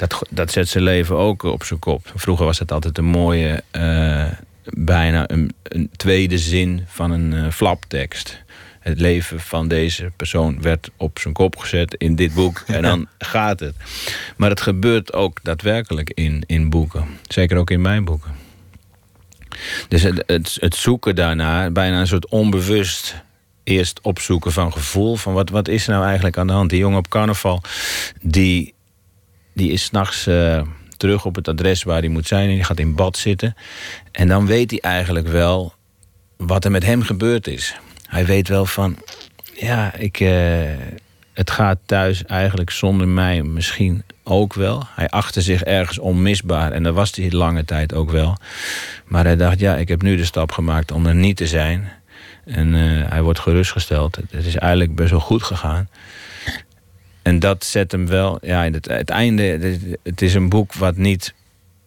dat, 0.00 0.22
dat 0.30 0.52
zet 0.52 0.68
zijn 0.68 0.84
leven 0.84 1.16
ook 1.16 1.42
op 1.42 1.64
zijn 1.64 1.78
kop. 1.78 2.12
Vroeger 2.14 2.44
was 2.46 2.58
het 2.58 2.72
altijd 2.72 2.98
een 2.98 3.04
mooie, 3.04 3.62
uh, 3.76 4.26
bijna 4.64 5.30
een, 5.30 5.54
een, 5.62 5.90
tweede 5.96 6.38
zin 6.38 6.84
van 6.86 7.10
een 7.10 7.32
uh, 7.32 7.50
flaptekst. 7.50 8.42
Het 8.90 9.00
leven 9.00 9.40
van 9.40 9.68
deze 9.68 10.12
persoon 10.16 10.62
werd 10.62 10.90
op 10.96 11.18
zijn 11.18 11.34
kop 11.34 11.56
gezet 11.56 11.94
in 11.94 12.14
dit 12.14 12.34
boek. 12.34 12.62
En 12.66 12.82
dan 12.82 13.08
gaat 13.18 13.60
het. 13.60 13.74
Maar 14.36 14.50
het 14.50 14.60
gebeurt 14.60 15.12
ook 15.12 15.38
daadwerkelijk 15.42 16.10
in, 16.14 16.42
in 16.46 16.70
boeken. 16.70 17.06
Zeker 17.28 17.56
ook 17.56 17.70
in 17.70 17.80
mijn 17.80 18.04
boeken. 18.04 18.30
Dus 19.88 20.02
het, 20.02 20.22
het, 20.26 20.56
het 20.60 20.74
zoeken 20.74 21.16
daarna, 21.16 21.70
bijna 21.70 22.00
een 22.00 22.06
soort 22.06 22.28
onbewust 22.28 23.22
eerst 23.64 24.00
opzoeken 24.02 24.52
van 24.52 24.72
gevoel. 24.72 25.16
Van 25.16 25.32
wat, 25.32 25.50
wat 25.50 25.68
is 25.68 25.86
er 25.86 25.92
nou 25.92 26.04
eigenlijk 26.04 26.38
aan 26.38 26.46
de 26.46 26.52
hand? 26.52 26.70
Die 26.70 26.78
jongen 26.78 26.98
op 26.98 27.08
carnaval, 27.08 27.62
die 28.22 28.74
die 29.52 29.72
is 29.72 29.84
s'nachts 29.84 30.26
uh, 30.26 30.62
terug 30.96 31.24
op 31.24 31.34
het 31.34 31.48
adres 31.48 31.82
waar 31.82 31.98
hij 31.98 32.08
moet 32.08 32.26
zijn. 32.26 32.48
En 32.48 32.54
die 32.54 32.64
gaat 32.64 32.78
in 32.78 32.94
bad 32.94 33.16
zitten. 33.16 33.56
En 34.12 34.28
dan 34.28 34.46
weet 34.46 34.70
hij 34.70 34.80
eigenlijk 34.80 35.28
wel 35.28 35.74
wat 36.36 36.64
er 36.64 36.70
met 36.70 36.84
hem 36.84 37.02
gebeurd 37.02 37.46
is. 37.46 37.76
Hij 38.10 38.26
weet 38.26 38.48
wel 38.48 38.66
van, 38.66 38.96
ja, 39.54 39.94
ik, 39.94 40.20
uh, 40.20 40.30
het 41.32 41.50
gaat 41.50 41.78
thuis 41.86 42.24
eigenlijk 42.24 42.70
zonder 42.70 43.08
mij 43.08 43.42
misschien 43.42 44.02
ook 44.24 44.54
wel. 44.54 44.82
Hij 44.94 45.08
achtte 45.08 45.40
zich 45.40 45.62
ergens 45.62 45.98
onmisbaar 45.98 46.72
en 46.72 46.82
dat 46.82 46.94
was 46.94 47.16
hij 47.16 47.30
lange 47.30 47.64
tijd 47.64 47.94
ook 47.94 48.10
wel. 48.10 48.36
Maar 49.04 49.24
hij 49.24 49.36
dacht, 49.36 49.60
ja, 49.60 49.76
ik 49.76 49.88
heb 49.88 50.02
nu 50.02 50.16
de 50.16 50.24
stap 50.24 50.52
gemaakt 50.52 50.92
om 50.92 51.06
er 51.06 51.14
niet 51.14 51.36
te 51.36 51.46
zijn. 51.46 51.88
En 52.44 52.74
uh, 52.74 53.10
hij 53.10 53.22
wordt 53.22 53.38
gerustgesteld. 53.38 54.16
Het 54.30 54.46
is 54.46 54.56
eigenlijk 54.56 54.94
best 54.94 55.10
wel 55.10 55.20
goed 55.20 55.42
gegaan. 55.42 55.88
En 57.22 57.38
dat 57.38 57.64
zet 57.64 57.92
hem 57.92 58.06
wel. 58.06 58.38
Ja, 58.42 58.70
het, 58.70 58.88
het 58.88 59.10
einde. 59.10 59.78
Het 60.02 60.22
is 60.22 60.34
een 60.34 60.48
boek 60.48 60.74
wat 60.74 60.96
niet 60.96 61.34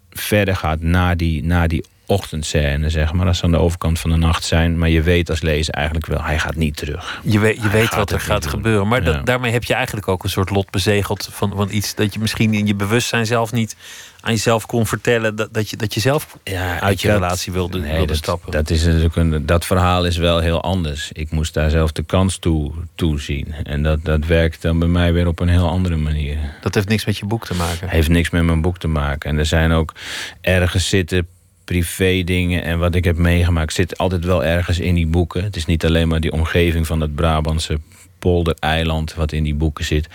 verder 0.09 0.55
gaat 0.55 0.81
na 0.81 1.15
die, 1.15 1.43
na 1.43 1.67
die 1.67 1.85
ochtendscène, 2.13 2.89
zeg 2.89 3.13
maar. 3.13 3.27
Als 3.27 3.37
ze 3.37 3.43
aan 3.43 3.51
de 3.51 3.57
overkant 3.57 3.99
van 3.99 4.09
de 4.09 4.15
nacht 4.15 4.43
zijn. 4.43 4.77
Maar 4.77 4.89
je 4.89 5.01
weet 5.01 5.29
als 5.29 5.41
lezer 5.41 5.73
eigenlijk 5.73 6.05
wel, 6.05 6.23
hij 6.23 6.39
gaat 6.39 6.55
niet 6.55 6.75
terug. 6.75 7.21
Je 7.23 7.39
weet, 7.39 7.61
je 7.61 7.69
weet 7.69 7.95
wat 7.95 8.11
er 8.11 8.19
gaat 8.19 8.45
gebeuren. 8.45 8.87
Maar 8.87 9.23
daarmee 9.23 9.51
heb 9.51 9.63
je 9.63 9.73
eigenlijk 9.73 10.07
ook 10.07 10.23
een 10.23 10.29
soort 10.29 10.49
lot 10.49 10.71
bezegeld 10.71 11.29
van, 11.31 11.51
van 11.55 11.67
iets 11.71 11.95
dat 11.95 12.13
je 12.13 12.19
misschien 12.19 12.53
in 12.53 12.67
je 12.67 12.75
bewustzijn 12.75 13.25
zelf 13.25 13.51
niet 13.51 13.75
aan 14.23 14.31
jezelf 14.31 14.65
kon 14.65 14.87
vertellen 14.87 15.35
dat, 15.35 15.53
dat, 15.53 15.69
je, 15.69 15.77
dat 15.77 15.93
je 15.93 15.99
zelf 15.99 16.37
ja, 16.43 16.79
uit 16.79 17.01
je 17.01 17.11
relatie 17.11 17.51
wilde, 17.51 17.79
nee, 17.79 17.91
wilde 17.91 18.07
dat, 18.07 18.15
stappen. 18.15 18.51
Dat, 18.51 18.69
is 18.69 18.85
een, 18.85 19.45
dat 19.45 19.65
verhaal 19.65 20.05
is 20.05 20.17
wel 20.17 20.39
heel 20.39 20.61
anders. 20.61 21.11
Ik 21.11 21.31
moest 21.31 21.53
daar 21.53 21.69
zelf 21.69 21.91
de 21.91 22.03
kans 22.03 22.37
toe, 22.37 22.71
toe 22.95 23.19
zien. 23.19 23.53
En 23.63 23.83
dat, 23.83 24.05
dat 24.05 24.25
werkt 24.25 24.61
dan 24.61 24.79
bij 24.79 24.87
mij 24.87 25.13
weer 25.13 25.27
op 25.27 25.39
een 25.39 25.47
heel 25.47 25.69
andere 25.69 25.95
manier. 25.95 26.37
Dat 26.61 26.75
heeft 26.75 26.87
niks 26.87 27.05
met 27.05 27.17
je 27.17 27.25
boek 27.25 27.45
te 27.45 27.55
maken? 27.55 27.89
Heeft 27.89 28.09
niks 28.09 28.29
met 28.29 28.43
mijn 28.43 28.61
boek 28.61 28.77
te 28.77 28.87
maken. 28.87 29.29
En 29.29 29.37
er 29.37 29.45
zijn 29.45 29.71
ook 29.71 29.93
ergens 30.41 30.89
zitten 30.89 31.27
privé 31.65 32.23
dingen 32.23 32.63
en 32.63 32.79
wat 32.79 32.95
ik 32.95 33.03
heb 33.03 33.17
meegemaakt... 33.17 33.73
zit 33.73 33.97
altijd 33.97 34.25
wel 34.25 34.43
ergens 34.43 34.79
in 34.79 34.95
die 34.95 35.07
boeken. 35.07 35.43
Het 35.43 35.55
is 35.55 35.65
niet 35.65 35.85
alleen 35.85 36.07
maar 36.07 36.19
die 36.19 36.31
omgeving 36.31 36.87
van 36.87 37.01
het 37.01 37.15
Brabantse 37.15 37.79
poldereiland... 38.19 39.13
wat 39.13 39.31
in 39.31 39.43
die 39.43 39.55
boeken 39.55 39.85
zit, 39.85 40.07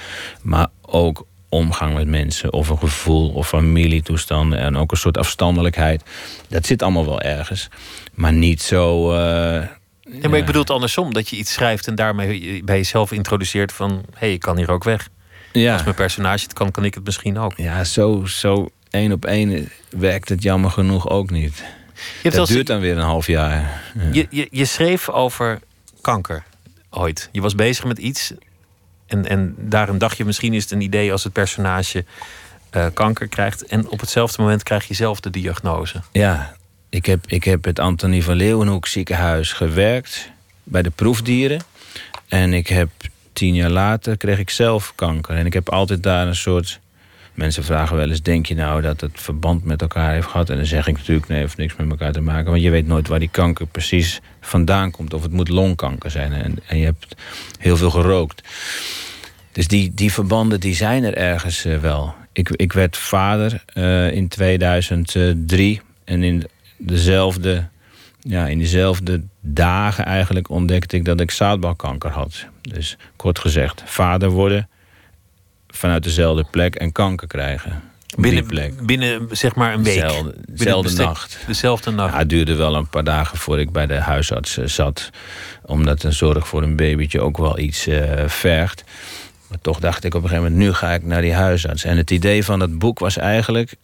maar 0.43 0.69
ook 0.83 1.27
omgang 1.49 1.95
met 1.95 2.07
mensen 2.07 2.53
of 2.53 2.69
een 2.69 2.79
gevoel 2.79 3.31
of 3.31 3.49
familietoestanden 3.49 4.59
en 4.59 4.77
ook 4.77 4.91
een 4.91 4.97
soort 4.97 5.19
afstandelijkheid. 5.19 6.03
Dat 6.49 6.67
zit 6.67 6.83
allemaal 6.83 7.07
wel 7.07 7.21
ergens, 7.21 7.69
maar 8.15 8.33
niet 8.33 8.63
zo. 8.63 9.13
Uh, 9.13 9.19
ja, 10.21 10.29
maar 10.29 10.39
ik 10.39 10.47
bedoel 10.47 10.61
het 10.61 10.71
andersom, 10.71 11.13
dat 11.13 11.29
je 11.29 11.37
iets 11.37 11.53
schrijft 11.53 11.87
en 11.87 11.95
daarmee 11.95 12.65
bij 12.65 12.77
jezelf 12.77 13.13
introduceert 13.13 13.73
van 13.73 13.91
hé, 13.91 14.19
hey, 14.19 14.33
ik 14.33 14.41
kan 14.41 14.57
hier 14.57 14.71
ook 14.71 14.85
weg. 14.85 15.09
Ja. 15.53 15.73
Als 15.73 15.83
mijn 15.83 15.95
personage 15.95 16.43
het 16.43 16.53
kan, 16.53 16.71
kan 16.71 16.85
ik 16.85 16.95
het 16.95 17.05
misschien 17.05 17.39
ook. 17.39 17.53
Ja, 17.57 17.85
zo, 17.85 18.25
zo 18.27 18.69
één 18.99 19.13
op 19.13 19.25
één 19.25 19.69
werkt 19.91 20.29
het 20.29 20.43
jammer 20.43 20.71
genoeg 20.71 21.09
ook 21.09 21.31
niet. 21.31 21.65
Dat 22.23 22.49
duurt 22.49 22.67
dan 22.67 22.81
weer 22.81 22.97
een 22.97 23.03
half 23.03 23.27
jaar. 23.27 23.83
Je, 24.13 24.27
je, 24.31 24.49
je 24.51 24.65
schreef 24.65 25.09
over 25.09 25.61
kanker 26.01 26.43
ooit. 26.91 27.29
Je 27.33 27.41
was 27.41 27.55
bezig 27.55 27.85
met 27.85 27.99
iets 27.99 28.33
en, 29.09 29.27
en 29.27 29.55
daarin 29.59 29.99
dacht 29.99 30.17
je, 30.17 30.25
misschien 30.25 30.55
is 30.55 30.63
het 30.63 30.73
een 30.73 30.81
idee 30.81 31.13
als 31.13 31.25
het 31.25 31.33
personage 31.33 32.05
uh, 32.77 32.87
kanker 32.95 33.29
krijgt. 33.29 33.67
En 33.67 33.89
op 33.89 34.01
hetzelfde 34.01 34.43
moment 34.43 34.63
krijg 34.63 34.89
je 34.89 34.95
zelf 34.95 35.21
de 35.21 35.31
diagnose. 35.31 36.03
Ja, 36.13 36.57
ik 36.89 37.07
heb, 37.07 37.27
ik 37.27 37.45
heb 37.45 37.65
het 37.65 37.79
Antonie 37.79 38.25
van 38.25 38.35
Leeuwenhoek 38.35 38.87
ziekenhuis 38.87 39.53
gewerkt 39.53 40.31
bij 40.63 40.83
de 40.83 40.91
proefdieren. 40.91 41.63
En 42.29 42.53
ik 42.53 42.67
heb 42.67 42.89
tien 43.33 43.55
jaar 43.55 43.71
later 43.71 44.17
kreeg 44.17 44.39
ik 44.39 44.51
zelf 44.51 44.93
kanker. 44.95 45.37
En 45.37 45.47
ik 45.47 45.53
heb 45.53 45.69
altijd 45.69 46.03
daar 46.03 46.27
een 46.27 46.37
soort. 46.37 46.81
Mensen 47.39 47.65
vragen 47.65 47.97
wel 47.97 48.09
eens: 48.09 48.23
denk 48.23 48.47
je 48.47 48.55
nou 48.55 48.83
dat 48.83 49.01
het 49.01 49.11
verband 49.15 49.65
met 49.65 49.83
elkaar 49.83 50.13
heeft 50.13 50.27
gehad? 50.27 50.51
En 50.51 50.57
dan 50.57 50.67
zeg 50.67 50.87
ik 50.87 50.97
natuurlijk: 50.97 51.29
nee, 51.29 51.39
heeft 51.39 51.57
niks 51.57 51.77
met 51.77 51.91
elkaar 51.91 52.13
te 52.13 52.21
maken. 52.21 52.51
Want 52.51 52.63
je 52.63 52.71
weet 52.71 52.87
nooit 52.87 53.09
waar 53.09 53.19
die 53.19 53.29
kanker 53.29 53.67
precies 53.67 54.21
vandaan 54.41 54.91
komt. 54.91 55.15
Of 55.15 55.23
het 55.23 55.33
moet 55.33 55.49
longkanker 55.49 56.11
zijn. 56.11 56.33
En, 56.33 56.59
en 56.67 56.79
je 56.79 56.85
hebt 56.85 57.15
heel 57.59 57.77
veel 57.77 57.91
gerookt. 57.91 58.49
Dus 59.53 59.69
die, 59.69 59.95
die 59.95 60.13
verbanden 60.13 60.61
die 60.61 60.75
zijn 60.75 61.05
er 61.05 61.15
ergens 61.15 61.67
uh, 61.67 61.79
wel. 61.79 62.15
Ik, 62.33 62.51
ik 62.51 62.73
werd 62.73 62.97
vader 62.97 63.65
uh, 63.75 64.13
in 64.13 64.29
2003. 64.29 65.81
En 66.05 66.23
in 66.23 66.47
dezelfde, 66.77 67.69
ja, 68.21 68.47
in 68.47 68.59
dezelfde 68.59 69.23
dagen 69.41 70.05
eigenlijk 70.05 70.51
ontdekte 70.51 70.97
ik 70.97 71.05
dat 71.05 71.21
ik 71.21 71.31
zaadbalkanker 71.31 72.11
had. 72.11 72.47
Dus 72.63 72.97
kort 73.17 73.39
gezegd, 73.39 73.83
vader 73.87 74.29
worden 74.29 74.69
vanuit 75.75 76.03
dezelfde 76.03 76.45
plek 76.51 76.75
en 76.75 76.93
kanker 76.93 77.27
krijgen. 77.27 77.83
Binnen, 78.17 78.47
plek. 78.47 78.87
binnen 78.87 79.29
zeg 79.31 79.55
maar 79.55 79.75
een 79.75 79.83
week. 79.83 80.05
Dezelfde 80.49 81.03
nacht. 81.03 81.39
Dezelfde 81.47 81.91
nacht. 81.91 82.13
Ja, 82.13 82.19
het 82.19 82.29
duurde 82.29 82.55
wel 82.55 82.75
een 82.75 82.89
paar 82.89 83.05
dagen 83.05 83.39
voordat 83.39 83.67
ik 83.67 83.73
bij 83.73 83.87
de 83.87 83.95
huisarts 83.95 84.59
uh, 84.59 84.67
zat. 84.67 85.11
Omdat 85.63 86.03
een 86.03 86.13
zorg 86.13 86.49
voor 86.49 86.63
een 86.63 86.77
babytje 86.77 87.21
ook 87.21 87.37
wel 87.37 87.59
iets 87.59 87.87
uh, 87.87 88.03
vergt. 88.27 88.85
Maar 89.49 89.59
toch 89.61 89.81
dacht 89.81 90.05
ik 90.05 90.15
op 90.15 90.23
een 90.23 90.29
gegeven 90.29 90.51
moment, 90.51 90.69
nu 90.69 90.75
ga 90.75 90.93
ik 90.93 91.05
naar 91.05 91.23
die 91.23 91.33
huisarts. 91.33 91.85
En 91.85 91.97
het 91.97 92.11
idee 92.11 92.45
van 92.45 92.61
het 92.61 92.79
boek 92.79 92.99
was 92.99 93.17
eigenlijk... 93.17 93.75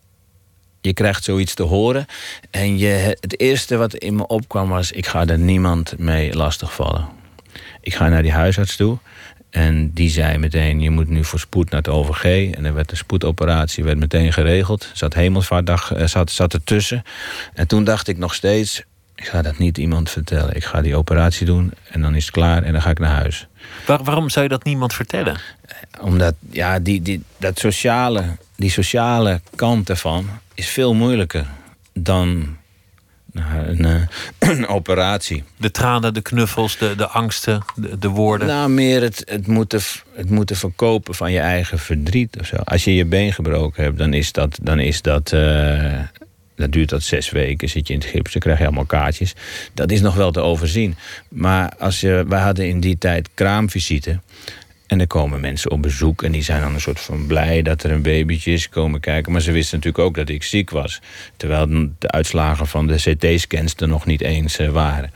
je 0.81 0.93
krijgt 0.93 1.25
zoiets 1.25 1.55
te 1.55 1.63
horen... 1.63 2.07
en 2.51 2.79
je, 2.79 3.17
het 3.21 3.41
eerste 3.41 3.77
wat 3.77 3.95
in 3.95 4.17
me 4.17 4.27
opkwam 4.27 4.69
was... 4.69 4.93
ik 4.93 5.07
ga 5.07 5.27
er 5.27 5.39
niemand 5.39 5.99
mee 5.99 6.35
lastigvallen. 6.37 7.09
Ik 7.81 7.95
ga 7.95 8.09
naar 8.09 8.23
die 8.23 8.33
huisarts 8.33 8.77
toe... 8.77 8.99
En 9.55 9.91
die 9.93 10.11
zei 10.11 10.39
meteen, 10.39 10.81
je 10.81 10.91
moet 10.91 11.09
nu 11.09 11.25
voor 11.25 11.39
spoed 11.39 11.71
naar 11.71 11.81
het 11.81 11.89
OVG. 11.89 12.53
En 12.55 12.65
er 12.65 12.75
werd 12.75 12.91
een 12.91 12.97
spoedoperatie 12.97 13.85
werd 13.85 13.99
meteen 13.99 14.33
geregeld. 14.33 14.91
Zat 14.93 15.15
hemelvaartdag 15.15 15.93
eh, 15.93 16.07
zat, 16.07 16.31
zat 16.31 16.55
ertussen. 16.55 17.03
En 17.53 17.67
toen 17.67 17.85
dacht 17.85 18.09
ik 18.09 18.19
nog 18.19 18.35
steeds, 18.35 18.83
ik 19.15 19.27
ga 19.27 19.43
dat 19.43 19.59
niet 19.59 19.79
iemand 19.79 20.11
vertellen. 20.11 20.57
Ik 20.57 20.65
ga 20.65 20.83
die 20.83 20.97
operatie 20.97 21.47
doen 21.47 21.73
en 21.91 22.01
dan 22.01 22.15
is 22.15 22.25
het 22.25 22.35
klaar 22.35 22.63
en 22.63 22.73
dan 22.73 22.83
ga 22.83 22.91
ik 22.91 22.99
naar 22.99 23.15
huis. 23.15 23.47
waarom 23.87 24.29
zou 24.29 24.45
je 24.45 24.51
dat 24.51 24.65
niemand 24.65 24.95
vertellen? 24.95 25.37
Omdat 26.01 26.35
ja, 26.51 26.79
die, 26.79 27.03
die, 27.03 27.23
dat 27.37 27.59
sociale, 27.59 28.25
die 28.57 28.71
sociale 28.71 29.41
kant 29.55 29.89
ervan 29.89 30.29
is 30.55 30.69
veel 30.69 30.95
moeilijker 30.95 31.47
dan 31.93 32.57
een, 33.35 33.85
eh, 33.85 34.01
een, 34.51 34.67
operatie. 34.67 35.45
De 35.57 35.71
tranen, 35.71 36.15
de 36.15 36.23
knuffels, 36.23 36.79
de, 36.79 36.97
de 36.97 37.07
angsten, 37.07 37.63
de, 37.75 37.99
de 37.99 38.09
woorden? 38.09 38.47
Nou, 38.47 38.71
meer 38.71 39.03
het, 39.03 39.23
het, 39.27 39.47
moeten, 39.47 39.81
het 40.15 40.31
moeten 40.31 40.57
verkopen 40.57 41.15
van 41.15 41.33
je 41.33 41.39
eigen 41.39 41.79
verdriet 41.79 42.37
of 42.41 42.47
zo. 42.47 42.57
Als 42.57 42.85
je 42.85 42.95
je 42.95 43.05
been 43.05 43.33
gebroken 43.33 43.83
hebt, 43.83 43.99
dan 43.99 44.13
is 44.13 44.33
dat, 44.33 44.59
dan 44.63 44.79
is 44.79 45.03
dat 45.03 45.33
uh, 45.33 46.01
dat 46.57 46.73
duurt 46.73 46.89
dat 46.89 47.03
zes 47.03 47.31
weken, 47.31 47.69
zit 47.69 47.87
je 47.87 47.95
in 47.95 48.01
het 48.01 48.09
gips, 48.09 48.33
dan 48.33 48.41
krijg 48.41 48.59
je 48.59 48.65
allemaal 48.65 48.85
kaartjes. 48.85 49.35
Dat 49.75 49.91
is 49.91 50.01
nog 50.01 50.15
wel 50.15 50.31
te 50.31 50.41
overzien. 50.41 50.97
Maar 51.29 51.73
als 51.79 52.01
je, 52.01 52.25
wij 52.29 52.41
hadden 52.41 52.69
in 52.69 52.81
die 52.81 52.99
tijd 52.99 53.29
kraamvisite. 53.35 54.21
En 54.87 55.01
er 55.01 55.07
komen 55.07 55.41
mensen 55.41 55.71
op 55.71 55.83
bezoek 55.83 56.23
en 56.23 56.33
die 56.33 56.43
zijn 56.43 56.61
dan 56.61 56.75
een 56.75 56.81
soort 56.81 57.01
van 57.01 57.27
blij 57.27 57.63
dat 57.63 57.83
er 57.83 57.91
een 57.91 58.03
babytje 58.03 58.53
is 58.53 58.69
komen 58.69 59.01
kijken. 59.01 59.33
Maar 59.33 59.41
ze 59.41 59.53
wisten 59.53 59.77
natuurlijk 59.77 60.05
ook 60.05 60.15
dat 60.15 60.29
ik 60.29 60.43
ziek 60.43 60.71
was. 60.71 61.01
Terwijl 61.37 61.67
de 61.99 62.11
uitslagen 62.11 62.67
van 62.67 62.87
de 62.87 62.97
CT-scans 62.97 63.75
er 63.75 63.89
nog 63.89 64.07
niet 64.07 64.21
eens 64.21 64.59
eh, 64.59 64.69
waren. 64.69 65.13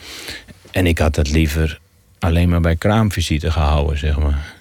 En 0.71 0.87
ik 0.87 0.99
had 0.99 1.15
dat 1.15 1.31
liever 1.31 1.81
alleen 2.19 2.49
maar 2.49 2.61
bij 2.61 2.77
kraamvisite 2.77 3.51
gehouden, 3.51 3.99
zeg 3.99 4.19
maar. 4.19 4.57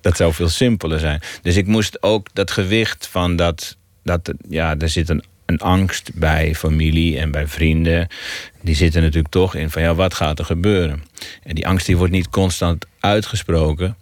Dat 0.00 0.16
zou 0.16 0.32
veel 0.32 0.48
simpeler 0.48 0.98
zijn. 0.98 1.20
Dus 1.42 1.56
ik 1.56 1.66
moest 1.66 2.02
ook 2.02 2.28
dat 2.32 2.50
gewicht 2.50 3.06
van 3.06 3.36
dat. 3.36 3.76
dat 4.02 4.32
ja, 4.48 4.78
er 4.78 4.88
zit 4.88 5.08
een 5.08 5.24
een 5.46 5.60
angst 5.60 6.10
bij 6.14 6.54
familie 6.54 7.18
en 7.18 7.30
bij 7.30 7.46
vrienden. 7.46 8.08
Die 8.60 8.74
zitten 8.74 9.02
natuurlijk 9.02 9.32
toch 9.32 9.54
in 9.54 9.70
van 9.70 9.82
ja, 9.82 9.94
wat 9.94 10.14
gaat 10.14 10.38
er 10.38 10.44
gebeuren? 10.44 11.02
En 11.42 11.54
die 11.54 11.66
angst 11.66 11.86
die 11.86 11.96
wordt 11.96 12.12
niet 12.12 12.28
constant 12.28 12.86
uitgesproken. 13.00 13.96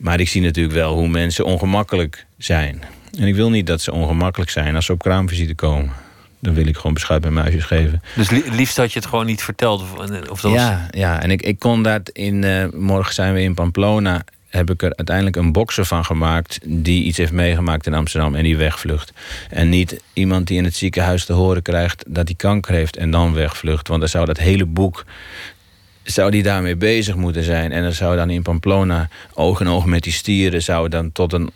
Maar 0.00 0.20
ik 0.20 0.28
zie 0.28 0.42
natuurlijk 0.42 0.74
wel 0.74 0.94
hoe 0.94 1.08
mensen 1.08 1.44
ongemakkelijk 1.44 2.26
zijn. 2.38 2.82
En 3.18 3.26
ik 3.26 3.34
wil 3.34 3.50
niet 3.50 3.66
dat 3.66 3.80
ze 3.80 3.92
ongemakkelijk 3.92 4.50
zijn 4.50 4.74
als 4.74 4.86
ze 4.86 4.92
op 4.92 4.98
kraamvisite 4.98 5.54
komen. 5.54 5.92
Dan 6.38 6.54
wil 6.54 6.66
ik 6.66 6.76
gewoon 6.76 6.94
beschuit 6.94 7.20
bij 7.20 7.30
muisjes 7.30 7.64
geven. 7.64 8.02
Dus 8.16 8.30
liefst 8.30 8.76
had 8.76 8.92
je 8.92 8.98
het 8.98 9.08
gewoon 9.08 9.26
niet 9.26 9.42
verteld? 9.42 9.82
Of, 9.82 9.92
of 10.30 10.40
dat 10.40 10.52
ja, 10.52 10.88
was... 10.90 11.00
ja, 11.00 11.22
en 11.22 11.30
ik, 11.30 11.42
ik 11.42 11.58
kon 11.58 11.82
dat 11.82 12.08
in... 12.08 12.42
Uh, 12.42 12.64
morgen 12.72 13.14
zijn 13.14 13.34
we 13.34 13.40
in 13.40 13.54
Pamplona 13.54 14.24
heb 14.50 14.70
ik 14.70 14.82
er 14.82 14.96
uiteindelijk 14.96 15.36
een 15.36 15.52
bokser 15.52 15.84
van 15.84 16.04
gemaakt... 16.04 16.58
die 16.64 17.04
iets 17.04 17.18
heeft 17.18 17.32
meegemaakt 17.32 17.86
in 17.86 17.94
Amsterdam 17.94 18.34
en 18.34 18.42
die 18.42 18.56
wegvlucht. 18.56 19.12
En 19.50 19.68
niet 19.68 20.00
iemand 20.12 20.46
die 20.46 20.58
in 20.58 20.64
het 20.64 20.76
ziekenhuis 20.76 21.24
te 21.24 21.32
horen 21.32 21.62
krijgt... 21.62 22.04
dat 22.06 22.26
hij 22.26 22.36
kanker 22.36 22.74
heeft 22.74 22.96
en 22.96 23.10
dan 23.10 23.32
wegvlucht. 23.32 23.88
Want 23.88 24.00
dan 24.00 24.08
zou 24.08 24.26
dat 24.26 24.38
hele 24.38 24.66
boek 24.66 25.04
zou 26.10 26.30
die 26.30 26.42
daarmee 26.42 26.76
bezig 26.76 27.16
moeten 27.16 27.42
zijn. 27.42 27.72
En 27.72 27.82
dan 27.82 27.92
zou 27.92 28.16
dan 28.16 28.30
in 28.30 28.42
Pamplona 28.42 29.08
oog 29.34 29.60
in 29.60 29.68
oog 29.68 29.84
met 29.84 30.02
die 30.02 30.12
stieren... 30.12 30.62
zou 30.62 30.88
dan 30.88 31.12
tot 31.12 31.32
een 31.32 31.50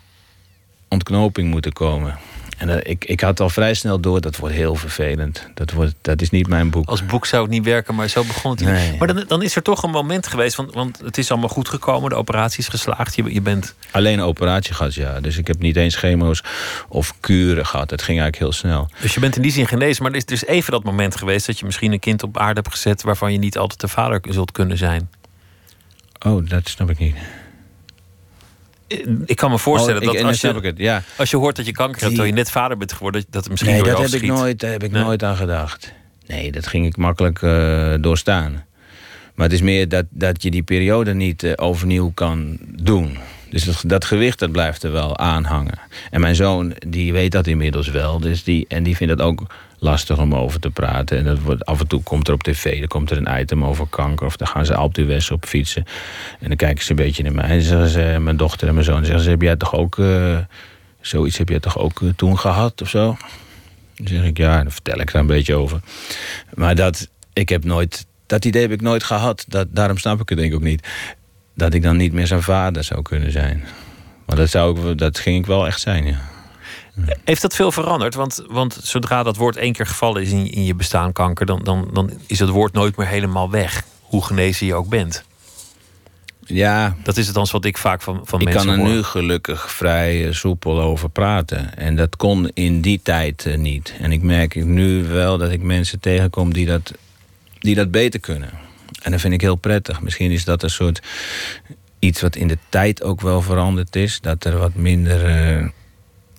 ontknoping 0.87 1.49
moeten 1.49 1.73
komen. 1.73 2.17
En 2.57 2.69
uh, 2.69 2.75
ik, 2.83 3.05
ik 3.05 3.21
had 3.21 3.39
al 3.39 3.49
vrij 3.49 3.73
snel 3.73 3.99
door, 3.99 4.21
dat 4.21 4.37
wordt 4.37 4.55
heel 4.55 4.75
vervelend. 4.75 5.47
Dat, 5.53 5.71
wordt, 5.71 5.93
dat 6.01 6.21
is 6.21 6.29
niet 6.29 6.47
mijn 6.47 6.69
boek. 6.69 6.87
Als 6.87 7.05
boek 7.05 7.25
zou 7.25 7.41
het 7.41 7.51
niet 7.51 7.63
werken, 7.63 7.95
maar 7.95 8.07
zo 8.07 8.23
begon 8.23 8.51
het. 8.51 8.59
Nee. 8.59 8.97
Maar 8.97 9.07
dan, 9.07 9.23
dan 9.27 9.41
is 9.41 9.55
er 9.55 9.61
toch 9.61 9.83
een 9.83 9.89
moment 9.89 10.27
geweest, 10.27 10.55
want, 10.55 10.73
want 10.73 10.99
het 10.99 11.17
is 11.17 11.31
allemaal 11.31 11.49
goed 11.49 11.69
gekomen. 11.69 12.09
De 12.09 12.15
operatie 12.15 12.59
is 12.59 12.67
geslaagd, 12.67 13.15
je, 13.15 13.33
je 13.33 13.41
bent... 13.41 13.75
Alleen 13.91 14.19
een 14.19 14.25
operatie 14.25 14.73
gehad, 14.73 14.93
ja. 14.93 15.19
Dus 15.19 15.37
ik 15.37 15.47
heb 15.47 15.59
niet 15.59 15.75
eens 15.75 15.95
chemo's 15.95 16.43
of 16.87 17.13
kuren 17.19 17.65
gehad. 17.65 17.89
Het 17.89 18.01
ging 18.01 18.19
eigenlijk 18.19 18.51
heel 18.51 18.59
snel. 18.59 18.89
Dus 19.01 19.13
je 19.13 19.19
bent 19.19 19.35
in 19.35 19.41
die 19.41 19.51
zin 19.51 19.67
genezen, 19.67 20.03
maar 20.03 20.11
er 20.11 20.17
is 20.17 20.25
dus 20.25 20.45
even 20.45 20.71
dat 20.71 20.83
moment 20.83 21.15
geweest... 21.15 21.45
dat 21.45 21.59
je 21.59 21.65
misschien 21.65 21.91
een 21.91 21.99
kind 21.99 22.23
op 22.23 22.37
aarde 22.37 22.61
hebt 22.61 22.73
gezet... 22.73 23.01
waarvan 23.01 23.31
je 23.31 23.37
niet 23.37 23.57
altijd 23.57 23.79
de 23.79 23.87
vader 23.87 24.21
zult 24.29 24.51
kunnen 24.51 24.77
zijn. 24.77 25.09
Oh, 26.25 26.49
dat 26.49 26.69
snap 26.69 26.89
ik 26.89 26.99
niet. 26.99 27.15
Ik 29.25 29.35
kan 29.35 29.51
me 29.51 29.59
voorstellen 29.59 30.01
oh, 30.01 30.13
dat 30.13 30.23
als 30.23 30.41
je, 30.41 30.47
het, 30.47 30.77
ja. 30.77 31.03
als 31.17 31.29
je 31.29 31.37
hoort 31.37 31.55
dat 31.55 31.65
je 31.65 31.71
kanker 31.71 32.01
hebt, 32.01 32.07
terwijl 32.07 32.33
je 32.33 32.39
net 32.39 32.51
vader 32.51 32.77
bent 32.77 32.93
geworden, 32.93 33.23
dat 33.29 33.41
het 33.41 33.51
misschien 33.51 33.71
nee, 33.71 33.83
door 33.83 33.91
dat 33.91 34.11
heb 34.11 34.21
ik 34.21 34.27
nooit, 34.27 34.59
daar 34.59 34.71
heb 34.71 34.83
ik 34.83 34.91
nooit 34.91 35.23
aan 35.23 35.35
gedacht. 35.35 35.93
Nee, 36.27 36.51
dat 36.51 36.67
ging 36.67 36.85
ik 36.85 36.97
makkelijk 36.97 37.41
uh, 37.41 37.93
doorstaan. 37.99 38.65
Maar 39.35 39.45
het 39.45 39.55
is 39.55 39.61
meer 39.61 39.89
dat, 39.89 40.05
dat 40.09 40.43
je 40.43 40.51
die 40.51 40.63
periode 40.63 41.13
niet 41.13 41.43
uh, 41.43 41.53
overnieuw 41.55 42.11
kan 42.13 42.57
doen. 42.61 43.17
Dus 43.49 43.63
dat, 43.63 43.83
dat, 43.85 44.05
gewicht 44.05 44.39
dat 44.39 44.51
blijft 44.51 44.83
er 44.83 44.91
wel 44.91 45.17
aan 45.17 45.43
hangen. 45.43 45.79
En 46.11 46.21
mijn 46.21 46.35
zoon 46.35 46.73
die 46.87 47.13
weet 47.13 47.31
dat 47.31 47.47
inmiddels 47.47 47.87
wel. 47.87 48.19
Dus 48.19 48.43
die, 48.43 48.65
en 48.67 48.83
die 48.83 48.95
vindt 48.95 49.17
dat 49.17 49.27
ook 49.27 49.45
lastig 49.85 50.17
om 50.17 50.35
over 50.35 50.59
te 50.59 50.69
praten. 50.69 51.17
En 51.17 51.23
dat 51.23 51.39
wordt, 51.39 51.65
af 51.65 51.79
en 51.79 51.87
toe 51.87 52.03
komt 52.03 52.27
er 52.27 52.33
op 52.33 52.43
tv 52.43 52.81
er 52.81 52.87
komt 52.87 53.11
er 53.11 53.17
een 53.17 53.39
item 53.39 53.63
over 53.63 53.87
kanker. 53.87 54.25
Of 54.25 54.37
dan 54.37 54.47
gaan 54.47 54.65
ze 54.65 54.75
Alp 54.75 54.95
West 54.95 55.31
op 55.31 55.45
fietsen. 55.45 55.85
En 56.39 56.47
dan 56.47 56.57
kijken 56.57 56.83
ze 56.83 56.89
een 56.89 56.95
beetje 56.95 57.23
naar 57.23 57.33
mij. 57.33 57.49
En 57.49 57.61
zeggen 57.61 57.89
ze, 57.89 58.17
mijn 58.19 58.37
dochter 58.37 58.67
en 58.67 58.73
mijn 58.73 58.85
zoon 58.85 59.05
zeggen 59.05 59.23
ze... 59.23 59.29
heb 59.29 59.41
jij 59.41 59.55
toch 59.55 59.75
ook... 59.75 59.97
Uh, 59.97 60.37
zoiets 61.01 61.37
heb 61.37 61.49
jij 61.49 61.59
toch 61.59 61.77
ook 61.77 61.99
uh, 61.99 62.09
toen 62.15 62.39
gehad 62.39 62.81
of 62.81 62.89
zo? 62.89 63.17
Dan 63.95 64.07
zeg 64.07 64.23
ik, 64.23 64.37
ja, 64.37 64.63
dan 64.63 64.71
vertel 64.71 64.99
ik 64.99 65.11
daar 65.11 65.21
een 65.21 65.27
beetje 65.27 65.55
over. 65.55 65.79
Maar 66.53 66.75
dat, 66.75 67.09
ik 67.33 67.49
heb 67.49 67.63
nooit... 67.63 68.05
Dat 68.25 68.45
idee 68.45 68.61
heb 68.61 68.71
ik 68.71 68.81
nooit 68.81 69.03
gehad. 69.03 69.45
Dat, 69.47 69.67
daarom 69.71 69.97
snap 69.97 70.21
ik 70.21 70.29
het 70.29 70.37
denk 70.37 70.51
ik 70.51 70.57
ook 70.57 70.63
niet. 70.63 70.87
Dat 71.55 71.73
ik 71.73 71.83
dan 71.83 71.97
niet 71.97 72.13
meer 72.13 72.27
zijn 72.27 72.43
vader 72.43 72.83
zou 72.83 73.01
kunnen 73.01 73.31
zijn. 73.31 73.63
Maar 74.25 74.35
dat, 74.35 74.49
zou 74.49 74.91
ik, 74.91 74.97
dat 74.97 75.19
ging 75.19 75.39
ik 75.39 75.45
wel 75.45 75.67
echt 75.67 75.79
zijn, 75.79 76.05
ja. 76.05 76.34
Heeft 77.23 77.41
dat 77.41 77.55
veel 77.55 77.71
veranderd? 77.71 78.15
Want, 78.15 78.43
want 78.47 78.79
zodra 78.83 79.23
dat 79.23 79.35
woord 79.35 79.55
één 79.55 79.73
keer 79.73 79.85
gevallen 79.85 80.21
is 80.21 80.31
in, 80.31 80.51
in 80.51 80.65
je 80.65 80.75
bestaan 80.75 81.11
kanker, 81.11 81.45
dan, 81.45 81.63
dan, 81.63 81.89
dan 81.93 82.11
is 82.27 82.39
het 82.39 82.49
woord 82.49 82.73
nooit 82.73 82.97
meer 82.97 83.07
helemaal 83.07 83.49
weg. 83.49 83.83
Hoe 84.01 84.25
genezen 84.25 84.65
je 84.65 84.73
ook 84.73 84.89
bent. 84.89 85.23
Ja. 86.45 86.95
Dat 87.03 87.17
is 87.17 87.25
het 87.25 87.35
dan 87.35 87.47
wat 87.51 87.65
ik 87.65 87.77
vaak 87.77 88.01
van, 88.01 88.21
van 88.23 88.39
ik 88.39 88.45
mensen 88.45 88.69
Ik 88.69 88.75
kan 88.75 88.85
er 88.85 88.91
nu 88.91 89.03
gelukkig 89.03 89.71
vrij 89.71 90.27
eh, 90.27 90.33
soepel 90.33 90.81
over 90.81 91.09
praten. 91.09 91.77
En 91.77 91.95
dat 91.95 92.15
kon 92.15 92.49
in 92.53 92.81
die 92.81 92.99
tijd 93.03 93.45
eh, 93.45 93.57
niet. 93.57 93.93
En 93.99 94.11
ik 94.11 94.21
merk 94.21 94.65
nu 94.65 95.03
wel 95.03 95.37
dat 95.37 95.51
ik 95.51 95.61
mensen 95.61 95.99
tegenkom 95.99 96.53
die 96.53 96.65
dat, 96.65 96.93
die 97.59 97.75
dat 97.75 97.91
beter 97.91 98.19
kunnen. 98.19 98.49
En 99.01 99.11
dat 99.11 99.21
vind 99.21 99.33
ik 99.33 99.41
heel 99.41 99.55
prettig. 99.55 100.01
Misschien 100.01 100.31
is 100.31 100.45
dat 100.45 100.63
een 100.63 100.69
soort 100.69 101.01
iets 101.99 102.21
wat 102.21 102.35
in 102.35 102.47
de 102.47 102.57
tijd 102.69 103.03
ook 103.03 103.21
wel 103.21 103.41
veranderd 103.41 103.95
is. 103.95 104.19
Dat 104.21 104.43
er 104.43 104.57
wat 104.57 104.75
minder... 104.75 105.57
Uh, 105.59 105.67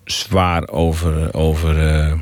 zwaar 0.07 0.67
over, 0.67 1.33
over, 1.33 2.03
uh, 2.07 2.13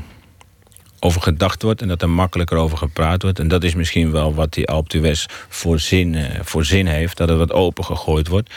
over 1.00 1.22
gedacht 1.22 1.62
wordt 1.62 1.82
en 1.82 1.88
dat 1.88 2.02
er 2.02 2.10
makkelijker 2.10 2.56
over 2.56 2.78
gepraat 2.78 3.22
wordt. 3.22 3.38
En 3.38 3.48
dat 3.48 3.64
is 3.64 3.74
misschien 3.74 4.10
wel 4.10 4.34
wat 4.34 4.52
die 4.52 4.68
Alptues 4.68 5.26
voor 5.48 5.80
zin, 5.80 6.14
uh, 6.14 6.24
voor 6.42 6.64
zin 6.64 6.86
heeft, 6.86 7.16
dat 7.16 7.28
het 7.28 7.38
wat 7.38 7.52
open 7.52 7.84
gegooid 7.84 8.28
wordt. 8.28 8.54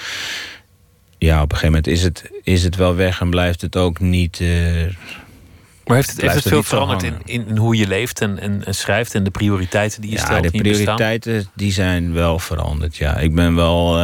Ja, 1.17 1.41
op 1.41 1.51
een 1.51 1.57
gegeven 1.57 1.67
moment 1.67 1.88
is 1.88 2.03
het, 2.03 2.32
is 2.43 2.63
het 2.63 2.75
wel 2.75 2.95
weg 2.95 3.21
en 3.21 3.30
blijft 3.30 3.61
het 3.61 3.77
ook 3.77 3.99
niet. 3.99 4.39
Uh, 4.39 4.49
maar 5.86 5.97
heeft 5.97 6.11
het, 6.11 6.21
heeft 6.21 6.34
het 6.34 6.47
veel 6.47 6.63
veranderd 6.63 7.03
in, 7.03 7.15
in, 7.25 7.57
hoe 7.57 7.75
je 7.75 7.88
leeft 7.88 8.21
en, 8.21 8.39
en, 8.39 8.65
en, 8.65 8.75
schrijft 8.75 9.15
en 9.15 9.23
de 9.23 9.30
prioriteiten 9.30 10.01
die 10.01 10.09
je 10.09 10.15
ja, 10.15 10.23
stelt? 10.23 10.43
Ja, 10.43 10.49
de 10.49 10.57
prioriteiten 10.57 11.49
die 11.53 11.71
zijn 11.71 12.13
wel 12.13 12.39
veranderd. 12.39 12.95
Ja, 12.97 13.17
ik 13.17 13.36
ben 13.36 13.55
wel. 13.55 13.99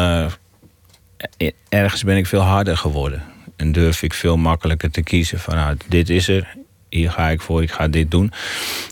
ergens 1.69 2.03
ben 2.03 2.17
ik 2.17 2.27
veel 2.27 2.41
harder 2.41 2.77
geworden. 2.77 3.23
En 3.55 3.71
durf 3.71 4.03
ik 4.03 4.13
veel 4.13 4.37
makkelijker 4.37 4.91
te 4.91 5.01
kiezen 5.01 5.39
van 5.39 5.55
nou, 5.55 5.77
dit 5.87 6.09
is 6.09 6.27
er, 6.27 6.55
hier 6.89 7.11
ga 7.11 7.29
ik 7.29 7.41
voor, 7.41 7.61
ik 7.61 7.71
ga 7.71 7.87
dit 7.87 8.11
doen. 8.11 8.31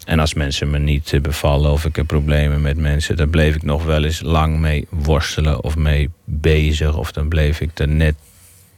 En 0.05 0.19
als 0.19 0.33
mensen 0.33 0.69
me 0.69 0.79
niet 0.79 1.19
bevallen 1.21 1.71
of 1.71 1.85
ik 1.85 1.95
heb 1.95 2.07
problemen 2.07 2.61
met 2.61 2.77
mensen, 2.77 3.15
dan 3.15 3.29
bleef 3.29 3.55
ik 3.55 3.63
nog 3.63 3.83
wel 3.83 4.03
eens 4.03 4.21
lang 4.21 4.59
mee 4.59 4.87
worstelen 4.89 5.63
of 5.63 5.75
mee 5.75 6.09
bezig. 6.23 6.97
Of 6.97 7.11
dan 7.11 7.27
bleef 7.27 7.61
ik 7.61 7.79
er 7.79 7.87
net 7.87 8.15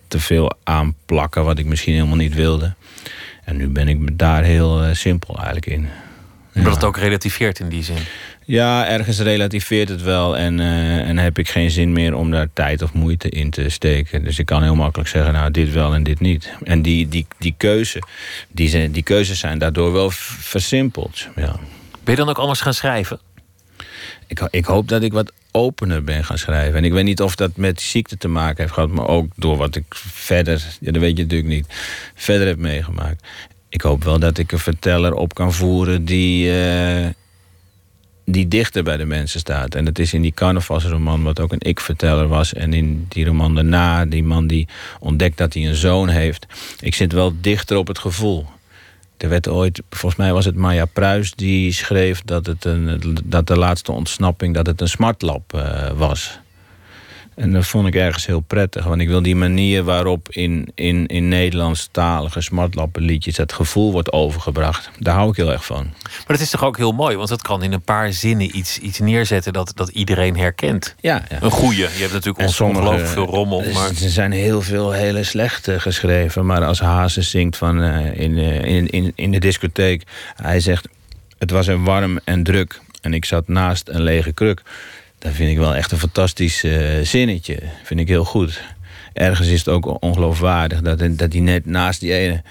te 0.08 0.20
veel 0.20 0.56
aan 0.64 0.96
plakken 1.06 1.44
wat 1.44 1.60
ik 1.60 1.66
misschien 1.66 1.94
helemaal 1.94 2.16
niet 2.16 2.34
wilde. 2.34 2.74
En 3.44 3.58
nu 3.58 3.68
ben 3.68 3.88
ik 3.88 4.18
daar 4.18 4.44
heel 4.44 4.86
uh, 4.86 4.94
simpel 4.94 5.36
eigenlijk 5.36 5.66
in. 5.66 5.88
Ja. 6.52 6.64
Dat 6.64 6.74
het 6.74 6.84
ook 6.84 6.98
relativeert 6.98 7.60
in 7.60 7.70
die 7.70 7.84
zin. 7.84 7.98
Ja, 8.46 8.88
ergens 8.88 9.20
relativeert 9.20 9.90
het 9.90 10.02
wel. 10.02 10.38
En, 10.38 10.60
uh, 10.60 11.10
en 11.10 11.18
heb 11.18 11.38
ik 11.38 11.50
geen 11.50 11.72
zin 11.72 11.92
meer 11.92 12.16
om 12.16 12.32
daar 12.32 12.48
tijd 12.54 12.82
of 12.82 12.94
moeite 12.94 13.30
in 13.30 13.50
te 13.50 13.70
steken. 13.70 14.24
Dus 14.24 14.40
ik 14.40 14.46
kan 14.46 14.64
heel 14.64 14.76
makkelijk 14.76 15.10
zeggen, 15.10 15.34
nou, 15.34 15.52
dit 15.52 15.72
wel 15.72 15.94
en 15.94 16.04
dit 16.04 16.20
niet. 16.20 16.50
En 16.64 16.82
die, 16.82 17.08
die, 17.08 17.28
die, 17.38 17.54
keuze, 17.58 18.02
die, 18.48 18.70
zijn, 18.70 18.92
die 18.92 19.04
keuzes 19.04 19.40
zijn 19.40 19.58
daardoor 19.58 19.94
wel 19.94 20.10
versimpeld. 20.12 21.28
Ja. 21.36 21.56
Ben 22.04 22.14
je 22.14 22.16
dan 22.16 22.30
ook 22.30 22.38
anders 22.38 22.62
gaan 22.62 22.74
schrijven? 22.74 23.20
Ik, 24.28 24.48
ik 24.52 24.66
hoop 24.66 24.88
dat 24.88 25.02
ik 25.02 25.14
wat 25.14 25.32
opener 25.52 26.04
ben 26.04 26.24
gaan 26.24 26.38
schrijven. 26.38 26.78
En 26.78 26.84
ik 26.84 26.92
weet 26.92 27.04
niet 27.04 27.22
of 27.22 27.36
dat 27.36 27.56
met 27.56 27.82
ziekte 27.82 28.18
te 28.18 28.28
maken 28.28 28.62
heeft 28.62 28.74
gehad... 28.74 28.90
maar 28.90 29.08
ook 29.08 29.28
door 29.36 29.58
wat 29.58 29.76
ik 29.76 29.86
verder, 29.90 30.64
ja, 30.80 30.92
dat 30.92 31.02
weet 31.02 31.18
je 31.18 31.24
natuurlijk 31.24 31.50
niet... 31.50 31.68
verder 32.16 32.48
heb 32.48 32.58
meegemaakt. 32.58 33.28
Ik 33.70 33.82
hoop 33.82 34.04
wel 34.04 34.20
dat 34.20 34.38
ik 34.38 34.52
een 34.52 34.60
verteller 34.60 35.14
op 35.14 35.34
kan 35.34 35.54
voeren 35.54 36.06
die... 36.06 36.48
Uh, 36.48 37.08
die 38.26 38.48
dichter 38.48 38.84
bij 38.84 38.98
de 38.98 39.06
mensen 39.06 39.40
staat. 39.40 39.76
En 39.76 39.86
dat 39.86 40.00
is 40.00 40.14
in 40.14 40.22
die 40.22 40.34
carnavalsroman, 40.34 41.24
wat 41.24 41.40
ook 41.40 41.52
een 41.52 41.62
ik-verteller 41.62 42.28
was. 42.28 42.54
En 42.54 42.74
in 42.74 43.06
die 43.10 43.26
roman 43.26 43.56
daarna, 43.56 44.06
die 44.06 44.24
man 44.24 44.48
die 44.48 44.68
ontdekt 45.00 45.38
dat 45.38 45.54
hij 45.54 45.68
een 45.68 45.76
zoon 45.76 46.10
heeft. 46.10 46.46
Ik 46.80 46.96
zit 46.96 47.12
wel 47.12 47.34
dichter 47.42 47.78
op 47.78 47.88
het 47.88 48.00
gevoel. 48.00 48.46
Er 49.18 49.30
werd 49.30 49.48
ooit, 49.48 49.82
volgens 49.90 50.22
mij 50.22 50.34
was 50.34 50.46
het 50.46 50.56
Maya 50.56 50.86
Pruis, 50.86 51.34
die 51.34 51.72
schreef 51.72 52.22
dat, 52.22 52.46
het 52.46 52.66
een, 52.66 53.02
dat 53.24 53.48
de 53.48 53.58
laatste 53.58 53.92
ontsnapping 53.92 54.54
dat 54.54 54.66
het 54.66 54.82
een 54.82 54.90
smartlap 54.90 55.54
uh, 55.56 55.90
was. 55.92 56.40
En 57.36 57.52
dat 57.52 57.66
vond 57.66 57.88
ik 57.88 57.96
ergens 57.96 58.26
heel 58.26 58.40
prettig. 58.40 58.86
Want 58.86 59.02
ik 59.02 59.08
wil 59.08 59.22
die 59.22 59.36
manier 59.36 59.84
waarop 59.84 60.30
in, 60.30 60.72
in, 60.76 61.08
in 61.08 61.28
Nederlandstalige 61.28 62.42
smartlappenliedjes... 62.42 63.38
het 63.38 63.54
gevoel 63.54 63.92
wordt 63.92 64.12
overgebracht. 64.12 64.90
Daar 65.00 65.16
hou 65.16 65.30
ik 65.30 65.36
heel 65.36 65.52
erg 65.52 65.66
van. 65.66 65.84
Maar 66.04 66.24
dat 66.28 66.40
is 66.40 66.50
toch 66.50 66.64
ook 66.64 66.78
heel 66.78 66.92
mooi? 66.92 67.18
Want 67.18 67.30
het 67.30 67.42
kan 67.42 67.64
in 67.64 67.74
een 67.74 67.82
paar 67.82 68.14
zinnen 68.14 68.58
iets, 68.58 68.80
iets 68.80 69.00
neerzetten 69.00 69.54
dat, 69.54 69.72
dat 69.76 69.90
iedereen 69.90 70.38
herkent. 70.38 70.96
Ja, 71.00 71.24
ja. 71.30 71.42
Een 71.42 71.52
goede. 71.52 71.76
Je 71.76 71.98
hebt 72.00 72.14
natuurlijk 72.14 72.48
ongelooflijk 72.48 73.08
veel 73.08 73.26
rommel. 73.26 73.64
Maar... 73.74 73.90
Er 73.90 74.10
zijn 74.10 74.32
heel 74.32 74.62
veel 74.62 74.92
hele 74.92 75.24
slechte 75.24 75.80
geschreven. 75.80 76.46
Maar 76.46 76.64
als 76.64 76.80
Hazes 76.80 77.30
zingt 77.30 77.58
van, 77.58 77.84
uh, 77.84 78.20
in, 78.20 78.38
uh, 78.38 78.64
in, 78.64 78.88
in, 78.88 79.12
in 79.16 79.32
de 79.32 79.40
discotheek... 79.40 80.04
hij 80.36 80.60
zegt, 80.60 80.88
het 81.38 81.52
was 81.52 81.68
een 81.68 81.84
warm 81.84 82.20
en 82.24 82.44
druk... 82.44 82.80
en 83.02 83.14
ik 83.14 83.26
zat 83.26 83.48
naast 83.48 83.90
een 83.90 84.02
lege 84.02 84.34
kruk... 84.34 84.62
Dat 85.26 85.34
vind 85.34 85.52
ik 85.52 85.58
wel 85.58 85.76
echt 85.76 85.92
een 85.92 85.98
fantastisch 85.98 86.64
uh, 86.64 87.06
zinnetje. 87.06 87.60
Vind 87.84 88.00
ik 88.00 88.08
heel 88.08 88.26
goed. 88.26 88.62
Ergens 89.14 89.48
is 89.48 89.60
het 89.60 89.68
ook 89.68 90.04
ongeloofwaardig 90.04 90.82
dat, 90.82 91.00
dat 91.00 91.34
hij 91.34 91.42
net 91.42 91.66
naast 91.66 92.00
die 92.00 92.14
ene 92.14 92.44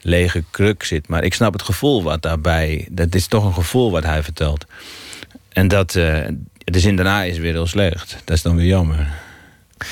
lege 0.00 0.44
kruk 0.50 0.82
zit. 0.82 1.08
Maar 1.08 1.24
ik 1.24 1.34
snap 1.34 1.52
het 1.52 1.62
gevoel 1.62 2.02
wat 2.02 2.22
daarbij... 2.22 2.88
Dat 2.90 3.14
is 3.14 3.26
toch 3.26 3.44
een 3.44 3.54
gevoel 3.54 3.90
wat 3.90 4.04
hij 4.04 4.22
vertelt. 4.22 4.64
En 5.48 5.68
dat... 5.68 5.94
Uh, 5.94 6.26
de 6.64 6.80
zin 6.80 6.96
daarna 6.96 7.22
is 7.22 7.38
weer 7.38 7.52
heel 7.52 7.66
slecht. 7.66 8.22
Dat 8.24 8.36
is 8.36 8.42
dan 8.42 8.56
weer 8.56 8.66
jammer. 8.66 9.08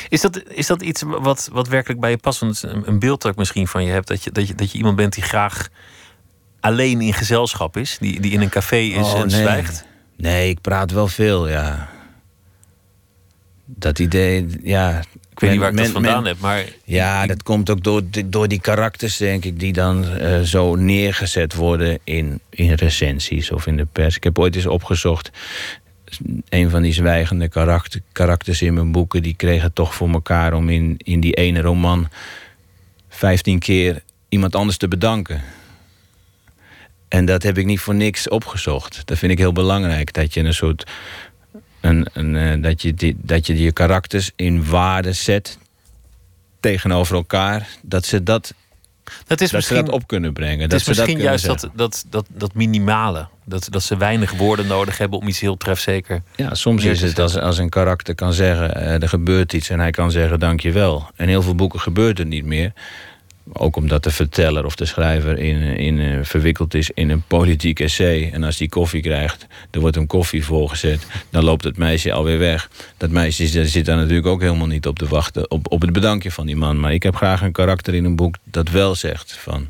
Is 0.09 0.20
dat, 0.20 0.43
is 0.49 0.66
dat 0.66 0.82
iets 0.82 1.03
wat, 1.07 1.49
wat 1.53 1.68
werkelijk 1.68 2.01
bij 2.01 2.11
je 2.11 2.16
past? 2.16 2.41
Want 2.41 2.62
een, 2.62 2.82
een 2.87 2.99
beeld 2.99 3.22
dat 3.22 3.32
ik 3.32 3.39
misschien 3.39 3.68
van 3.68 3.85
je 3.85 3.93
heb... 3.93 4.07
Dat 4.07 4.24
je, 4.24 4.30
dat, 4.30 4.49
je, 4.49 4.55
dat 4.55 4.72
je 4.72 4.78
iemand 4.78 4.97
bent 4.97 5.14
die 5.14 5.24
graag 5.24 5.68
alleen 6.61 7.01
in 7.01 7.14
gezelschap 7.14 7.76
is, 7.76 7.97
die, 8.01 8.20
die 8.20 8.32
in 8.32 8.41
een 8.41 8.49
café 8.49 8.76
is 8.76 9.07
Oh, 9.07 9.20
en 9.20 9.28
nee. 9.28 9.41
zwijgt? 9.41 9.85
Nee, 10.16 10.49
ik 10.49 10.61
praat 10.61 10.91
wel 10.91 11.09
veel, 11.09 11.49
ja. 11.49 11.93
Dat 13.65 13.99
idee, 13.99 14.47
ja. 14.62 14.99
Ik 15.31 15.41
weet 15.41 15.51
niet 15.51 15.61
waar 15.61 15.71
ik 15.71 15.77
dat 15.77 15.87
vandaan 15.89 16.27
heb, 16.27 16.39
maar 16.41 16.65
Ja, 16.85 17.27
dat 17.27 17.43
komt 17.43 17.71
ook 17.71 17.83
door, 17.85 18.03
die- 18.11 18.29
door 18.29 18.49
die 18.49 18.61
karakters, 18.61 19.17
denk 19.17 19.45
ik, 19.45 19.61
die 19.61 19.73
dan 19.73 20.09
eh, 20.09 20.41
zo 20.41 20.75
neergezet 20.75 21.55
worden 21.55 21.99
in, 22.05 22.41
in 22.51 22.73
recensies 22.73 23.51
of 23.51 23.67
in 23.67 23.77
de 23.77 23.85
pers. 23.93 24.17
Ik 24.17 24.25
heb 24.25 24.39
ooit 24.39 24.57
eens 24.57 24.67
opgezocht. 24.67 25.31
Een 26.49 26.71
van 26.71 26.83
die 26.83 26.93
zwijgende 26.93 27.49
karakter, 27.49 28.01
karakters 28.12 28.62
in 28.62 28.75
mijn 28.75 28.93
boeken, 28.93 29.23
die 29.23 29.35
kregen 29.35 29.73
toch 29.73 29.95
voor 29.95 30.09
elkaar 30.11 30.53
om 30.53 30.69
in, 30.69 30.95
in 30.99 31.21
die 31.21 31.33
ene 31.35 31.61
roman 31.61 32.09
15 33.09 33.59
keer 33.59 34.03
iemand 34.29 34.55
anders 34.55 34.77
te 34.77 34.89
bedanken. 34.89 35.43
En 37.09 37.25
dat 37.25 37.43
heb 37.43 37.59
ik 37.59 37.65
niet 37.65 37.81
voor 37.81 37.95
niks 37.95 38.29
opgezocht. 38.29 39.03
Dat 39.05 39.19
vind 39.19 39.33
ik 39.33 39.39
heel 39.39 39.53
belangrijk. 39.53 40.12
Dat 40.12 40.35
je 40.35 40.41
een 40.41 40.55
soort. 40.55 40.91
Een, 41.85 42.07
een, 42.12 42.37
eh, 42.37 42.62
dat, 42.62 42.82
je 42.82 42.95
die, 42.95 43.16
dat 43.18 43.47
je 43.47 43.62
je 43.62 43.72
karakters 43.72 44.30
in 44.37 44.66
waarde 44.66 45.12
zet 45.12 45.59
tegenover 46.61 47.14
elkaar. 47.14 47.68
Dat 47.82 48.05
ze 48.07 48.22
dat, 48.22 48.55
dat 49.26 49.41
is 49.41 49.51
dat, 49.51 49.64
ze 49.64 49.74
dat 49.74 49.89
op 49.89 50.07
kunnen 50.07 50.32
brengen. 50.32 50.61
het 50.61 50.70
dat 50.70 50.80
is 50.80 50.87
ze 50.87 50.95
dat 50.95 51.07
misschien 51.07 51.24
juist 51.24 51.45
dat, 51.45 51.70
dat, 51.74 52.05
dat, 52.11 52.26
dat 52.28 52.55
minimale. 52.55 53.28
Dat, 53.45 53.66
dat 53.70 53.82
ze 53.82 53.97
weinig 53.97 54.32
woorden 54.32 54.66
nodig 54.66 54.99
hebben 54.99 55.18
om 55.18 55.28
iets 55.28 55.41
heel 55.41 55.57
trefzeker. 55.57 56.22
Ja, 56.37 56.55
soms 56.55 56.85
is 56.85 57.03
het 57.03 57.18
als, 57.18 57.39
als 57.39 57.59
een 57.59 57.68
karakter 57.68 58.14
kan 58.14 58.32
zeggen: 58.32 58.74
eh, 58.74 59.03
er 59.03 59.09
gebeurt 59.09 59.53
iets 59.53 59.68
en 59.68 59.80
hij 59.80 59.91
kan 59.91 60.11
zeggen 60.11 60.41
dankjewel. 60.41 61.11
En 61.16 61.28
heel 61.28 61.43
veel 61.43 61.55
boeken 61.55 61.80
gebeurt 61.80 62.18
het 62.18 62.28
niet 62.28 62.45
meer. 62.45 62.72
Ook 63.53 63.77
omdat 63.77 64.03
de 64.03 64.11
verteller 64.11 64.65
of 64.65 64.75
de 64.75 64.85
schrijver 64.85 65.39
in, 65.39 65.63
in, 65.63 65.99
eh, 65.99 66.19
verwikkeld 66.23 66.75
is 66.75 66.91
in 66.91 67.11
een 67.11 67.23
politiek 67.27 67.81
essay. 67.81 68.31
En 68.33 68.43
als 68.43 68.57
die 68.57 68.69
koffie 68.69 69.03
krijgt, 69.03 69.47
er 69.71 69.81
wordt 69.81 69.97
een 69.97 70.07
koffie 70.07 70.45
voorgezet. 70.45 71.07
Dan 71.31 71.45
loopt 71.45 71.65
het 71.65 71.77
meisje 71.77 72.13
alweer 72.13 72.39
weg. 72.39 72.71
Dat 72.97 73.11
meisje 73.11 73.67
zit 73.67 73.85
daar 73.85 73.97
natuurlijk 73.97 74.27
ook 74.27 74.41
helemaal 74.41 74.67
niet 74.67 74.87
op 74.87 74.99
te 74.99 75.07
wachten. 75.07 75.51
Op, 75.51 75.73
op 75.73 75.81
het 75.81 75.93
bedankje 75.93 76.31
van 76.31 76.47
die 76.47 76.57
man. 76.57 76.81
Maar 76.81 76.93
ik 76.93 77.03
heb 77.03 77.17
graag 77.17 77.43
een 77.43 77.53
karakter 77.53 77.95
in 77.95 78.05
een 78.05 78.17
boek 78.17 78.35
dat 78.45 78.71
wel 78.71 78.95
zegt 78.95 79.33
van... 79.33 79.69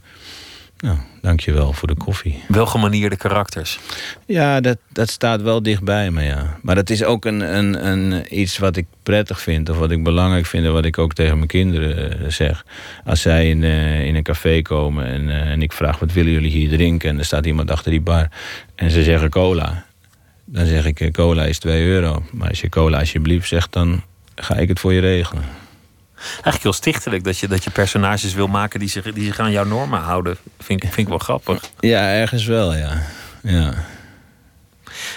Nou, 0.85 0.97
dankjewel 1.21 1.73
voor 1.73 1.89
de 1.89 1.95
koffie. 1.95 2.43
Welgemanierde 2.49 3.17
karakters. 3.17 3.79
Ja, 4.27 4.61
dat, 4.61 4.79
dat 4.93 5.09
staat 5.09 5.43
wel 5.43 5.63
dichtbij 5.63 6.11
me, 6.11 6.23
ja. 6.23 6.59
Maar 6.63 6.75
dat 6.75 6.91
is 6.91 7.05
ook 7.05 7.25
een, 7.25 7.57
een, 7.57 7.87
een, 7.87 8.41
iets 8.41 8.59
wat 8.59 8.77
ik 8.77 8.87
prettig 9.03 9.41
vind... 9.41 9.69
of 9.69 9.79
wat 9.79 9.91
ik 9.91 10.03
belangrijk 10.03 10.47
vind 10.47 10.65
en 10.65 10.73
wat 10.73 10.85
ik 10.85 10.99
ook 10.99 11.13
tegen 11.13 11.37
mijn 11.37 11.49
kinderen 11.49 12.21
eh, 12.21 12.31
zeg. 12.31 12.65
Als 13.05 13.21
zij 13.21 13.49
in, 13.49 13.65
eh, 13.65 14.05
in 14.05 14.15
een 14.15 14.23
café 14.23 14.63
komen 14.63 15.07
en, 15.07 15.29
eh, 15.29 15.51
en 15.51 15.63
ik 15.63 15.73
vraag... 15.73 15.99
wat 15.99 16.13
willen 16.13 16.33
jullie 16.33 16.51
hier 16.51 16.69
drinken? 16.69 17.11
En 17.11 17.19
er 17.19 17.25
staat 17.25 17.47
iemand 17.47 17.71
achter 17.71 17.91
die 17.91 18.01
bar 18.01 18.29
en 18.75 18.91
ze 18.91 19.03
zeggen 19.03 19.31
cola. 19.31 19.85
Dan 20.45 20.67
zeg 20.67 20.87
ik, 20.87 21.13
cola 21.13 21.45
is 21.45 21.59
2 21.59 21.87
euro. 21.87 22.23
Maar 22.33 22.49
als 22.49 22.61
je 22.61 22.69
cola 22.69 22.99
alsjeblieft 22.99 23.49
zegt, 23.49 23.73
dan 23.73 24.03
ga 24.35 24.55
ik 24.57 24.69
het 24.69 24.81
voor 24.81 24.93
je 24.93 25.01
regelen. 25.01 25.64
Eigenlijk 26.33 26.63
heel 26.63 26.73
stichtelijk 26.73 27.25
dat 27.25 27.39
je, 27.39 27.49
dat 27.49 27.65
je 27.65 27.71
personages 27.71 28.35
wil 28.35 28.47
maken 28.47 28.81
die 28.81 28.89
zich, 28.89 29.13
die 29.13 29.25
zich 29.25 29.39
aan 29.39 29.51
jouw 29.51 29.65
normen 29.65 30.01
houden. 30.01 30.37
Vind 30.59 30.83
ik, 30.83 30.89
vind 30.93 30.99
ik 30.99 31.09
wel 31.09 31.19
grappig. 31.19 31.61
Ja, 31.81 32.13
ergens 32.13 32.45
wel, 32.45 32.75
ja. 32.75 33.03
ja. 33.43 33.75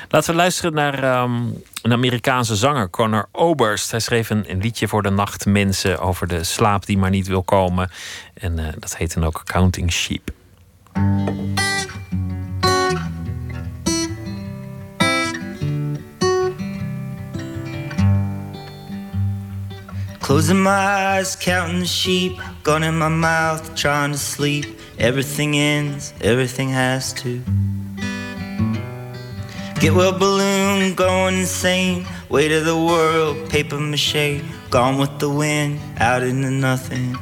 Laten 0.10 0.30
we 0.30 0.36
luisteren 0.36 0.74
naar 0.74 1.03
ehm, 1.03 1.41
een 1.82 1.91
Amerikaanse 1.91 2.55
zanger, 2.55 2.89
Conor 2.89 3.28
Oberst. 3.32 3.91
Hij 3.91 3.99
schreef 3.99 4.30
een, 4.30 4.51
een 4.51 4.62
liedje 4.62 4.88
voor 4.88 5.03
de 5.03 5.10
nachtmensen 5.10 5.99
over 5.99 6.28
de 6.28 6.43
slaap 6.43 6.86
die 6.86 6.97
maar 6.97 7.10
niet 7.10 7.28
wil 7.28 7.43
komen. 7.43 7.91
En 8.34 8.60
eh, 8.60 8.66
dat 8.80 8.97
heet 8.97 9.14
dan 9.14 9.26
ook 9.26 9.41
Counting 9.45 9.91
Sheep. 9.91 10.32
Closing 20.28 20.59
my 20.59 20.71
eyes, 20.71 21.38
counting 21.38 21.80
the 21.80 21.86
sheep, 21.86 22.38
gun 22.61 22.84
in 22.84 22.97
my 22.97 23.07
mouth, 23.07 23.73
trying 23.75 24.11
to 24.11 24.17
sleep. 24.17 24.65
Everything 24.99 25.55
ends, 25.55 26.13
everything 26.19 26.67
has 26.67 27.13
to. 27.13 27.41
Get 29.80 29.93
well 29.93 30.11
balloon, 30.11 30.95
going 30.95 31.38
insane. 31.38 32.05
Weight 32.28 32.51
of 32.51 32.65
the 32.65 32.75
world, 32.75 33.49
paper 33.49 33.80
mache, 33.80 34.43
gone 34.69 34.97
with 34.97 35.17
the 35.19 35.30
wind, 35.30 35.80
out 35.97 36.23
into 36.23 36.51
nothing. 36.51 37.15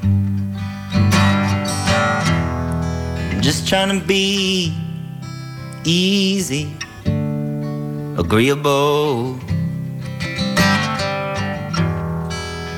I'm 3.29 3.41
just 3.43 3.67
trying 3.67 3.99
to 3.99 4.03
be 4.03 4.75
easy, 5.83 6.75
agreeable. 8.17 9.39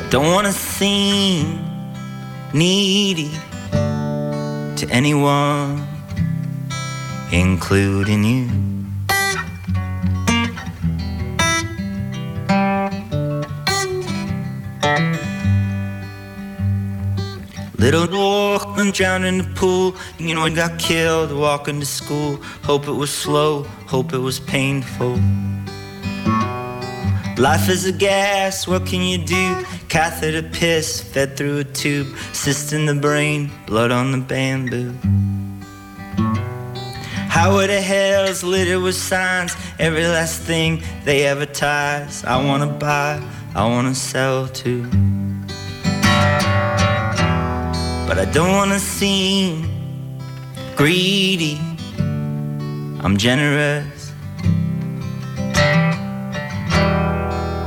Don't 0.09 0.31
wanna 0.31 0.53
seem 0.53 1.59
needy 2.53 3.29
to 3.71 4.87
anyone, 4.89 5.85
including 7.33 8.23
you. 8.23 8.67
Little 17.77 18.15
Orphan 18.15 18.91
drowned 18.91 19.25
in 19.25 19.37
the 19.39 19.49
pool. 19.55 19.93
You 20.17 20.35
know, 20.35 20.45
he 20.45 20.55
got 20.55 20.79
killed 20.79 21.31
walking 21.33 21.81
to 21.81 21.85
school. 21.85 22.37
Hope 22.63 22.87
it 22.87 22.93
was 22.93 23.11
slow, 23.11 23.63
hope 23.87 24.13
it 24.13 24.19
was 24.19 24.39
painful. 24.39 25.19
Life 27.37 27.69
is 27.69 27.85
a 27.85 27.91
gas, 27.91 28.67
what 28.67 28.85
can 28.85 29.01
you 29.01 29.17
do? 29.17 29.76
Catheter 29.89 30.43
piss 30.43 31.01
fed 31.01 31.37
through 31.37 31.59
a 31.59 31.63
tube, 31.63 32.07
cyst 32.33 32.73
in 32.73 32.85
the 32.85 32.93
brain, 32.93 33.49
blood 33.65 33.89
on 33.91 34.11
the 34.11 34.17
bamboo. 34.17 34.93
How 37.29 37.55
are 37.57 37.67
the 37.67 37.79
hells 37.79 38.43
littered 38.43 38.81
with 38.81 38.95
signs? 38.95 39.55
Every 39.79 40.05
last 40.05 40.41
thing 40.41 40.81
they 41.05 41.25
advertise. 41.25 42.25
I 42.25 42.43
wanna 42.43 42.67
buy, 42.67 43.21
I 43.55 43.65
wanna 43.65 43.95
sell 43.95 44.47
too. 44.47 44.83
But 48.07 48.17
I 48.17 48.25
don't 48.33 48.51
wanna 48.51 48.79
seem 48.79 49.69
greedy. 50.75 51.59
I'm 51.99 53.15
generous. 53.17 54.11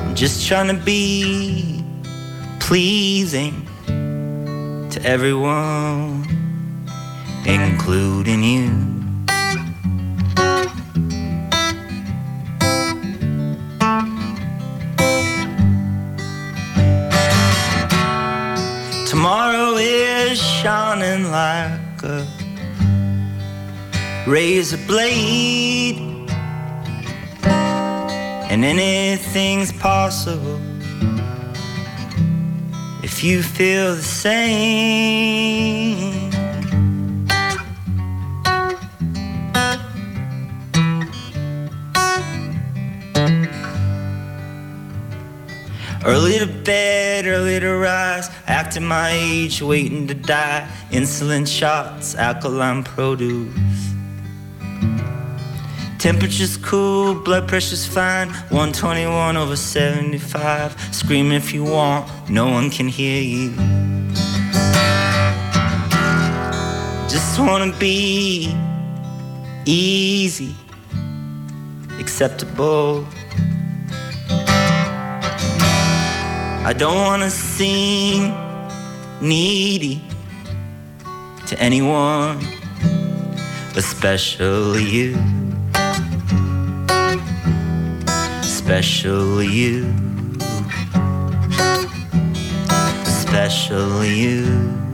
I'm 0.02 0.14
just 0.14 0.46
trying 0.46 0.68
to 0.68 0.74
be 0.84 1.79
pleasing 2.70 3.66
to 3.88 5.00
everyone, 5.02 6.24
including 7.44 8.44
you. 8.44 8.70
Tomorrow 19.04 19.74
is 19.78 20.40
shining 20.40 21.28
like 21.32 22.02
a 22.04 22.24
razor 24.28 24.78
blade, 24.86 25.98
and 28.48 28.64
anything's 28.64 29.72
possible 29.72 30.69
if 33.20 33.24
you 33.24 33.42
feel 33.42 33.96
the 33.96 34.02
same. 34.02 34.30
Early 46.02 46.38
to 46.38 46.46
bed, 46.46 47.26
early 47.26 47.60
to 47.60 47.76
rise, 47.76 48.30
acting 48.46 48.86
my 48.86 49.10
age, 49.10 49.60
waiting 49.60 50.06
to 50.06 50.14
die. 50.14 50.66
Insulin 50.90 51.46
shots, 51.46 52.14
alkaline 52.14 52.84
produce. 52.84 53.54
Temperature's 56.00 56.56
cool, 56.56 57.14
blood 57.14 57.46
pressure's 57.46 57.86
fine. 57.86 58.30
121 58.48 59.36
over 59.36 59.54
75. 59.54 60.94
Scream 60.94 61.30
if 61.30 61.52
you 61.52 61.62
want, 61.62 62.08
no 62.30 62.48
one 62.48 62.70
can 62.70 62.88
hear 62.88 63.20
you. 63.22 63.50
Just 67.06 67.38
wanna 67.38 67.76
be 67.78 68.56
easy, 69.66 70.54
acceptable. 71.98 73.06
I 76.64 76.74
don't 76.74 76.96
wanna 76.96 77.30
seem 77.30 78.32
needy 79.20 80.00
to 81.46 81.60
anyone. 81.60 82.38
especially 83.76 84.82
you, 84.82 85.16
especially 88.70 89.48
you, 89.48 89.84
especially 93.02 94.14
you. 94.14 94.89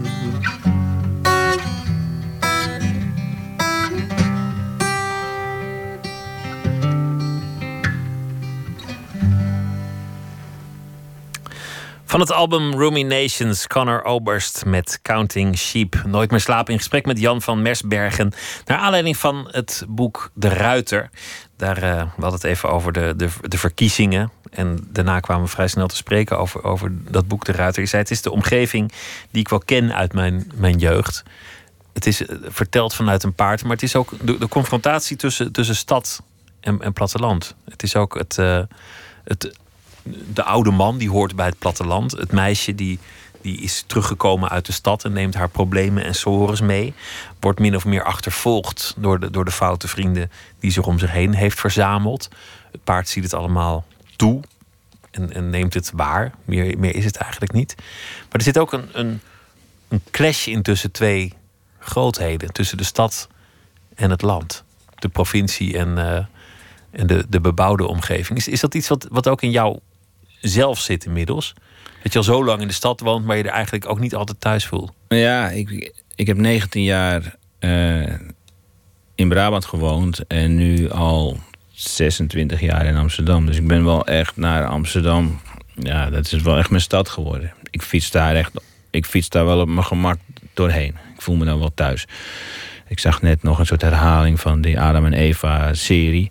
Van 12.16 12.24
het 12.24 12.34
album 12.34 12.74
Ruminations, 12.74 13.66
Connor 13.66 14.04
Oberst 14.04 14.64
met 14.64 14.98
Counting 15.02 15.58
Sheep. 15.58 16.02
Nooit 16.06 16.30
meer 16.30 16.40
slapen 16.40 16.72
in 16.72 16.78
gesprek 16.78 17.06
met 17.06 17.18
Jan 17.18 17.42
van 17.42 17.62
Mersbergen. 17.62 18.32
Naar 18.64 18.78
aanleiding 18.78 19.16
van 19.16 19.48
het 19.50 19.84
boek 19.88 20.30
De 20.34 20.48
Ruiter. 20.48 21.10
Daar 21.56 21.76
uh, 21.76 21.82
we 21.82 22.22
hadden 22.22 22.32
het 22.32 22.44
even 22.44 22.70
over 22.70 22.92
de, 22.92 23.14
de, 23.16 23.28
de 23.40 23.58
verkiezingen. 23.58 24.30
En 24.50 24.88
daarna 24.92 25.20
kwamen 25.20 25.44
we 25.44 25.50
vrij 25.50 25.68
snel 25.68 25.86
te 25.86 25.96
spreken 25.96 26.38
over, 26.38 26.64
over 26.64 26.92
dat 27.10 27.28
boek 27.28 27.44
De 27.44 27.52
Ruiter. 27.52 27.82
Je 27.82 27.88
zei, 27.88 28.02
het 28.02 28.10
is 28.10 28.22
de 28.22 28.30
omgeving 28.30 28.92
die 29.30 29.40
ik 29.40 29.48
wel 29.48 29.62
ken 29.64 29.94
uit 29.94 30.12
mijn, 30.12 30.50
mijn 30.54 30.78
jeugd. 30.78 31.22
Het 31.92 32.06
is 32.06 32.20
uh, 32.20 32.28
verteld 32.42 32.94
vanuit 32.94 33.22
een 33.22 33.34
paard, 33.34 33.62
maar 33.62 33.72
het 33.72 33.82
is 33.82 33.96
ook 33.96 34.12
de, 34.20 34.48
confrontatie 34.48 35.16
tussen, 35.16 35.52
tussen 35.52 35.76
stad 35.76 36.22
en, 36.60 36.82
en 36.82 36.92
platteland. 36.92 37.54
Het 37.64 37.82
is 37.82 37.96
ook 37.96 38.14
het, 38.18 38.36
uh, 38.38 38.62
het 39.24 39.52
de 40.32 40.42
oude 40.42 40.70
man 40.70 40.98
die 40.98 41.10
hoort 41.10 41.36
bij 41.36 41.46
het 41.46 41.58
platteland. 41.58 42.12
Het 42.12 42.32
meisje 42.32 42.74
die, 42.74 42.98
die 43.40 43.60
is 43.60 43.84
teruggekomen 43.86 44.48
uit 44.48 44.66
de 44.66 44.72
stad 44.72 45.04
en 45.04 45.12
neemt 45.12 45.34
haar 45.34 45.48
problemen 45.48 46.04
en 46.04 46.14
sores 46.14 46.60
mee. 46.60 46.94
Wordt 47.40 47.58
min 47.58 47.76
of 47.76 47.84
meer 47.84 48.02
achtervolgd 48.02 48.94
door 48.96 49.20
de, 49.20 49.30
door 49.30 49.44
de 49.44 49.50
foute 49.50 49.88
vrienden 49.88 50.30
die 50.58 50.70
zich 50.70 50.86
om 50.86 50.98
zich 50.98 51.10
heen 51.10 51.34
heeft 51.34 51.60
verzameld. 51.60 52.28
Het 52.72 52.84
paard 52.84 53.08
ziet 53.08 53.24
het 53.24 53.34
allemaal 53.34 53.84
toe 54.16 54.40
en, 55.10 55.32
en 55.32 55.50
neemt 55.50 55.74
het 55.74 55.90
waar. 55.94 56.32
Meer, 56.44 56.78
meer 56.78 56.94
is 56.94 57.04
het 57.04 57.16
eigenlijk 57.16 57.52
niet. 57.52 57.74
Maar 57.76 58.38
er 58.38 58.42
zit 58.42 58.58
ook 58.58 58.72
een, 58.72 58.88
een, 58.92 59.20
een 59.88 60.02
clash 60.10 60.46
in 60.46 60.62
tussen 60.62 60.90
twee 60.90 61.32
grootheden. 61.78 62.52
Tussen 62.52 62.76
de 62.76 62.84
stad 62.84 63.28
en 63.94 64.10
het 64.10 64.22
land. 64.22 64.64
De 64.94 65.08
provincie 65.08 65.78
en, 65.78 65.88
uh, 65.88 66.16
en 66.90 67.06
de, 67.06 67.26
de 67.28 67.40
bebouwde 67.40 67.86
omgeving. 67.86 68.38
Is, 68.38 68.48
is 68.48 68.60
dat 68.60 68.74
iets 68.74 68.88
wat, 68.88 69.06
wat 69.10 69.28
ook 69.28 69.42
in 69.42 69.50
jou 69.50 69.78
zelf 70.40 70.80
zit 70.80 71.04
inmiddels. 71.04 71.54
Dat 72.02 72.12
je 72.12 72.18
al 72.18 72.24
zo 72.24 72.44
lang 72.44 72.60
in 72.60 72.68
de 72.68 72.74
stad 72.74 73.00
woont, 73.00 73.24
maar 73.24 73.36
je 73.36 73.42
er 73.42 73.50
eigenlijk 73.50 73.88
ook 73.88 74.00
niet 74.00 74.14
altijd 74.14 74.40
thuis 74.40 74.66
voelt. 74.66 74.92
Ja, 75.08 75.48
ik, 75.48 75.92
ik 76.14 76.26
heb 76.26 76.36
19 76.36 76.82
jaar 76.82 77.36
uh, 77.60 78.12
in 79.14 79.28
Brabant 79.28 79.64
gewoond 79.64 80.26
en 80.26 80.54
nu 80.54 80.90
al 80.90 81.38
26 81.72 82.60
jaar 82.60 82.86
in 82.86 82.96
Amsterdam. 82.96 83.46
Dus 83.46 83.56
ik 83.56 83.66
ben 83.66 83.84
wel 83.84 84.06
echt 84.06 84.36
naar 84.36 84.66
Amsterdam. 84.66 85.40
Ja, 85.74 86.10
dat 86.10 86.32
is 86.32 86.42
wel 86.42 86.58
echt 86.58 86.70
mijn 86.70 86.82
stad 86.82 87.08
geworden. 87.08 87.52
Ik 87.70 87.82
fiets 87.82 88.10
daar 88.10 88.34
echt. 88.34 88.52
Ik 88.90 89.06
fiets 89.06 89.28
daar 89.28 89.44
wel 89.44 89.60
op 89.60 89.68
mijn 89.68 89.84
gemak 89.84 90.18
doorheen. 90.54 90.94
Ik 91.14 91.22
voel 91.22 91.36
me 91.36 91.44
dan 91.44 91.58
wel 91.58 91.74
thuis. 91.74 92.06
Ik 92.88 92.98
zag 92.98 93.22
net 93.22 93.42
nog 93.42 93.58
een 93.58 93.66
soort 93.66 93.82
herhaling 93.82 94.40
van 94.40 94.60
die 94.60 94.80
Adam 94.80 95.04
en 95.04 95.12
Eva 95.12 95.74
serie. 95.74 96.30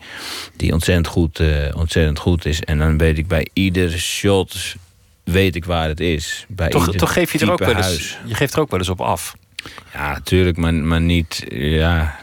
Die 0.55 0.73
ontzettend 0.73 1.07
goed, 1.07 1.39
uh, 1.39 1.75
ontzettend 1.75 2.19
goed 2.19 2.45
is. 2.45 2.61
En 2.61 2.77
dan 2.77 2.97
weet 2.97 3.17
ik 3.17 3.27
bij 3.27 3.47
ieder 3.53 3.91
shot 3.91 4.75
weet 5.23 5.55
ik 5.55 5.65
waar 5.65 5.87
het 5.87 5.99
is. 5.99 6.45
Bij 6.47 6.69
toch, 6.69 6.95
toch 6.95 7.13
geef 7.13 7.31
je 7.31 7.39
er 7.39 7.51
ook 7.51 7.59
wel 7.59 7.75
eens. 7.75 8.17
Je 8.25 8.35
geeft 8.35 8.53
er 8.53 8.59
ook 8.59 8.69
wel 8.69 8.79
eens 8.79 8.89
op 8.89 9.01
af. 9.01 9.35
Ja, 9.93 10.11
natuurlijk, 10.11 10.57
maar, 10.57 10.73
maar 10.73 11.01
niet. 11.01 11.45
Ja, 11.49 12.15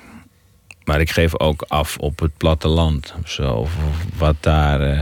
maar 0.84 1.00
ik 1.00 1.10
geef 1.10 1.38
ook 1.38 1.62
af 1.62 1.96
op 1.96 2.18
het 2.18 2.36
platteland. 2.36 3.14
Of 3.22 3.30
zo. 3.30 3.52
Of 3.52 3.72
wat 4.16 4.36
daar. 4.40 4.94
Uh, 4.94 5.00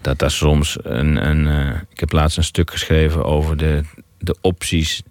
dat 0.00 0.18
daar 0.18 0.30
soms 0.30 0.76
een. 0.82 1.26
een 1.28 1.46
uh, 1.46 1.80
ik 1.90 2.00
heb 2.00 2.12
laatst 2.12 2.36
een 2.36 2.44
stuk 2.44 2.70
geschreven 2.70 3.24
over 3.24 3.56
de, 3.56 3.82
de 4.18 4.36
opties 4.40 5.02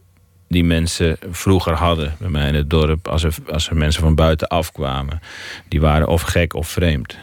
die 0.48 0.64
mensen 0.64 1.18
vroeger 1.32 1.74
hadden 1.74 2.16
bij 2.20 2.30
mij 2.30 2.48
in 2.48 2.56
het 2.56 2.70
dorp. 2.70 3.08
Als 3.08 3.24
er, 3.24 3.36
als 3.52 3.70
er 3.70 3.76
mensen 3.76 4.02
van 4.02 4.16
buiten 4.16 4.48
afkwamen. 4.48 5.20
Die 5.68 5.82
waren 5.82 6.08
of 6.08 6.22
gek 6.22 6.54
of 6.54 6.68
vreemd. 6.68 7.18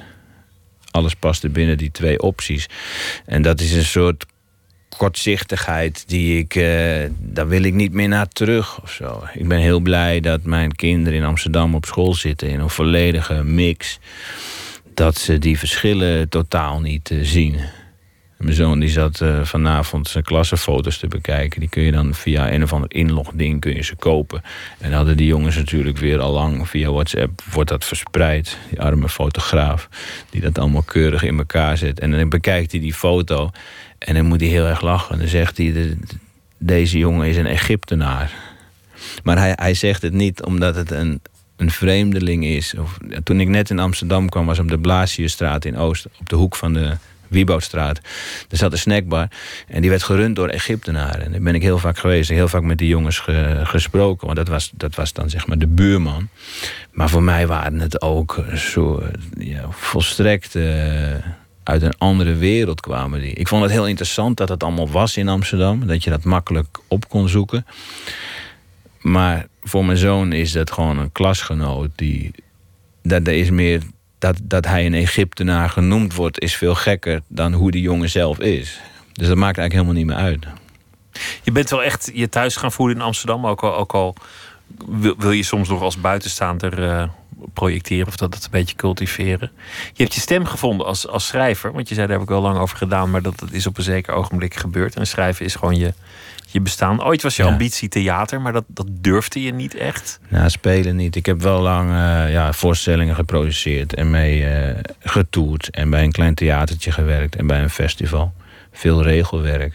Alles 0.90 1.14
paste 1.14 1.48
binnen 1.48 1.78
die 1.78 1.90
twee 1.90 2.20
opties. 2.20 2.66
En 3.26 3.42
dat 3.42 3.60
is 3.60 3.72
een 3.72 3.84
soort 3.84 4.26
kortzichtigheid 4.96 6.08
die 6.08 6.38
ik. 6.38 6.54
Uh, 6.54 6.64
daar 7.18 7.48
wil 7.48 7.62
ik 7.62 7.74
niet 7.74 7.92
meer 7.92 8.08
naar 8.08 8.28
terug 8.28 8.82
of 8.82 8.90
zo. 8.90 9.22
Ik 9.34 9.48
ben 9.48 9.58
heel 9.58 9.80
blij 9.80 10.20
dat 10.20 10.42
mijn 10.42 10.74
kinderen 10.74 11.18
in 11.18 11.24
Amsterdam 11.24 11.74
op 11.74 11.84
school 11.84 12.14
zitten 12.14 12.48
in 12.48 12.60
een 12.60 12.70
volledige 12.70 13.42
mix. 13.42 13.98
Dat 14.94 15.18
ze 15.18 15.38
die 15.38 15.58
verschillen 15.58 16.28
totaal 16.28 16.80
niet 16.80 17.10
uh, 17.10 17.24
zien. 17.24 17.60
Mijn 18.36 18.54
zoon 18.54 18.80
die 18.80 18.88
zat 18.88 19.20
uh, 19.20 19.44
vanavond 19.44 20.08
zijn 20.08 20.24
klassenfoto's 20.24 20.98
te 20.98 21.06
bekijken. 21.06 21.60
Die 21.60 21.68
kun 21.68 21.82
je 21.82 21.92
dan 21.92 22.14
via 22.14 22.52
een 22.52 22.62
of 22.62 22.72
ander 22.72 22.94
inlogding 22.94 23.60
kun 23.60 23.74
je 23.74 23.82
ze 23.82 23.96
kopen. 23.96 24.42
En 24.78 24.92
hadden 24.92 25.16
die 25.16 25.26
jongens 25.26 25.56
natuurlijk 25.56 25.98
weer 25.98 26.20
al 26.20 26.32
lang 26.32 26.68
via 26.68 26.90
WhatsApp 26.90 27.42
wordt 27.52 27.70
dat 27.70 27.84
verspreid. 27.84 28.58
Die 28.68 28.80
arme 28.80 29.08
fotograaf 29.08 29.88
die 30.30 30.40
dat 30.40 30.58
allemaal 30.58 30.82
keurig 30.82 31.22
in 31.22 31.38
elkaar 31.38 31.76
zet. 31.76 32.00
En 32.00 32.10
dan 32.10 32.28
bekijkt 32.28 32.70
hij 32.70 32.80
die 32.80 32.94
foto 32.94 33.50
en 33.98 34.14
dan 34.14 34.26
moet 34.26 34.40
hij 34.40 34.48
heel 34.48 34.66
erg 34.66 34.80
lachen. 34.80 35.12
En 35.12 35.18
dan 35.18 35.28
zegt 35.28 35.56
hij, 35.56 35.72
de, 35.72 35.96
deze 36.58 36.98
jongen 36.98 37.28
is 37.28 37.36
een 37.36 37.46
Egyptenaar. 37.46 38.32
Maar 39.22 39.38
hij, 39.38 39.52
hij 39.54 39.74
zegt 39.74 40.02
het 40.02 40.12
niet 40.12 40.42
omdat 40.42 40.74
het 40.74 40.90
een, 40.90 41.20
een 41.56 41.70
vreemdeling 41.70 42.44
is. 42.44 42.74
Of, 42.78 42.98
toen 43.22 43.40
ik 43.40 43.48
net 43.48 43.70
in 43.70 43.78
Amsterdam 43.78 44.28
kwam, 44.28 44.46
was 44.46 44.58
op 44.58 44.68
de 44.68 44.78
Blasiusstraat 44.78 45.64
in 45.64 45.76
Oost, 45.76 46.06
op 46.20 46.28
de 46.28 46.36
hoek 46.36 46.56
van 46.56 46.72
de 46.72 46.96
Wieboudstraat. 47.28 48.00
Er 48.50 48.56
zat 48.56 48.72
een 48.72 48.78
snackbar 48.78 49.28
en 49.68 49.80
die 49.80 49.90
werd 49.90 50.02
gerund 50.02 50.36
door 50.36 50.48
Egyptenaren. 50.48 51.24
En 51.24 51.32
daar 51.32 51.40
ben 51.40 51.54
ik 51.54 51.62
heel 51.62 51.78
vaak 51.78 51.98
geweest, 51.98 52.28
heel 52.28 52.48
vaak 52.48 52.62
met 52.62 52.78
die 52.78 52.88
jongens 52.88 53.18
ge, 53.18 53.60
gesproken. 53.64 54.26
Want 54.26 54.38
dat 54.38 54.48
was, 54.48 54.70
dat 54.74 54.94
was 54.94 55.12
dan 55.12 55.30
zeg 55.30 55.46
maar 55.46 55.58
de 55.58 55.66
buurman. 55.66 56.28
Maar 56.90 57.08
voor 57.08 57.22
mij 57.22 57.46
waren 57.46 57.80
het 57.80 58.02
ook 58.02 58.44
zo 58.54 59.02
ja, 59.38 59.66
volstrekt... 59.70 60.54
Uh, 60.54 61.14
uit 61.64 61.82
een 61.82 61.98
andere 61.98 62.34
wereld 62.34 62.80
kwamen 62.80 63.20
die. 63.20 63.32
Ik 63.32 63.48
vond 63.48 63.62
het 63.62 63.70
heel 63.70 63.86
interessant 63.86 64.36
dat 64.36 64.48
het 64.48 64.62
allemaal 64.62 64.88
was 64.88 65.16
in 65.16 65.28
Amsterdam. 65.28 65.86
Dat 65.86 66.04
je 66.04 66.10
dat 66.10 66.24
makkelijk 66.24 66.78
op 66.88 67.08
kon 67.08 67.28
zoeken. 67.28 67.66
Maar 69.00 69.46
voor 69.62 69.84
mijn 69.84 69.98
zoon 69.98 70.32
is 70.32 70.52
dat 70.52 70.70
gewoon 70.70 70.98
een 70.98 71.12
klasgenoot. 71.12 71.90
Die, 71.94 72.30
dat, 73.02 73.26
is 73.26 73.50
meer 73.50 73.82
dat, 74.24 74.40
dat 74.42 74.66
hij 74.66 74.86
een 74.86 74.94
Egyptenaar 74.94 75.70
genoemd 75.70 76.14
wordt, 76.14 76.40
is 76.40 76.56
veel 76.56 76.74
gekker 76.74 77.20
dan 77.28 77.52
hoe 77.52 77.70
die 77.70 77.82
jongen 77.82 78.10
zelf 78.10 78.38
is. 78.38 78.80
Dus 79.12 79.28
dat 79.28 79.36
maakt 79.36 79.58
eigenlijk 79.58 79.72
helemaal 79.72 79.94
niet 79.94 80.06
meer 80.06 80.16
uit. 80.16 80.46
Je 81.42 81.52
bent 81.52 81.70
wel 81.70 81.82
echt 81.82 82.10
je 82.14 82.28
thuis 82.28 82.56
gaan 82.56 82.72
voelen 82.72 82.96
in 82.96 83.02
Amsterdam, 83.02 83.46
ook 83.46 83.62
al, 83.62 83.76
ook 83.76 83.92
al 83.92 84.14
wil, 85.18 85.30
je 85.30 85.42
soms 85.42 85.68
nog 85.68 85.82
als 85.82 86.00
buitenstaander 86.00 86.78
uh, 86.78 87.08
projecteren 87.52 88.06
of 88.06 88.16
dat, 88.16 88.32
dat 88.32 88.44
een 88.44 88.50
beetje 88.50 88.76
cultiveren. 88.76 89.50
Je 89.92 90.02
hebt 90.02 90.14
je 90.14 90.20
stem 90.20 90.44
gevonden 90.44 90.86
als, 90.86 91.08
als 91.08 91.26
schrijver, 91.26 91.72
want 91.72 91.88
je 91.88 91.94
zei 91.94 92.06
daar 92.06 92.16
heb 92.16 92.24
ik 92.24 92.32
wel 92.32 92.42
lang 92.42 92.58
over 92.58 92.76
gedaan, 92.76 93.10
maar 93.10 93.22
dat, 93.22 93.38
dat 93.38 93.52
is 93.52 93.66
op 93.66 93.78
een 93.78 93.84
zeker 93.84 94.14
ogenblik 94.14 94.54
gebeurd. 94.54 94.96
En 94.96 95.06
schrijven 95.06 95.44
is 95.44 95.54
gewoon 95.54 95.76
je, 95.76 95.94
je 96.54 96.60
bestaan. 96.60 97.04
Ooit 97.04 97.22
was 97.22 97.36
je 97.36 97.42
ja. 97.42 97.48
ambitie 97.48 97.88
theater, 97.88 98.40
maar 98.40 98.52
dat, 98.52 98.64
dat 98.66 98.86
durfde 98.90 99.42
je 99.42 99.52
niet 99.52 99.74
echt? 99.74 100.20
Nou, 100.28 100.50
spelen 100.50 100.96
niet. 100.96 101.16
Ik 101.16 101.26
heb 101.26 101.40
wel 101.40 101.60
lang 101.60 101.90
uh, 101.90 102.32
ja, 102.32 102.52
voorstellingen 102.52 103.14
geproduceerd 103.14 103.94
en 103.94 104.10
mee 104.10 104.40
uh, 104.40 104.74
getoerd. 105.00 105.70
En 105.70 105.90
bij 105.90 106.02
een 106.02 106.12
klein 106.12 106.34
theatertje 106.34 106.92
gewerkt 106.92 107.36
en 107.36 107.46
bij 107.46 107.62
een 107.62 107.70
festival. 107.70 108.32
Veel 108.72 109.02
regelwerk. 109.02 109.74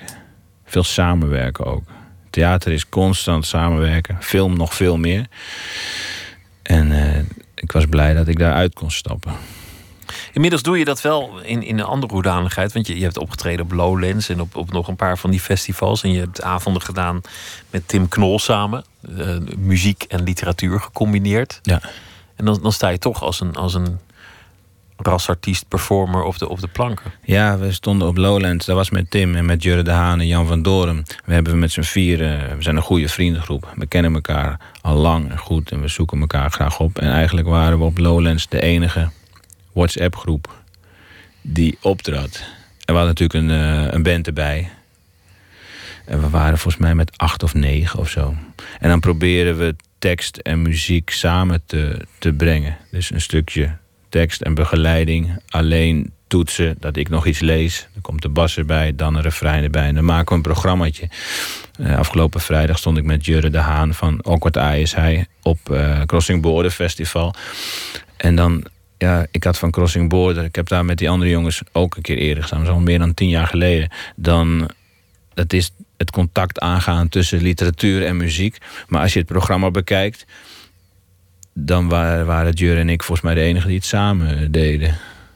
Veel 0.66 0.84
samenwerken 0.84 1.66
ook. 1.66 1.84
Theater 2.30 2.72
is 2.72 2.90
constant 2.90 3.46
samenwerken. 3.46 4.18
Film 4.20 4.58
nog 4.58 4.74
veel 4.74 4.98
meer. 4.98 5.26
En 6.62 6.92
uh, 6.92 7.18
ik 7.56 7.72
was 7.72 7.86
blij 7.86 8.14
dat 8.14 8.28
ik 8.28 8.40
daaruit 8.40 8.74
kon 8.74 8.92
stappen. 8.92 9.34
Inmiddels 10.34 10.62
doe 10.62 10.78
je 10.78 10.86
dat 10.86 11.01
wel 11.01 11.39
in, 11.39 11.64
in 11.64 11.80
een 11.80 11.86
andere 11.86 12.14
hoedanigheid. 12.14 12.74
Want 12.74 12.88
je, 12.88 12.97
je 12.97 13.03
hebt 13.03 13.18
opgetreden 13.18 13.66
op 13.66 13.72
Lowlands 13.72 14.30
en 14.30 14.41
op, 14.41 14.55
op 14.55 14.72
nog 14.72 14.88
een 14.88 14.95
paar 14.95 15.18
van 15.18 15.30
die 15.30 15.39
festivals. 15.39 16.03
En 16.03 16.12
je 16.12 16.20
hebt 16.20 16.41
avonden 16.41 16.82
gedaan 16.82 17.22
met 17.70 17.88
Tim 17.88 18.07
Knol 18.07 18.39
samen. 18.39 18.84
Uh, 19.10 19.38
muziek 19.57 20.03
en 20.03 20.24
literatuur 20.24 20.80
gecombineerd. 20.80 21.60
Ja. 21.64 21.82
En 22.36 22.45
dan, 22.45 22.60
dan 22.62 22.72
sta 22.72 22.88
je 22.88 22.97
toch 22.97 23.24
als 23.24 23.39
een, 23.39 23.55
als 23.55 23.74
een 23.74 23.99
rasartiest, 25.01 25.68
performer 25.68 26.24
op 26.24 26.38
de, 26.38 26.49
op 26.49 26.60
de 26.60 26.68
planken. 26.68 27.12
Ja, 27.24 27.57
we 27.57 27.72
stonden 27.72 28.07
op 28.07 28.18
Lowlands. 28.18 28.66
Dat 28.66 28.76
was 28.76 28.89
met 28.89 29.12
Tim 29.12 29.36
en 29.36 29.45
met 29.45 29.64
Jurre 29.64 29.82
de 29.82 29.91
Haan 29.91 30.20
en 30.20 30.28
Jan 30.28 30.47
van 30.47 30.62
Doren. 30.62 31.03
We 31.26 31.34
hebben 31.34 31.60
met 31.60 31.72
z'n 31.72 31.82
vieren, 31.82 32.57
we 32.57 32.64
zijn 32.64 32.76
een 32.76 32.82
goede 32.82 33.10
vriendengroep. 33.10 33.74
We 33.76 33.86
kennen 33.86 34.14
elkaar 34.14 34.60
al 34.82 34.95
lang 34.95 35.30
en 35.30 35.38
goed 35.38 35.72
en 35.72 35.82
we 35.82 35.88
zoeken 35.88 36.20
elkaar 36.20 36.51
graag 36.51 36.80
op. 36.80 36.99
En 36.99 37.12
eigenlijk 37.12 37.47
waren 37.47 37.78
we 37.78 37.84
op 37.84 37.97
Lowlands 37.97 38.47
de 38.47 38.62
enige 38.62 39.10
WhatsApp-groep 39.72 40.63
die 41.41 41.78
optrad. 41.82 42.43
Er 42.86 42.93
was 42.93 43.05
natuurlijk 43.05 43.39
een, 43.39 43.49
uh, 43.49 43.91
een 43.91 44.03
band 44.03 44.28
erbij. 44.28 44.70
En 46.05 46.22
we 46.22 46.30
waren 46.30 46.57
volgens 46.57 46.84
mij 46.84 46.95
met 46.95 47.17
acht 47.17 47.43
of 47.43 47.53
negen 47.53 47.99
of 47.99 48.09
zo. 48.09 48.36
En 48.80 48.89
dan 48.89 48.99
proberen 48.99 49.57
we 49.57 49.76
tekst 49.99 50.38
en 50.38 50.61
muziek 50.61 51.09
samen 51.09 51.61
te, 51.65 52.05
te 52.17 52.34
brengen. 52.34 52.78
Dus 52.91 53.11
een 53.11 53.22
stukje 53.22 53.78
tekst 54.09 54.41
en 54.41 54.53
begeleiding. 54.53 55.39
Alleen 55.49 56.13
toetsen, 56.28 56.76
dat 56.80 56.97
ik 56.97 57.09
nog 57.09 57.26
iets 57.26 57.39
lees. 57.39 57.88
Dan 57.93 58.01
komt 58.01 58.22
de 58.22 58.30
bas 58.30 58.57
erbij, 58.57 58.95
dan 58.95 59.15
een 59.15 59.22
refrein 59.22 59.63
erbij. 59.63 59.88
En 59.88 59.95
dan 59.95 60.05
maken 60.05 60.30
we 60.30 60.36
een 60.36 60.41
programmaatje. 60.41 61.09
Uh, 61.80 61.97
afgelopen 61.97 62.41
vrijdag 62.41 62.78
stond 62.78 62.97
ik 62.97 63.03
met 63.03 63.26
Jurre 63.26 63.49
de 63.49 63.57
Haan 63.57 63.93
van 63.93 64.22
Awkward 64.22 64.55
Eye 64.55 64.82
is 64.82 64.93
hij 64.93 65.26
op 65.41 65.59
uh, 65.72 66.01
Crossing 66.01 66.41
Border 66.41 66.72
Festival. 66.72 67.34
En 68.17 68.36
dan, 68.36 68.65
ja, 69.00 69.26
ik 69.32 69.43
had 69.43 69.58
van 69.58 69.72
Crossing 69.72 70.10
Border, 70.10 70.43
ik 70.43 70.56
heb 70.56 70.68
daar 70.68 70.86
met 70.86 70.97
die 70.97 71.10
andere 71.10 71.32
jongens 71.32 71.62
ook 71.72 71.95
een 71.95 72.02
keer 72.02 72.18
eerder 72.18 72.41
gestaan, 72.41 72.66
zo 72.66 72.80
meer 72.80 73.00
dan 73.00 73.14
tien 73.14 73.30
jaar 73.30 73.47
geleden. 73.47 73.89
Dan, 74.16 74.70
dat 75.34 75.54
is 75.54 75.72
het 75.97 76.12
contact 76.12 76.60
aangaan 76.60 77.10
tussen 77.10 77.41
literatuur 77.41 78.06
en 78.06 78.18
muziek. 78.18 78.58
Maar 78.88 79.02
als 79.02 79.14
je 79.14 79.20
het 79.20 79.28
programma 79.28 79.72
bekijkt, 79.72 80.26
dan 81.54 81.89
waren, 81.89 82.52
Jur 82.52 82.78
en 82.78 82.89
ik 82.89 83.04
volgens 83.04 83.26
mij 83.26 83.36
de 83.36 83.41
enige 83.41 83.68
die 83.68 83.76
het 83.76 83.86
samen 83.86 84.52
deden. 84.52 84.88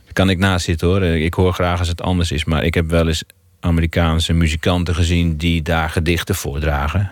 Daar 0.03 0.14
kan 0.14 0.30
ik 0.30 0.38
naast 0.38 0.66
zitten 0.66 0.88
hoor. 0.88 1.03
Ik 1.03 1.34
hoor 1.34 1.53
graag 1.53 1.80
als 1.80 1.88
het 1.88 2.01
anders 2.01 2.32
is. 2.32 2.45
Maar 2.45 2.64
ik 2.64 2.74
heb 2.74 2.89
wel 2.89 3.07
eens 3.07 3.24
Amerikaanse 3.59 4.34
muzikanten 4.34 4.95
gezien 4.95 5.38
die 5.38 5.61
daar 5.61 5.89
gedichten 5.89 6.36
voordragen. 6.36 7.11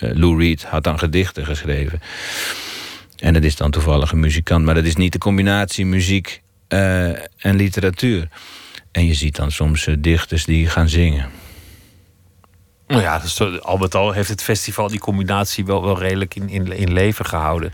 Uh, 0.00 0.10
Lou 0.14 0.38
Reed 0.38 0.64
had 0.64 0.84
dan 0.84 0.98
gedichten 0.98 1.46
geschreven. 1.46 2.00
En 3.20 3.32
dat 3.32 3.44
is 3.44 3.56
dan 3.56 3.70
toevallig 3.70 4.12
een 4.12 4.20
muzikant. 4.20 4.64
Maar 4.64 4.74
dat 4.74 4.84
is 4.84 4.96
niet 4.96 5.12
de 5.12 5.18
combinatie 5.18 5.86
muziek 5.86 6.42
uh, 6.68 7.08
en 7.36 7.56
literatuur. 7.56 8.28
En 8.92 9.06
je 9.06 9.14
ziet 9.14 9.36
dan 9.36 9.50
soms 9.50 9.86
uh, 9.86 9.96
dichters 9.98 10.44
die 10.44 10.68
gaan 10.68 10.88
zingen. 10.88 11.28
Nou 12.86 13.02
ja, 13.02 13.18
dus 13.18 13.40
al 13.60 13.76
met 13.76 13.94
al 13.94 14.12
heeft 14.12 14.28
het 14.28 14.42
festival 14.42 14.88
die 14.88 14.98
combinatie 14.98 15.64
wel, 15.64 15.84
wel 15.84 15.98
redelijk 15.98 16.34
in, 16.34 16.48
in, 16.48 16.72
in 16.72 16.92
leven 16.92 17.24
gehouden. 17.24 17.72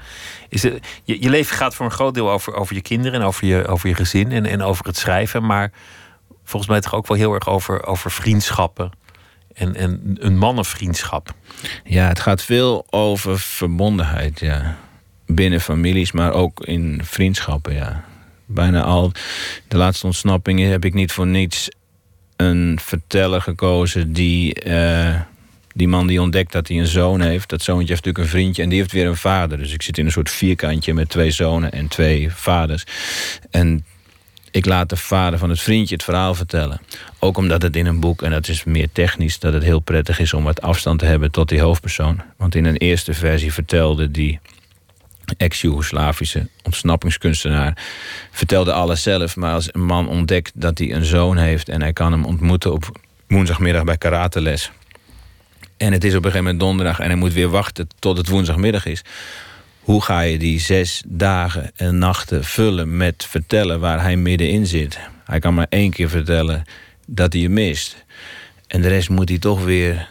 Is 0.49 0.63
het, 0.63 0.87
je, 1.05 1.23
je 1.23 1.31
leven 1.31 1.57
gaat 1.57 1.75
voor 1.75 1.87
een 1.87 1.93
groot 1.93 2.15
deel 2.15 2.31
over, 2.31 2.55
over 2.55 2.75
je 2.75 2.83
kinderen 2.83 3.21
en 3.21 3.27
over 3.27 3.47
je, 3.47 3.67
over 3.67 3.89
je 3.89 3.95
gezin 3.95 4.33
en, 4.33 4.47
en 4.47 4.63
over 4.63 4.87
het 4.87 4.97
schrijven. 4.97 5.47
Maar 5.47 5.73
volgens 6.45 6.71
mij 6.71 6.81
toch 6.81 6.95
ook 6.95 7.07
wel 7.07 7.17
heel 7.17 7.35
erg 7.35 7.49
over, 7.49 7.87
over 7.87 8.11
vriendschappen. 8.11 8.91
En, 9.55 9.75
en 9.75 10.17
een 10.19 10.39
mannenvriendschap. 10.39 11.35
Ja, 11.85 12.09
het 12.09 12.21
gaat 12.21 12.43
veel 12.43 12.87
over 12.91 13.39
verbondenheid, 13.39 14.41
ja. 14.41 14.77
Binnen 15.27 15.61
families, 15.61 16.12
maar 16.12 16.33
ook 16.33 16.64
in 16.64 17.01
vriendschappen, 17.05 17.74
ja. 17.74 18.05
Bijna 18.47 18.83
al 18.83 19.12
de 19.68 19.77
laatste 19.77 20.07
ontsnappingen 20.07 20.70
heb 20.70 20.85
ik 20.85 20.95
niet 20.95 21.12
voor 21.12 21.27
niets 21.27 21.68
een 22.37 22.79
verteller 22.83 23.41
gekozen 23.41 24.12
die. 24.12 24.64
Uh, 24.66 25.20
die 25.77 25.89
man 25.89 26.07
die 26.07 26.20
ontdekt 26.20 26.53
dat 26.53 26.68
hij 26.68 26.79
een 26.79 26.87
zoon 26.87 27.20
heeft. 27.20 27.49
Dat 27.49 27.62
zoontje 27.62 27.89
heeft 27.89 28.05
natuurlijk 28.05 28.24
een 28.24 28.39
vriendje 28.39 28.62
en 28.62 28.68
die 28.68 28.79
heeft 28.79 28.93
weer 28.93 29.07
een 29.07 29.16
vader. 29.16 29.59
Dus 29.59 29.72
ik 29.72 29.83
zit 29.83 29.99
in 29.99 30.05
een 30.05 30.12
soort 30.12 30.31
vierkantje 30.31 30.95
met 30.95 31.09
twee 31.09 31.31
zonen 31.31 31.72
en 31.72 31.89
twee 31.89 32.31
vaders. 32.31 32.85
En 33.51 33.85
ik 34.51 34.66
laat 34.66 34.89
de 34.89 34.97
vader 34.97 35.39
van 35.39 35.51
het 35.51 35.61
vriendje 35.61 35.95
het 35.95 36.05
verhaal 36.05 36.35
vertellen. 36.35 36.81
Ook 37.18 37.37
omdat 37.37 37.62
het 37.62 37.77
in 37.77 37.87
een 37.87 38.01
boek, 38.01 38.22
en 38.22 38.31
dat 38.31 38.49
is 38.49 38.64
meer 38.64 38.89
technisch, 38.93 39.39
dat 39.39 39.53
het 39.53 39.62
heel 39.62 39.81
prettig 39.81 40.18
is 40.18 40.35
om 40.35 40.45
wat 40.45 40.62
afstand 40.62 40.99
te 40.99 41.05
hebben 41.05 41.31
tot 41.31 41.49
die 41.49 41.61
hoofdpersoon. 41.61 42.22
Want 42.37 42.55
in 42.55 42.64
een 42.64 42.77
eerste 42.77 43.14
versie 43.14 43.53
vertelde 43.53 44.11
die 44.11 44.41
ex-Jugoslavische 45.37 46.49
ontsnappingskunstenaar 46.62 47.77
vertelde 48.31 48.72
alles 48.72 49.03
zelf. 49.03 49.37
Maar 49.37 49.53
als 49.53 49.68
een 49.74 49.85
man 49.85 50.09
ontdekt 50.09 50.53
dat 50.55 50.79
hij 50.79 50.93
een 50.93 51.05
zoon 51.05 51.37
heeft 51.37 51.68
en 51.68 51.81
hij 51.81 51.93
kan 51.93 52.12
hem 52.12 52.24
ontmoeten 52.24 52.72
op 52.72 53.01
woensdagmiddag 53.27 53.85
bij 53.85 53.97
karateles. 53.97 54.70
En 55.77 55.93
het 55.93 56.05
is 56.05 56.11
op 56.11 56.24
een 56.24 56.31
gegeven 56.31 56.45
moment 56.45 56.61
donderdag 56.61 56.99
en 56.99 57.07
hij 57.07 57.16
moet 57.16 57.33
weer 57.33 57.49
wachten 57.49 57.89
tot 57.99 58.16
het 58.16 58.29
woensdagmiddag 58.29 58.87
is. 58.87 59.03
Hoe 59.81 60.03
ga 60.03 60.20
je 60.20 60.39
die 60.39 60.61
zes 60.61 61.03
dagen 61.07 61.70
en 61.77 61.99
nachten 61.99 62.45
vullen 62.45 62.97
met 62.97 63.27
vertellen 63.29 63.81
waar 63.81 64.03
hij 64.03 64.16
middenin 64.16 64.66
zit? 64.66 64.99
Hij 65.24 65.39
kan 65.39 65.55
maar 65.55 65.66
één 65.68 65.91
keer 65.91 66.09
vertellen 66.09 66.64
dat 67.07 67.33
hij 67.33 67.43
je 67.43 67.49
mist. 67.49 68.05
En 68.66 68.83
de 68.83 68.89
rest 68.89 69.09
moet 69.09 69.29
hij 69.29 69.39
toch 69.39 69.64
weer, 69.64 70.09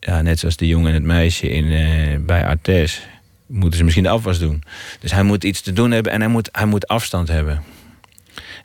ja, 0.00 0.22
net 0.22 0.38
zoals 0.38 0.56
de 0.56 0.66
jongen 0.66 0.88
en 0.88 0.94
het 0.94 1.04
meisje 1.04 1.50
in, 1.50 1.64
uh, 1.64 2.16
bij 2.26 2.46
Artes 2.46 3.02
moeten 3.48 3.78
ze 3.78 3.84
misschien 3.84 4.04
de 4.04 4.10
afwas 4.10 4.38
doen. 4.38 4.62
Dus 5.00 5.12
hij 5.12 5.22
moet 5.22 5.44
iets 5.44 5.60
te 5.60 5.72
doen 5.72 5.90
hebben 5.90 6.12
en 6.12 6.20
hij 6.20 6.30
moet, 6.30 6.48
hij 6.52 6.66
moet 6.66 6.88
afstand 6.88 7.28
hebben. 7.28 7.62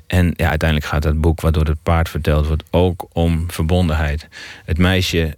En 0.08 0.34
ja, 0.36 0.50
uiteindelijk 0.50 0.90
gaat 0.90 1.02
dat 1.02 1.22
boek, 1.22 1.42
waardoor 1.42 1.66
het 1.66 1.84
paard 1.84 2.10
verteld 2.10 2.48
wordt, 2.48 2.64
ook 2.70 3.06
om 3.12 3.52
verbondenheid. 3.52 4.28
Het 4.66 4.78
meisje 4.78 5.38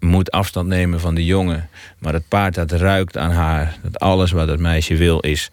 moet 0.00 0.30
afstand 0.30 0.68
nemen 0.68 1.00
van 1.00 1.14
de 1.14 1.24
jongen, 1.24 1.68
maar 1.98 2.12
het 2.12 2.28
paard 2.28 2.54
dat 2.54 2.72
ruikt 2.72 3.16
aan 3.16 3.30
haar. 3.30 3.76
Dat 3.82 3.98
alles 3.98 4.30
wat 4.30 4.48
het 4.48 4.60
meisje 4.60 4.96
wil 4.96 5.20
is 5.20 5.50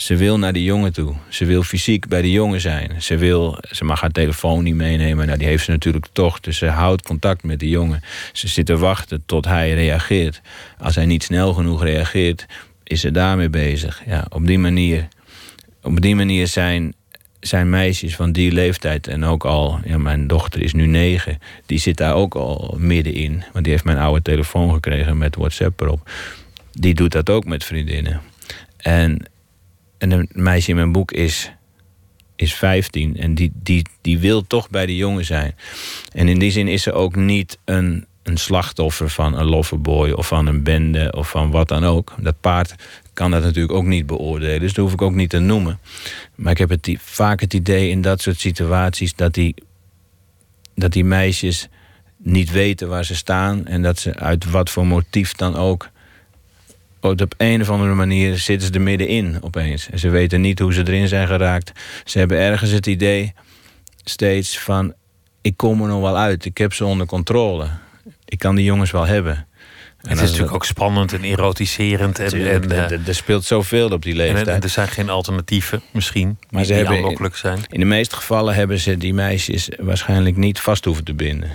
ze 0.00 0.16
wil 0.16 0.38
naar 0.38 0.52
die 0.52 0.64
jongen 0.64 0.92
toe. 0.92 1.14
Ze 1.28 1.44
wil 1.44 1.62
fysiek 1.62 2.08
bij 2.08 2.22
de 2.22 2.30
jongen 2.30 2.60
zijn. 2.60 3.02
Ze, 3.02 3.16
wil, 3.16 3.58
ze 3.70 3.84
mag 3.84 4.00
haar 4.00 4.10
telefoon 4.10 4.64
niet 4.64 4.74
meenemen. 4.74 5.26
Nou, 5.26 5.38
die 5.38 5.46
heeft 5.46 5.64
ze 5.64 5.70
natuurlijk 5.70 6.06
toch. 6.12 6.40
Dus 6.40 6.58
ze 6.58 6.66
houdt 6.66 7.02
contact 7.02 7.42
met 7.42 7.60
de 7.60 7.68
jongen. 7.68 8.02
Ze 8.32 8.48
zit 8.48 8.66
te 8.66 8.76
wachten 8.76 9.22
tot 9.26 9.44
hij 9.44 9.74
reageert. 9.74 10.40
Als 10.78 10.94
hij 10.94 11.06
niet 11.06 11.22
snel 11.22 11.52
genoeg 11.52 11.82
reageert, 11.82 12.46
is 12.84 13.00
ze 13.00 13.10
daarmee 13.10 13.48
bezig. 13.48 14.02
Ja, 14.06 14.26
op 14.28 14.46
die 14.46 14.58
manier, 14.58 15.08
op 15.82 16.00
die 16.00 16.16
manier 16.16 16.46
zijn, 16.46 16.94
zijn 17.40 17.70
meisjes 17.70 18.16
van 18.16 18.32
die 18.32 18.52
leeftijd... 18.52 19.06
en 19.06 19.24
ook 19.24 19.44
al, 19.44 19.80
ja, 19.84 19.98
mijn 19.98 20.26
dochter 20.26 20.62
is 20.62 20.72
nu 20.72 20.86
negen... 20.86 21.38
die 21.66 21.78
zit 21.78 21.96
daar 21.96 22.14
ook 22.14 22.34
al 22.34 22.74
middenin. 22.78 23.44
Want 23.52 23.64
die 23.64 23.72
heeft 23.72 23.84
mijn 23.84 23.98
oude 23.98 24.22
telefoon 24.22 24.72
gekregen 24.72 25.18
met 25.18 25.36
WhatsApp 25.36 25.80
erop. 25.80 26.10
Die 26.72 26.94
doet 26.94 27.12
dat 27.12 27.30
ook 27.30 27.44
met 27.44 27.64
vriendinnen. 27.64 28.20
En 28.76 29.26
en 30.00 30.10
een 30.10 30.28
meisje 30.32 30.70
in 30.70 30.76
mijn 30.76 30.92
boek 30.92 31.12
is, 31.12 31.52
is 32.36 32.54
15 32.54 33.16
en 33.16 33.34
die, 33.34 33.52
die, 33.54 33.86
die 34.00 34.18
wil 34.18 34.46
toch 34.46 34.70
bij 34.70 34.86
de 34.86 34.96
jongen 34.96 35.24
zijn. 35.24 35.54
En 36.12 36.28
in 36.28 36.38
die 36.38 36.50
zin 36.50 36.68
is 36.68 36.82
ze 36.82 36.92
ook 36.92 37.16
niet 37.16 37.58
een, 37.64 38.06
een 38.22 38.36
slachtoffer 38.36 39.10
van 39.10 39.38
een 39.38 39.44
loverboy 39.44 40.10
of 40.10 40.26
van 40.26 40.46
een 40.46 40.62
bende 40.62 41.12
of 41.16 41.30
van 41.30 41.50
wat 41.50 41.68
dan 41.68 41.84
ook. 41.84 42.14
Dat 42.18 42.40
paard 42.40 42.74
kan 43.12 43.30
dat 43.30 43.42
natuurlijk 43.42 43.74
ook 43.74 43.84
niet 43.84 44.06
beoordelen, 44.06 44.60
dus 44.60 44.72
dat 44.72 44.84
hoef 44.84 44.92
ik 44.92 45.02
ook 45.02 45.14
niet 45.14 45.30
te 45.30 45.38
noemen. 45.38 45.78
Maar 46.34 46.52
ik 46.52 46.58
heb 46.58 46.68
het, 46.68 46.96
vaak 46.98 47.40
het 47.40 47.54
idee 47.54 47.90
in 47.90 48.02
dat 48.02 48.20
soort 48.20 48.40
situaties 48.40 49.14
dat 49.14 49.34
die, 49.34 49.54
dat 50.74 50.92
die 50.92 51.04
meisjes 51.04 51.68
niet 52.16 52.50
weten 52.50 52.88
waar 52.88 53.04
ze 53.04 53.14
staan 53.14 53.66
en 53.66 53.82
dat 53.82 53.98
ze 53.98 54.16
uit 54.16 54.50
wat 54.50 54.70
voor 54.70 54.86
motief 54.86 55.34
dan 55.34 55.56
ook 55.56 55.90
op 57.00 57.34
een 57.36 57.60
of 57.60 57.70
andere 57.70 57.94
manier 57.94 58.38
zitten 58.38 58.68
ze 58.68 58.74
er 58.74 58.80
middenin 58.80 59.38
opeens. 59.40 59.90
En 59.90 59.98
ze 59.98 60.08
weten 60.08 60.40
niet 60.40 60.58
hoe 60.58 60.72
ze 60.72 60.80
erin 60.80 61.08
zijn 61.08 61.26
geraakt. 61.26 61.72
Ze 62.04 62.18
hebben 62.18 62.38
ergens 62.38 62.70
het 62.70 62.86
idee 62.86 63.32
steeds 64.04 64.58
van... 64.58 64.94
ik 65.40 65.56
kom 65.56 65.82
er 65.82 65.88
nog 65.88 66.00
wel 66.00 66.16
uit, 66.16 66.44
ik 66.44 66.58
heb 66.58 66.72
ze 66.72 66.84
onder 66.84 67.06
controle. 67.06 67.68
Ik 68.24 68.38
kan 68.38 68.54
die 68.54 68.64
jongens 68.64 68.90
wel 68.90 69.06
hebben. 69.06 69.48
En 70.02 70.10
het 70.10 70.20
is 70.20 70.26
natuurlijk 70.26 70.54
ook 70.54 70.64
spannend 70.64 71.12
en 71.12 71.22
erotiserend. 71.22 72.18
En, 72.18 72.32
en, 72.32 72.70
eh, 72.70 73.08
er 73.08 73.14
speelt 73.14 73.44
zoveel 73.44 73.88
op 73.88 74.02
die 74.02 74.14
leeftijd. 74.14 74.46
En, 74.46 74.60
er 74.60 74.68
zijn 74.68 74.88
geen 74.88 75.10
alternatieven, 75.10 75.82
misschien, 75.92 76.38
maar 76.50 76.64
ze 76.64 76.68
die 76.68 76.76
hebben, 76.76 76.96
aanlokkelijk 76.96 77.36
zijn. 77.36 77.58
In 77.68 77.80
de 77.80 77.86
meeste 77.86 78.16
gevallen 78.16 78.54
hebben 78.54 78.78
ze 78.78 78.96
die 78.96 79.14
meisjes 79.14 79.68
waarschijnlijk 79.78 80.36
niet 80.36 80.60
vast 80.60 80.84
hoeven 80.84 81.04
te 81.04 81.14
binden. 81.14 81.50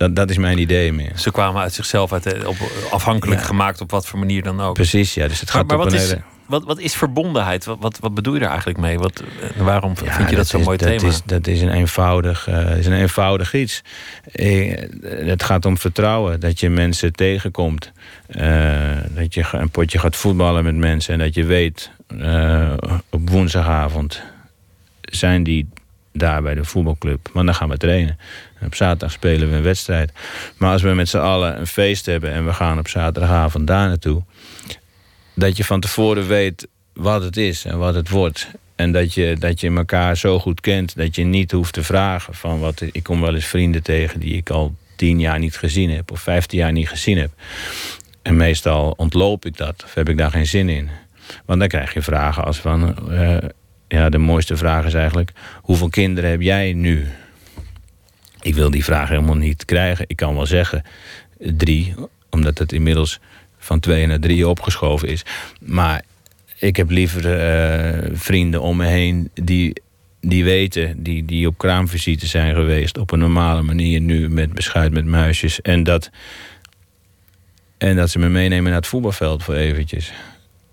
Dat, 0.00 0.16
dat 0.16 0.30
is 0.30 0.36
mijn 0.36 0.58
idee 0.58 0.92
meer. 0.92 1.12
Ze 1.14 1.30
kwamen 1.30 1.62
uit 1.62 1.72
zichzelf 1.72 2.12
uit, 2.12 2.26
eh, 2.26 2.48
op, 2.48 2.56
afhankelijk 2.90 3.42
gemaakt 3.42 3.80
op 3.80 3.90
wat 3.90 4.06
voor 4.06 4.18
manier 4.18 4.42
dan 4.42 4.60
ook. 4.60 4.74
Precies, 4.74 5.14
ja. 5.14 5.28
Dus 5.28 5.40
het 5.40 5.50
gaat 5.50 5.66
maar, 5.66 5.76
maar 5.76 5.86
wat, 5.86 5.94
is, 5.94 6.14
wat, 6.46 6.64
wat 6.64 6.78
is 6.78 6.94
verbondenheid? 6.94 7.64
Wat, 7.64 7.76
wat, 7.80 7.98
wat 7.98 8.14
bedoel 8.14 8.34
je 8.34 8.40
daar 8.40 8.48
eigenlijk 8.48 8.78
mee? 8.78 8.98
Wat, 8.98 9.22
eh, 9.56 9.62
waarom 9.62 9.96
vind 9.96 10.30
je 10.30 10.36
dat, 10.36 10.46
zo'n 10.46 10.62
mooi 10.62 10.76
dat 10.76 10.88
thema? 10.88 11.08
Is, 11.08 11.22
dat 11.24 11.46
is 11.46 11.60
een 11.60 11.72
eenvoudig, 11.72 12.48
uh, 12.48 12.76
is 12.76 12.86
een 12.86 12.92
eenvoudig 13.00 13.54
iets. 13.54 13.82
het 15.12 15.42
gaat 15.42 15.64
om 15.64 15.78
vertrouwen. 15.78 16.40
Dat 16.40 16.60
je 16.60 16.70
mensen 16.70 17.12
tegenkomt. 17.12 17.92
dat 19.08 19.34
je 19.34 19.44
een 19.52 19.70
potje 19.70 19.98
gaat 19.98 20.16
voetballen 20.16 20.64
met 20.64 20.76
mensen. 20.76 21.12
En 21.12 21.18
dat 21.18 21.34
je 21.34 21.44
weet, 21.44 21.90
op 23.10 23.30
woensdagavond 23.30 24.22
zijn 25.00 25.42
die 25.42 25.68
daar 26.12 26.42
bij 26.42 26.54
de 26.54 26.64
voetbalclub. 26.64 27.28
Want 27.32 27.46
dan 27.46 27.54
gaan 27.54 27.68
we 27.68 27.76
trainen. 27.76 28.18
Op 28.64 28.74
zaterdag 28.74 29.12
spelen 29.12 29.50
we 29.50 29.56
een 29.56 29.62
wedstrijd. 29.62 30.12
Maar 30.56 30.72
als 30.72 30.82
we 30.82 30.88
met 30.88 31.08
z'n 31.08 31.18
allen 31.18 31.58
een 31.58 31.66
feest 31.66 32.06
hebben 32.06 32.32
en 32.32 32.46
we 32.46 32.52
gaan 32.52 32.78
op 32.78 32.88
zaterdagavond 32.88 33.66
daar 33.66 33.88
naartoe. 33.88 34.22
Dat 35.34 35.56
je 35.56 35.64
van 35.64 35.80
tevoren 35.80 36.26
weet 36.26 36.68
wat 36.92 37.22
het 37.22 37.36
is 37.36 37.64
en 37.64 37.78
wat 37.78 37.94
het 37.94 38.08
wordt. 38.08 38.50
En 38.76 38.92
dat 38.92 39.14
je, 39.14 39.36
dat 39.38 39.60
je 39.60 39.70
elkaar 39.70 40.16
zo 40.16 40.38
goed 40.38 40.60
kent 40.60 40.96
dat 40.96 41.16
je 41.16 41.24
niet 41.24 41.50
hoeft 41.50 41.72
te 41.72 41.82
vragen 41.82 42.34
van 42.34 42.60
wat. 42.60 42.82
Ik 42.92 43.02
kom 43.02 43.20
wel 43.20 43.34
eens 43.34 43.46
vrienden 43.46 43.82
tegen 43.82 44.20
die 44.20 44.36
ik 44.36 44.50
al 44.50 44.74
tien 44.96 45.20
jaar 45.20 45.38
niet 45.38 45.56
gezien 45.56 45.90
heb 45.90 46.10
of 46.10 46.20
vijftien 46.20 46.58
jaar 46.58 46.72
niet 46.72 46.88
gezien 46.88 47.18
heb. 47.18 47.30
En 48.22 48.36
meestal 48.36 48.94
ontloop 48.96 49.44
ik 49.44 49.56
dat 49.56 49.82
of 49.84 49.94
heb 49.94 50.08
ik 50.08 50.16
daar 50.16 50.30
geen 50.30 50.46
zin 50.46 50.68
in. 50.68 50.90
Want 51.44 51.58
dan 51.58 51.68
krijg 51.68 51.94
je 51.94 52.02
vragen 52.02 52.44
als 52.44 52.58
van. 52.58 52.96
Uh, 53.10 53.36
ja, 53.88 54.08
de 54.08 54.18
mooiste 54.18 54.56
vraag 54.56 54.84
is 54.84 54.94
eigenlijk: 54.94 55.32
hoeveel 55.62 55.88
kinderen 55.88 56.30
heb 56.30 56.40
jij 56.40 56.72
nu? 56.72 57.08
Ik 58.42 58.54
wil 58.54 58.70
die 58.70 58.84
vraag 58.84 59.08
helemaal 59.08 59.36
niet 59.36 59.64
krijgen. 59.64 60.04
Ik 60.08 60.16
kan 60.16 60.34
wel 60.34 60.46
zeggen 60.46 60.82
drie, 61.38 61.94
omdat 62.30 62.58
het 62.58 62.72
inmiddels 62.72 63.20
van 63.58 63.80
twee 63.80 64.06
naar 64.06 64.18
drie 64.18 64.48
opgeschoven 64.48 65.08
is. 65.08 65.22
Maar 65.60 66.02
ik 66.58 66.76
heb 66.76 66.90
liever 66.90 67.38
eh, 67.38 68.10
vrienden 68.12 68.60
om 68.60 68.76
me 68.76 68.86
heen 68.86 69.30
die, 69.34 69.82
die 70.20 70.44
weten, 70.44 71.02
die, 71.02 71.24
die 71.24 71.46
op 71.46 71.58
kraamvisite 71.58 72.26
zijn 72.26 72.54
geweest 72.54 72.98
op 72.98 73.10
een 73.10 73.18
normale 73.18 73.62
manier 73.62 74.00
nu 74.00 74.28
met 74.28 74.52
beschuit 74.52 74.92
met 74.92 75.04
muisjes. 75.04 75.60
En 75.60 75.82
dat, 75.82 76.10
en 77.78 77.96
dat 77.96 78.10
ze 78.10 78.18
me 78.18 78.28
meenemen 78.28 78.64
naar 78.64 78.80
het 78.80 78.86
voetbalveld 78.86 79.42
voor 79.42 79.54
eventjes. 79.54 80.12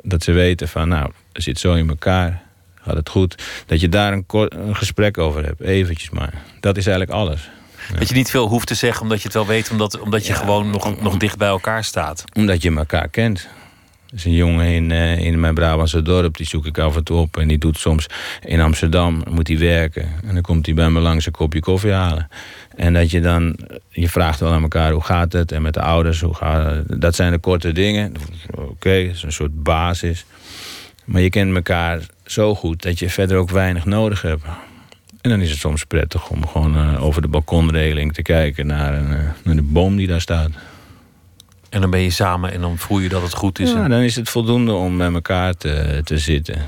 Dat 0.02 0.24
ze 0.24 0.32
weten 0.32 0.68
van 0.68 0.88
nou, 0.88 1.12
het 1.32 1.44
zit 1.44 1.60
zo 1.60 1.74
in 1.74 1.90
elkaar. 1.90 2.46
Gaat 2.76 2.96
het 2.96 3.10
goed. 3.10 3.44
Dat 3.66 3.80
je 3.80 3.90
daar 3.90 4.14
een, 4.14 4.26
een 4.28 4.76
gesprek 4.76 5.18
over 5.18 5.46
hebt. 5.46 5.62
Eventjes 5.62 6.10
maar. 6.10 6.34
Dat 6.60 6.78
is 6.78 6.88
eigenlijk 6.88 7.20
alles. 7.20 7.50
Dat 7.96 8.10
je 8.10 8.16
niet 8.16 8.30
veel 8.30 8.48
hoeft 8.48 8.68
te 8.68 8.76
zeggen 8.76 9.02
omdat 9.02 9.18
je 9.18 9.24
het 9.24 9.34
wel 9.34 9.46
weet, 9.46 9.72
omdat, 9.72 10.00
omdat 10.00 10.26
je 10.26 10.34
gewoon 10.34 10.70
nog, 10.70 11.02
nog 11.02 11.18
dicht 11.18 11.38
bij 11.38 11.48
elkaar 11.48 11.84
staat. 11.84 12.24
Omdat 12.34 12.62
je 12.62 12.76
elkaar 12.76 13.08
kent. 13.08 13.48
Er 14.10 14.16
is 14.16 14.26
een 14.26 14.34
jongen 14.34 14.66
in, 14.66 14.90
uh, 14.90 15.20
in 15.20 15.40
mijn 15.40 15.54
Brabantse 15.54 16.02
dorp, 16.02 16.38
die 16.38 16.46
zoek 16.46 16.66
ik 16.66 16.78
af 16.78 16.96
en 16.96 17.04
toe 17.04 17.18
op. 17.18 17.38
En 17.38 17.48
die 17.48 17.58
doet 17.58 17.78
soms 17.78 18.08
in 18.46 18.62
Amsterdam, 18.62 19.24
moet 19.30 19.48
hij 19.48 19.58
werken. 19.58 20.10
En 20.24 20.34
dan 20.34 20.42
komt 20.42 20.66
hij 20.66 20.76
bij 20.76 20.90
me 20.90 21.00
langs 21.00 21.26
een 21.26 21.32
kopje 21.32 21.60
koffie 21.60 21.92
halen. 21.92 22.28
En 22.76 22.94
dat 22.94 23.12
je 23.12 23.22
dan, 23.22 23.60
je 23.90 24.10
vraagt 24.10 24.40
wel 24.40 24.52
aan 24.52 24.62
elkaar 24.62 24.92
hoe 24.92 25.04
gaat 25.04 25.34
het. 25.34 25.52
En 25.52 25.62
met 25.62 25.74
de 25.74 25.82
ouders, 25.82 26.22
hoe 26.22 26.34
gaat 26.34 26.72
het. 26.72 27.02
Dat 27.02 27.16
zijn 27.16 27.32
de 27.32 27.38
korte 27.38 27.72
dingen. 27.72 28.14
Oké, 28.56 29.06
dat 29.06 29.16
is 29.16 29.24
een 29.24 29.32
soort 29.32 29.64
basis. 29.64 30.26
Maar 31.06 31.22
je 31.22 31.30
kent 31.30 31.56
elkaar 31.56 32.00
zo 32.26 32.56
goed 32.56 32.82
dat 32.82 33.00
je 33.00 33.10
verder 33.10 33.38
ook 33.38 33.50
weinig 33.50 33.86
nodig 33.86 34.22
hebt. 34.22 34.44
En 35.28 35.34
dan 35.34 35.42
is 35.42 35.50
het 35.50 35.60
soms 35.60 35.86
prettig 35.86 36.30
om 36.30 36.48
gewoon 36.48 36.78
uh, 36.78 37.04
over 37.04 37.22
de 37.22 37.28
balkonregeling 37.28 38.14
te 38.14 38.22
kijken 38.22 38.68
naar, 38.68 38.94
een, 38.94 39.12
uh, 39.12 39.18
naar 39.44 39.56
de 39.56 39.62
boom 39.62 39.96
die 39.96 40.08
daar 40.08 40.22
staat. 40.22 40.50
En 41.70 41.82
dan 41.82 41.90
ben 41.90 42.00
je 42.00 42.10
samen 42.10 42.52
en 42.52 42.62
dan 42.62 42.78
voel 42.78 43.00
je 43.00 43.10
dat 43.10 43.22
het 43.22 43.34
goed 43.34 43.60
is. 43.60 43.72
Ja, 43.72 43.88
dan 43.88 44.00
is 44.00 44.16
het 44.16 44.30
voldoende 44.30 44.74
om 44.74 44.98
bij 44.98 45.12
elkaar 45.12 45.54
te, 45.54 46.02
te 46.04 46.18
zitten. 46.18 46.62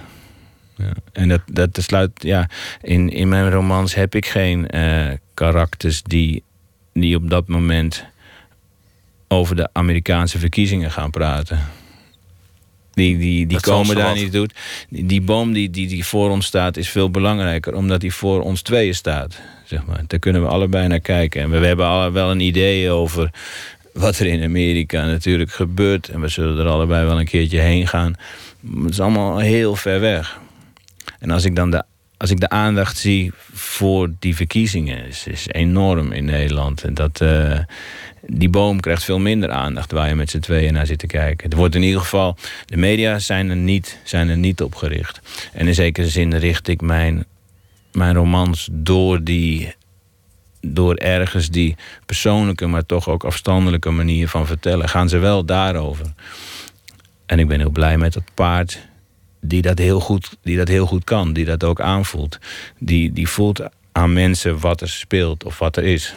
Ja. 0.75 0.91
En 1.11 1.27
dat, 1.27 1.41
dat 1.45 1.69
sluit, 1.81 2.11
ja, 2.13 2.49
in, 2.81 3.09
in 3.09 3.29
mijn 3.29 3.49
romans 3.49 3.95
heb 3.95 4.15
ik 4.15 4.25
geen 4.25 4.75
uh, 4.75 5.07
karakters 5.33 6.03
die, 6.03 6.43
die 6.93 7.15
op 7.15 7.29
dat 7.29 7.47
moment 7.47 8.05
over 9.27 9.55
de 9.55 9.69
Amerikaanse 9.73 10.39
verkiezingen 10.39 10.91
gaan 10.91 11.09
praten. 11.09 11.59
Die, 12.99 13.17
die, 13.17 13.45
die 13.45 13.59
komen 13.59 13.95
daar 13.95 14.15
niet 14.15 14.31
toe. 14.31 14.47
Die, 14.89 15.05
die 15.05 15.21
boom 15.21 15.53
die, 15.53 15.69
die, 15.69 15.87
die 15.87 16.05
voor 16.05 16.29
ons 16.29 16.45
staat 16.45 16.77
is 16.77 16.89
veel 16.89 17.09
belangrijker, 17.09 17.75
omdat 17.75 18.01
die 18.01 18.13
voor 18.13 18.41
ons 18.41 18.61
tweeën 18.61 18.95
staat. 18.95 19.39
Zeg 19.65 19.85
maar. 19.85 20.03
Daar 20.07 20.19
kunnen 20.19 20.41
we 20.41 20.47
allebei 20.47 20.87
naar 20.87 20.99
kijken. 20.99 21.41
En 21.41 21.49
we, 21.49 21.59
we 21.59 21.65
hebben 21.65 21.85
alle 21.85 22.11
wel 22.11 22.31
een 22.31 22.39
idee 22.39 22.89
over 22.89 23.31
wat 23.93 24.19
er 24.19 24.25
in 24.25 24.43
Amerika 24.43 25.05
natuurlijk 25.05 25.51
gebeurt. 25.51 26.09
En 26.09 26.21
we 26.21 26.27
zullen 26.27 26.57
er 26.57 26.71
allebei 26.71 27.05
wel 27.05 27.19
een 27.19 27.25
keertje 27.25 27.59
heen 27.59 27.87
gaan. 27.87 28.15
Het 28.81 28.89
is 28.89 28.99
allemaal 28.99 29.37
heel 29.37 29.75
ver 29.75 29.99
weg. 29.99 30.39
En 31.19 31.31
als 31.31 31.45
ik 31.45 31.55
dan 31.55 31.71
de, 31.71 31.83
als 32.17 32.29
ik 32.29 32.39
de 32.39 32.49
aandacht 32.49 32.97
zie 32.97 33.31
voor 33.53 34.11
die 34.19 34.35
verkiezingen, 34.35 35.05
is, 35.05 35.27
is 35.27 35.47
enorm 35.47 36.11
in 36.11 36.25
Nederland. 36.25 36.83
En 36.83 36.93
dat, 36.93 37.21
uh, 37.21 37.59
die 38.31 38.49
boom 38.49 38.79
krijgt 38.79 39.03
veel 39.03 39.19
minder 39.19 39.51
aandacht 39.51 39.91
waar 39.91 40.07
je 40.07 40.15
met 40.15 40.29
z'n 40.29 40.39
tweeën 40.39 40.73
naar 40.73 40.85
zit 40.85 40.99
te 40.99 41.07
kijken. 41.07 41.49
Er 41.49 41.57
wordt 41.57 41.75
in 41.75 41.83
ieder 41.83 42.01
geval, 42.01 42.35
de 42.65 42.77
media 42.77 43.19
zijn 43.19 43.49
er 43.49 43.55
niet, 43.55 43.99
zijn 44.03 44.29
er 44.29 44.37
niet 44.37 44.61
op 44.61 44.75
gericht. 44.75 45.21
En 45.53 45.67
in 45.67 45.73
zekere 45.73 46.07
zin 46.07 46.35
richt 46.35 46.67
ik 46.67 46.81
mijn, 46.81 47.25
mijn 47.91 48.15
romans 48.15 48.69
door 48.71 49.23
die 49.23 49.77
door 50.61 50.95
ergens 50.95 51.49
die 51.49 51.75
persoonlijke, 52.05 52.67
maar 52.67 52.85
toch 52.85 53.09
ook 53.09 53.23
afstandelijke 53.23 53.89
manier 53.89 54.27
van 54.27 54.45
vertellen, 54.45 54.89
gaan 54.89 55.09
ze 55.09 55.17
wel 55.17 55.45
daarover. 55.45 56.05
En 57.25 57.39
ik 57.39 57.47
ben 57.47 57.59
heel 57.59 57.69
blij 57.69 57.97
met 57.97 58.13
dat 58.13 58.23
paard 58.33 58.87
die 59.41 59.61
dat 59.61 59.77
heel 59.77 59.99
goed, 59.99 60.37
die 60.41 60.57
dat 60.57 60.67
heel 60.67 60.85
goed 60.85 61.03
kan, 61.03 61.33
die 61.33 61.45
dat 61.45 61.63
ook 61.63 61.81
aanvoelt. 61.81 62.37
Die, 62.79 63.13
die 63.13 63.27
voelt 63.27 63.61
aan 63.91 64.13
mensen 64.13 64.59
wat 64.59 64.81
er 64.81 64.89
speelt 64.89 65.43
of 65.43 65.59
wat 65.59 65.77
er 65.77 65.83
is. 65.83 66.15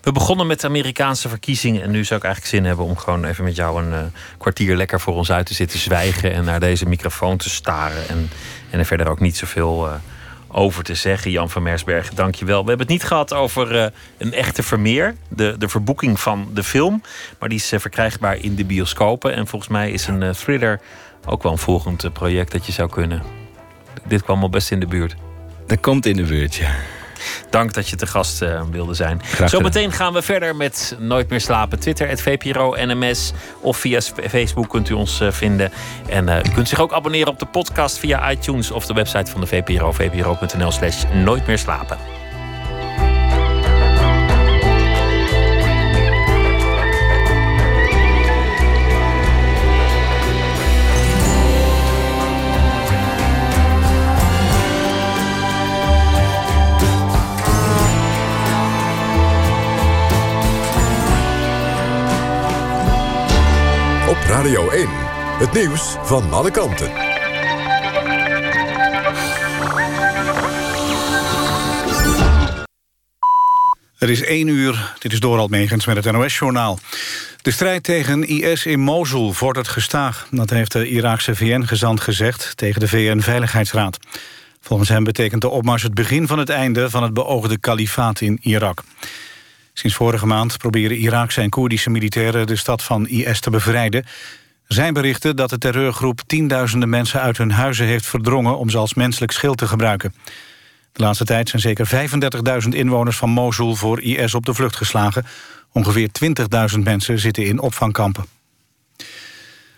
We 0.00 0.12
begonnen 0.12 0.46
met 0.46 0.60
de 0.60 0.66
Amerikaanse 0.66 1.28
verkiezingen. 1.28 1.82
En 1.82 1.90
nu 1.90 2.04
zou 2.04 2.18
ik 2.18 2.24
eigenlijk 2.24 2.54
zin 2.54 2.64
hebben 2.64 2.84
om 2.84 2.96
gewoon 2.96 3.24
even 3.24 3.44
met 3.44 3.56
jou 3.56 3.82
een 3.82 3.92
uh, 3.92 3.98
kwartier 4.38 4.76
lekker 4.76 5.00
voor 5.00 5.14
ons 5.14 5.32
uit 5.32 5.46
te 5.46 5.54
zitten 5.54 5.78
zwijgen. 5.78 6.32
En 6.32 6.44
naar 6.44 6.60
deze 6.60 6.86
microfoon 6.86 7.36
te 7.36 7.50
staren. 7.50 8.08
En, 8.08 8.30
en 8.70 8.78
er 8.78 8.84
verder 8.84 9.08
ook 9.08 9.20
niet 9.20 9.36
zoveel 9.36 9.86
uh, 9.86 9.94
over 10.48 10.84
te 10.84 10.94
zeggen. 10.94 11.30
Jan 11.30 11.50
van 11.50 11.62
Mersberg, 11.62 12.14
dank 12.14 12.34
je 12.34 12.44
wel. 12.44 12.62
We 12.62 12.68
hebben 12.68 12.86
het 12.86 12.96
niet 12.96 13.04
gehad 13.04 13.32
over 13.32 13.74
uh, 13.74 13.86
een 14.18 14.32
echte 14.32 14.62
Vermeer. 14.62 15.14
De, 15.28 15.54
de 15.58 15.68
verboeking 15.68 16.20
van 16.20 16.48
de 16.54 16.64
film. 16.64 17.02
Maar 17.38 17.48
die 17.48 17.58
is 17.58 17.72
verkrijgbaar 17.76 18.36
in 18.36 18.54
de 18.54 18.64
bioscopen. 18.64 19.34
En 19.34 19.46
volgens 19.46 19.70
mij 19.70 19.90
is 19.90 20.06
een 20.06 20.32
thriller 20.32 20.80
ook 21.26 21.42
wel 21.42 21.52
een 21.52 21.58
volgend 21.58 22.12
project 22.12 22.52
dat 22.52 22.66
je 22.66 22.72
zou 22.72 22.90
kunnen. 22.90 23.22
Dit 24.06 24.22
kwam 24.22 24.42
al 24.42 24.48
best 24.48 24.70
in 24.70 24.80
de 24.80 24.86
buurt. 24.86 25.14
Dat 25.66 25.80
komt 25.80 26.06
in 26.06 26.16
de 26.16 26.22
buurt, 26.22 26.54
ja. 26.54 26.74
Dank 27.50 27.74
dat 27.74 27.88
je 27.88 27.96
te 27.96 28.06
gast 28.06 28.42
uh, 28.42 28.62
wilde 28.70 28.94
zijn. 28.94 29.20
Zometeen 29.44 29.92
gaan 29.92 30.12
we 30.12 30.22
verder 30.22 30.56
met 30.56 30.96
Nooit 30.98 31.28
meer 31.28 31.40
slapen. 31.40 31.80
Twitter, 31.80 32.08
het 32.08 32.22
VPRO 32.22 32.74
NMS. 32.78 33.32
Of 33.60 33.76
via 33.76 34.00
Facebook 34.28 34.68
kunt 34.68 34.88
u 34.88 34.94
ons 34.94 35.20
uh, 35.20 35.30
vinden. 35.30 35.72
En 36.08 36.28
uh, 36.28 36.36
u 36.36 36.50
kunt 36.54 36.68
zich 36.68 36.80
ook 36.80 36.92
abonneren 36.92 37.28
op 37.28 37.38
de 37.38 37.46
podcast 37.46 37.98
via 37.98 38.30
iTunes 38.30 38.70
of 38.70 38.86
de 38.86 38.94
website 38.94 39.30
van 39.30 39.40
de 39.40 39.46
VPRO. 39.46 39.92
vpro.nl 39.92 40.70
slash 40.70 41.04
nooit 41.12 41.46
meer 41.46 41.58
slapen. 41.58 42.23
Radio 64.28 64.70
1. 64.70 64.88
Het 65.38 65.52
nieuws 65.52 65.96
van 66.02 66.32
alle 66.32 66.50
kanten. 66.50 66.90
Het 73.98 74.08
is 74.08 74.22
1 74.22 74.48
uur, 74.48 74.94
dit 74.98 75.12
is 75.12 75.20
Dorald 75.20 75.50
Megens 75.50 75.86
met 75.86 76.04
het 76.04 76.12
NOS-journaal. 76.12 76.78
De 77.42 77.50
strijd 77.50 77.82
tegen 77.82 78.28
IS 78.28 78.66
in 78.66 78.80
Mosul 78.80 79.32
vordert 79.32 79.68
gestaag. 79.68 80.26
Dat 80.30 80.50
heeft 80.50 80.72
de 80.72 80.88
Iraakse 80.88 81.34
VN-gezant 81.34 82.00
gezegd 82.00 82.56
tegen 82.56 82.80
de 82.80 82.88
VN-veiligheidsraad. 82.88 83.98
Volgens 84.60 84.88
hem 84.88 85.04
betekent 85.04 85.40
de 85.40 85.48
opmars 85.48 85.82
het 85.82 85.94
begin 85.94 86.26
van 86.26 86.38
het 86.38 86.48
einde... 86.48 86.90
van 86.90 87.02
het 87.02 87.14
beoogde 87.14 87.58
kalifaat 87.58 88.20
in 88.20 88.38
Irak. 88.42 88.82
Sinds 89.74 89.96
vorige 89.96 90.26
maand 90.26 90.58
proberen 90.58 90.96
Iraakse 90.96 91.40
en 91.40 91.50
Koerdische 91.50 91.90
militairen... 91.90 92.46
de 92.46 92.56
stad 92.56 92.82
van 92.82 93.08
IS 93.08 93.40
te 93.40 93.50
bevrijden. 93.50 94.04
Er 94.66 94.74
zijn 94.74 94.92
berichten 94.92 95.36
dat 95.36 95.50
de 95.50 95.58
terreurgroep 95.58 96.20
tienduizenden 96.26 96.88
mensen 96.88 97.20
uit 97.20 97.36
hun 97.36 97.50
huizen 97.50 97.86
heeft 97.86 98.06
verdrongen... 98.06 98.58
om 98.58 98.70
ze 98.70 98.78
als 98.78 98.94
menselijk 98.94 99.32
schild 99.32 99.58
te 99.58 99.66
gebruiken. 99.66 100.14
De 100.92 101.02
laatste 101.02 101.24
tijd 101.24 101.48
zijn 101.48 101.62
zeker 101.62 102.10
35.000 102.62 102.68
inwoners 102.68 103.16
van 103.16 103.30
Mosul 103.30 103.74
voor 103.74 104.00
IS 104.00 104.34
op 104.34 104.46
de 104.46 104.54
vlucht 104.54 104.76
geslagen. 104.76 105.26
Ongeveer 105.72 106.08
20.000 106.74 106.78
mensen 106.78 107.18
zitten 107.18 107.46
in 107.46 107.60
opvangkampen. 107.60 108.24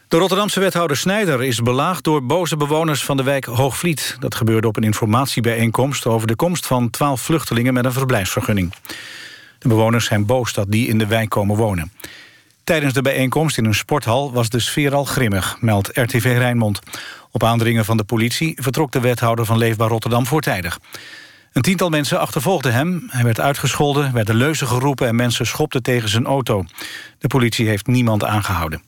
De 0.08 0.16
Rotterdamse 0.16 0.60
wethouder 0.60 0.96
Snijder 0.96 1.42
is 1.42 1.62
belaagd 1.62 2.04
door 2.04 2.26
boze 2.26 2.56
bewoners 2.56 3.04
van 3.04 3.16
de 3.16 3.22
wijk 3.22 3.44
Hoogvliet. 3.44 4.16
Dat 4.18 4.34
gebeurde 4.34 4.66
op 4.66 4.76
een 4.76 4.82
informatiebijeenkomst 4.82 6.06
over 6.06 6.26
de 6.26 6.36
komst 6.36 6.66
van 6.66 6.90
12 6.90 7.20
vluchtelingen 7.20 7.74
met 7.74 7.84
een 7.84 7.92
verblijfsvergunning. 7.92 8.72
De 9.58 9.68
bewoners 9.68 10.04
zijn 10.04 10.26
boos 10.26 10.52
dat 10.52 10.70
die 10.70 10.88
in 10.88 10.98
de 10.98 11.06
wijk 11.06 11.28
komen 11.28 11.56
wonen. 11.56 11.92
Tijdens 12.64 12.92
de 12.92 13.02
bijeenkomst 13.02 13.58
in 13.58 13.64
een 13.64 13.74
sporthal 13.74 14.32
was 14.32 14.48
de 14.48 14.58
sfeer 14.58 14.94
al 14.94 15.04
grimmig, 15.04 15.56
meldt 15.60 15.90
RTV 15.92 16.34
Rijnmond. 16.38 16.80
Op 17.30 17.44
aandringen 17.44 17.84
van 17.84 17.96
de 17.96 18.04
politie 18.04 18.58
vertrok 18.62 18.92
de 18.92 19.00
wethouder 19.00 19.44
van 19.44 19.58
Leefbaar 19.58 19.88
Rotterdam 19.88 20.26
voortijdig. 20.26 20.78
Een 21.52 21.62
tiental 21.62 21.88
mensen 21.88 22.20
achtervolgden 22.20 22.72
hem. 22.72 23.06
Hij 23.06 23.24
werd 23.24 23.40
uitgescholden, 23.40 24.12
werden 24.12 24.34
leuzen 24.34 24.66
geroepen... 24.66 25.08
en 25.08 25.14
mensen 25.14 25.46
schopten 25.46 25.82
tegen 25.82 26.08
zijn 26.08 26.26
auto. 26.26 26.64
De 27.18 27.28
politie 27.28 27.68
heeft 27.68 27.86
niemand 27.86 28.24
aangehouden. 28.24 28.82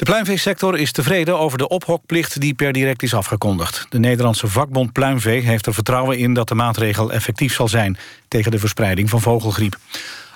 De 0.00 0.06
pluimveesector 0.06 0.78
is 0.78 0.92
tevreden 0.92 1.38
over 1.38 1.58
de 1.58 1.68
ophokplicht 1.68 2.40
die 2.40 2.54
per 2.54 2.72
direct 2.72 3.02
is 3.02 3.14
afgekondigd. 3.14 3.86
De 3.88 3.98
Nederlandse 3.98 4.48
vakbond 4.48 4.92
Pluimvee 4.92 5.40
heeft 5.40 5.66
er 5.66 5.74
vertrouwen 5.74 6.18
in 6.18 6.34
dat 6.34 6.48
de 6.48 6.54
maatregel 6.54 7.12
effectief 7.12 7.54
zal 7.54 7.68
zijn 7.68 7.98
tegen 8.28 8.50
de 8.50 8.58
verspreiding 8.58 9.10
van 9.10 9.20
vogelgriep. 9.20 9.76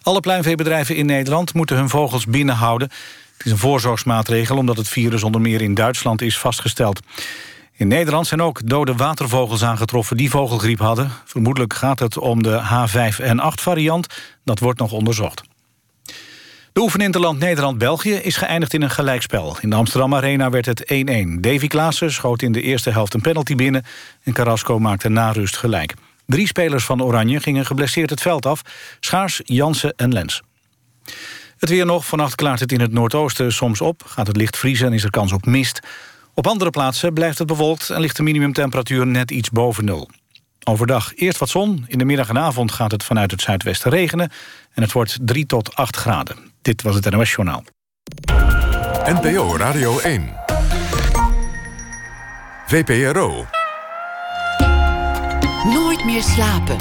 Alle 0.03 0.21
pluimveebedrijven 0.21 0.97
in 0.97 1.07
Nederland 1.07 1.55
moeten 1.55 1.77
hun 1.77 1.89
vogels 1.89 2.27
binnenhouden. 2.27 2.89
Het 3.37 3.47
is 3.47 3.53
een 3.53 3.59
voorzorgsmaatregel 3.59 4.57
omdat 4.57 4.77
het 4.77 4.89
virus 4.89 5.23
onder 5.23 5.41
meer 5.41 5.63
in 5.63 5.75
Duitsland 5.75 6.23
is 6.23 6.39
vastgesteld. 6.39 7.01
In 7.73 7.89
Nederland 7.89 8.27
zijn 8.27 8.43
ook 8.43 8.69
dode 8.69 8.95
watervogels 8.95 9.65
aangetroffen 9.65 10.17
die 10.17 10.31
vogelgriep 10.31 10.79
hadden. 10.79 11.11
Vermoedelijk 11.25 11.75
gaat 11.75 11.99
het 11.99 12.19
om 12.19 12.43
de 12.43 12.63
H5N8 12.63 13.63
variant. 13.63 14.07
Dat 14.45 14.59
wordt 14.59 14.79
nog 14.79 14.93
onderzocht. 14.93 15.43
De 16.75 16.81
oefeninterland 16.81 17.39
Nederland-België 17.39 18.15
is 18.15 18.37
geëindigd 18.37 18.75
in 18.75 18.83
een 18.83 18.91
gelijkspel. 18.91 19.57
In 19.61 19.71
de 19.71 19.77
Amsterdam 19.77 20.15
Arena 20.15 20.51
werd 20.51 20.67
het 20.67 20.81
1-1. 20.83 21.41
Davy 21.41 21.67
Klaassen 21.67 22.13
schoot 22.13 22.43
in 22.43 22.53
de 22.53 22.63
eerste 22.63 22.91
helft 22.91 23.15
een 23.15 23.21
penalty 23.21 23.55
binnen... 23.55 23.85
en 24.23 24.33
Carrasco 24.33 24.79
maakte 24.79 25.09
na 25.09 25.31
rust 25.31 25.57
gelijk. 25.57 25.95
Drie 26.27 26.47
spelers 26.47 26.85
van 26.85 27.03
Oranje 27.03 27.41
gingen 27.41 27.67
geblesseerd 27.67 28.11
het 28.11 28.21
veld 28.21 28.47
af. 28.47 28.63
Schaars, 29.01 29.41
Jansen 29.45 29.93
en 29.97 30.13
Lens. 30.13 30.43
Het 31.59 31.69
weer 31.69 31.87
nog. 31.87 32.07
Vannacht 32.07 32.35
klaart 32.35 32.61
het 32.61 32.73
in 32.73 32.81
het 32.81 32.93
noordoosten 32.93 33.53
soms 33.53 33.81
op. 33.81 34.03
Gaat 34.07 34.27
het 34.27 34.37
licht 34.37 34.57
vriezen 34.57 34.87
en 34.87 34.93
is 34.93 35.05
er 35.05 35.11
kans 35.11 35.33
op 35.33 35.47
mist. 35.47 35.81
Op 36.35 36.47
andere 36.47 36.71
plaatsen 36.71 37.13
blijft 37.13 37.39
het 37.39 37.47
bewolkt... 37.47 37.91
en 37.91 38.01
ligt 38.01 38.17
de 38.17 38.23
minimumtemperatuur 38.23 39.07
net 39.07 39.31
iets 39.31 39.51
boven 39.51 39.85
nul. 39.85 40.11
Overdag 40.65 41.13
eerst 41.15 41.39
wat 41.39 41.49
zon. 41.49 41.85
In 41.89 41.99
de 41.99 42.05
middag 42.05 42.29
en 42.29 42.39
avond 42.39 42.73
gaat 42.73 42.91
het 42.91 43.05
vanuit 43.05 43.31
het 43.31 43.41
zuidwesten 43.41 43.91
regenen. 43.91 44.31
En 44.73 44.83
het 44.83 44.93
wordt 44.93 45.19
3 45.21 45.47
tot 45.47 45.75
8 45.75 45.97
graden. 45.97 46.53
Dit 46.65 46.83
was 46.83 46.95
het 46.95 47.11
NOS 47.11 47.31
Journaal. 47.31 47.65
NPO 49.05 49.57
Radio 49.57 49.99
1. 49.99 50.35
VPRO. 52.67 53.47
Nooit 55.65 56.05
meer 56.05 56.23
slapen. 56.23 56.77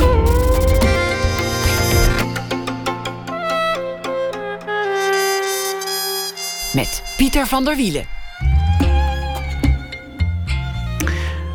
Met 6.74 7.04
Pieter 7.18 7.48
van 7.48 7.64
der 7.66 7.76
Wielen. 7.76 8.13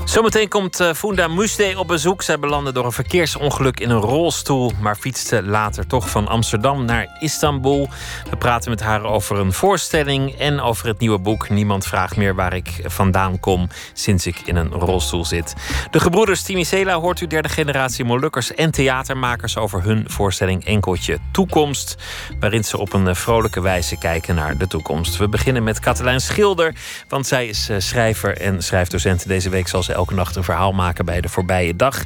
Zometeen 0.08 0.48
komt 0.48 0.80
uh, 0.80 0.92
Funda 0.92 1.28
Musde 1.28 1.74
op 1.76 1.86
bezoek. 1.86 2.22
Zij 2.22 2.38
belandde 2.38 2.72
door 2.72 2.84
een 2.84 2.92
verkeersongeluk 2.92 3.80
in 3.80 3.90
een 3.90 4.00
rolstoel, 4.00 4.72
maar 4.80 4.96
fietste 4.96 5.42
later 5.42 5.86
toch 5.86 6.10
van 6.10 6.28
Amsterdam 6.28 6.84
naar 6.84 7.16
Istanbul. 7.20 7.88
We 8.30 8.36
praten 8.36 8.70
met 8.70 8.80
haar 8.80 9.04
over 9.04 9.38
een 9.38 9.52
voorstelling 9.52 10.38
en 10.38 10.60
over 10.60 10.86
het 10.86 10.98
nieuwe 10.98 11.18
boek 11.18 11.48
Niemand 11.48 11.86
vraagt 11.86 12.16
meer 12.16 12.34
waar 12.34 12.52
ik 12.52 12.80
vandaan 12.84 13.40
kom 13.40 13.68
sinds 13.92 14.26
ik 14.26 14.40
in 14.44 14.56
een 14.56 14.70
rolstoel 14.70 15.24
zit. 15.24 15.54
De 15.90 16.00
gebroeders 16.00 16.42
Timisela 16.42 17.00
hoort 17.00 17.20
u 17.20 17.26
derde 17.26 17.48
generatie 17.48 18.04
Molukkers 18.04 18.54
en 18.54 18.70
theatermakers 18.70 19.56
over 19.56 19.82
hun 19.82 20.04
voorstelling 20.06 20.64
Enkeltje 20.64 21.18
Toekomst, 21.32 21.96
waarin 22.40 22.64
ze 22.64 22.78
op 22.78 22.92
een 22.92 23.16
vrolijke 23.16 23.60
wijze 23.60 23.98
kijken 23.98 24.34
naar 24.34 24.56
de 24.56 24.66
toekomst. 24.66 25.16
We 25.16 25.28
beginnen 25.28 25.62
met 25.64 25.80
Katelijn 25.80 26.20
Schilder, 26.20 26.74
want 27.08 27.26
zij 27.26 27.46
is 27.46 27.70
uh, 27.70 27.76
schrijver 27.78 28.38
en 28.40 28.62
schrijfdocent. 28.62 29.28
Deze 29.28 29.48
week 29.48 29.68
zal 29.68 29.82
ze 29.82 29.96
elke 29.98 30.14
nacht 30.14 30.36
een 30.36 30.44
verhaal 30.44 30.72
maken 30.72 31.04
bij 31.04 31.20
de 31.20 31.28
voorbije 31.28 31.76
dag. 31.76 32.02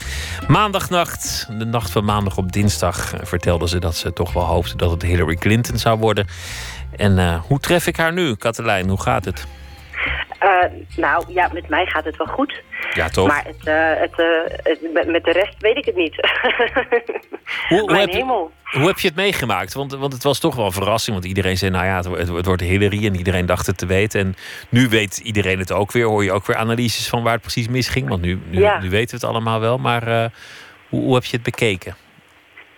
Maandagnacht, 0.48 1.46
de 1.58 1.64
nacht 1.64 1.90
van 1.90 2.04
maandag 2.04 2.36
op 2.36 2.52
dinsdag, 2.52 3.12
vertelde 3.22 3.68
ze 3.68 3.78
dat 3.78 3.96
ze 3.96 4.12
toch 4.12 4.32
wel 4.32 4.44
hoopte 4.44 4.76
dat 4.76 4.90
het 4.90 5.02
Hillary 5.02 5.34
Clinton 5.34 5.78
zou 5.78 5.98
worden. 5.98 6.26
En 6.96 7.18
uh, 7.18 7.40
hoe 7.46 7.60
tref 7.60 7.86
ik 7.86 7.96
haar 7.96 8.12
nu, 8.12 8.34
Katelijn? 8.34 8.88
Hoe 8.88 9.00
gaat 9.00 9.24
het? 9.24 9.46
Uh, 10.42 10.64
nou 10.96 11.24
ja, 11.28 11.48
met 11.52 11.68
mij 11.68 11.86
gaat 11.86 12.04
het 12.04 12.16
wel 12.16 12.26
goed. 12.26 12.62
Ja, 12.94 13.08
toch? 13.08 13.26
Maar 13.26 13.44
het, 13.44 13.66
uh, 13.68 14.00
het, 14.00 14.16
het, 14.62 15.06
met 15.06 15.24
de 15.24 15.32
rest 15.32 15.54
weet 15.58 15.76
ik 15.76 15.84
het 15.84 15.94
niet. 15.96 16.14
hoe, 17.68 17.80
hoe, 17.80 17.96
heb 17.96 18.08
je, 18.08 18.24
hoe 18.64 18.86
heb 18.86 18.98
je 18.98 19.06
het 19.08 19.16
meegemaakt? 19.16 19.74
Want, 19.74 19.92
want 19.92 20.12
het 20.12 20.22
was 20.22 20.38
toch 20.38 20.54
wel 20.54 20.64
een 20.66 20.72
verrassing. 20.72 21.16
Want 21.16 21.28
iedereen 21.28 21.56
zei, 21.56 21.70
nou 21.70 21.84
ja, 21.84 21.96
het, 21.96 22.06
wordt- 22.06 22.28
het 22.28 22.46
wordt 22.46 22.62
Hillary. 22.62 23.06
En 23.06 23.14
iedereen 23.16 23.46
dacht 23.46 23.66
het 23.66 23.78
te 23.78 23.86
weten. 23.86 24.20
En 24.20 24.34
nu 24.68 24.88
weet 24.88 25.18
iedereen 25.18 25.58
het 25.58 25.72
ook 25.72 25.92
weer. 25.92 26.04
Hoor 26.06 26.24
je 26.24 26.32
ook 26.32 26.46
weer 26.46 26.56
analyses 26.56 27.08
van 27.08 27.22
waar 27.22 27.32
het 27.32 27.40
precies 27.42 27.68
misging. 27.68 28.08
Want 28.08 28.22
nu, 28.22 28.40
nu, 28.50 28.60
Ja. 28.60 28.78
nu 28.80 28.90
weten 28.90 29.18
we 29.18 29.26
het 29.26 29.34
allemaal 29.34 29.60
wel. 29.60 29.78
Maar 29.78 30.06
eh, 30.06 30.24
hoe, 30.88 31.00
hoe 31.02 31.14
heb 31.14 31.24
je 31.24 31.36
het 31.36 31.42
bekeken? 31.42 31.96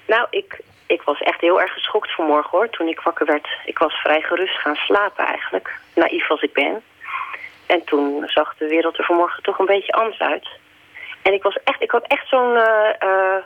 Nou, 0.07 0.27
ik, 0.31 0.61
ik 0.87 1.03
was 1.03 1.21
echt 1.21 1.41
heel 1.41 1.61
erg 1.61 1.73
geschokt 1.73 2.15
vanmorgen 2.15 2.51
hoor, 2.51 2.71
toen 2.71 2.89
ik 2.89 3.01
wakker 3.01 3.27
werd. 3.27 3.49
Ik 3.65 3.79
was 3.79 3.93
vrij 3.95 4.21
gerust 4.21 4.59
gaan 4.59 4.75
slapen 4.75 5.27
eigenlijk, 5.27 5.79
naïef 5.95 6.31
als 6.31 6.43
ik 6.43 6.53
ben. 6.53 6.83
En 7.67 7.85
toen 7.85 8.23
zag 8.27 8.57
de 8.57 8.69
wereld 8.69 8.99
er 8.99 9.05
vanmorgen 9.05 9.43
toch 9.43 9.59
een 9.59 9.67
beetje 9.67 9.93
anders 9.93 10.19
uit. 10.19 10.49
En 11.23 11.33
ik 11.33 11.43
was 11.43 11.59
echt, 11.65 11.83
ik 11.83 11.91
had 11.91 12.07
echt 12.07 12.29
zo'n 12.29 12.57
eh, 12.57 12.89
eh, 12.99 13.43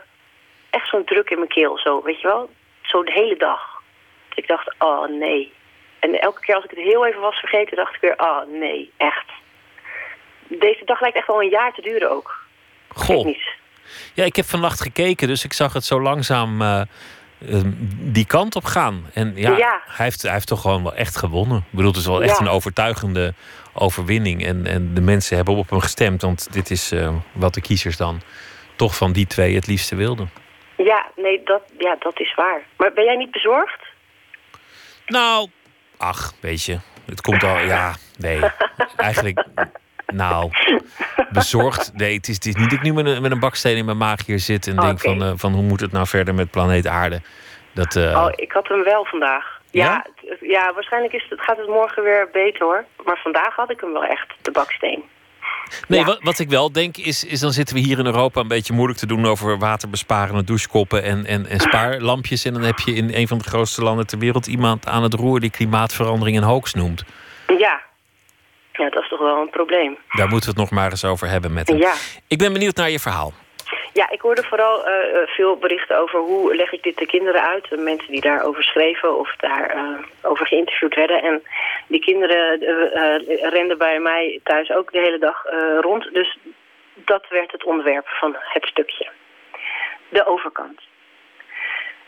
echt 0.69 0.87
zo'n 0.89 1.03
druk 1.05 1.29
in 1.29 1.37
mijn 1.37 1.49
keel, 1.49 1.77
zo, 1.77 2.01
weet 2.03 2.21
je 2.21 2.27
wel? 2.27 2.49
Zo 2.81 3.03
de 3.03 3.11
hele 3.11 3.37
dag. 3.37 3.81
Dus 4.29 4.37
ik 4.37 4.47
dacht, 4.47 4.75
oh 4.77 5.07
nee. 5.19 5.53
En 5.99 6.21
elke 6.21 6.39
keer 6.41 6.55
als 6.55 6.63
ik 6.63 6.69
het 6.69 6.79
heel 6.79 7.05
even 7.05 7.21
was 7.21 7.35
vergeten, 7.39 7.75
dacht 7.77 7.95
ik 7.95 8.01
weer, 8.01 8.13
oh 8.17 8.41
nee, 8.59 8.91
echt. 8.97 9.25
Deze 10.47 10.85
dag 10.85 11.01
lijkt 11.01 11.17
echt 11.17 11.27
wel 11.27 11.41
een 11.41 11.49
jaar 11.49 11.73
te 11.73 11.81
duren 11.81 12.11
ook. 12.11 12.37
Goh. 12.87 13.35
Ja, 14.13 14.23
ik 14.23 14.35
heb 14.35 14.45
vannacht 14.45 14.81
gekeken. 14.81 15.27
Dus 15.27 15.43
ik 15.43 15.53
zag 15.53 15.73
het 15.73 15.85
zo 15.85 16.01
langzaam 16.01 16.61
eh, 16.61 16.81
die 17.99 18.25
kant 18.25 18.55
op 18.55 18.63
gaan. 18.65 19.09
En 19.13 19.33
ja, 19.35 19.57
Ja. 19.57 19.81
Hij, 19.85 20.05
heeft, 20.05 20.21
hij 20.21 20.31
heeft 20.31 20.47
toch 20.47 20.61
gewoon 20.61 20.83
wel 20.83 20.93
echt 20.93 21.15
gewonnen. 21.17 21.57
Ik 21.57 21.63
bedoel, 21.71 21.87
het 21.91 21.99
is 21.99 22.05
wel 22.05 22.23
echt 22.23 22.39
Ja. 22.39 22.45
een 22.45 22.51
overtuigende 22.51 23.33
overwinning. 23.79 24.45
En, 24.45 24.65
en 24.65 24.93
de 24.93 25.01
mensen 25.01 25.35
hebben 25.35 25.55
op 25.55 25.69
hem 25.69 25.79
gestemd. 25.79 26.21
Want 26.21 26.53
dit 26.53 26.69
is 26.69 26.91
eh, 26.91 27.15
wat 27.33 27.53
de 27.53 27.61
kiezers 27.61 27.97
dan 27.97 28.21
toch 28.75 28.95
van 28.95 29.11
die 29.11 29.27
twee 29.27 29.55
het 29.55 29.67
liefste 29.67 29.95
wilden. 29.95 30.29
Ja, 30.77 31.05
nee, 31.15 31.41
dat, 31.43 31.61
ja, 31.77 31.95
dat 31.99 32.19
is 32.19 32.33
waar. 32.35 32.61
Maar 32.77 32.93
ben 32.93 33.03
jij 33.03 33.15
niet 33.15 33.31
bezorgd? 33.31 33.79
Nou, 35.05 35.49
ach, 35.97 36.33
weet 36.39 36.63
je. 36.63 36.79
Het 37.05 37.21
komt 37.21 37.43
al, 37.43 37.57
ja, 37.57 37.93
nee. 38.17 38.39
Eigenlijk, 38.97 39.45
nou, 40.07 40.51
bezorgd. 41.29 41.91
Nee, 41.93 42.15
het 42.15 42.27
is, 42.27 42.35
het 42.35 42.45
is 42.45 42.55
niet 42.55 42.69
dat 42.69 42.77
ik 42.79 42.81
nu 42.81 42.93
met 42.93 43.05
een, 43.05 43.21
met 43.21 43.31
een 43.31 43.39
baksteen 43.39 43.77
in 43.77 43.85
mijn 43.85 43.97
maag 43.97 44.25
hier 44.25 44.39
zit 44.39 44.67
en 44.67 44.75
denk 44.75 44.99
van, 44.99 45.23
eh, 45.23 45.31
van 45.35 45.53
hoe 45.53 45.63
moet 45.63 45.79
het 45.79 45.91
nou 45.91 46.07
verder 46.07 46.33
met 46.33 46.51
planeet 46.51 46.87
Aarde. 46.87 47.21
Dat, 47.73 47.95
eh, 47.95 48.23
Oh, 48.23 48.29
ik 48.35 48.51
had 48.51 48.67
hem 48.67 48.83
wel 48.83 49.05
vandaag. 49.05 49.61
Ja, 49.71 49.85
Ja? 49.85 50.05
Ja 50.39 50.73
waarschijnlijk 50.73 51.13
is 51.13 51.25
het, 51.29 51.41
gaat 51.41 51.57
het 51.57 51.67
morgen 51.67 52.03
weer 52.03 52.29
beter 52.31 52.65
hoor. 52.65 52.85
Maar 53.05 53.19
vandaag 53.23 53.55
had 53.55 53.71
ik 53.71 53.79
hem 53.79 53.93
wel 53.93 54.03
echt, 54.03 54.27
de 54.41 54.51
baksteen. 54.51 55.03
Nee, 55.87 55.99
Ja. 55.99 56.05
wat, 56.05 56.19
wat 56.21 56.39
ik 56.39 56.49
wel 56.49 56.71
denk 56.71 56.97
is, 56.97 57.23
is 57.23 57.39
dan 57.39 57.51
zitten 57.51 57.75
we 57.75 57.81
hier 57.81 57.99
in 57.99 58.05
Europa 58.05 58.41
een 58.41 58.47
beetje 58.47 58.73
moeilijk 58.73 58.99
te 58.99 59.05
doen 59.07 59.25
over 59.25 59.57
waterbesparende 59.57 60.43
douchekoppen 60.43 61.03
en, 61.03 61.25
en, 61.25 61.45
en 61.45 61.59
spaarlampjes. 61.59 62.45
En 62.45 62.53
dan 62.53 62.61
heb 62.61 62.79
je 62.79 62.93
in 62.93 63.13
een 63.13 63.27
van 63.27 63.37
de 63.37 63.43
grootste 63.43 63.81
landen 63.83 64.07
ter 64.07 64.17
wereld 64.19 64.47
iemand 64.47 64.87
aan 64.87 65.03
het 65.03 65.13
roer 65.13 65.39
die 65.39 65.51
klimaatverandering 65.51 66.37
een 66.37 66.43
hoax 66.43 66.73
noemt. 66.73 67.03
Ja. 67.47 67.81
Ja, 68.73 68.89
dat 68.89 69.03
is 69.03 69.09
toch 69.09 69.19
wel 69.19 69.41
een 69.41 69.49
probleem. 69.49 69.97
Daar 70.09 70.27
moeten 70.27 70.53
we 70.53 70.59
het 70.61 70.69
nog 70.69 70.79
maar 70.79 70.89
eens 70.89 71.05
over 71.05 71.27
hebben 71.27 71.53
met 71.53 71.67
hem. 71.67 71.77
Ja. 71.77 71.93
Ik 72.27 72.37
ben 72.37 72.53
benieuwd 72.53 72.75
naar 72.75 72.89
je 72.89 72.99
verhaal. 72.99 73.33
Ja, 73.99 74.09
ik 74.09 74.21
hoorde 74.21 74.43
vooral 74.43 74.85
eh, 74.85 75.21
eh, 75.21 75.27
veel 75.27 75.57
berichten 75.57 75.97
over 75.97 76.19
hoe 76.19 76.55
leg 76.55 76.71
ik 76.71 76.83
dit 76.83 76.97
de 76.97 77.05
kinderen 77.05 77.47
uit. 77.47 77.69
De 77.69 77.77
mensen 77.77 78.11
die 78.11 78.21
daarover 78.21 78.63
schreven 78.63 79.17
of 79.17 79.35
daarover 79.35 80.07
over 80.21 80.47
geïnterviewd 80.47 80.95
werden. 80.95 81.21
En 81.21 81.43
die 81.87 81.99
kinderen 81.99 82.61
eh, 82.61 83.15
eh, 83.15 83.51
renden 83.51 83.77
bij 83.77 83.99
mij 83.99 84.39
thuis 84.43 84.71
ook 84.71 84.91
de 84.91 84.99
hele 84.99 85.19
dag 85.19 85.45
eh, 85.45 85.77
rond. 85.79 86.13
Dus 86.13 86.37
dat 86.93 87.25
werd 87.29 87.51
het 87.51 87.63
onderwerp 87.63 88.07
van 88.07 88.35
het 88.39 88.65
stukje. 88.65 89.09
De 90.09 90.25
overkant. 90.25 90.81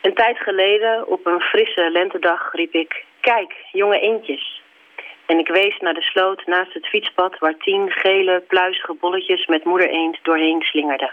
Een 0.02 0.14
tijd 0.14 0.38
geleden, 0.38 1.08
op 1.08 1.26
een 1.26 1.42
frisse 1.42 1.90
lentedag, 1.92 2.52
riep 2.52 2.74
ik... 2.74 3.06
Kijk, 3.20 3.54
jonge 3.72 4.00
eendjes. 4.00 4.62
En 5.26 5.40
ik 5.40 5.48
wees 5.48 5.78
naar 5.80 5.94
de 5.94 6.02
sloot 6.02 6.46
naast 6.46 6.74
het 6.74 6.88
fietspad... 6.88 7.40
waar 7.40 7.58
tien 7.58 7.92
gele, 7.92 8.44
pluizige 8.48 8.94
bolletjes 8.94 9.46
met 9.46 9.64
moeder 9.64 9.90
eend 9.90 10.20
doorheen 10.22 10.62
slingerden. 10.62 11.12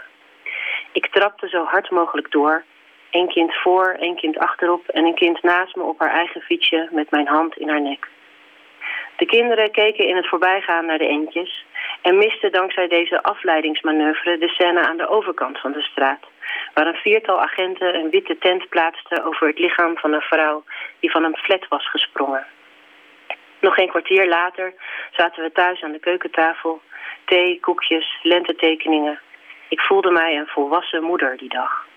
Ik 0.91 1.07
trapte 1.07 1.47
zo 1.47 1.63
hard 1.63 1.89
mogelijk 1.89 2.31
door. 2.31 2.63
Eén 3.11 3.27
kind 3.27 3.55
voor, 3.55 3.95
één 3.99 4.15
kind 4.15 4.37
achterop 4.37 4.87
en 4.87 5.05
een 5.05 5.15
kind 5.15 5.43
naast 5.43 5.75
me 5.75 5.83
op 5.83 5.99
haar 5.99 6.11
eigen 6.11 6.41
fietsje 6.41 6.87
met 6.91 7.11
mijn 7.11 7.27
hand 7.27 7.57
in 7.57 7.69
haar 7.69 7.81
nek. 7.81 8.07
De 9.17 9.25
kinderen 9.25 9.71
keken 9.71 10.07
in 10.07 10.15
het 10.15 10.27
voorbijgaan 10.27 10.85
naar 10.85 10.97
de 10.97 11.07
eendjes 11.07 11.65
en 12.01 12.17
misten 12.17 12.51
dankzij 12.51 12.87
deze 12.87 13.23
afleidingsmanoeuvre 13.23 14.37
de 14.37 14.47
scène 14.47 14.87
aan 14.87 14.97
de 14.97 15.07
overkant 15.07 15.59
van 15.59 15.71
de 15.71 15.81
straat, 15.81 16.25
waar 16.73 16.87
een 16.87 17.01
viertal 17.03 17.41
agenten 17.41 17.95
een 17.95 18.09
witte 18.09 18.37
tent 18.37 18.69
plaatsten 18.69 19.23
over 19.23 19.47
het 19.47 19.59
lichaam 19.59 19.97
van 19.97 20.13
een 20.13 20.21
vrouw 20.21 20.63
die 20.99 21.11
van 21.11 21.23
een 21.23 21.37
flat 21.37 21.67
was 21.67 21.89
gesprongen. 21.89 22.45
Nog 23.59 23.77
een 23.77 23.89
kwartier 23.89 24.27
later 24.27 24.73
zaten 25.11 25.43
we 25.43 25.51
thuis 25.51 25.83
aan 25.83 25.91
de 25.91 25.99
keukentafel. 25.99 26.81
Thee, 27.25 27.59
koekjes, 27.59 28.19
lentetekeningen. 28.21 29.19
Ik 29.69 29.79
voelde 29.79 30.11
mij 30.11 30.37
een 30.37 30.47
volwassen 30.47 31.03
moeder 31.03 31.37
die 31.37 31.49
dag. 31.49 31.87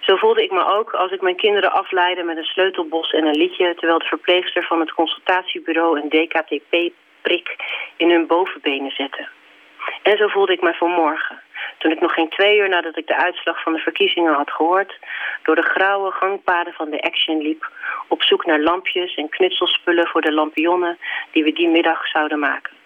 Zo 0.00 0.16
voelde 0.16 0.42
ik 0.42 0.50
me 0.50 0.66
ook 0.66 0.92
als 0.92 1.12
ik 1.12 1.20
mijn 1.20 1.36
kinderen 1.36 1.72
afleidde 1.72 2.22
met 2.22 2.36
een 2.36 2.44
sleutelbos 2.44 3.10
en 3.10 3.26
een 3.26 3.36
liedje... 3.36 3.74
terwijl 3.74 3.98
de 3.98 4.04
verpleegster 4.04 4.62
van 4.62 4.80
het 4.80 4.92
consultatiebureau 4.92 6.00
een 6.00 6.08
DKTP-prik 6.08 7.56
in 7.96 8.10
hun 8.10 8.26
bovenbenen 8.26 8.90
zette. 8.90 9.28
En 10.02 10.16
zo 10.16 10.28
voelde 10.28 10.52
ik 10.52 10.62
mij 10.62 10.74
vanmorgen, 10.74 11.42
toen 11.78 11.92
ik 11.92 12.00
nog 12.00 12.12
geen 12.12 12.28
twee 12.28 12.58
uur 12.58 12.68
nadat 12.68 12.96
ik 12.96 13.06
de 13.06 13.16
uitslag 13.16 13.62
van 13.62 13.72
de 13.72 13.78
verkiezingen 13.78 14.34
had 14.34 14.50
gehoord... 14.50 14.98
door 15.42 15.54
de 15.54 15.62
grauwe 15.62 16.10
gangpaden 16.10 16.72
van 16.72 16.90
de 16.90 17.02
Action 17.02 17.42
liep... 17.42 17.70
op 18.08 18.22
zoek 18.22 18.44
naar 18.44 18.60
lampjes 18.60 19.14
en 19.14 19.28
knutselspullen 19.28 20.06
voor 20.06 20.20
de 20.20 20.32
lampionnen 20.32 20.98
die 21.30 21.44
we 21.44 21.52
die 21.52 21.68
middag 21.68 22.06
zouden 22.06 22.38
maken. 22.38 22.83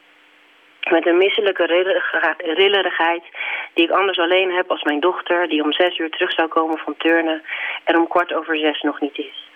Met 0.90 1.06
een 1.06 1.16
misselijke 1.16 1.64
rillerigheid 2.36 3.22
die 3.74 3.84
ik 3.84 3.90
anders 3.90 4.18
alleen 4.18 4.52
heb 4.52 4.70
als 4.70 4.82
mijn 4.82 5.00
dochter... 5.00 5.48
die 5.48 5.62
om 5.62 5.72
zes 5.72 5.98
uur 5.98 6.10
terug 6.10 6.32
zou 6.32 6.48
komen 6.48 6.78
van 6.78 6.96
turnen 6.96 7.42
en 7.84 7.96
om 7.96 8.08
kwart 8.08 8.34
over 8.34 8.58
zes 8.58 8.80
nog 8.82 9.00
niet 9.00 9.18
is. 9.18 9.48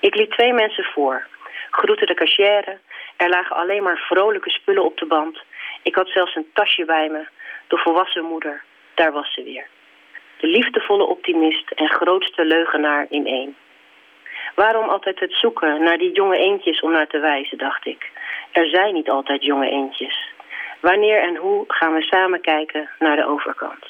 Ik 0.00 0.14
liet 0.14 0.30
twee 0.30 0.52
mensen 0.52 0.84
voor, 0.84 1.26
groette 1.70 2.06
de 2.06 2.14
cachère. 2.14 2.78
Er 3.16 3.28
lagen 3.28 3.56
alleen 3.56 3.82
maar 3.82 3.96
vrolijke 3.96 4.50
spullen 4.50 4.84
op 4.84 4.98
de 4.98 5.06
band. 5.06 5.42
Ik 5.82 5.94
had 5.94 6.08
zelfs 6.08 6.34
een 6.34 6.50
tasje 6.52 6.84
bij 6.84 7.08
me. 7.08 7.26
De 7.68 7.76
volwassen 7.76 8.24
moeder, 8.24 8.62
daar 8.94 9.12
was 9.12 9.32
ze 9.34 9.42
weer. 9.42 9.66
De 10.38 10.46
liefdevolle 10.46 11.04
optimist 11.04 11.70
en 11.70 11.88
grootste 11.88 12.44
leugenaar 12.44 13.06
in 13.08 13.26
één. 13.26 13.56
Waarom 14.54 14.88
altijd 14.88 15.20
het 15.20 15.32
zoeken 15.32 15.82
naar 15.82 15.98
die 15.98 16.12
jonge 16.12 16.36
eendjes 16.36 16.80
om 16.80 16.92
naar 16.92 17.06
te 17.06 17.18
wijzen, 17.18 17.58
dacht 17.58 17.86
ik. 17.86 18.10
Er 18.52 18.68
zijn 18.68 18.94
niet 18.94 19.10
altijd 19.10 19.44
jonge 19.44 19.70
eendjes. 19.70 20.32
Wanneer 20.80 21.22
en 21.22 21.36
hoe 21.36 21.64
gaan 21.68 21.94
we 21.94 22.02
samen 22.02 22.40
kijken 22.40 22.88
naar 22.98 23.16
de 23.16 23.26
overkant? 23.26 23.86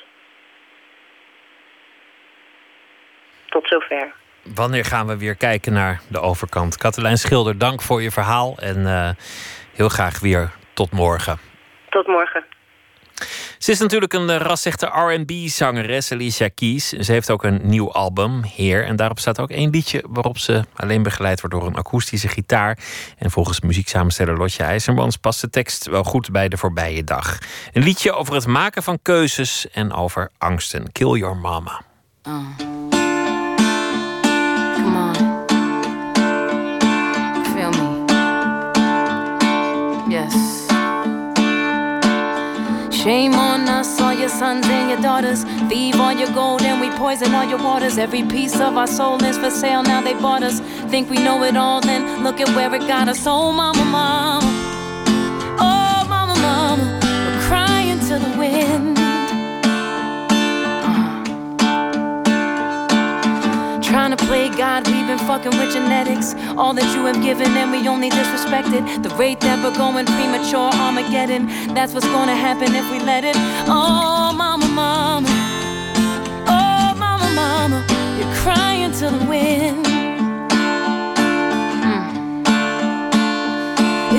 Tot 3.48 3.68
zover. 3.68 4.12
Wanneer 4.55 4.84
gaan 4.84 5.07
we 5.07 5.18
weer 5.18 5.36
kijken 5.36 5.72
naar 5.72 6.00
de 6.11 6.20
overkant? 6.20 6.76
Katelijn 6.76 7.16
Schilder, 7.16 7.59
dank 7.59 7.82
voor 7.82 8.02
je 8.02 8.11
verhaal 8.11 8.55
en 8.59 8.86
eh, 8.86 9.11
heel 9.74 9.88
graag 9.88 10.20
weer 10.20 10.50
tot 10.72 10.92
morgen. 10.92 11.38
Tot 11.88 12.07
morgen. 12.07 12.44
Ze 13.64 13.70
is 13.70 13.78
natuurlijk 13.78 14.12
een 14.12 14.30
eh, 14.30 14.36
rasechte 14.36 14.86
R&B-zangeres, 14.86 16.12
Alicia 16.12 16.48
Keys. 16.54 16.88
Ze 16.88 17.12
heeft 17.12 17.30
ook 17.30 17.44
een 17.44 17.60
nieuw 17.62 17.92
album, 17.92 18.42
Heer. 18.42 18.84
En 18.84 18.96
daarop 18.96 19.18
staat 19.18 19.40
ook 19.40 19.50
één 19.50 19.70
liedje 19.70 20.04
waarop 20.08 20.38
ze 20.38 20.64
alleen 20.74 21.02
begeleid 21.02 21.40
wordt 21.40 21.56
door 21.56 21.66
een 21.66 21.76
akoestische 21.76 22.28
gitaar. 22.28 22.78
En 23.18 23.30
volgens 23.30 23.60
muzieksamensteller 23.60 24.36
Lotje 24.36 24.62
IJzermans 24.62 25.16
past 25.16 25.40
de 25.40 25.50
tekst 25.50 25.86
wel 25.86 26.04
goed 26.04 26.30
bij 26.30 26.48
de 26.48 26.56
voorbije 26.56 27.04
dag. 27.04 27.38
Een 27.72 27.82
liedje 27.82 28.12
over 28.12 28.34
het 28.34 28.46
maken 28.46 28.82
van 28.82 28.98
keuzes 29.02 29.70
en 29.70 29.92
over 29.92 30.30
angsten. 30.38 30.92
Kill 30.92 31.18
Your 31.18 31.36
Mama. 31.36 31.82
On. 32.22 32.54
Feel 37.54 37.70
me. 37.70 38.04
Yes. 40.08 40.54
Shame 43.04 43.36
on 43.36 43.53
your 44.25 44.31
sons 44.31 44.66
and 44.68 44.89
your 44.89 45.01
daughters. 45.03 45.45
Thieve 45.68 46.01
all 46.01 46.12
your 46.12 46.31
gold 46.31 46.62
and 46.62 46.81
we 46.81 46.89
poison 46.97 47.35
all 47.35 47.45
your 47.45 47.59
waters. 47.59 47.99
Every 47.99 48.22
piece 48.22 48.59
of 48.59 48.79
our 48.79 48.87
soul 48.87 49.22
is 49.22 49.37
for 49.37 49.51
sale, 49.51 49.83
now 49.83 50.01
they 50.01 50.14
bought 50.14 50.43
us. 50.43 50.61
Think 50.91 51.11
we 51.11 51.18
know 51.18 51.43
it 51.43 51.59
all, 51.59 51.83
then 51.83 52.25
look 52.25 52.41
at 52.41 52.49
where 52.57 52.75
it 52.75 52.87
got 52.89 53.07
us. 53.07 53.27
Oh, 53.27 53.53
mama, 53.53 53.85
mama. 53.85 54.41
Oh, 55.61 56.07
mama, 56.09 56.35
mama. 56.47 56.85
We're 57.27 57.41
crying 57.49 58.01
to 58.09 58.18
the 58.25 58.39
wind. 58.39 58.97
Uh. 58.99 60.22
Trying 63.83 64.16
to 64.16 64.25
play 64.25 64.49
God, 64.49 64.85
been 65.16 65.26
fucking 65.26 65.58
with 65.58 65.72
genetics. 65.72 66.34
All 66.56 66.74
that 66.74 66.88
you 66.94 67.04
have 67.04 67.20
given, 67.22 67.46
and 67.56 67.70
we 67.70 67.86
only 67.88 68.10
disrespected. 68.10 69.02
The 69.02 69.10
rate 69.16 69.40
that 69.40 69.62
we're 69.62 69.76
going 69.76 70.06
premature 70.06 70.70
Armageddon. 70.84 71.46
That's 71.74 71.92
what's 71.94 72.06
gonna 72.06 72.34
happen 72.34 72.74
if 72.74 72.90
we 72.90 72.98
let 73.00 73.24
it. 73.24 73.36
Oh, 73.68 74.32
mama, 74.34 74.66
mama. 74.66 75.28
Oh, 76.48 76.94
mama, 77.04 77.28
mama. 77.34 77.78
You're 78.18 78.34
crying 78.42 78.92
to 79.00 79.10
the 79.16 79.24
wind. 79.26 79.86
Mm. 81.88 82.06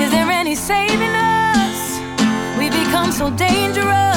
Is 0.02 0.10
there 0.10 0.30
any 0.30 0.54
saving 0.54 1.14
us? 1.14 1.78
We 2.58 2.70
become 2.70 3.12
so 3.12 3.30
dangerous. 3.30 4.15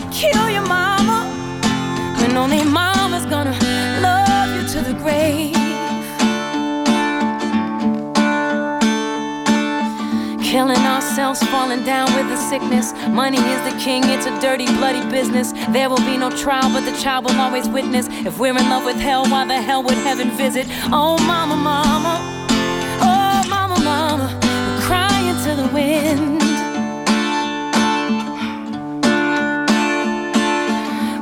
Gonna 0.00 0.12
kill 0.12 0.50
your 0.50 0.66
mama 0.66 1.24
when 2.18 2.36
only 2.36 2.62
mama's 2.64 3.24
gonna 3.26 3.56
love 4.02 4.48
you 4.54 4.68
to 4.68 4.80
the 4.82 4.94
grave? 4.94 5.54
Killing 10.42 10.78
ourselves, 10.78 11.42
falling 11.44 11.84
down 11.84 12.12
with 12.14 12.28
the 12.28 12.36
sickness. 12.36 12.92
Money 13.08 13.38
is 13.38 13.72
the 13.72 13.78
king, 13.78 14.02
it's 14.06 14.26
a 14.26 14.40
dirty, 14.40 14.66
bloody 14.66 15.08
business. 15.10 15.52
There 15.70 15.88
will 15.88 16.04
be 16.04 16.16
no 16.16 16.30
trial, 16.30 16.70
but 16.72 16.84
the 16.84 16.96
child 16.98 17.24
will 17.24 17.40
always 17.40 17.68
witness. 17.68 18.06
If 18.10 18.38
we're 18.38 18.56
in 18.56 18.68
love 18.68 18.84
with 18.84 18.96
hell, 18.96 19.24
why 19.26 19.46
the 19.46 19.60
hell 19.60 19.82
would 19.82 19.98
heaven 19.98 20.30
visit? 20.30 20.66
Oh, 20.92 21.18
mama, 21.26 21.56
mama. 21.56 22.14
Oh, 23.02 23.44
mama, 23.48 23.78
mama. 23.80 24.28
We're 24.42 24.82
crying 24.82 25.36
to 25.44 25.62
the 25.62 25.68
wind. 25.74 26.45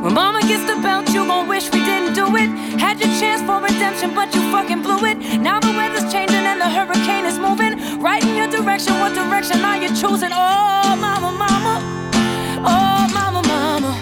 When 0.04 0.12
mama 0.12 0.42
gets 0.42 0.70
the 0.70 0.78
belt, 0.82 1.08
you 1.14 1.24
gon' 1.24 1.48
wish 1.48 1.72
we 1.72 1.82
didn't 1.82 2.12
do 2.12 2.26
it. 2.36 2.50
Had 2.78 3.00
your 3.00 3.08
chance 3.18 3.40
for 3.40 3.58
redemption, 3.58 4.14
but 4.14 4.34
you 4.34 4.42
fucking 4.52 4.82
blew 4.82 5.02
it. 5.06 5.16
Now 5.40 5.60
the 5.60 5.68
weather's 5.68 6.12
changing 6.12 6.44
and 6.44 6.60
the 6.60 6.68
hurricane 6.68 7.24
is 7.24 7.38
moving. 7.38 8.02
Right 8.02 8.22
in 8.22 8.36
your 8.36 8.48
direction, 8.48 9.00
what 9.00 9.14
direction 9.14 9.64
are 9.64 9.78
you 9.78 9.88
choosing? 9.88 10.28
Oh, 10.30 10.94
mama, 11.00 11.32
mama. 11.32 11.74
Oh, 12.66 13.08
mama, 13.14 13.40
mama. 13.48 13.92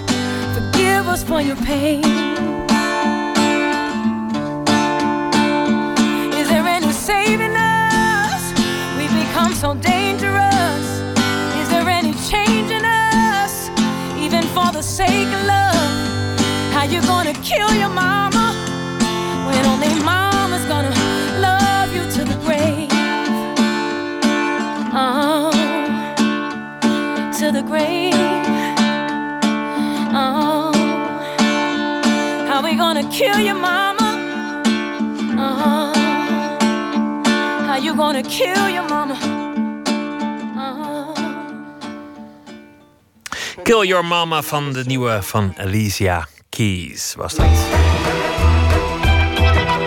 Forgive 0.57 1.07
us 1.07 1.23
for 1.23 1.41
your 1.41 1.55
pain. 1.55 2.03
Is 6.35 6.49
there 6.49 6.67
any 6.67 6.91
saving 6.91 7.55
us? 7.55 8.43
We've 8.99 9.17
become 9.25 9.55
so 9.55 9.75
dangerous. 9.75 10.85
Is 11.63 11.69
there 11.69 11.89
any 11.89 12.13
changing 12.29 12.85
us? 12.85 13.71
Even 14.19 14.43
for 14.49 14.73
the 14.73 14.83
sake 14.83 15.29
of 15.29 15.47
love. 15.47 15.72
How 16.83 16.89
you 16.89 17.01
gonna 17.03 17.33
kill 17.35 17.73
your 17.75 17.91
mama 17.91 18.47
when 19.47 19.65
only 19.67 19.87
mama's 20.03 20.65
gonna 20.67 20.91
love 21.39 21.95
you 21.95 22.03
to 22.11 22.25
the 22.25 22.35
grave? 22.45 22.89
Oh, 24.93 25.53
to 27.39 27.53
the 27.53 27.63
grave. 27.63 28.15
Oh, 30.13 30.73
how 32.49 32.61
we 32.65 32.75
gonna 32.75 33.09
kill 33.13 33.39
your 33.39 33.55
mama? 33.55 34.11
Oh, 35.39 35.93
how 37.65 37.77
you 37.77 37.95
gonna 37.95 38.25
kill 38.25 38.69
your 38.69 38.89
mama? 38.89 39.17
Kill 43.63 43.85
Your 43.85 44.05
Mama 44.05 44.43
van 44.43 44.73
de 44.73 44.83
nieuwe 44.85 45.23
van 45.23 45.55
Alicia 45.57 46.29
Keys 46.57 47.15
was 47.15 47.35
dat. 47.35 47.47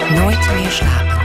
Nooit 0.10 0.54
meer 0.54 0.72
slapen. 0.72 1.25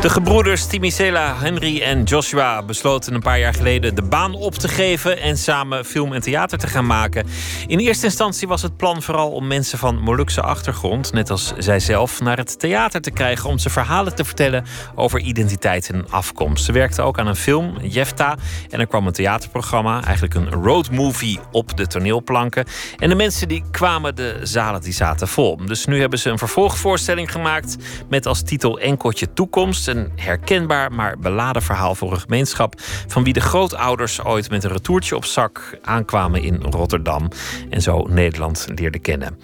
De 0.00 0.10
gebroeders 0.10 0.66
Timicela, 0.66 1.36
Henry 1.38 1.82
en 1.82 2.02
Joshua 2.02 2.62
besloten 2.62 3.14
een 3.14 3.20
paar 3.20 3.38
jaar 3.38 3.54
geleden 3.54 3.94
de 3.94 4.02
baan 4.02 4.34
op 4.34 4.54
te 4.54 4.68
geven 4.68 5.20
en 5.20 5.38
samen 5.38 5.84
film 5.84 6.12
en 6.12 6.20
theater 6.20 6.58
te 6.58 6.66
gaan 6.66 6.86
maken. 6.86 7.26
In 7.66 7.78
eerste 7.78 8.06
instantie 8.06 8.48
was 8.48 8.62
het 8.62 8.76
plan 8.76 9.02
vooral 9.02 9.30
om 9.30 9.46
mensen 9.46 9.78
van 9.78 9.98
Molukse 9.98 10.40
achtergrond, 10.40 11.12
net 11.12 11.30
als 11.30 11.52
zijzelf, 11.58 12.20
naar 12.20 12.36
het 12.36 12.58
theater 12.58 13.00
te 13.00 13.10
krijgen 13.10 13.48
om 13.48 13.58
ze 13.58 13.70
verhalen 13.70 14.14
te 14.14 14.24
vertellen 14.24 14.64
over 14.94 15.20
identiteit 15.20 15.90
en 15.90 16.10
afkomst. 16.10 16.64
Ze 16.64 16.72
werkten 16.72 17.04
ook 17.04 17.18
aan 17.18 17.26
een 17.26 17.36
film, 17.36 17.76
Jefta, 17.82 18.36
en 18.70 18.80
er 18.80 18.86
kwam 18.86 19.06
een 19.06 19.12
theaterprogramma, 19.12 20.04
eigenlijk 20.04 20.34
een 20.34 20.50
roadmovie 20.50 21.40
op 21.52 21.76
de 21.76 21.86
toneelplanken. 21.86 22.64
En 22.98 23.08
de 23.08 23.14
mensen 23.14 23.48
die 23.48 23.64
kwamen, 23.70 24.16
de 24.16 24.40
zalen 24.42 24.80
die 24.80 24.92
zaten 24.92 25.28
vol. 25.28 25.56
Dus 25.66 25.86
nu 25.86 26.00
hebben 26.00 26.18
ze 26.18 26.30
een 26.30 26.38
vervolgvoorstelling 26.38 27.32
gemaakt 27.32 27.76
met 28.08 28.26
als 28.26 28.42
titel 28.42 28.78
Enkeltje 28.78 29.32
Toekomst. 29.32 29.88
Een 29.90 30.12
herkenbaar, 30.16 30.92
maar 30.92 31.18
beladen 31.18 31.62
verhaal 31.62 31.94
voor 31.94 32.12
een 32.12 32.20
gemeenschap 32.20 32.74
van 33.06 33.24
wie 33.24 33.32
de 33.32 33.40
grootouders 33.40 34.22
ooit 34.22 34.50
met 34.50 34.64
een 34.64 34.70
retourtje 34.70 35.16
op 35.16 35.24
zak 35.24 35.78
aankwamen 35.82 36.42
in 36.42 36.62
Rotterdam 36.62 37.28
en 37.70 37.82
zo 37.82 38.02
Nederland 38.02 38.66
leerden 38.74 39.00
kennen. 39.00 39.40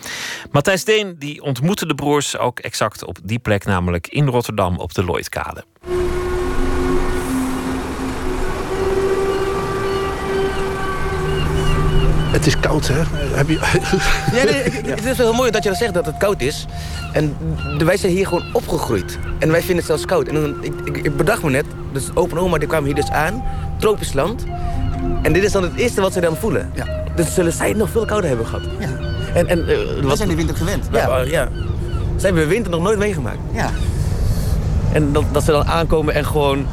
Matthijs 0.51 0.85
Deen 0.85 1.16
die 1.18 1.43
ontmoette 1.43 1.86
de 1.86 1.94
broers 1.94 2.39
ook 2.39 2.59
exact 2.59 3.05
op 3.05 3.18
die 3.23 3.39
plek, 3.39 3.64
namelijk 3.64 4.06
in 4.06 4.27
Rotterdam 4.27 4.78
op 4.78 4.94
de 4.94 5.05
Lloydkade. 5.05 5.64
Het 12.30 12.46
is 12.46 12.60
koud, 12.60 12.88
hè? 12.88 13.02
Heb 13.36 13.48
je... 13.48 13.54
Ja, 14.36 14.44
nee, 14.44 14.62
het 14.94 15.04
is 15.04 15.16
wel 15.16 15.26
heel 15.26 15.36
mooi 15.36 15.50
dat 15.50 15.62
je 15.62 15.68
dan 15.68 15.78
zegt 15.78 15.94
dat 15.94 16.06
het 16.06 16.16
koud 16.16 16.40
is. 16.40 16.66
En 17.12 17.36
de- 17.78 17.84
wij 17.84 17.96
zijn 17.96 18.12
hier 18.12 18.26
gewoon 18.26 18.44
opgegroeid. 18.52 19.18
En 19.38 19.50
wij 19.50 19.58
vinden 19.58 19.76
het 19.76 19.86
zelfs 19.86 20.04
koud. 20.04 20.28
En 20.28 20.34
dan, 20.34 20.54
ik, 20.64 20.72
ik, 20.84 20.96
ik 20.96 21.16
bedacht 21.16 21.42
me 21.42 21.50
net, 21.50 21.64
dus 21.92 22.04
open 22.14 22.38
oma 22.38 22.58
die 22.58 22.68
kwamen 22.68 22.86
hier 22.86 22.94
dus 22.94 23.10
aan. 23.10 23.44
Tropisch 23.78 24.12
land. 24.12 24.44
En 25.22 25.32
dit 25.32 25.42
is 25.44 25.52
dan 25.52 25.62
het 25.62 25.74
eerste 25.76 26.00
wat 26.00 26.12
zij 26.12 26.22
dan 26.22 26.36
voelen. 26.36 26.70
Ja. 26.74 26.86
Dus 27.16 27.34
zullen 27.34 27.52
zij 27.52 27.68
het 27.68 27.76
nog 27.76 27.90
veel 27.90 28.04
kouder 28.04 28.28
hebben 28.28 28.46
gehad. 28.46 28.64
Ja. 28.78 28.88
En, 29.34 29.46
en, 29.46 29.60
eh, 29.60 29.66
We 29.66 30.00
wat, 30.02 30.16
zijn 30.16 30.28
de 30.28 30.34
winter 30.34 30.56
gewend. 30.56 30.88
ja, 30.92 31.20
ja. 31.20 31.48
Zij 32.16 32.30
hebben 32.30 32.48
winter 32.48 32.70
nog 32.70 32.82
nooit 32.82 32.98
meegemaakt. 32.98 33.38
Ja. 33.52 33.70
En 34.92 35.12
dat, 35.12 35.24
dat 35.32 35.44
ze 35.44 35.50
dan 35.50 35.66
aankomen 35.66 36.14
en 36.14 36.24
gewoon 36.26 36.66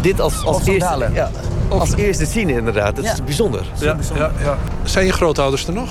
dit 0.00 0.20
als, 0.20 0.44
als 0.44 0.56
eerste... 0.56 0.72
sandalen. 0.72 1.12
Als 1.68 1.94
eerste 1.94 2.26
zien 2.26 2.48
inderdaad. 2.48 2.96
Dat 2.96 3.04
Ja. 3.04 3.12
is 3.12 3.24
bijzonder. 3.24 3.66
Ja, 3.78 3.96
ja, 4.14 4.30
ja. 4.42 4.56
Zijn 4.82 5.06
je 5.06 5.12
grootouders 5.12 5.66
er 5.66 5.72
nog? 5.72 5.88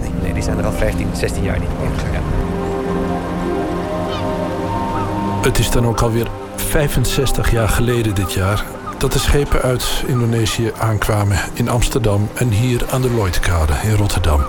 Nee, 0.00 0.10
nee, 0.22 0.32
die 0.32 0.42
zijn 0.42 0.58
er 0.58 0.64
al 0.64 0.72
15, 0.72 1.08
16 1.12 1.42
jaar 1.42 1.58
niet 1.58 1.68
meer. 1.80 1.90
Ja. 2.12 2.20
Het 5.42 5.58
is 5.58 5.70
dan 5.70 5.86
ook 5.86 6.00
alweer 6.00 6.26
65 6.56 7.50
jaar 7.50 7.68
geleden 7.68 8.14
dit 8.14 8.32
jaar 8.32 8.64
dat 8.98 9.12
de 9.12 9.18
schepen 9.18 9.62
uit 9.62 10.02
Indonesië 10.06 10.72
aankwamen 10.78 11.38
in 11.52 11.68
Amsterdam 11.68 12.28
en 12.34 12.48
hier 12.48 12.82
aan 12.90 13.02
de 13.02 13.10
Lloydkade 13.10 13.72
in 13.82 13.94
Rotterdam. 13.94 14.40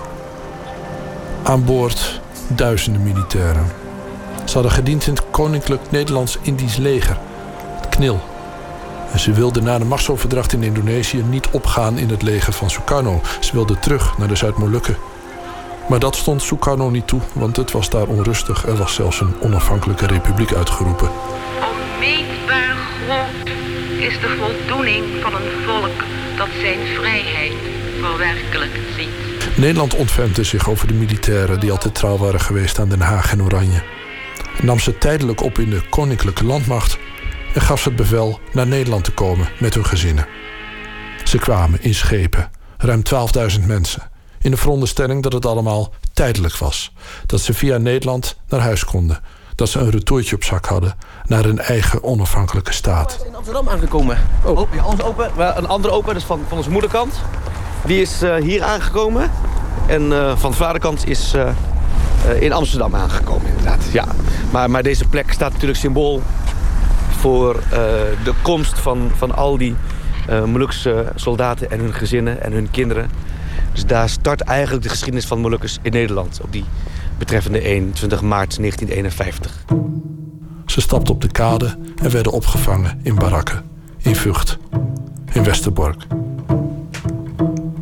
Aan 1.42 1.64
boord 1.64 2.20
duizenden 2.48 3.02
militairen. 3.02 3.66
Ze 4.44 4.54
hadden 4.54 4.72
gediend 4.72 5.06
in 5.06 5.14
het 5.14 5.22
Koninklijk 5.30 5.80
Nederlands-Indisch 5.90 6.76
leger, 6.76 7.18
het 7.80 7.88
KNIL. 7.88 8.20
Ze 9.16 9.32
wilden 9.32 9.64
na 9.64 9.78
de 9.78 9.84
machtsoverdracht 9.84 10.52
in 10.52 10.62
Indonesië 10.62 11.22
niet 11.22 11.48
opgaan 11.50 11.98
in 11.98 12.08
het 12.08 12.22
leger 12.22 12.52
van 12.52 12.70
Sukarno. 12.70 13.20
Ze 13.40 13.52
wilden 13.52 13.80
terug 13.80 14.18
naar 14.18 14.28
de 14.28 14.36
Zuid-Molukken. 14.36 14.96
Maar 15.88 15.98
dat 15.98 16.16
stond 16.16 16.42
Sukarno 16.42 16.90
niet 16.90 17.06
toe, 17.06 17.20
want 17.32 17.56
het 17.56 17.72
was 17.72 17.90
daar 17.90 18.06
onrustig. 18.06 18.66
Er 18.66 18.76
was 18.76 18.94
zelfs 18.94 19.20
een 19.20 19.34
onafhankelijke 19.40 20.06
republiek 20.06 20.54
uitgeroepen. 20.54 21.10
Onmeetbaar 21.70 22.76
groot 23.06 23.48
is 24.00 24.20
de 24.20 24.36
voldoening 24.38 25.04
van 25.22 25.34
een 25.34 25.64
volk 25.66 26.04
dat 26.36 26.48
zijn 26.60 26.78
vrijheid 26.86 27.52
verwerkelijk 28.00 28.80
ziet. 28.96 29.56
Nederland 29.56 29.94
ontvemde 29.94 30.44
zich 30.44 30.68
over 30.68 30.86
de 30.86 30.94
militairen 30.94 31.60
die 31.60 31.70
altijd 31.70 31.94
trouw 31.94 32.16
waren 32.16 32.40
geweest 32.40 32.78
aan 32.78 32.88
Den 32.88 33.00
Haag 33.00 33.32
en 33.32 33.42
Oranje. 33.42 33.82
Nam 34.62 34.78
ze 34.78 34.98
tijdelijk 34.98 35.42
op 35.42 35.58
in 35.58 35.70
de 35.70 35.82
koninklijke 35.88 36.44
landmacht 36.44 36.98
en 37.54 37.60
gaf 37.60 37.80
ze 37.80 37.88
het 37.88 37.96
bevel 37.96 38.40
naar 38.52 38.66
Nederland 38.66 39.04
te 39.04 39.12
komen 39.12 39.48
met 39.58 39.74
hun 39.74 39.84
gezinnen. 39.84 40.26
Ze 41.24 41.38
kwamen 41.38 41.82
in 41.82 41.94
schepen, 41.94 42.50
ruim 42.76 43.02
12.000 43.60 43.66
mensen, 43.66 44.10
in 44.40 44.50
de 44.50 44.56
veronderstelling 44.56 45.22
dat 45.22 45.32
het 45.32 45.46
allemaal 45.46 45.92
tijdelijk 46.12 46.56
was. 46.56 46.92
Dat 47.26 47.40
ze 47.40 47.54
via 47.54 47.76
Nederland 47.76 48.36
naar 48.48 48.60
huis 48.60 48.84
konden. 48.84 49.20
Dat 49.54 49.68
ze 49.68 49.78
een 49.78 49.90
retourtje 49.90 50.36
op 50.36 50.44
zak 50.44 50.66
hadden 50.66 50.96
naar 51.24 51.44
een 51.44 51.58
eigen 51.58 52.02
onafhankelijke 52.02 52.72
staat. 52.72 53.24
in 53.26 53.34
Amsterdam 53.34 53.68
aangekomen. 53.68 54.18
Oh. 54.44 54.72
ja, 54.74 54.84
onze 54.84 55.04
opa, 55.04 55.30
wel, 55.36 55.56
een 55.56 55.66
andere 55.66 55.94
opa, 55.94 56.12
dus 56.12 56.24
van, 56.24 56.40
van 56.48 56.56
onze 56.56 56.70
moederkant. 56.70 57.14
Die 57.84 58.00
is 58.00 58.22
eh, 58.22 58.34
hier 58.34 58.62
aangekomen. 58.62 59.30
En 59.88 60.12
eh, 60.12 60.36
van 60.36 60.50
de 60.50 60.56
vaderkant 60.56 61.08
is 61.08 61.34
eh, 61.34 61.48
eh, 62.26 62.42
in 62.42 62.52
Amsterdam 62.52 62.94
aangekomen, 62.94 63.46
inderdaad. 63.46 63.84
Ja. 63.92 64.06
Maar, 64.50 64.70
maar 64.70 64.82
deze 64.82 65.04
plek 65.04 65.32
staat 65.32 65.52
natuurlijk 65.52 65.78
symbool 65.78 66.22
voor 67.18 67.54
eh, 67.54 67.80
de 68.24 68.32
komst 68.42 68.78
van, 68.78 69.10
van 69.16 69.34
al 69.34 69.58
die 69.58 69.74
eh 70.28 70.44
Molukse 70.44 71.12
soldaten 71.14 71.70
en 71.70 71.80
hun 71.80 71.92
gezinnen 71.94 72.42
en 72.42 72.52
hun 72.52 72.70
kinderen. 72.70 73.10
Dus 73.72 73.86
daar 73.86 74.08
start 74.08 74.40
eigenlijk 74.40 74.82
de 74.82 74.88
geschiedenis 74.88 75.26
van 75.26 75.40
Molukkers 75.40 75.78
in 75.82 75.92
Nederland. 75.92 76.40
Op 76.42 76.52
die 76.52 76.64
betreffende 77.18 77.60
21 77.60 78.22
maart 78.22 78.56
1951. 78.58 79.64
Ze 80.66 80.80
stapten 80.80 81.14
op 81.14 81.20
de 81.20 81.30
kade 81.30 81.76
en 82.02 82.10
werden 82.10 82.32
opgevangen 82.32 83.00
in 83.02 83.14
barakken, 83.14 83.62
in 83.98 84.16
Vught, 84.16 84.58
in 85.32 85.44
Westerbork. 85.44 86.06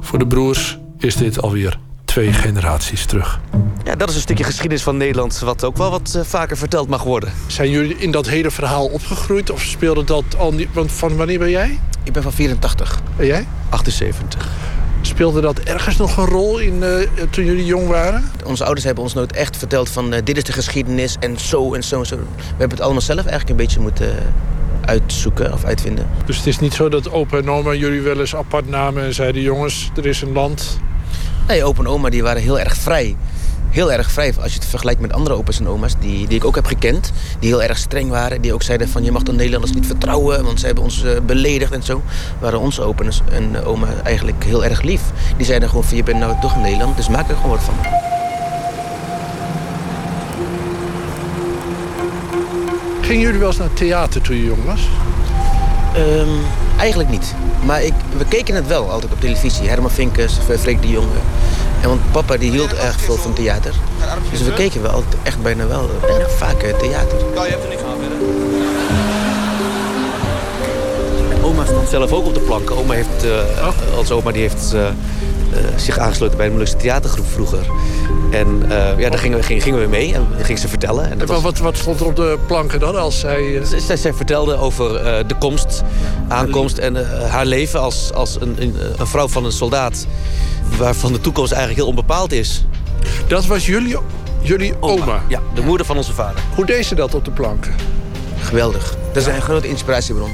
Voor 0.00 0.18
de 0.18 0.26
broers 0.26 0.78
is 0.98 1.16
dit 1.16 1.42
alweer 1.42 1.78
twee 2.16 2.32
generaties 2.32 3.06
terug. 3.06 3.40
Ja, 3.84 3.94
dat 3.94 4.08
is 4.08 4.14
een 4.14 4.20
stukje 4.20 4.44
geschiedenis 4.44 4.82
van 4.82 4.96
Nederland... 4.96 5.38
wat 5.38 5.64
ook 5.64 5.76
wel 5.76 5.90
wat 5.90 6.14
eh, 6.14 6.22
vaker 6.22 6.56
verteld 6.56 6.88
mag 6.88 7.02
worden. 7.02 7.32
Zijn 7.46 7.70
jullie 7.70 7.96
in 7.96 8.10
dat 8.10 8.28
hele 8.28 8.50
verhaal 8.50 8.86
opgegroeid 8.86 9.50
of 9.50 9.62
speelde 9.62 10.04
dat 10.04 10.24
al 10.38 10.52
niet? 10.52 10.68
Want 10.72 10.92
van 10.92 11.16
wanneer 11.16 11.38
ben 11.38 11.50
jij? 11.50 11.78
Ik 12.02 12.12
ben 12.12 12.22
van 12.22 12.32
84. 12.32 13.00
En 13.16 13.26
jij? 13.26 13.46
78. 13.68 14.48
Speelde 15.00 15.40
dat 15.40 15.58
ergens 15.58 15.96
nog 15.96 16.16
een 16.16 16.24
rol 16.24 16.58
in 16.58 16.82
eh, 16.82 17.08
toen 17.30 17.44
jullie 17.44 17.64
jong 17.64 17.88
waren? 17.88 18.30
Onze 18.44 18.64
ouders 18.64 18.84
hebben 18.84 19.04
ons 19.04 19.14
nooit 19.14 19.32
echt 19.32 19.56
verteld 19.56 19.88
van... 19.88 20.12
eh, 20.12 20.24
dit 20.24 20.36
is 20.36 20.44
de 20.44 20.52
geschiedenis 20.52 21.16
en 21.20 21.38
zo 21.38 21.74
en 21.74 21.84
zo 21.84 21.98
en 21.98 22.06
zo. 22.06 22.16
We 22.16 22.22
hebben 22.48 22.70
het 22.70 22.80
allemaal 22.80 23.00
zelf 23.00 23.26
eigenlijk 23.26 23.50
een 23.50 23.56
beetje 23.56 23.80
moeten 23.80 24.14
uitzoeken 24.84 25.52
of 25.52 25.64
uitvinden. 25.64 26.06
Dus 26.26 26.36
het 26.36 26.46
is 26.46 26.58
niet 26.58 26.74
zo 26.74 26.88
dat 26.88 27.10
opa 27.10 27.36
en 27.36 27.50
oma 27.50 27.74
jullie 27.74 28.00
wel 28.00 28.20
eens 28.20 28.34
apart 28.36 28.68
namen 28.68 29.04
en 29.04 29.14
zeiden: 29.14 29.42
jongens, 29.42 29.90
er 29.96 30.06
is 30.06 30.22
een 30.22 30.32
land. 30.32 30.78
Nee, 31.46 31.64
opa 31.64 31.80
en 31.80 31.88
oma 31.88 32.08
die 32.08 32.22
waren 32.22 32.42
heel 32.42 32.60
erg 32.60 32.76
vrij. 32.76 33.16
Heel 33.70 33.92
erg 33.92 34.10
vrij 34.10 34.34
als 34.40 34.52
je 34.52 34.58
het 34.58 34.68
vergelijkt 34.68 35.00
met 35.00 35.12
andere 35.12 35.34
opa's 35.34 35.58
en 35.60 35.68
oma's 35.68 35.94
die, 36.00 36.26
die 36.26 36.36
ik 36.36 36.44
ook 36.44 36.54
heb 36.54 36.66
gekend. 36.66 37.12
Die 37.38 37.48
heel 37.48 37.62
erg 37.62 37.78
streng 37.78 38.10
waren. 38.10 38.40
Die 38.40 38.52
ook 38.52 38.62
zeiden 38.62 38.88
van 38.88 39.04
je 39.04 39.12
mag 39.12 39.22
de 39.22 39.32
Nederlanders 39.32 39.72
niet 39.72 39.86
vertrouwen. 39.86 40.44
Want 40.44 40.60
ze 40.60 40.66
hebben 40.66 40.84
ons 40.84 41.04
eh, 41.04 41.20
beledigd 41.26 41.72
en 41.72 41.82
zo. 41.82 42.02
Waren 42.38 42.60
onze 42.60 42.82
opa's 42.82 43.22
en 43.30 43.64
oma 43.64 43.86
eigenlijk 44.04 44.44
heel 44.44 44.64
erg 44.64 44.82
lief. 44.82 45.02
Die 45.36 45.46
zeiden 45.46 45.68
gewoon 45.68 45.84
van 45.84 45.96
je 45.96 46.02
bent 46.02 46.18
nou 46.18 46.34
toch 46.40 46.54
een 46.54 46.60
Nederland. 46.60 46.96
Dus 46.96 47.08
maak 47.08 47.28
er 47.28 47.36
gewoon 47.36 47.50
wat 47.50 47.64
van. 47.64 47.74
Gingen 53.00 53.22
jullie 53.22 53.38
wel 53.38 53.48
eens 53.48 53.58
naar 53.58 53.68
het 53.68 53.76
theater 53.76 54.20
toen 54.20 54.36
je 54.36 54.44
jong 54.44 54.64
was? 54.64 54.88
Ehm, 55.96 56.28
eigenlijk 56.78 57.10
niet. 57.10 57.34
Maar 57.64 57.82
ik, 57.82 57.92
we 58.16 58.24
keken 58.24 58.54
het 58.54 58.66
wel 58.66 58.90
altijd 58.90 59.12
op 59.12 59.20
televisie. 59.20 59.68
Herman 59.68 59.90
Vinkers, 59.90 60.34
Freek 60.58 60.82
de 60.82 60.88
Jonge. 60.88 61.18
En 61.80 61.88
want 61.88 62.00
papa 62.12 62.36
die 62.36 62.50
hield 62.50 62.74
erg 62.74 63.00
veel 63.00 63.16
van 63.16 63.32
theater. 63.32 63.74
Dus 64.30 64.42
we 64.42 64.52
keken 64.52 64.82
wel 64.82 64.90
altijd 64.90 65.16
echt 65.22 65.42
bijna 65.42 65.66
wel 65.66 65.90
erg 66.08 66.30
vaak 66.30 66.62
eh, 66.62 66.74
theater. 66.74 67.18
je 67.18 67.40
hebt 67.48 67.62
er 67.62 67.68
niks 67.68 67.82
aan 67.82 67.96
verder. 68.00 68.18
Oma 71.44 71.64
stond 71.64 71.88
zelf 71.88 72.12
ook 72.12 72.26
op 72.26 72.34
de 72.34 72.40
planken. 72.40 72.76
Oma 72.76 72.94
heeft, 72.94 73.24
eh 73.24 73.96
als 73.96 74.10
oma 74.10 74.32
die 74.32 74.42
heeft 74.42 74.72
eh, 74.72 74.86
eh, 74.86 74.94
zich 75.76 75.98
aangesloten 75.98 76.36
bij 76.36 76.46
de 76.46 76.52
Molukse 76.52 76.76
theatergroep 76.76 77.26
vroeger. 77.32 77.58
En 78.30 78.62
eh, 78.70 78.98
ja, 78.98 79.10
daar 79.10 79.18
gingen 79.18 79.38
we, 79.38 79.44
gingen, 79.44 79.62
gingen 79.62 79.80
we 79.80 79.86
mee 79.86 80.14
en 80.14 80.26
ging 80.42 80.58
ze 80.58 80.68
vertellen. 80.68 81.10
En 81.10 81.18
dat 81.18 81.28
Maar 81.28 81.36
was- 81.40 81.44
wat, 81.52 81.58
wat 81.58 81.76
stond 81.76 82.00
er 82.00 82.06
op 82.06 82.16
de 82.16 82.38
planken 82.46 82.80
dan 82.80 82.96
als 82.96 83.20
zij... 83.20 83.56
eh, 83.58 83.64
Zij, 83.64 83.78
zij, 83.80 83.96
zij 83.96 84.12
vertelde 84.12 84.56
over 84.56 84.96
eh, 84.96 85.28
de 85.28 85.34
komst, 85.38 85.82
aankomst 86.28 86.78
en 86.78 86.96
eh, 86.96 87.30
haar 87.30 87.46
leven 87.46 87.80
als, 87.80 88.12
als 88.12 88.40
een, 88.40 88.54
een, 88.58 88.74
een 88.96 89.06
vrouw 89.06 89.28
van 89.28 89.44
een 89.44 89.52
soldaat. 89.52 90.06
Waarvan 90.78 91.12
de 91.12 91.20
toekomst 91.20 91.52
eigenlijk 91.52 91.80
heel 91.80 91.90
onbepaald 91.90 92.32
is. 92.32 92.64
Dat 93.26 93.46
was 93.46 93.66
jullie, 93.66 93.96
jullie 94.40 94.74
oma? 94.80 95.22
Ja, 95.28 95.40
de 95.54 95.62
moeder 95.62 95.86
van 95.86 95.96
onze 95.96 96.12
vader. 96.12 96.40
Hoe 96.54 96.66
deed 96.66 96.86
ze 96.86 96.94
dat 96.94 97.14
op 97.14 97.24
de 97.24 97.30
planken? 97.30 97.74
Geweldig. 98.40 98.96
Dat 99.12 99.26
is 99.26 99.34
een 99.34 99.42
grote 99.42 99.68
inspiratiebron. 99.68 100.30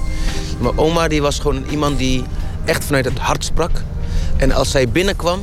Maar 0.60 0.72
oma 0.76 1.08
die 1.08 1.22
was 1.22 1.38
gewoon 1.38 1.64
iemand 1.70 1.98
die 1.98 2.24
echt 2.64 2.84
vanuit 2.84 3.04
het 3.04 3.18
hart 3.18 3.44
sprak. 3.44 3.70
En 4.36 4.52
als 4.52 4.70
zij 4.70 4.88
binnenkwam, 4.88 5.40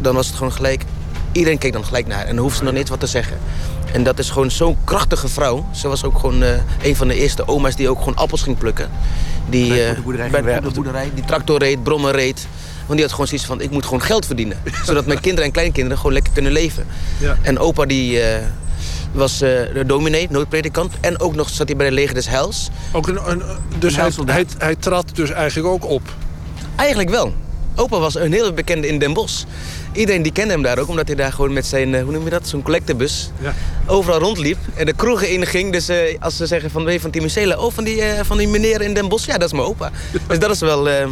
dan 0.00 0.14
was 0.14 0.26
het 0.26 0.36
gewoon 0.36 0.52
gelijk... 0.52 0.84
Iedereen 1.32 1.58
keek 1.58 1.72
dan 1.72 1.84
gelijk 1.84 2.06
naar 2.06 2.16
haar 2.16 2.26
en 2.26 2.34
dan 2.34 2.42
hoefde 2.44 2.58
ze 2.58 2.64
nog 2.64 2.72
niet 2.74 2.88
wat 2.88 3.00
te 3.00 3.06
zeggen. 3.06 3.38
En 3.92 4.02
dat 4.04 4.18
is 4.18 4.30
gewoon 4.30 4.50
zo'n 4.50 4.76
krachtige 4.84 5.28
vrouw. 5.28 5.66
Ze 5.72 5.88
was 5.88 6.04
ook 6.04 6.18
gewoon 6.18 6.42
eh, 6.42 6.48
een 6.82 6.96
van 6.96 7.08
de 7.08 7.14
eerste 7.14 7.48
oma's 7.48 7.76
die 7.76 7.88
ook 7.88 7.98
gewoon 7.98 8.16
appels 8.16 8.42
ging 8.42 8.58
plukken. 8.58 8.90
Die, 9.48 9.68
Bij- 9.68 9.88
eh, 9.88 9.94
de 9.94 10.00
boerderij 10.02 10.30
bij 10.30 10.60
de 10.60 10.70
boerderij, 10.70 11.10
die 11.14 11.24
tractor 11.24 11.58
reed, 11.58 11.82
brommen 11.82 12.12
reed. 12.12 12.46
Want 12.78 12.92
die 12.92 13.00
had 13.00 13.10
gewoon 13.10 13.26
zoiets 13.26 13.46
van, 13.46 13.60
ik 13.60 13.70
moet 13.70 13.84
gewoon 13.84 14.02
geld 14.02 14.26
verdienen. 14.26 14.56
zodat 14.86 15.06
mijn 15.06 15.20
kinderen 15.20 15.44
en 15.44 15.52
kleinkinderen 15.52 15.96
gewoon 15.98 16.12
lekker 16.12 16.32
kunnen 16.32 16.52
leven. 16.52 16.86
Ja. 17.18 17.36
En 17.42 17.58
opa 17.58 17.84
die 17.84 18.20
eh, 18.20 18.42
was 19.12 19.32
eh, 19.40 19.48
de 19.74 19.82
dominee, 19.86 20.26
nooit 20.30 20.48
predikant. 20.48 20.92
En 21.00 21.20
ook 21.20 21.34
nog 21.34 21.48
zat 21.48 21.68
hij 21.68 21.76
bij 21.76 21.88
de 21.88 21.94
leger 21.94 22.14
des 22.14 22.28
Heils. 22.28 22.70
Ook 22.92 23.08
een, 23.08 23.18
een- 23.30 23.42
dus 23.78 23.88
Een 23.90 23.94
hij, 23.94 24.00
huissoldaat. 24.02 24.34
hij, 24.36 24.46
hij 24.58 24.76
trad 24.76 25.10
dus 25.14 25.30
eigenlijk 25.30 25.68
ook 25.68 25.84
op. 25.90 26.02
Eigenlijk 26.76 27.10
wel. 27.10 27.34
Opa 27.76 27.98
was 27.98 28.14
een 28.14 28.32
hele 28.32 28.52
bekende 28.52 28.88
in 28.88 28.98
Den 28.98 29.12
Bosch. 29.12 29.42
Iedereen 29.92 30.22
die 30.22 30.32
kende 30.32 30.52
hem 30.52 30.62
daar 30.62 30.78
ook, 30.78 30.88
omdat 30.88 31.06
hij 31.06 31.16
daar 31.16 31.32
gewoon 31.32 31.52
met 31.52 31.66
zijn, 31.66 31.94
eh, 31.94 32.02
hoe 32.02 32.12
noem 32.12 32.24
je 32.24 32.30
dat, 32.30 32.48
zo'n 32.48 32.62
collectebus 32.62 33.30
Ja. 33.40 33.54
overal 33.86 34.18
rondliep 34.18 34.56
en 34.74 34.86
de 34.86 34.92
kroegen 34.92 35.28
inging. 35.30 35.72
Dus 35.72 35.88
eh, 35.88 36.16
als 36.20 36.36
ze 36.36 36.46
zeggen 36.46 36.70
van, 36.70 36.92
je 36.92 37.00
van 37.00 37.10
Timocela? 37.10 37.56
Oh, 37.56 37.72
van 37.72 37.84
die, 37.84 38.02
eh, 38.02 38.24
van 38.24 38.38
die 38.38 38.48
meneer 38.48 38.80
in 38.82 38.94
Den 38.94 39.08
Bosch? 39.08 39.26
Ja, 39.26 39.38
dat 39.38 39.46
is 39.46 39.52
mijn 39.52 39.64
opa. 39.66 39.90
Dus 40.28 40.38
dat 40.38 40.50
is 40.50 40.60
wel, 40.60 40.88
eh, 40.88 41.06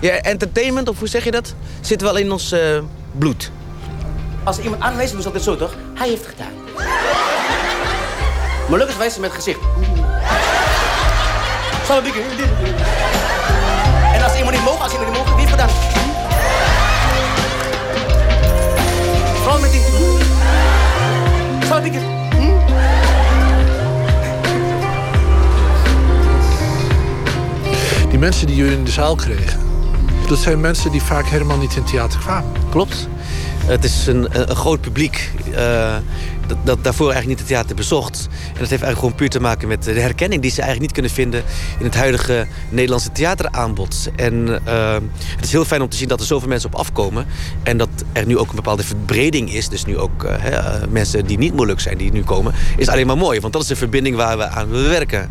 ja. 0.00 0.10
entertainment, 0.10 0.88
of 0.88 0.98
hoe 0.98 1.08
zeg 1.08 1.24
je 1.24 1.30
dat, 1.30 1.54
zit 1.80 2.00
wel 2.02 2.16
in 2.16 2.32
ons 2.32 2.52
eh, 2.52 2.60
bloed. 3.18 3.50
Als 4.44 4.58
iemand 4.58 4.82
aanwijst, 4.82 5.14
was 5.14 5.24
altijd 5.26 5.44
zo, 5.44 5.56
toch? 5.56 5.74
Hij 5.94 6.08
heeft 6.08 6.26
het 6.26 6.34
gedaan. 6.36 6.52
Maar 8.68 8.78
lukkig 8.78 8.96
wijzen 8.96 9.20
met 9.20 9.30
het 9.32 9.38
gezicht. 9.44 9.60
Zal 11.86 11.98
ik? 11.98 12.14
En 14.14 14.22
als 14.22 14.36
iemand 14.36 14.54
niet 14.54 14.64
mogen, 14.64 14.80
als 14.82 14.92
iemand 14.92 15.08
niet 15.10 15.18
mogen, 15.18 15.36
wie 15.36 15.46
heeft 15.46 15.60
gedaan? 15.60 15.97
Die 28.08 28.18
mensen 28.18 28.46
die 28.46 28.56
jullie 28.56 28.76
in 28.76 28.84
de 28.84 28.90
zaal 28.90 29.14
kregen... 29.14 29.60
dat 30.28 30.38
zijn 30.38 30.60
mensen 30.60 30.90
die 30.90 31.02
vaak 31.02 31.26
helemaal 31.26 31.58
niet 31.58 31.76
in 31.76 31.84
theater 31.84 32.20
kwamen. 32.20 32.52
Klopt. 32.70 33.08
Het 33.68 33.84
is 33.84 34.06
een, 34.06 34.50
een, 34.50 34.56
groot 34.56 34.80
publiek 34.80 35.30
eh, 35.54 35.96
dat, 36.46 36.56
dat 36.64 36.84
daarvoor 36.84 37.10
eigenlijk 37.10 37.28
niet 37.28 37.38
het 37.38 37.48
theater 37.48 37.76
bezocht. 37.76 38.28
En 38.30 38.60
dat 38.60 38.68
heeft 38.68 38.70
eigenlijk 38.70 38.98
gewoon 38.98 39.14
puur 39.14 39.28
te 39.28 39.40
maken 39.40 39.68
met 39.68 39.82
de 39.84 39.92
herkenning 39.92 40.42
die 40.42 40.50
ze 40.50 40.62
eigenlijk 40.62 40.80
niet 40.80 40.92
kunnen 40.92 41.10
vinden 41.10 41.42
in 41.78 41.84
het 41.84 41.94
huidige 41.94 42.46
Nederlandse 42.68 43.12
theateraanbod. 43.12 44.10
En 44.16 44.60
eh, 44.64 44.96
het 45.36 45.44
is 45.44 45.52
heel 45.52 45.64
fijn 45.64 45.82
om 45.82 45.88
te 45.88 45.96
zien 45.96 46.08
dat 46.08 46.20
er 46.20 46.26
zoveel 46.26 46.48
mensen 46.48 46.72
op 46.72 46.78
afkomen. 46.78 47.26
En 47.62 47.78
dat 47.78 47.88
er 48.12 48.26
nu 48.26 48.38
ook 48.38 48.48
een 48.48 48.56
bepaalde 48.56 48.84
verbreding 48.84 49.52
is. 49.52 49.68
Dus 49.68 49.84
nu 49.84 49.98
ook 49.98 50.24
eh, 50.24 50.82
mensen 50.90 51.26
die 51.26 51.38
niet 51.38 51.54
moeilijk 51.54 51.80
zijn, 51.80 51.98
die 51.98 52.12
nu 52.12 52.22
komen. 52.22 52.54
Is 52.76 52.88
alleen 52.88 53.06
maar 53.06 53.18
mooi, 53.18 53.40
want 53.40 53.52
dat 53.52 53.62
is 53.62 53.68
de 53.68 53.76
verbinding 53.76 54.16
waar 54.16 54.38
we 54.38 54.48
aan 54.48 54.68
willen 54.68 54.90
werken. 54.90 55.30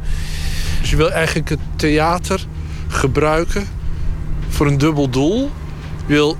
Dus 0.81 0.89
je 0.89 0.95
wil 0.95 1.11
eigenlijk 1.11 1.49
het 1.49 1.59
theater 1.75 2.45
gebruiken 2.87 3.67
voor 4.49 4.67
een 4.67 4.77
dubbel 4.77 5.09
doel. 5.09 5.51
Wil 6.05 6.37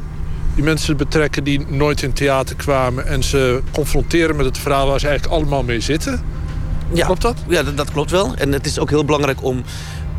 die 0.58 0.66
mensen 0.66 0.98
betrekken 0.98 1.44
die 1.44 1.66
nooit 1.68 2.02
in 2.02 2.14
theater 2.14 2.56
kwamen... 2.56 3.08
en 3.08 3.24
ze 3.24 3.62
confronteren 3.72 4.36
met 4.36 4.46
het 4.46 4.58
verhaal 4.58 4.88
waar 4.88 5.00
ze 5.00 5.08
eigenlijk 5.08 5.36
allemaal 5.42 5.64
mee 5.64 5.80
zitten. 5.80 6.22
Ja, 6.94 7.06
Klopt 7.06 7.22
dat? 7.22 7.36
Ja, 7.48 7.64
dat, 7.64 7.78
dat 7.78 7.92
klopt 7.92 8.12
wel. 8.12 8.34
En 8.36 8.52
het 8.52 8.66
is 8.66 8.80
ook 8.80 8.90
heel 8.90 9.06
belangrijk 9.06 9.44
om 9.44 9.64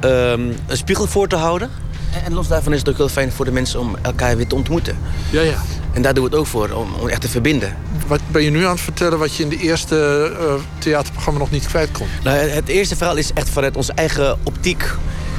ehm, 0.01 0.40
een 0.66 0.77
spiegel 0.77 1.06
voor 1.06 1.28
te 1.28 1.36
houden. 1.36 1.70
En, 2.15 2.24
en 2.24 2.32
los 2.35 2.48
daarvan 2.48 2.73
is 2.73 2.78
het 2.78 2.89
ook 2.89 2.97
heel 2.97 3.09
fijn 3.09 3.32
voor 3.32 3.44
de 3.44 3.51
mensen 3.52 3.81
om 3.81 3.97
elkaar 4.02 4.36
weer 4.36 4.47
te 4.47 4.55
ontmoeten. 4.55 4.97
Ja, 5.31 5.40
ja. 5.40 5.56
En 5.93 6.02
daar 6.02 6.15
doen 6.15 6.24
we 6.24 6.31
het 6.31 6.39
ook 6.39 6.47
voor, 6.47 6.70
om, 6.70 6.89
om 7.01 7.09
echt 7.09 7.20
te 7.20 7.28
verbinden. 7.28 7.77
Wat 8.06 8.20
ben 8.31 8.43
je 8.43 8.51
nu 8.51 8.65
aan 8.65 8.70
het 8.70 8.81
vertellen 8.81 9.19
wat 9.19 9.35
je 9.36 9.43
in 9.43 9.48
de 9.48 9.56
eerste 9.59 10.31
eh, 10.40 10.55
theaterprogramma 10.78 11.39
nog 11.40 11.51
niet 11.51 11.66
kwijt 11.66 11.90
kon? 11.93 12.06
Nou, 12.24 12.36
het- 12.36 12.55
het 12.55 12.69
eerste 12.69 12.97
verhaal 12.97 13.16
is 13.16 13.32
echt 13.32 13.48
vanuit 13.48 13.77
onze 13.77 13.93
eigen 13.93 14.39
optiek. 14.43 14.85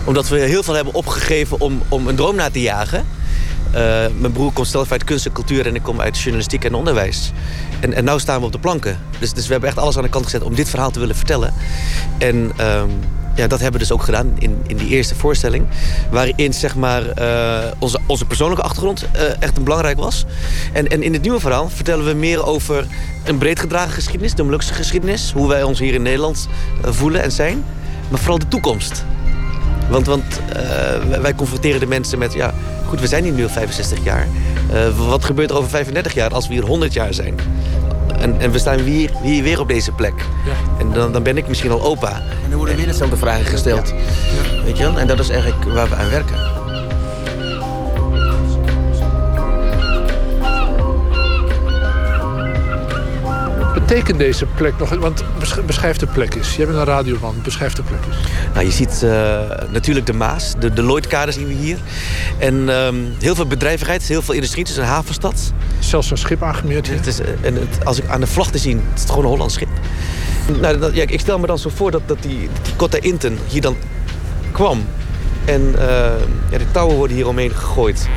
Omdat 0.04 0.28
we 0.28 0.38
heel 0.40 0.64
veel 0.64 0.74
hebben 0.74 0.94
opgegeven 0.94 1.60
om, 1.60 1.82
om 1.90 2.08
een 2.08 2.16
droom 2.16 2.36
na 2.36 2.50
te 2.50 2.62
jagen. 2.62 3.06
Eh, 3.72 4.06
mijn 4.18 4.32
broer 4.32 4.52
komt 4.52 4.68
zelf 4.68 4.92
uit 4.92 5.04
kunst 5.04 5.26
en 5.26 5.32
cultuur 5.32 5.68
en 5.68 5.76
ik 5.76 5.84
kom 5.84 6.02
uit 6.02 6.18
journalistiek 6.18 6.66
en 6.66 6.74
onderwijs. 6.74 7.32
En, 7.80 7.94
en 7.94 8.06
nu 8.06 8.20
staan 8.20 8.40
we 8.40 8.46
op 8.46 8.52
de 8.52 8.60
planken. 8.60 9.00
Dus, 9.20 9.34
dus 9.34 9.46
we 9.46 9.52
hebben 9.52 9.70
echt 9.70 9.78
alles 9.78 9.98
aan 9.98 10.04
de 10.04 10.10
kant 10.10 10.24
gezet 10.24 10.44
om 10.44 10.56
dit 10.56 10.70
verhaal 10.70 10.92
te 10.92 11.00
willen 11.00 11.16
vertellen. 11.16 11.54
En 12.18 12.52
ehm, 12.58 12.90
ja, 13.36 13.48
dat 13.48 13.60
hebben 13.60 13.82
we 13.82 13.88
dus 13.88 13.92
ook 13.92 14.04
gedaan 14.04 14.34
in, 14.38 14.62
in 14.68 14.78
die 14.78 14.88
eerste 14.88 15.16
voorstelling. 15.16 15.68
Waarin 16.12 16.54
zeg 16.54 16.76
maar, 16.76 17.08
eh, 17.08 17.72
onze, 17.80 18.00
onze 18.06 18.26
persoonlijke 18.26 18.64
achtergrond 18.64 19.06
eh, 19.12 19.24
echt 19.40 19.58
een 19.58 19.64
belangrijk 19.64 19.98
was. 19.98 20.26
En, 20.74 20.88
en 20.88 21.04
in 21.04 21.14
het 21.14 21.22
nieuwe 21.22 21.40
verhaal 21.40 21.70
vertellen 21.70 22.06
we 22.06 22.14
meer 22.14 22.46
over 22.46 22.88
een 23.24 23.38
breed 23.38 23.60
gedragen 23.60 23.92
geschiedenis. 23.92 24.34
De 24.36 24.44
Molukse 24.44 24.74
geschiedenis. 24.74 25.32
Hoe 25.32 25.48
wij 25.48 25.64
ons 25.64 25.80
hier 25.80 25.94
in 25.94 26.02
Nederland 26.02 26.48
voelen 26.82 27.24
en 27.24 27.32
zijn. 27.32 27.64
Maar 28.10 28.20
vooral 28.20 28.40
de 28.40 28.48
toekomst. 28.48 29.06
Want, 29.90 30.06
want 30.06 30.42
eh, 30.54 31.20
wij 31.22 31.36
confronteren 31.36 31.80
de 31.80 31.86
mensen 31.86 32.20
met... 32.20 32.34
ja, 32.34 32.54
goed, 32.86 33.00
we 33.00 33.08
zijn 33.08 33.24
hier 33.24 33.34
nu 33.34 33.44
al 33.44 33.50
65 33.50 34.04
jaar. 34.04 34.28
Eh, 34.72 35.08
wat 35.08 35.26
gebeurt 35.26 35.50
er 35.50 35.58
over 35.58 35.70
35 35.70 36.14
jaar 36.14 36.34
als 36.34 36.48
we 36.48 36.54
hier 36.54 36.64
100 36.64 36.94
jaar 36.94 37.14
zijn? 37.14 37.36
En, 38.20 38.40
en 38.40 38.52
we 38.52 38.60
staan 38.60 38.80
hier, 38.80 39.12
hier 39.22 39.44
weer 39.44 39.60
op 39.60 39.68
deze 39.68 39.92
plek. 39.92 40.14
En 40.80 40.92
dan, 40.94 41.12
dan 41.12 41.24
ben 41.24 41.38
ik 41.38 41.48
misschien 41.48 41.72
al 41.72 41.84
opa. 41.84 42.14
En 42.44 42.50
dan 42.50 42.58
worden 42.58 42.76
weer 42.76 42.86
dezelfde 42.86 43.18
vragen 43.18 43.46
gesteld. 43.46 43.94
Weet 44.66 44.78
je 44.78 44.84
wel? 44.84 45.00
En 45.00 45.08
dat 45.08 45.20
is 45.20 45.30
eigenlijk 45.30 45.64
waar 45.64 45.90
we 45.90 45.96
aan 45.96 46.10
werken. 46.10 46.59
Betekent 53.90 54.20
deze 54.20 54.46
plek 54.46 54.74
nog... 54.78 54.90
Want 54.90 55.24
besch- 55.40 55.66
beschrijf 55.66 55.98
de 55.98 56.08
plek 56.08 56.36
eens. 56.36 56.56
Jij 56.56 56.66
bent 56.66 56.78
een 56.78 56.86
radioman. 56.86 57.36
Beschrijf 57.44 57.74
de 57.74 57.84
plek 57.84 58.00
eens. 58.08 58.18
Nou, 58.54 58.66
je 58.66 58.72
ziet 58.72 59.04
eh, 59.04 59.72
natuurlijk 59.72 60.06
de 60.06 60.14
Maas, 60.14 60.54
de, 60.60 60.74
de 60.74 60.84
Lloydkade 60.84 61.32
zien 61.32 61.48
we 61.48 61.54
hier. 61.54 61.78
En 62.38 62.70
ehm, 62.70 62.96
heel 63.20 63.36
veel 63.36 63.46
bedrijvigheid, 63.46 64.04
heel 64.04 64.22
veel 64.22 64.34
industrie. 64.34 64.64
Het 64.64 64.72
is 64.72 64.78
een 64.78 64.84
havenstad. 64.84 65.54
Zelfs 65.80 66.12
een 66.12 66.18
schip 66.18 66.44
aangemeerd 66.44 66.88
hier. 66.88 66.96
Het 66.96 67.08
is, 67.08 67.20
eh, 67.20 67.28
en 67.42 67.56
het, 67.56 67.86
als 67.86 67.98
ik 68.00 68.10
aan 68.10 68.20
de 68.20 68.28
vlag 68.28 68.52
te 68.52 68.58
zien, 68.58 68.84
het 68.90 69.00
is 69.04 69.10
gewoon 69.10 69.24
een 69.24 69.30
Hollands 69.30 69.54
schip. 69.54 69.70
Nou, 70.62 70.80
dat, 70.80 70.96
ja, 70.96 71.04
ik 71.08 71.20
stel 71.20 71.40
me 71.40 71.48
dan 71.48 71.60
zo 71.60 71.70
voor 71.76 71.92
dat, 71.92 72.02
dat 72.06 72.22
die, 72.22 72.50
die 72.62 72.76
Cotta 72.76 72.98
Inten 73.02 73.38
hier 73.48 73.62
dan 73.62 73.76
kwam. 74.52 74.86
En 75.46 75.76
eh, 75.80 75.88
ja, 76.52 76.58
de 76.58 76.72
touwen 76.72 76.96
worden 76.96 77.16
hier 77.16 77.28
omheen 77.28 77.52
gegooid. 77.52 78.08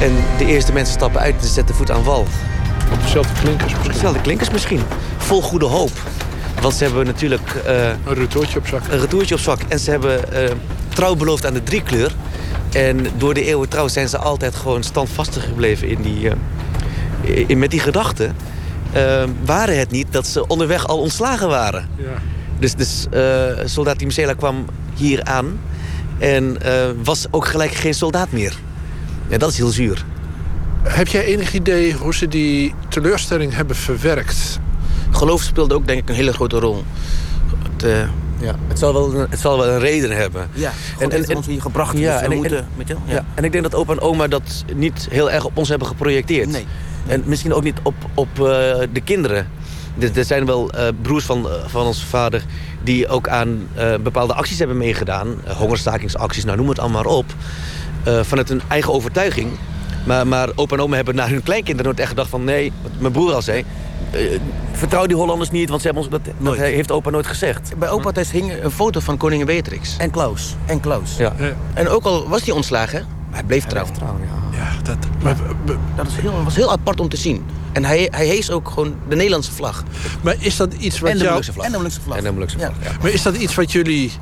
En 0.00 0.12
de 0.38 0.46
eerste 0.46 0.72
mensen 0.72 0.94
stappen 0.94 1.20
uit 1.20 1.34
en 1.40 1.48
zetten 1.48 1.74
voet 1.74 1.90
aan 1.90 2.02
wal. 2.02 2.26
Op 2.92 3.02
dezelfde 3.02 3.32
klinkers 3.40 3.72
misschien. 3.72 3.92
Dezelfde 3.92 4.20
klinkers 4.20 4.50
misschien. 4.50 4.80
Vol 5.16 5.42
goede 5.42 5.66
hoop. 5.66 5.90
Want 6.60 6.74
ze 6.74 6.84
hebben 6.84 7.06
natuurlijk... 7.06 7.50
eh, 7.66 7.88
een 7.88 8.14
retourtje 8.14 8.58
op 8.58 8.66
zak. 8.66 8.82
Een 8.90 9.00
retourtje 9.00 9.34
op 9.34 9.40
zak. 9.40 9.60
En 9.68 9.78
ze 9.78 9.90
hebben 9.90 10.32
eh, 10.32 10.50
trouw 10.88 11.14
beloofd 11.14 11.46
aan 11.46 11.52
de 11.52 11.62
driekleur. 11.62 12.12
En 12.72 13.06
door 13.16 13.34
de 13.34 13.44
eeuwen 13.44 13.68
trouw 13.68 13.88
zijn 13.88 14.08
ze 14.08 14.18
altijd 14.18 14.54
gewoon 14.54 14.82
standvastig 14.82 15.44
gebleven 15.44 15.88
in 15.88 16.02
die, 16.02 16.30
eh, 16.30 17.44
in, 17.48 17.58
met 17.58 17.70
die 17.70 17.80
gedachten. 17.80 18.36
Waren 19.44 19.78
het 19.78 19.90
niet 19.90 20.06
dat 20.10 20.26
ze 20.26 20.46
onderweg 20.46 20.86
al 20.86 20.98
ontslagen 20.98 21.48
waren. 21.48 21.88
Ja. 21.96 22.04
Dus, 22.58 22.74
dus 22.74 23.06
soldaat 23.64 23.98
Timcela 23.98 24.34
kwam 24.34 24.64
hier 24.94 25.24
aan 25.24 25.60
en 26.18 26.58
was 27.02 27.26
ook 27.30 27.46
gelijk 27.46 27.72
geen 27.72 27.94
soldaat 27.94 28.30
meer. 28.30 28.58
Ja, 29.28 29.38
dat 29.38 29.50
is 29.50 29.56
heel 29.56 29.68
zuur. 29.68 30.04
Heb 30.82 31.08
jij 31.08 31.24
enig 31.24 31.52
idee 31.54 31.92
hoe 31.94 32.14
ze 32.14 32.28
die 32.28 32.74
teleurstelling 32.88 33.54
hebben 33.54 33.76
verwerkt? 33.76 34.58
Geloof 35.10 35.42
speelde 35.42 35.74
ook 35.74 35.86
denk 35.86 36.02
ik 36.02 36.08
een 36.08 36.14
hele 36.14 36.32
grote 36.32 36.58
rol. 36.58 36.84
Het, 37.72 37.82
eh, 37.82 37.98
ja, 38.40 38.54
het, 38.68 38.78
zal 38.78 38.92
wel, 38.92 39.14
een- 39.14 39.26
het 39.30 39.40
zal 39.40 39.58
wel 39.58 39.68
een 39.68 39.78
reden 39.78 40.10
hebben. 40.16 40.48
Ja, 40.52 40.72
God 40.96 41.12
heeft 41.12 41.34
ons 41.34 41.46
hier 41.46 41.60
gebracht, 41.60 41.92
dus 41.96 42.00
we 42.04 42.08
en, 42.10 42.30
ik- 42.30 42.36
moeten- 42.36 42.58
en- 42.58 42.66
weet 42.76 42.88
je 42.88 42.94
wel, 42.94 43.02
ja. 43.06 43.14
ja. 43.14 43.24
en 43.34 43.44
ik 43.44 43.52
denk 43.52 43.64
dat 43.64 43.74
opa 43.74 43.92
en 43.92 44.00
oma 44.00 44.26
dat 44.28 44.64
niet 44.74 45.06
heel 45.10 45.30
erg 45.30 45.44
op 45.44 45.56
ons 45.56 45.68
hebben 45.68 45.88
geprojecteerd. 45.88 46.50
Nee. 46.50 46.66
En 47.06 47.22
misschien 47.26 47.54
ook 47.54 47.62
niet 47.62 47.78
op, 47.82 47.94
op 48.14 48.28
eh, 48.34 48.42
de 48.92 49.00
kinderen. 49.04 49.48
Er, 49.98 50.18
er 50.18 50.24
zijn 50.24 50.46
wel 50.46 50.70
eh, 50.70 50.88
broers 51.02 51.24
van, 51.24 51.48
van 51.66 51.86
onze 51.86 52.06
vader 52.06 52.42
die 52.82 53.08
ook 53.08 53.28
aan 53.28 53.66
eh, 53.74 53.94
bepaalde 54.02 54.34
acties 54.34 54.58
hebben 54.58 54.76
meegedaan. 54.76 55.28
Uh, 55.46 55.50
hongerstakingsacties, 55.52 56.44
nou 56.44 56.56
noem 56.56 56.68
het 56.68 56.78
allemaal 56.78 57.02
maar 57.02 57.12
op. 57.12 57.24
Eh, 58.02 58.20
vanuit 58.22 58.48
hun 58.48 58.62
eigen 58.68 58.92
overtuiging. 58.92 59.48
Maar, 60.04 60.26
maar 60.26 60.48
opa 60.54 60.76
en 60.76 60.82
oma 60.82 60.96
hebben 60.96 61.14
naar 61.14 61.28
hun 61.28 61.42
kleinkinderen 61.42 61.84
nooit 61.84 62.00
echt 62.00 62.08
gedacht 62.08 62.30
van... 62.30 62.44
nee, 62.44 62.72
wat 62.82 62.90
mijn 62.98 63.12
broer 63.12 63.32
al 63.32 63.42
zei... 63.42 63.64
eh, 64.10 64.20
vertrouw 64.72 65.06
die 65.06 65.16
Hollanders 65.16 65.50
niet, 65.50 65.68
want 65.68 65.80
ze 65.80 65.86
hebben 65.86 66.04
ons, 66.04 66.12
dat, 66.12 66.34
dat 66.38 66.56
heeft 66.56 66.90
opa 66.90 67.10
nooit 67.10 67.26
gezegd. 67.26 67.72
Bij 67.78 67.88
opa 67.88 68.12
thuis 68.12 68.30
hing 68.30 68.52
een 68.62 68.70
foto 68.70 69.00
van 69.00 69.16
koningin 69.16 69.46
Beatrix. 69.46 69.96
En 69.98 70.10
Klaus. 70.10 70.56
En 70.66 70.80
Klaus. 70.80 71.16
Ja. 71.16 71.32
En 71.74 71.88
ook 71.88 72.04
al 72.04 72.28
was 72.28 72.44
hij 72.44 72.54
ontslagen, 72.54 73.06
hij 73.30 73.42
bleef 73.42 73.64
trouw. 73.64 73.86
Ja, 74.52 74.68
dat, 74.82 74.96
maar, 75.22 75.36
dat 75.96 76.06
is 76.06 76.14
heel, 76.14 76.44
was 76.44 76.56
heel 76.56 76.70
apart 76.72 77.00
om 77.00 77.08
te 77.08 77.16
zien. 77.16 77.44
En 77.72 77.84
hij, 77.84 78.08
hij 78.10 78.26
hees 78.26 78.50
ook 78.50 78.68
gewoon 78.68 78.94
de 79.08 79.16
Nederlandse 79.16 79.52
vlag. 79.52 79.84
Maar 80.22 80.34
is 80.38 80.56
dat 80.56 80.74
iets 80.74 80.98
wat 80.98 81.10
en 81.10 81.16
de 81.16 81.22
jou... 81.22 81.30
Molukse 81.30 81.52
vlag. 81.52 81.66
En 81.66 81.72
de 81.72 81.78
Molukse 81.78 82.00
vlag. 82.00 82.16
En 82.16 82.24
de 82.24 82.32
Molukse 82.32 82.58
vlag, 82.58 82.72
ja. 82.82 82.90
Maar 83.02 83.10
is 83.10 83.22
dat 83.22 83.36
iets 83.36 83.54
wat 83.54 83.72
jullie 83.72 84.12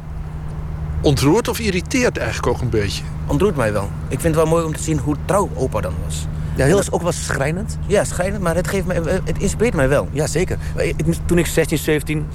ontroert 1.01 1.49
of 1.49 1.59
irriteert 1.59 2.17
eigenlijk 2.17 2.47
ook 2.57 2.61
een 2.61 2.71
beetje? 2.71 3.03
Ontroert 3.27 3.57
mij 3.57 3.73
wel. 3.73 3.91
Ik 4.09 4.21
vind 4.21 4.35
het 4.35 4.35
wel 4.35 4.47
mooi 4.53 4.65
om 4.65 4.73
te 4.77 4.83
zien 4.83 4.99
hoe 4.99 5.17
trouw 5.25 5.51
opa 5.55 5.81
dan 5.81 5.95
was. 6.05 6.27
Ja, 6.57 6.65
heel 6.65 6.83
ook 6.91 7.03
was 7.03 7.25
schrijnend. 7.25 7.79
Ja, 7.87 8.05
schrijnend, 8.05 8.43
maar 8.43 8.55
het, 8.55 8.69
geeft 8.69 8.87
mij, 8.87 8.97
het 9.25 9.39
inspireert 9.39 9.75
mij 9.75 9.89
wel. 9.89 10.09
Ja, 10.13 10.27
zeker. 10.27 10.59
Ik- 10.77 10.97
Toen 11.27 11.39
ik 11.39 11.47
16, 11.47 11.79
17, 11.79 12.27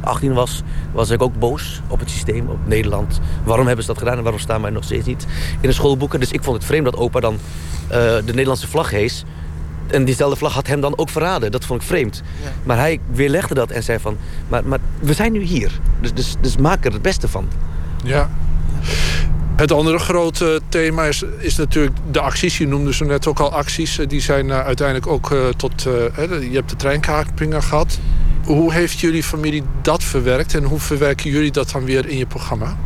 18 0.00 0.32
was, 0.32 0.62
was 0.92 1.10
ik 1.10 1.22
ook 1.22 1.38
boos 1.38 1.82
op 1.88 2.00
het 2.00 2.10
systeem, 2.10 2.48
op 2.48 2.58
Nederland. 2.64 3.20
Waarom 3.44 3.66
hebben 3.66 3.84
ze 3.84 3.90
dat 3.90 3.98
gedaan 3.98 4.16
en 4.16 4.22
waarom 4.22 4.40
staan 4.40 4.62
wij 4.62 4.70
nog 4.70 4.84
steeds 4.84 5.06
niet 5.06 5.26
in 5.60 5.68
de 5.68 5.74
schoolboeken? 5.74 6.20
Dus 6.20 6.30
ik 6.32 6.42
vond 6.42 6.56
het 6.56 6.64
vreemd 6.66 6.84
dat 6.84 6.96
opa 6.96 7.20
dan 7.20 7.34
eh, 7.88 7.98
de 7.98 8.22
Nederlandse 8.24 8.68
vlag 8.68 8.90
hees. 8.90 9.24
En 9.86 10.04
diezelfde 10.04 10.36
vlag 10.36 10.52
had 10.54 10.66
hem 10.66 10.80
dan 10.80 10.98
ook 10.98 11.08
verraden. 11.08 11.50
Dat 11.50 11.64
vond 11.64 11.80
ik 11.80 11.86
vreemd. 11.86 12.22
Maar 12.64 12.76
hij 12.76 13.00
weerlegde 13.12 13.54
dat 13.54 13.70
en 13.70 13.82
zei 13.82 13.98
van... 13.98 14.16
Maar, 14.48 14.64
maar 14.64 14.78
we 15.00 15.12
zijn 15.14 15.32
nu 15.32 15.42
hier. 15.42 15.80
Dus, 16.00 16.12
dus, 16.14 16.34
dus 16.40 16.56
maak 16.56 16.84
er 16.84 16.92
het 16.92 17.02
beste 17.02 17.28
van. 17.28 17.48
Ja. 18.02 18.30
Het 19.56 19.72
andere 19.72 19.98
grote 19.98 20.60
thema 20.68 21.04
is, 21.04 21.22
is 21.38 21.56
natuurlijk 21.56 21.96
de 22.10 22.20
acties. 22.20 22.58
Je 22.58 22.66
noemde 22.66 22.94
zo 22.94 23.04
net 23.04 23.26
ook 23.26 23.38
al 23.40 23.52
acties. 23.52 23.98
Eh, 23.98 24.08
Die 24.08 24.20
zijn 24.20 24.50
eh, 24.50 24.60
uiteindelijk 24.60 25.06
ook 25.06 25.30
eh, 25.32 25.38
tot... 25.56 25.86
eh, 25.86 25.92
hè, 26.12 26.22
je 26.22 26.54
hebt 26.54 26.70
de 26.70 26.76
treinkapingen 26.76 27.62
gehad. 27.62 27.98
Hoe 28.44 28.72
heeft 28.72 28.98
jullie 29.00 29.22
familie 29.22 29.62
dat 29.82 30.02
verwerkt? 30.04 30.54
En 30.54 30.62
hoe 30.64 30.78
verwerken 30.80 31.30
jullie 31.30 31.50
dat 31.50 31.70
dan 31.70 31.84
weer 31.84 32.08
in 32.08 32.16
je 32.18 32.26
programma? 32.26 32.76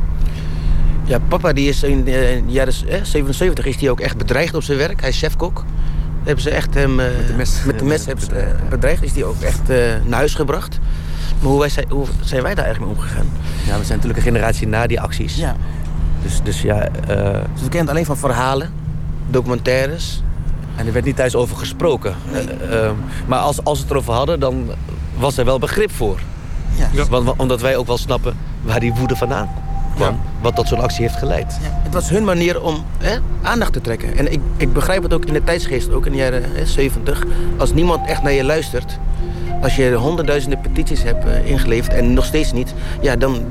Ja, 1.05 1.19
papa 1.19 1.53
die 1.53 1.69
is 1.69 1.83
in 1.83 2.05
de 2.05 2.43
jaren 2.47 2.75
eh, 2.89 3.03
77 3.05 3.67
is 3.67 3.77
hij 3.77 3.91
ook 3.91 4.01
echt 4.01 4.17
bedreigd 4.17 4.55
op 4.55 4.63
zijn 4.63 4.79
werk. 4.79 5.01
Hij 5.01 5.09
is 5.09 5.19
chefkok. 5.19 5.65
Hebben 6.25 6.43
ze 6.43 6.51
echt 6.51 6.75
hem 6.75 7.01
eh, 7.01 7.07
met 7.07 7.27
de 7.27 7.35
mes, 7.37 7.63
met 7.67 7.79
de 7.79 7.85
mes 7.85 8.07
hebben 8.07 8.25
ze, 8.25 8.31
eh, 8.33 8.69
bedreigd. 8.69 9.03
Is 9.03 9.13
hij 9.13 9.25
ook 9.25 9.41
echt 9.41 9.71
eh, 9.71 9.77
naar 10.05 10.19
huis 10.19 10.35
gebracht. 10.35 10.79
Maar 11.41 11.51
hoe, 11.51 11.59
wij, 11.61 11.69
zijn- 11.69 11.87
hoe 11.91 12.07
zijn 12.21 12.43
wij 12.43 12.55
daar 12.55 12.65
eigenlijk 12.65 12.95
mee 12.95 13.03
omgegaan? 13.05 13.27
Ja, 13.67 13.79
we 13.79 13.85
zijn 13.85 13.99
natuurlijk 13.99 14.17
een 14.17 14.33
generatie 14.33 14.67
na 14.67 14.87
die 14.87 15.01
acties. 15.01 15.37
Ja. 15.37 15.57
Dus, 16.23 16.41
dus 16.43 16.63
ja... 16.63 16.81
eh, 16.83 16.89
Dus 17.53 17.63
we 17.63 17.69
kennen 17.69 17.81
het 17.81 17.89
alleen 17.91 18.05
van 18.05 18.17
verhalen, 18.17 18.71
documentaires. 19.31 20.23
En 20.77 20.87
er 20.87 20.93
werd 20.93 21.05
niet 21.05 21.17
thuis 21.17 21.35
over 21.35 21.57
gesproken. 21.57 22.15
Eh, 22.33 22.85
ehm, 22.85 22.95
maar 23.27 23.39
als, 23.39 23.65
als 23.65 23.79
we 23.79 23.85
het 23.85 23.93
erover 23.93 24.13
hadden, 24.13 24.41
dan 24.41 24.71
was 25.19 25.37
er 25.37 25.45
wel 25.45 25.59
begrip 25.59 25.93
voor. 25.93 26.21
Ja. 26.93 27.05
Want, 27.09 27.25
want- 27.25 27.41
omdat 27.41 27.61
wij 27.61 27.77
ook 27.77 27.87
wel 27.87 27.99
snappen 27.99 28.37
waar 28.63 28.81
die 28.81 28.93
woede 28.95 29.17
vandaan 29.17 29.49
kwam... 29.95 30.21
wat 30.41 30.55
tot 30.57 30.69
zo'n 30.69 30.81
actie 30.81 31.03
heeft 31.03 31.17
geleid. 31.19 31.59
Het 31.63 31.95
was 31.95 32.09
hun 32.09 32.25
manier 32.25 32.63
om 32.63 32.85
hè, 32.99 33.17
aandacht 33.43 33.73
te 33.73 33.81
trekken. 33.81 34.17
En 34.17 34.33
ik, 34.33 34.41
ik 34.57 34.73
begrijp 34.73 35.03
het 35.03 35.15
ook 35.15 35.25
in 35.25 35.33
de 35.33 35.45
tijdsgeest, 35.45 35.91
ook 35.93 36.07
in 36.07 36.13
de 36.13 36.19
jaren 36.19 36.43
hè, 36.55 36.67
70. 36.67 37.23
Als 37.59 37.73
niemand 37.73 38.07
echt 38.07 38.23
naar 38.23 38.33
je 38.33 38.45
luistert... 38.45 38.99
als 39.63 39.77
je 39.77 39.93
honderdduizenden 39.95 40.61
petities 40.61 41.03
hebt 41.03 41.25
eh, 41.25 41.51
ingeleverd 41.51 41.95
en 41.95 42.15
nog 42.15 42.25
steeds 42.25 42.53
niet... 42.53 42.75
ja, 43.01 43.17
dan, 43.17 43.45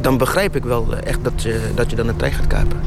dan 0.00 0.18
begrijp 0.18 0.56
ik 0.56 0.64
wel 0.64 0.86
eh, 0.96 1.06
echt 1.06 1.18
dat 1.24 1.42
je, 1.42 1.60
dat 1.74 1.90
je 1.90 1.96
dan 1.96 2.08
een 2.08 2.16
trein 2.16 2.32
gaat 2.32 2.46
kapen. 2.46 2.80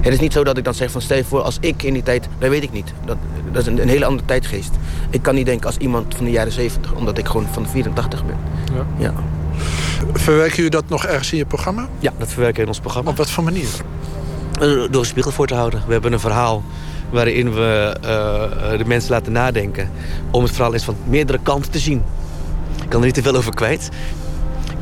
Het 0.00 0.12
is 0.12 0.20
niet 0.20 0.32
zo 0.32 0.44
dat 0.44 0.56
ik 0.58 0.64
dan 0.64 0.74
zeg 0.74 0.90
van 0.90 1.00
stel 1.00 1.16
je 1.16 1.24
voor 1.24 1.40
als 1.40 1.56
ik 1.60 1.82
in 1.82 1.92
die 1.92 2.02
tijd... 2.02 2.28
dat 2.38 2.50
weet 2.50 2.62
ik 2.62 2.72
niet. 2.72 2.92
Dat, 3.04 3.16
dat 3.52 3.62
is 3.62 3.68
een, 3.68 3.82
een 3.82 3.88
hele 3.88 4.04
andere 4.04 4.26
tijdgeest. 4.26 4.70
Ik 5.10 5.22
kan 5.22 5.34
niet 5.34 5.46
denken 5.46 5.66
als 5.66 5.76
iemand 5.76 6.14
van 6.14 6.24
de 6.24 6.30
jaren 6.30 6.52
70... 6.52 6.92
omdat 6.94 7.18
ik 7.18 7.26
gewoon 7.26 7.46
van 7.52 7.62
de 7.62 7.68
84 7.68 8.24
ben. 8.26 8.36
Ja. 8.74 8.86
Ja. 9.04 9.12
Verwerken 10.12 10.56
jullie 10.56 10.70
dat 10.70 10.88
nog 10.88 11.04
ergens 11.06 11.32
in 11.32 11.38
je 11.38 11.46
programma? 11.46 11.88
Ja, 11.98 12.12
dat 12.18 12.28
verwerken 12.28 12.56
we 12.56 12.62
in 12.62 12.68
ons 12.68 12.80
programma. 12.80 13.10
Op 13.10 13.16
wat 13.16 13.30
voor 13.30 13.44
manier? 13.44 13.68
Eh, 14.52 14.60
Door 14.60 15.00
een 15.00 15.04
spiegel 15.06 15.30
voor 15.30 15.46
te 15.46 15.54
houden. 15.54 15.82
We 15.86 15.92
hebben 15.92 16.12
een 16.12 16.20
verhaal 16.20 16.62
waarin 17.10 17.52
we 17.54 17.96
eh, 18.02 18.78
de 18.78 18.84
mensen 18.86 19.10
laten 19.10 19.32
nadenken... 19.32 19.90
om 20.30 20.42
het 20.42 20.52
verhaal 20.52 20.72
eens 20.72 20.84
van 20.84 20.96
meerdere 21.04 21.38
kanten 21.42 21.70
te 21.70 21.78
zien. 21.78 22.02
Ik 22.82 22.88
kan 22.88 23.00
er 23.00 23.06
niet 23.06 23.14
te 23.14 23.22
veel 23.22 23.36
over 23.36 23.54
kwijt. 23.54 23.88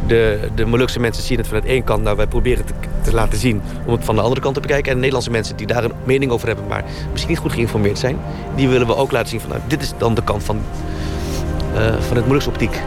De, 0.06 0.48
de 0.54 0.64
Molukse 0.64 1.00
mensen 1.00 1.22
zien 1.22 1.38
het 1.38 1.46
vanuit 1.46 1.64
één 1.64 1.84
kant. 1.84 2.02
Nou, 2.02 2.16
wij 2.16 2.26
proberen 2.26 2.64
het 2.64 2.66
te, 2.66 2.88
te 3.02 3.12
laten 3.12 3.38
zien 3.38 3.62
om 3.86 3.92
het 3.92 4.04
van 4.04 4.14
de 4.14 4.20
andere 4.20 4.40
kant 4.40 4.54
te 4.54 4.60
bekijken. 4.60 4.86
En 4.86 4.92
de 4.92 5.00
Nederlandse 5.00 5.30
mensen 5.30 5.56
die 5.56 5.66
daar 5.66 5.84
een 5.84 5.92
mening 6.04 6.30
over 6.30 6.46
hebben... 6.46 6.66
maar 6.66 6.84
misschien 7.10 7.32
niet 7.32 7.42
goed 7.42 7.52
geïnformeerd 7.52 7.98
zijn... 7.98 8.18
die 8.54 8.68
willen 8.68 8.86
we 8.86 8.96
ook 8.96 9.12
laten 9.12 9.28
zien 9.28 9.40
van... 9.40 9.50
Nou, 9.50 9.62
dit 9.66 9.82
is 9.82 9.92
dan 9.98 10.14
de 10.14 10.22
kant 10.24 10.44
van, 10.44 10.60
eh, 11.74 12.00
van 12.00 12.16
het 12.16 12.26
Molukse 12.26 12.48
optiek. 12.48 12.80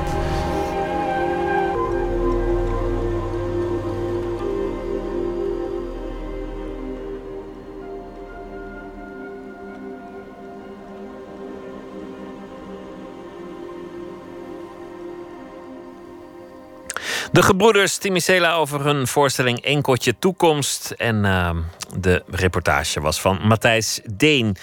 De 17.32 17.44
gebroeders 17.44 17.98
Timicela 17.98 18.54
over 18.54 18.86
hun 18.86 19.08
voorstelling 19.08 19.60
Enkotje 19.60 20.16
Toekomst. 20.20 20.92
En 20.98 21.16
uh, 21.16 21.50
de 21.98 22.24
reportage 22.30 23.02
was 23.02 23.22
van 23.22 23.40
Matthijs 23.48 24.00
Deen. 24.12 24.58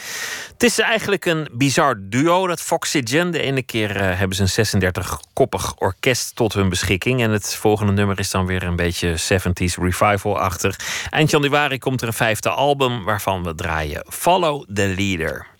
Het 0.52 0.62
is 0.62 0.78
eigenlijk 0.78 1.24
een 1.24 1.48
bizar 1.52 1.96
duo, 2.00 2.46
dat 2.46 2.60
Foxygen. 2.60 3.30
De 3.30 3.40
ene 3.40 3.62
keer 3.62 3.96
uh, 3.96 4.18
hebben 4.18 4.48
ze 4.48 4.64
een 4.70 4.92
36-koppig 4.92 5.74
orkest 5.78 6.36
tot 6.36 6.52
hun 6.52 6.68
beschikking. 6.68 7.22
En 7.22 7.30
het 7.30 7.54
volgende 7.54 7.92
nummer 7.92 8.18
is 8.18 8.30
dan 8.30 8.46
weer 8.46 8.62
een 8.62 8.76
beetje 8.76 9.16
70s 9.18 9.82
revival-achtig. 9.82 10.78
Eind 11.10 11.30
januari 11.30 11.78
komt 11.78 12.00
er 12.02 12.06
een 12.06 12.12
vijfde 12.12 12.50
album 12.50 13.04
waarvan 13.04 13.42
we 13.42 13.54
draaien 13.54 14.04
Follow 14.08 14.64
the 14.74 14.94
Leader. 14.96 15.55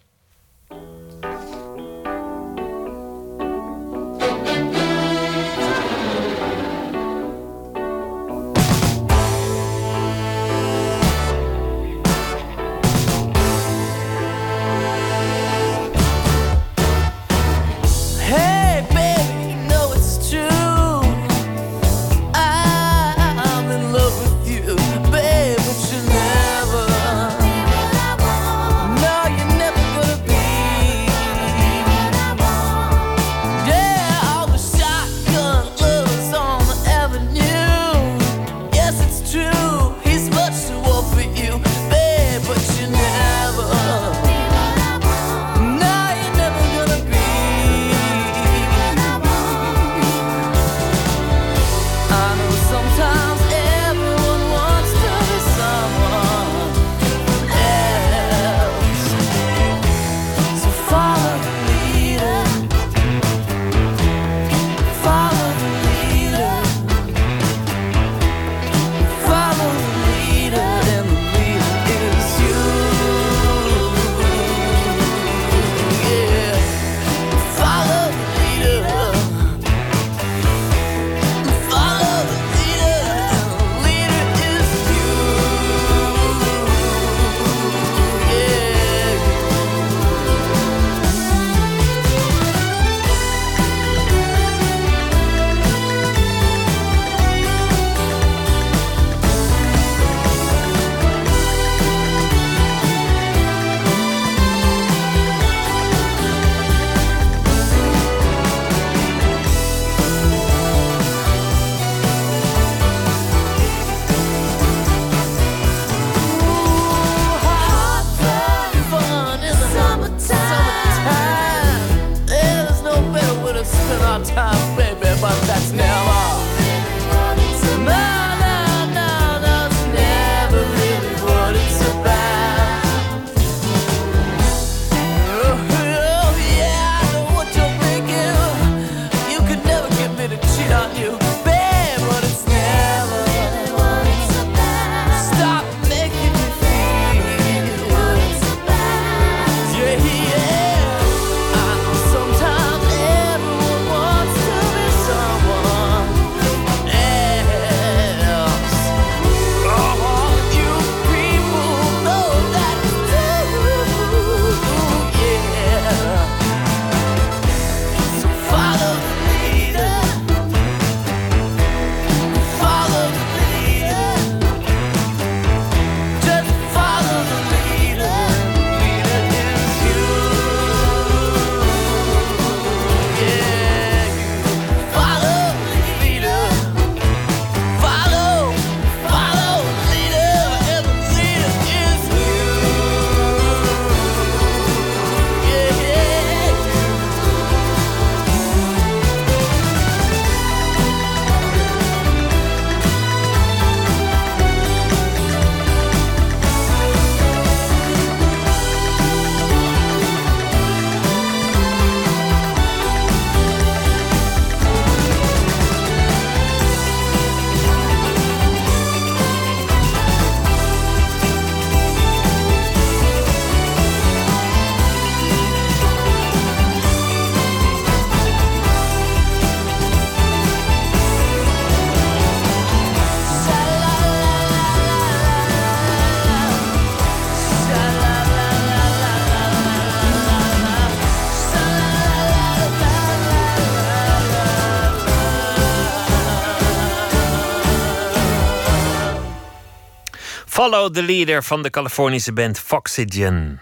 Follow 250.56 250.90
the 250.90 251.02
leader 251.02 251.42
van 251.42 251.62
de 251.62 251.70
Californische 251.70 252.32
band 252.32 252.58
Foxygen. 252.58 253.60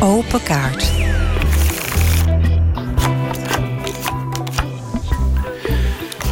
Open 0.00 0.42
kaart. 0.42 1.05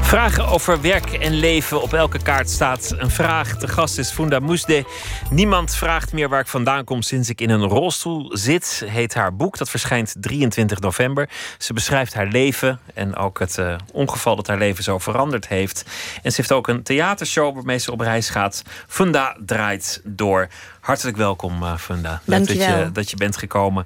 Vragen 0.04 0.46
over 0.46 0.80
werk 0.80 1.12
en 1.12 1.32
leven. 1.32 1.82
Op 1.82 1.92
elke 1.92 2.22
kaart 2.22 2.50
staat 2.50 2.94
een 2.98 3.10
vraag. 3.10 3.56
De 3.56 3.68
gast 3.68 3.98
is 3.98 4.10
Funda 4.10 4.38
Moesde. 4.38 4.84
Niemand 5.30 5.76
vraagt 5.76 6.12
meer 6.12 6.28
waar 6.28 6.40
ik 6.40 6.46
vandaan 6.46 6.84
kom 6.84 7.02
sinds 7.02 7.28
ik 7.28 7.40
in 7.40 7.50
een 7.50 7.62
rolstoel 7.62 8.36
zit. 8.36 8.82
Heet 8.86 9.14
haar 9.14 9.36
boek. 9.36 9.58
Dat 9.58 9.70
verschijnt 9.70 10.14
23 10.20 10.80
november. 10.80 11.28
Ze 11.58 11.72
beschrijft 11.72 12.14
haar 12.14 12.26
leven 12.26 12.80
en 12.94 13.16
ook 13.16 13.38
het 13.38 13.58
uh, 13.58 13.76
ongeval 13.92 14.36
dat 14.36 14.46
haar 14.46 14.58
leven 14.58 14.84
zo 14.84 14.98
veranderd 14.98 15.48
heeft. 15.48 15.84
En 16.22 16.30
ze 16.30 16.36
heeft 16.36 16.52
ook 16.52 16.68
een 16.68 16.82
theatershow 16.82 17.54
waarmee 17.54 17.78
ze 17.78 17.92
op 17.92 18.00
reis 18.00 18.28
gaat. 18.28 18.62
Funda 18.88 19.36
draait 19.46 20.00
door. 20.04 20.48
Hartelijk 20.80 21.16
welkom, 21.16 21.62
uh, 21.62 21.76
Funda. 21.76 22.20
Dank 22.24 22.46
dat 22.46 22.56
je, 22.56 22.90
dat 22.92 23.10
je 23.10 23.16
bent 23.16 23.36
gekomen. 23.36 23.84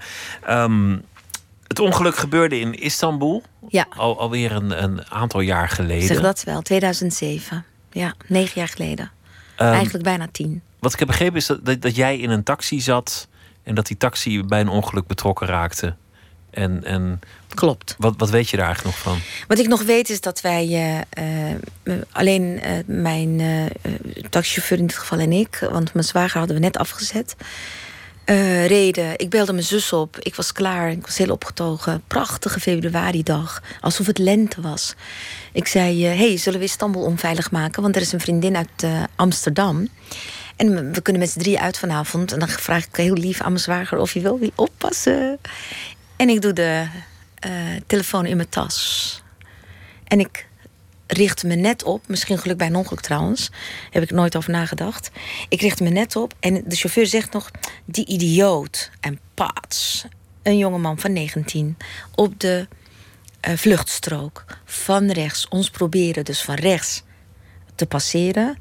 Um, 0.50 1.04
het 1.68 1.78
ongeluk 1.78 2.16
gebeurde 2.16 2.60
in 2.60 2.74
Istanbul. 2.74 3.42
Ja. 3.68 3.86
Al, 3.96 4.18
alweer 4.18 4.52
een, 4.52 4.82
een 4.82 5.10
aantal 5.10 5.40
jaar 5.40 5.68
geleden. 5.68 6.06
Zeg 6.06 6.20
dat 6.20 6.44
wel, 6.44 6.62
2007. 6.62 7.64
Ja, 7.90 8.14
negen 8.26 8.52
jaar 8.54 8.68
geleden. 8.68 9.10
Um, 9.58 9.66
Eigenlijk 9.66 10.04
bijna 10.04 10.28
tien. 10.32 10.62
Wat 10.78 10.92
ik 10.92 10.98
heb 10.98 11.08
begrepen 11.08 11.36
is 11.36 11.46
dat, 11.46 11.64
dat, 11.64 11.82
dat, 11.82 11.96
jij 11.96 12.18
in 12.18 12.30
een 12.30 12.42
taxi 12.42 12.80
zat... 12.80 13.28
en 13.62 13.74
dat 13.74 13.86
die 13.86 13.96
taxi 13.96 14.44
bij 14.44 14.60
een 14.60 14.68
ongeluk 14.68 15.06
betrokken 15.06 15.46
raakte. 15.46 15.94
En, 16.50 16.84
en 16.84 17.20
Klopt. 17.54 17.94
Wat, 17.98 18.14
wat 18.16 18.30
weet 18.30 18.48
je 18.48 18.56
daar 18.56 18.66
eigenlijk 18.66 18.96
nog 18.96 19.04
van? 19.04 19.18
Wat 19.48 19.58
ik 19.58 19.68
nog 19.68 19.82
weet 19.82 20.10
is 20.10 20.20
dat 20.20 20.40
wij... 20.40 20.66
Uh, 21.14 21.54
uh, 21.84 22.02
alleen 22.12 22.42
uh, 22.42 22.72
mijn 22.86 23.42
taxichauffeur 24.30 24.78
in 24.78 24.86
dit 24.86 24.96
geval 24.96 25.18
en 25.18 25.32
ik... 25.32 25.66
want 25.70 25.94
mijn 25.94 26.06
zwager 26.06 26.38
hadden 26.38 26.56
we 26.56 26.62
net 26.62 26.76
afgezet... 26.76 27.36
Uh, 28.30 28.66
reden. 28.66 29.18
Ik 29.18 29.30
belde 29.30 29.52
mijn 29.52 29.64
zus 29.64 29.92
op. 29.92 30.18
Ik 30.18 30.34
was 30.34 30.52
klaar. 30.52 30.90
Ik 30.90 31.06
was 31.06 31.18
heel 31.18 31.30
opgetogen. 31.30 32.02
Prachtige 32.06 32.60
februaridag. 32.60 33.62
Alsof 33.80 34.06
het 34.06 34.18
lente 34.18 34.60
was. 34.60 34.94
Ik 35.52 35.66
zei: 35.66 36.10
uh, 36.10 36.18
hey, 36.18 36.36
zullen 36.36 36.58
we 36.58 36.64
Istanbul 36.64 37.02
onveilig 37.02 37.50
maken? 37.50 37.82
Want 37.82 37.96
er 37.96 38.02
is 38.02 38.12
een 38.12 38.20
vriendin 38.20 38.56
uit 38.56 38.82
uh, 38.84 39.02
Amsterdam. 39.16 39.88
En 40.56 40.92
we 40.92 41.00
kunnen 41.02 41.22
met 41.22 41.30
z'n 41.30 41.38
drie 41.38 41.60
uit 41.60 41.78
vanavond. 41.78 42.32
En 42.32 42.38
dan 42.38 42.48
vraag 42.48 42.84
ik 42.86 42.96
heel 42.96 43.14
lief 43.14 43.40
aan 43.40 43.52
mijn 43.52 43.62
zwager 43.62 43.98
of 43.98 44.12
hij 44.12 44.22
wil 44.22 44.40
oppassen. 44.54 45.38
En 46.16 46.28
ik 46.28 46.40
doe 46.40 46.52
de 46.52 46.86
telefoon 47.86 48.26
in 48.26 48.36
mijn 48.36 48.48
tas. 48.48 49.22
En 50.04 50.20
ik 50.20 50.47
richtte 51.08 51.46
me 51.46 51.54
net 51.54 51.82
op, 51.82 52.08
misschien 52.08 52.38
geluk 52.38 52.56
bij 52.56 52.66
een 52.66 52.76
ongeluk 52.76 53.00
trouwens, 53.00 53.50
heb 53.90 54.02
ik 54.02 54.10
nooit 54.10 54.36
over 54.36 54.50
nagedacht. 54.50 55.10
Ik 55.48 55.60
richtte 55.60 55.82
me 55.82 55.88
net 55.88 56.16
op 56.16 56.34
en 56.40 56.62
de 56.66 56.76
chauffeur 56.76 57.06
zegt 57.06 57.32
nog: 57.32 57.50
die 57.84 58.06
idioot. 58.06 58.90
En 59.00 59.20
pats, 59.34 60.04
een 60.42 60.58
jongeman 60.58 60.98
van 60.98 61.12
19 61.12 61.76
op 62.14 62.40
de 62.40 62.68
uh, 63.48 63.56
vluchtstrook 63.56 64.44
van 64.64 65.10
rechts, 65.10 65.48
ons 65.48 65.70
proberen 65.70 66.24
dus 66.24 66.42
van 66.42 66.54
rechts 66.54 67.02
te 67.74 67.86
passeren. 67.86 68.58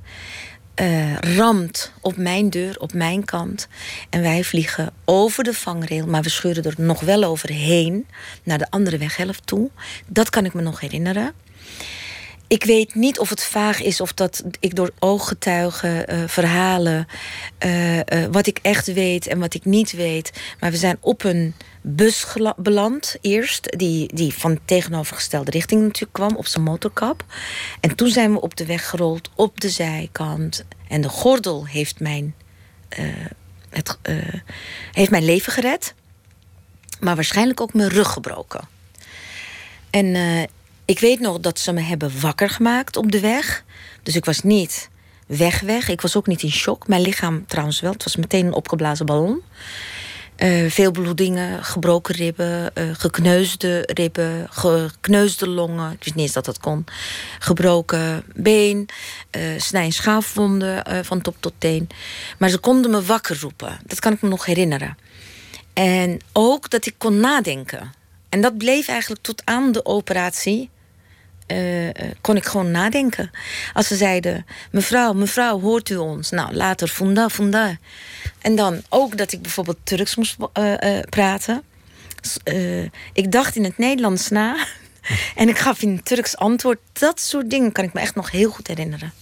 Uh, 0.82 1.16
ramt 1.18 1.92
op 2.02 2.18
mijn 2.18 2.50
deur, 2.50 2.80
op 2.80 2.94
mijn 2.94 3.26
kant. 3.26 3.68
En 4.10 4.22
wij 4.22 4.44
vliegen 4.44 4.94
over 5.06 5.44
de 5.44 5.54
vangrail, 5.54 6.08
maar 6.08 6.22
we 6.22 6.30
scheuren 6.30 6.64
er 6.64 6.74
nog 6.78 7.00
wel 7.00 7.24
overheen 7.24 8.08
naar 8.44 8.58
de 8.58 8.70
andere 8.70 8.98
weghelft 8.98 9.48
toe. 9.48 9.70
Dat 10.08 10.30
kan 10.30 10.46
ik 10.46 10.54
me 10.54 10.62
nog 10.62 10.80
herinneren. 10.80 11.34
Ik 12.48 12.64
weet 12.64 12.96
niet 12.96 13.20
of 13.20 13.30
het 13.30 13.44
vaag 13.44 13.82
is 13.82 14.02
of 14.02 14.14
dat 14.14 14.44
ik 14.60 14.76
door 14.76 14.92
ooggetuigen, 15.00 16.14
uh, 16.14 16.28
verhalen, 16.28 17.08
uh, 17.66 17.96
uh, 17.96 18.02
wat 18.32 18.48
ik 18.48 18.60
echt 18.62 18.94
weet 18.94 19.28
en 19.28 19.40
wat 19.40 19.54
ik 19.54 19.66
niet 19.66 19.92
weet. 19.92 20.32
Maar 20.60 20.72
we 20.72 20.78
zijn 20.78 20.98
op 21.00 21.24
een 21.24 21.56
bus 21.82 22.26
beland 22.58 23.16
eerst, 23.22 23.78
die, 23.78 24.14
die 24.14 24.34
van 24.34 24.60
tegenovergestelde 24.66 25.52
richting 25.52 25.82
natuurlijk 25.82 26.14
kwam, 26.14 26.36
op 26.36 26.46
zijn 26.48 26.64
motorkap. 26.64 27.26
En 27.80 27.96
toen 27.96 28.10
zijn 28.10 28.34
we 28.34 28.42
op 28.42 28.56
de 28.56 28.66
weg 28.66 28.90
gerold, 28.90 29.30
op 29.36 29.62
de 29.62 29.70
zijkant. 29.70 30.66
En 30.88 31.02
de 31.02 31.10
gordel 31.10 31.66
heeft 31.66 32.00
mijn, 32.00 32.36
het, 33.70 33.98
heeft 34.92 35.12
mijn 35.12 35.26
leven 35.26 35.54
gered, 35.54 35.94
maar 37.00 37.16
waarschijnlijk 37.16 37.62
ook 37.62 37.74
mijn 37.74 37.90
rug 37.90 38.12
gebroken. 38.12 38.68
En 39.90 40.16
ik 40.88 41.00
weet 41.00 41.20
nog 41.20 41.40
dat 41.40 41.60
ze 41.60 41.72
me 41.72 41.82
hebben 41.82 42.20
wakker 42.20 42.50
gemaakt 42.50 42.98
op 42.98 43.12
de 43.12 43.20
weg. 43.20 43.64
Dus 44.04 44.16
ik 44.16 44.26
was 44.26 44.42
niet 44.44 44.90
weg 45.28 45.60
weg. 45.60 45.90
Ik 45.90 46.02
was 46.02 46.16
ook 46.16 46.28
niet 46.28 46.44
in 46.44 46.52
shock. 46.52 46.88
Mijn 46.88 47.02
lichaam 47.02 47.46
trouwens 47.46 47.80
wel. 47.80 47.92
Het 47.92 48.04
was 48.04 48.16
meteen 48.16 48.46
een 48.46 48.54
opgeblazen 48.54 49.06
ballon. 49.06 49.42
Uh, 50.38 50.70
veel 50.70 50.92
bloedingen, 50.92 51.64
gebroken 51.64 52.16
ribben, 52.16 52.72
uh, 52.74 52.90
gekneusde 52.98 53.90
ribben, 53.94 54.48
gekneusde 54.50 55.48
longen. 55.50 55.92
Ik 55.92 56.04
wist 56.04 56.16
niet 56.16 56.26
eens 56.26 56.34
dat 56.34 56.46
dat 56.46 56.60
kon. 56.60 56.86
Gebroken 57.40 58.24
been, 58.36 58.90
uh, 59.38 59.42
snij- 59.58 59.84
en 59.84 59.92
schaafwonden 59.92 61.06
van 61.06 61.22
top 61.22 61.36
tot 61.40 61.54
teen. 61.58 61.90
Maar 62.38 62.50
ze 62.50 62.58
konden 62.58 62.92
me 62.92 63.02
wakker 63.02 63.40
roepen. 63.40 63.80
Dat 63.86 64.00
kan 64.00 64.14
ik 64.14 64.22
me 64.22 64.30
nog 64.30 64.46
herinneren. 64.46 64.98
En 65.74 66.20
ook 66.34 66.70
dat 66.70 66.86
ik 66.86 66.96
kon 66.98 67.20
nadenken. 67.20 67.92
En 68.30 68.42
dat 68.42 68.58
bleef 68.58 68.88
eigenlijk 68.88 69.22
tot 69.22 69.42
aan 69.46 69.72
de 69.72 69.86
operatie 69.86 70.70
uh, 71.48 71.90
kon 72.22 72.36
ik 72.36 72.46
gewoon 72.46 72.72
nadenken. 72.72 73.32
Als 73.74 73.88
ze 73.88 73.96
zeiden: 73.96 74.46
Mevrouw, 74.72 75.14
mevrouw, 75.14 75.60
hoort 75.60 75.90
u 75.90 75.96
ons? 75.96 76.30
Nou, 76.30 76.54
later, 76.54 76.88
funda, 76.88 77.30
funda. 77.30 77.78
En 78.42 78.56
dan 78.56 78.82
ook 78.90 79.18
dat 79.18 79.32
ik 79.32 79.42
bijvoorbeeld 79.42 79.78
Turks 79.84 80.16
moest 80.16 80.38
uh, 80.54 80.74
uh, 80.74 81.00
praten. 81.10 81.64
ik 83.14 83.32
dacht 83.32 83.56
in 83.56 83.64
het 83.64 83.78
Nederlands 83.78 84.30
na. 84.30 84.56
en 85.36 85.50
ik 85.50 85.58
gaf 85.58 85.82
in 85.82 85.96
het 85.96 86.06
Turks 86.06 86.38
antwoord. 86.38 86.80
Dat 86.94 87.20
soort 87.20 87.50
dingen 87.50 87.72
kan 87.72 87.84
ik 87.84 87.94
me 87.94 88.00
echt 88.00 88.16
nog 88.16 88.32
heel 88.32 88.50
goed 88.50 88.68
herinneren. 88.68 89.14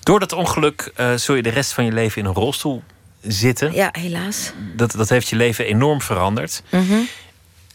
Door 0.00 0.20
dat 0.20 0.32
ongeluk 0.32 0.92
zul 1.16 1.34
je 1.34 1.42
de 1.42 1.48
rest 1.48 1.72
van 1.72 1.84
je 1.84 1.92
leven 1.92 2.22
in 2.22 2.28
een 2.28 2.34
rolstoel 2.34 2.82
zitten. 3.22 3.72
Ja, 3.72 3.88
helaas. 3.92 4.52
Dat, 4.76 4.92
dat 4.92 5.08
heeft 5.08 5.28
je 5.28 5.36
leven 5.36 5.64
enorm 5.64 6.02
veranderd. 6.02 6.62
Mm 6.70 6.88
-hmm. 6.88 7.08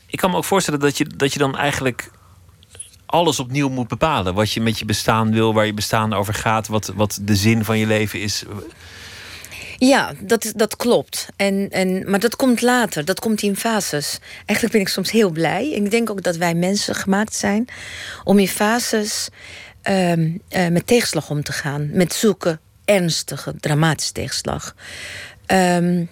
Ik 0.07 0.19
kan 0.19 0.31
me 0.31 0.37
ook 0.37 0.45
voorstellen 0.45 0.79
dat 0.79 0.97
je, 0.97 1.07
dat 1.07 1.33
je 1.33 1.39
dan 1.39 1.57
eigenlijk 1.57 2.09
alles 3.13 3.39
opnieuw 3.39 3.69
moet 3.69 3.87
bepalen. 3.87 4.33
Wat 4.33 4.51
je 4.51 4.61
met 4.61 4.79
je 4.79 4.85
bestaan 4.85 5.31
wil, 5.31 5.53
waar 5.53 5.65
je 5.65 5.73
bestaan 5.73 6.13
over 6.13 6.33
gaat, 6.33 6.67
wat, 6.67 6.91
wat 6.95 7.19
de 7.21 7.35
zin 7.35 7.63
van 7.63 7.77
je 7.77 7.87
leven 7.87 8.21
is. 8.21 8.43
Ja, 9.77 10.13
dat, 10.19 10.53
dat 10.55 10.75
klopt. 10.75 11.27
En, 11.35 11.69
en, 11.69 12.09
maar 12.09 12.19
dat 12.19 12.35
komt 12.35 12.61
later, 12.61 13.05
dat 13.05 13.19
komt 13.19 13.41
in 13.41 13.55
fases. 13.55 14.19
Eigenlijk 14.45 14.71
ben 14.71 14.81
ik 14.81 14.87
soms 14.87 15.11
heel 15.11 15.29
blij. 15.29 15.69
Ik 15.69 15.91
denk 15.91 16.09
ook 16.09 16.23
dat 16.23 16.35
wij 16.35 16.53
mensen 16.53 16.95
gemaakt 16.95 17.35
zijn 17.35 17.65
om 18.23 18.39
in 18.39 18.47
fases 18.47 19.29
um, 19.83 20.41
uh, 20.49 20.67
met 20.67 20.87
tegenslag 20.87 21.29
om 21.29 21.43
te 21.43 21.51
gaan. 21.51 21.89
Met 21.91 22.13
zulke 22.13 22.59
ernstige, 22.85 23.53
dramatische 23.59 24.13
tegenslag. 24.13 24.75
Um, 25.47 26.09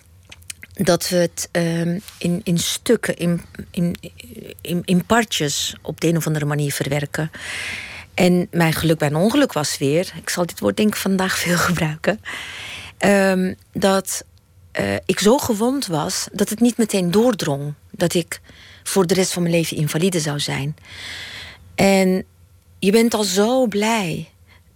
dat 0.74 1.10
we 1.10 1.16
het 1.16 1.50
um, 1.52 2.02
in, 2.18 2.42
in 2.44 2.58
stukken, 2.58 3.18
in, 3.18 3.42
in, 3.72 3.96
in, 4.62 4.82
in 4.86 5.06
partjes 5.06 5.76
op 5.82 6.02
de 6.02 6.08
een 6.08 6.18
of 6.18 6.28
andere 6.28 6.46
manier 6.46 6.72
verwerken. 6.72 7.32
En 8.14 8.48
mijn 8.52 8.74
geluk 8.74 8.98
bij 8.98 9.08
een 9.08 9.16
ongeluk 9.16 9.54
was 9.54 9.78
weer, 9.78 10.14
ik 10.16 10.30
zal 10.30 10.46
dit 10.46 10.60
woord 10.60 10.78
denk 10.78 10.90
ik 10.90 10.96
vandaag 10.96 11.38
veel 11.38 11.58
gebruiken, 11.70 12.22
um, 13.06 13.56
dat 13.74 14.24
uh, 14.80 14.96
ik 15.06 15.20
zo 15.20 15.38
gewond 15.38 15.88
was 15.88 16.28
dat 16.32 16.50
het 16.50 16.60
niet 16.60 16.78
meteen 16.78 17.12
doordrong 17.12 17.74
dat 17.92 18.14
ik 18.14 18.42
voor 18.84 19.08
de 19.08 19.14
rest 19.14 19.34
van 19.34 19.42
mijn 19.42 19.56
leven 19.56 19.78
invalide 19.78 20.20
zou 20.20 20.40
zijn. 20.40 20.76
En 21.76 22.26
je 22.80 22.92
bent 22.92 23.14
al 23.14 23.24
zo 23.24 23.68
blij 23.68 24.30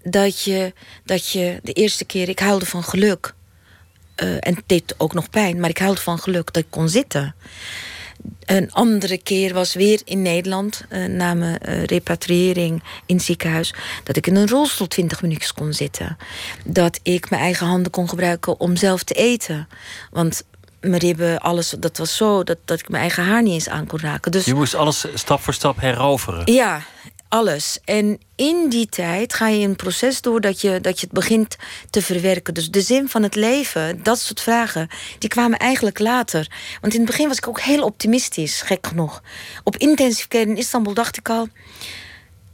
dat 0.03 0.41
je, 0.41 0.73
dat 1.03 1.29
je 1.29 1.59
de 1.63 1.73
eerste 1.73 2.05
keer, 2.05 2.29
ik 2.29 2.39
huilde 2.39 2.65
van 2.65 2.83
geluk. 2.83 3.33
Uh, 4.23 4.33
en 4.39 4.55
het 4.55 4.63
deed 4.65 4.95
ook 4.97 5.13
nog 5.13 5.29
pijn, 5.29 5.59
maar 5.59 5.69
ik 5.69 5.77
huilde 5.77 6.01
van 6.01 6.19
geluk 6.19 6.53
dat 6.53 6.63
ik 6.63 6.69
kon 6.69 6.89
zitten. 6.89 7.35
Een 8.45 8.71
andere 8.71 9.17
keer 9.17 9.53
was 9.53 9.73
weer 9.73 10.01
in 10.05 10.21
Nederland, 10.21 10.85
uh, 10.89 11.05
na 11.05 11.33
mijn 11.33 11.59
uh, 11.69 11.83
repatriëring 11.83 12.83
in 13.05 13.15
het 13.15 13.25
ziekenhuis, 13.25 13.73
dat 14.03 14.15
ik 14.15 14.27
in 14.27 14.35
een 14.35 14.47
rolstoel 14.47 14.87
20 14.87 15.21
minuutjes 15.21 15.53
kon 15.53 15.73
zitten. 15.73 16.17
Dat 16.63 16.99
ik 17.03 17.29
mijn 17.29 17.41
eigen 17.41 17.67
handen 17.67 17.91
kon 17.91 18.09
gebruiken 18.09 18.59
om 18.59 18.75
zelf 18.75 19.03
te 19.03 19.13
eten. 19.13 19.67
Want 20.11 20.43
mijn 20.79 21.01
ribben, 21.01 21.39
alles, 21.39 21.69
dat 21.79 21.97
was 21.97 22.15
zo 22.15 22.43
dat, 22.43 22.57
dat 22.65 22.79
ik 22.79 22.89
mijn 22.89 23.01
eigen 23.01 23.23
haar 23.23 23.43
niet 23.43 23.53
eens 23.53 23.69
aan 23.69 23.87
kon 23.87 23.99
raken. 23.99 24.31
Dus, 24.31 24.45
je 24.45 24.53
moest 24.53 24.75
alles 24.75 25.05
stap 25.13 25.41
voor 25.41 25.53
stap 25.53 25.79
heroveren. 25.79 26.53
Ja, 26.53 26.81
alles. 27.35 27.79
En 27.83 28.19
in 28.35 28.69
die 28.69 28.87
tijd 28.87 29.33
ga 29.33 29.47
je 29.47 29.67
een 29.67 29.75
proces 29.75 30.21
door 30.21 30.41
dat 30.41 30.61
je, 30.61 30.81
dat 30.81 30.99
je 30.99 31.05
het 31.05 31.15
begint 31.15 31.55
te 31.89 32.01
verwerken. 32.01 32.53
Dus 32.53 32.69
de 32.69 32.81
zin 32.81 33.09
van 33.09 33.23
het 33.23 33.35
leven, 33.35 34.03
dat 34.03 34.19
soort 34.19 34.41
vragen, 34.41 34.87
die 35.19 35.29
kwamen 35.29 35.59
eigenlijk 35.59 35.99
later. 35.99 36.47
Want 36.81 36.93
in 36.93 36.99
het 36.99 37.09
begin 37.09 37.27
was 37.27 37.37
ik 37.37 37.47
ook 37.47 37.59
heel 37.59 37.83
optimistisch, 37.83 38.61
gek 38.61 38.87
genoeg. 38.87 39.23
Op 39.63 39.77
intensive 39.77 40.27
care 40.27 40.45
in 40.45 40.57
Istanbul 40.57 40.93
dacht 40.93 41.17
ik 41.17 41.29
al... 41.29 41.47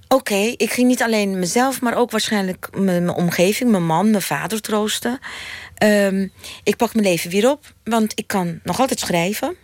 Oké, 0.08 0.54
ik 0.58 0.72
ging 0.72 0.88
niet 0.88 1.02
alleen 1.02 1.40
mezelf, 1.40 1.82
maar 1.82 1.98
ook 1.98 2.12
waarschijnlijk 2.12 2.70
mijn 2.78 3.10
omgeving, 3.10 3.72
mijn 3.72 3.86
man, 3.86 4.10
mijn 4.10 4.22
vader 4.22 4.62
troosten. 4.62 5.20
Ehm, 5.76 6.28
ik 6.64 6.76
pak 6.76 6.94
mijn 6.94 7.08
leven 7.08 7.30
weer 7.30 7.50
op, 7.50 7.74
want 7.84 8.12
ik 8.16 8.28
kan 8.28 8.60
nog 8.64 8.80
altijd 8.80 9.00
schrijven. 9.00 9.56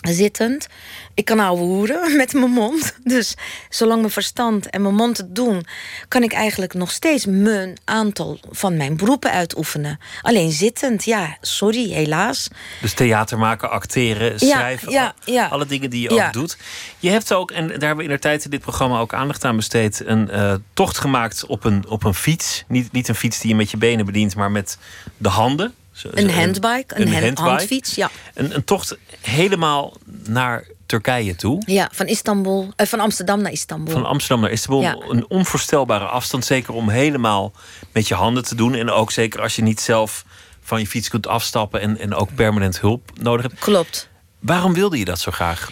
Zittend. 0.00 0.66
Ik 1.14 1.24
kan 1.24 1.40
ouwe 1.40 1.60
hoeren 1.60 2.16
met 2.16 2.32
mijn 2.32 2.50
mond. 2.50 2.96
Dus 3.04 3.34
zolang 3.68 4.00
mijn 4.00 4.12
verstand 4.12 4.70
en 4.70 4.82
mijn 4.82 4.94
mond 4.94 5.16
het 5.16 5.34
doen, 5.34 5.66
kan 6.08 6.22
ik 6.22 6.32
eigenlijk 6.32 6.74
nog 6.74 6.90
steeds 6.90 7.26
mijn 7.26 7.78
aantal 7.84 8.40
van 8.50 8.76
mijn 8.76 8.96
beroepen 8.96 9.30
uitoefenen. 9.30 9.98
Alleen 10.22 10.52
zittend, 10.52 11.04
ja, 11.04 11.36
sorry, 11.40 11.90
helaas. 11.90 12.48
Dus 12.80 12.92
theater 12.92 13.38
maken, 13.38 13.70
acteren, 13.70 14.40
schrijven. 14.40 14.92
ja, 14.92 15.14
ja. 15.24 15.46
Alle 15.46 15.66
dingen 15.66 15.90
die 15.90 16.00
je 16.02 16.10
ook 16.10 16.32
doet. 16.32 16.58
Je 16.98 17.10
hebt 17.10 17.32
ook, 17.32 17.50
en 17.50 17.68
daar 17.68 17.78
hebben 17.78 17.96
we 17.96 18.02
in 18.02 18.16
de 18.16 18.18
tijd 18.18 18.44
in 18.44 18.50
dit 18.50 18.60
programma 18.60 18.98
ook 18.98 19.14
aandacht 19.14 19.44
aan 19.44 19.56
besteed, 19.56 20.02
een 20.04 20.30
eh, 20.30 20.54
tocht 20.74 20.98
gemaakt 20.98 21.46
op 21.46 21.64
een, 21.64 21.88
op 21.88 22.04
een 22.04 22.14
fiets. 22.14 22.64
Niet, 22.68 22.92
niet 22.92 23.08
een 23.08 23.14
fiets 23.14 23.38
die 23.40 23.50
je 23.50 23.56
met 23.56 23.70
je 23.70 23.76
benen 23.76 24.06
bedient, 24.06 24.34
maar 24.36 24.50
met 24.50 24.78
de 25.16 25.28
handen. 25.28 25.74
Een 26.10 26.30
handbike, 26.30 27.00
een, 27.00 27.12
hand- 27.14 27.38
handfiets, 27.38 27.94
ja. 27.94 28.10
Een, 28.34 28.54
een 28.54 28.64
tocht 28.64 28.96
helemaal 29.20 29.96
naar 30.26 30.64
Turkije 30.86 31.36
toe. 31.36 31.62
Ja, 31.66 31.88
van 31.92 32.06
Istanbul, 32.06 32.72
eh, 32.76 32.86
van 32.86 33.00
Amsterdam 33.00 33.42
naar 33.42 33.52
Istanbul. 33.52 33.92
Van 33.92 34.04
Amsterdam 34.06 34.40
naar 34.40 34.50
Istanbul. 34.50 34.82
Ja. 34.82 34.96
Een 35.08 35.28
onvoorstelbare 35.28 36.04
afstand. 36.04 36.44
Zeker 36.44 36.74
om 36.74 36.88
helemaal 36.88 37.52
met 37.92 38.08
je 38.08 38.14
handen 38.14 38.44
te 38.44 38.54
doen. 38.54 38.74
En 38.74 38.90
ook 38.90 39.12
zeker 39.12 39.40
als 39.40 39.56
je 39.56 39.62
niet 39.62 39.80
zelf 39.80 40.24
van 40.60 40.80
je 40.80 40.86
fiets 40.86 41.08
kunt 41.08 41.26
afstappen. 41.26 41.80
En, 41.80 41.98
en 41.98 42.14
ook 42.14 42.34
permanent 42.34 42.80
hulp 42.80 43.10
nodig 43.20 43.42
hebt. 43.42 43.58
Klopt. 43.58 44.08
Waarom 44.38 44.74
wilde 44.74 44.98
je 44.98 45.04
dat 45.04 45.20
zo 45.20 45.30
graag? 45.30 45.70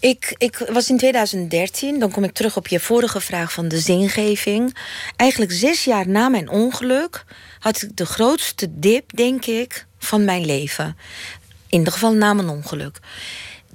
Ik, 0.00 0.34
ik 0.38 0.68
was 0.72 0.88
in 0.88 0.98
2013, 0.98 1.98
dan 1.98 2.10
kom 2.10 2.24
ik 2.24 2.32
terug 2.32 2.56
op 2.56 2.68
je 2.68 2.80
vorige 2.80 3.20
vraag 3.20 3.52
van 3.52 3.68
de 3.68 3.78
zingeving. 3.78 4.76
Eigenlijk 5.16 5.52
zes 5.52 5.84
jaar 5.84 6.08
na 6.08 6.28
mijn 6.28 6.48
ongeluk 6.48 7.24
had 7.58 7.82
ik 7.82 7.96
de 7.96 8.06
grootste 8.06 8.78
dip, 8.78 9.16
denk 9.16 9.46
ik, 9.46 9.86
van 9.98 10.24
mijn 10.24 10.44
leven. 10.44 10.96
In 11.68 11.78
ieder 11.78 11.92
geval 11.92 12.12
na 12.12 12.32
mijn 12.32 12.48
ongeluk. 12.48 12.98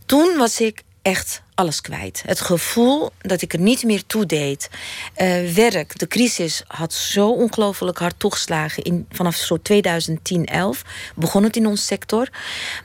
Toen 0.05 0.37
was 0.37 0.59
ik 0.59 0.83
echt 1.01 1.41
alles 1.55 1.81
kwijt. 1.81 2.23
Het 2.25 2.39
gevoel 2.39 3.09
dat 3.21 3.41
ik 3.41 3.53
er 3.53 3.59
niet 3.59 3.83
meer 3.83 4.05
toe 4.05 4.25
deed. 4.25 4.69
Eh, 5.13 5.53
werk, 5.53 5.99
de 5.99 6.07
crisis 6.07 6.63
had 6.67 6.93
zo 6.93 7.29
ongelooflijk 7.29 7.97
hard 7.97 8.19
toegeslagen. 8.19 8.83
In, 8.83 9.05
vanaf 9.11 9.35
zo 9.35 9.57
2010, 9.61 10.45
11 10.45 10.83
begon 11.15 11.43
het 11.43 11.55
in 11.55 11.67
onze 11.67 11.83
sector. 11.83 12.29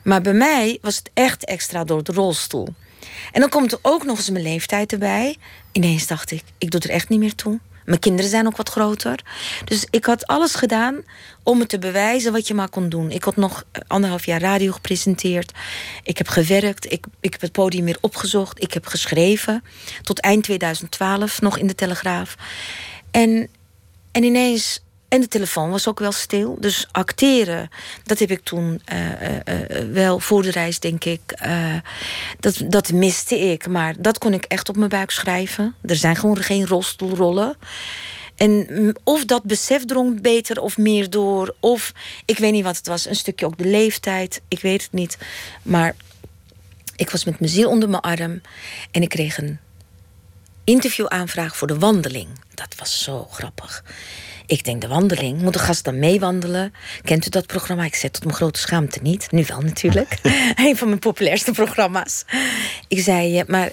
Maar 0.03 0.21
bij 0.21 0.33
mij 0.33 0.77
was 0.81 0.95
het 0.95 1.09
echt 1.13 1.45
extra 1.45 1.83
door 1.83 2.03
de 2.03 2.11
rolstoel. 2.11 2.67
En 3.31 3.41
dan 3.41 3.49
komt 3.49 3.71
er 3.71 3.79
ook 3.81 4.05
nog 4.05 4.17
eens 4.17 4.29
mijn 4.29 4.43
leeftijd 4.43 4.91
erbij. 4.91 5.37
Ineens 5.71 6.07
dacht 6.07 6.31
ik, 6.31 6.43
ik 6.57 6.71
doe 6.71 6.81
er 6.81 6.89
echt 6.89 7.09
niet 7.09 7.19
meer 7.19 7.35
toe. 7.35 7.59
Mijn 7.87 7.99
kinderen 7.99 8.29
zijn 8.29 8.47
ook 8.47 8.57
wat 8.57 8.69
groter. 8.69 9.19
Dus 9.65 9.87
ik 9.89 10.05
had 10.05 10.27
alles 10.27 10.55
gedaan 10.55 11.03
om 11.43 11.57
me 11.57 11.65
te 11.65 11.79
bewijzen 11.79 12.31
wat 12.31 12.47
je 12.47 12.53
maar 12.53 12.69
kon 12.69 12.89
doen. 12.89 13.11
Ik 13.11 13.23
had 13.23 13.35
nog 13.35 13.63
anderhalf 13.87 14.25
jaar 14.25 14.41
radio 14.41 14.71
gepresenteerd. 14.71 15.51
Ik 16.03 16.17
heb 16.17 16.27
gewerkt. 16.27 16.91
Ik, 16.91 17.05
ik 17.19 17.31
heb 17.31 17.41
het 17.41 17.51
podium 17.51 17.85
weer 17.85 17.97
opgezocht. 18.01 18.61
Ik 18.63 18.73
heb 18.73 18.85
geschreven. 18.85 19.63
Tot 20.01 20.19
eind 20.19 20.43
2012 20.43 21.41
nog 21.41 21.57
in 21.57 21.67
de 21.67 21.75
Telegraaf. 21.75 22.35
En, 23.11 23.49
en 24.11 24.23
ineens... 24.23 24.85
En 25.07 25.21
de 25.21 25.27
telefoon 25.27 25.69
was 25.69 25.87
ook 25.87 25.99
wel 25.99 26.11
stil. 26.11 26.57
Dus 26.59 26.87
acteren, 26.91 27.69
dat 28.03 28.19
heb 28.19 28.31
ik 28.31 28.43
toen 28.43 28.81
eh, 28.85 29.11
eh, 29.11 29.39
eh, 29.45 29.91
wel 29.91 30.19
voor 30.19 30.41
de 30.41 30.51
reis, 30.51 30.79
denk 30.79 31.03
ik. 31.03 31.21
dat, 32.39 32.61
dat 32.67 32.91
miste 32.91 33.39
ik. 33.39 33.67
Maar 33.67 33.95
dat 33.99 34.17
kon 34.17 34.33
ik 34.33 34.43
echt 34.43 34.69
op 34.69 34.77
mijn 34.77 34.89
buik 34.89 35.11
schrijven. 35.11 35.75
Er 35.81 35.95
zijn 35.95 36.15
gewoon 36.15 36.37
geen 36.37 36.67
rolstoelrollen. 36.67 37.57
En 38.35 38.95
of 39.03 39.25
dat 39.25 39.43
besef 39.43 39.85
drong 39.85 40.21
beter 40.21 40.61
of 40.61 40.77
meer 40.77 41.09
door. 41.09 41.55
Of 41.59 41.93
ik 42.25 42.37
weet 42.37 42.51
niet 42.51 42.63
wat 42.63 42.77
het 42.77 42.87
was. 42.87 43.05
Een 43.05 43.15
stukje 43.15 43.45
ook 43.45 43.57
de 43.57 43.67
leeftijd. 43.67 44.41
Ik 44.47 44.59
weet 44.59 44.83
het 44.83 44.93
niet. 44.93 45.17
Maar 45.61 45.95
ik 46.95 47.09
was 47.09 47.25
met 47.25 47.39
mijn 47.39 47.51
ziel 47.51 47.69
onder 47.69 47.89
mijn 47.89 48.01
arm. 48.01 48.41
En 48.91 49.01
ik 49.01 49.09
kreeg 49.09 49.37
een 49.37 49.59
interviewaanvraag 50.63 51.57
voor 51.57 51.67
de 51.67 51.79
wandeling. 51.79 52.27
Dat 52.53 52.75
was 52.77 53.03
zo 53.03 53.27
grappig. 53.31 53.83
Ik 54.47 54.63
denk, 54.63 54.81
de 54.81 54.87
wandeling, 54.87 55.41
moet 55.41 55.53
de 55.53 55.59
gast 55.59 55.83
dan 55.83 55.99
meewandelen? 55.99 56.73
Kent 57.03 57.25
u 57.25 57.29
dat 57.29 57.45
programma? 57.47 57.83
Ik 57.85 57.95
zei 57.95 58.11
tot 58.11 58.23
mijn 58.23 58.35
grote 58.35 58.59
schaamte 58.59 58.99
niet. 59.01 59.31
Nu 59.31 59.43
wel 59.47 59.61
natuurlijk. 59.61 60.17
een 60.55 60.77
van 60.77 60.87
mijn 60.87 60.99
populairste 60.99 61.51
programma's. 61.51 62.23
Ik 62.87 62.99
zei, 62.99 63.39
eh, 63.39 63.47
maar 63.47 63.71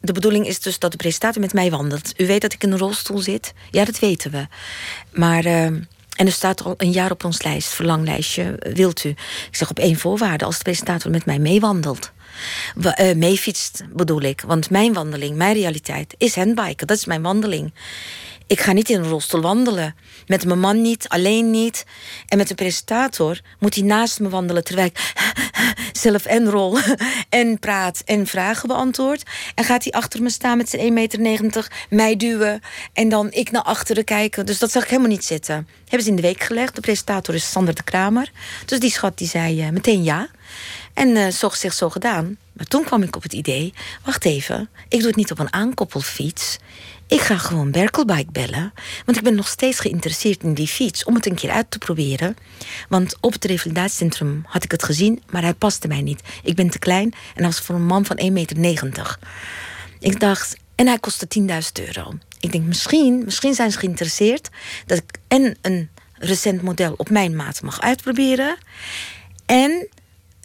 de 0.00 0.12
bedoeling 0.12 0.46
is 0.46 0.60
dus 0.60 0.78
dat 0.78 0.90
de 0.90 0.96
presentator 0.96 1.40
met 1.40 1.52
mij 1.52 1.70
wandelt. 1.70 2.12
U 2.20 2.26
weet 2.26 2.40
dat 2.40 2.52
ik 2.52 2.62
in 2.62 2.72
een 2.72 2.78
rolstoel 2.78 3.18
zit? 3.18 3.52
Ja, 3.70 3.84
dat 3.84 3.98
weten 3.98 4.30
we. 4.30 4.46
Maar... 5.10 5.44
eh, 5.44 5.64
en 6.16 6.26
er 6.26 6.32
staat 6.32 6.64
al 6.64 6.74
een 6.76 6.90
jaar 6.92 7.10
op 7.10 7.24
ons 7.24 7.42
lijst, 7.42 7.68
verlanglijstje. 7.68 8.56
Wilt 8.74 9.04
u? 9.04 9.08
Ik 9.08 9.48
zeg 9.50 9.70
op 9.70 9.78
één 9.78 9.96
voorwaarde, 9.96 10.44
als 10.44 10.56
de 10.56 10.62
presentator 10.62 11.10
met 11.10 11.26
mij 11.26 11.38
meewandelt. 11.38 12.12
Wa- 12.74 12.96
eh, 12.96 13.16
meefietst 13.16 13.84
bedoel 13.92 14.20
ik. 14.20 14.40
Want 14.40 14.70
mijn 14.70 14.92
wandeling, 14.92 15.36
mijn 15.36 15.54
realiteit, 15.54 16.14
is 16.18 16.34
handbiken. 16.34 16.86
Dat 16.86 16.96
is 16.96 17.04
mijn 17.04 17.22
wandeling. 17.22 17.72
Ik 18.48 18.60
ga 18.60 18.72
niet 18.72 18.90
in 18.90 18.98
een 18.98 19.08
rolstoel 19.08 19.40
wandelen. 19.40 19.94
Met 20.26 20.44
mijn 20.44 20.58
man 20.58 20.82
niet, 20.82 21.08
alleen 21.08 21.50
niet. 21.50 21.84
En 22.26 22.38
met 22.38 22.48
de 22.48 22.54
presentator 22.54 23.40
moet 23.58 23.74
hij 23.74 23.84
naast 23.84 24.20
me 24.20 24.28
wandelen... 24.28 24.64
terwijl 24.64 24.88
ik 24.88 25.14
zelf 25.92 26.24
en 26.24 26.50
rol 26.50 26.78
en 27.28 27.58
praat 27.58 28.02
en 28.04 28.26
vragen 28.26 28.68
beantwoord. 28.68 29.22
En 29.54 29.64
gaat 29.64 29.84
hij 29.84 29.92
achter 29.92 30.22
me 30.22 30.30
staan 30.30 30.56
met 30.56 30.68
zijn 30.68 31.10
1,90 31.10 31.20
meter, 31.20 31.72
mij 31.90 32.16
duwen... 32.16 32.60
en 32.92 33.08
dan 33.08 33.32
ik 33.32 33.50
naar 33.50 33.62
achteren 33.62 34.04
kijken. 34.04 34.46
Dus 34.46 34.58
dat 34.58 34.70
zag 34.70 34.82
ik 34.82 34.88
helemaal 34.88 35.10
niet 35.10 35.24
zitten. 35.24 35.68
Hebben 35.80 36.02
ze 36.02 36.08
in 36.08 36.16
de 36.16 36.22
week 36.22 36.42
gelegd. 36.42 36.74
De 36.74 36.80
presentator 36.80 37.34
is 37.34 37.50
Sander 37.50 37.74
de 37.74 37.82
Kramer. 37.82 38.30
Dus 38.64 38.80
die 38.80 38.90
schat 38.90 39.18
die 39.18 39.28
zei 39.28 39.60
eh, 39.62 39.68
meteen 39.68 40.02
ja. 40.02 40.28
En 40.94 41.16
eh 41.16 41.28
zo 41.28 41.48
gezegd, 41.48 41.76
zo 41.76 41.90
gedaan. 41.90 42.36
Maar 42.52 42.66
toen 42.66 42.84
kwam 42.84 43.02
ik 43.02 43.16
op 43.16 43.22
het 43.22 43.32
idee... 43.32 43.72
wacht 44.04 44.24
even, 44.24 44.68
ik 44.88 44.98
doe 44.98 45.08
het 45.08 45.16
niet 45.16 45.30
op 45.30 45.38
een 45.38 45.52
aankoppelfiets... 45.52 46.58
Ik 47.08 47.20
ga 47.20 47.38
gewoon 47.38 47.70
Berkelbike 47.70 48.32
bellen. 48.32 48.72
Want 49.04 49.18
ik 49.18 49.24
ben 49.24 49.34
nog 49.34 49.48
steeds 49.48 49.80
geïnteresseerd 49.80 50.42
in 50.42 50.54
die 50.54 50.66
fiets. 50.66 51.04
Om 51.04 51.14
het 51.14 51.26
een 51.26 51.34
keer 51.34 51.50
uit 51.50 51.70
te 51.70 51.78
proberen. 51.78 52.36
Want 52.88 53.16
op 53.20 53.32
het 53.32 53.44
revalidatiecentrum 53.44 54.44
had 54.46 54.64
ik 54.64 54.70
het 54.70 54.82
gezien. 54.82 55.22
Maar 55.30 55.42
hij 55.42 55.54
paste 55.54 55.88
mij 55.88 56.00
niet. 56.00 56.22
Ik 56.42 56.54
ben 56.54 56.70
te 56.70 56.78
klein. 56.78 57.12
En 57.12 57.42
hij 57.42 57.44
was 57.44 57.60
voor 57.60 57.74
een 57.74 57.86
man 57.86 58.04
van 58.04 58.20
1,90 58.20 58.26
meter. 58.56 59.18
Ik 60.00 60.20
dacht... 60.20 60.56
En 60.74 60.86
hij 60.86 60.98
kostte 60.98 61.26
10.000 61.38 61.46
euro. 61.86 62.12
Ik 62.40 62.52
denk 62.52 62.64
misschien, 62.64 63.24
misschien 63.24 63.54
zijn 63.54 63.70
ze 63.70 63.78
geïnteresseerd... 63.78 64.48
dat 64.86 64.98
ik 64.98 65.18
en 65.28 65.56
een 65.62 65.88
recent 66.12 66.62
model 66.62 66.94
op 66.96 67.10
mijn 67.10 67.36
maat 67.36 67.62
mag 67.62 67.80
uitproberen... 67.80 68.56
en 69.46 69.88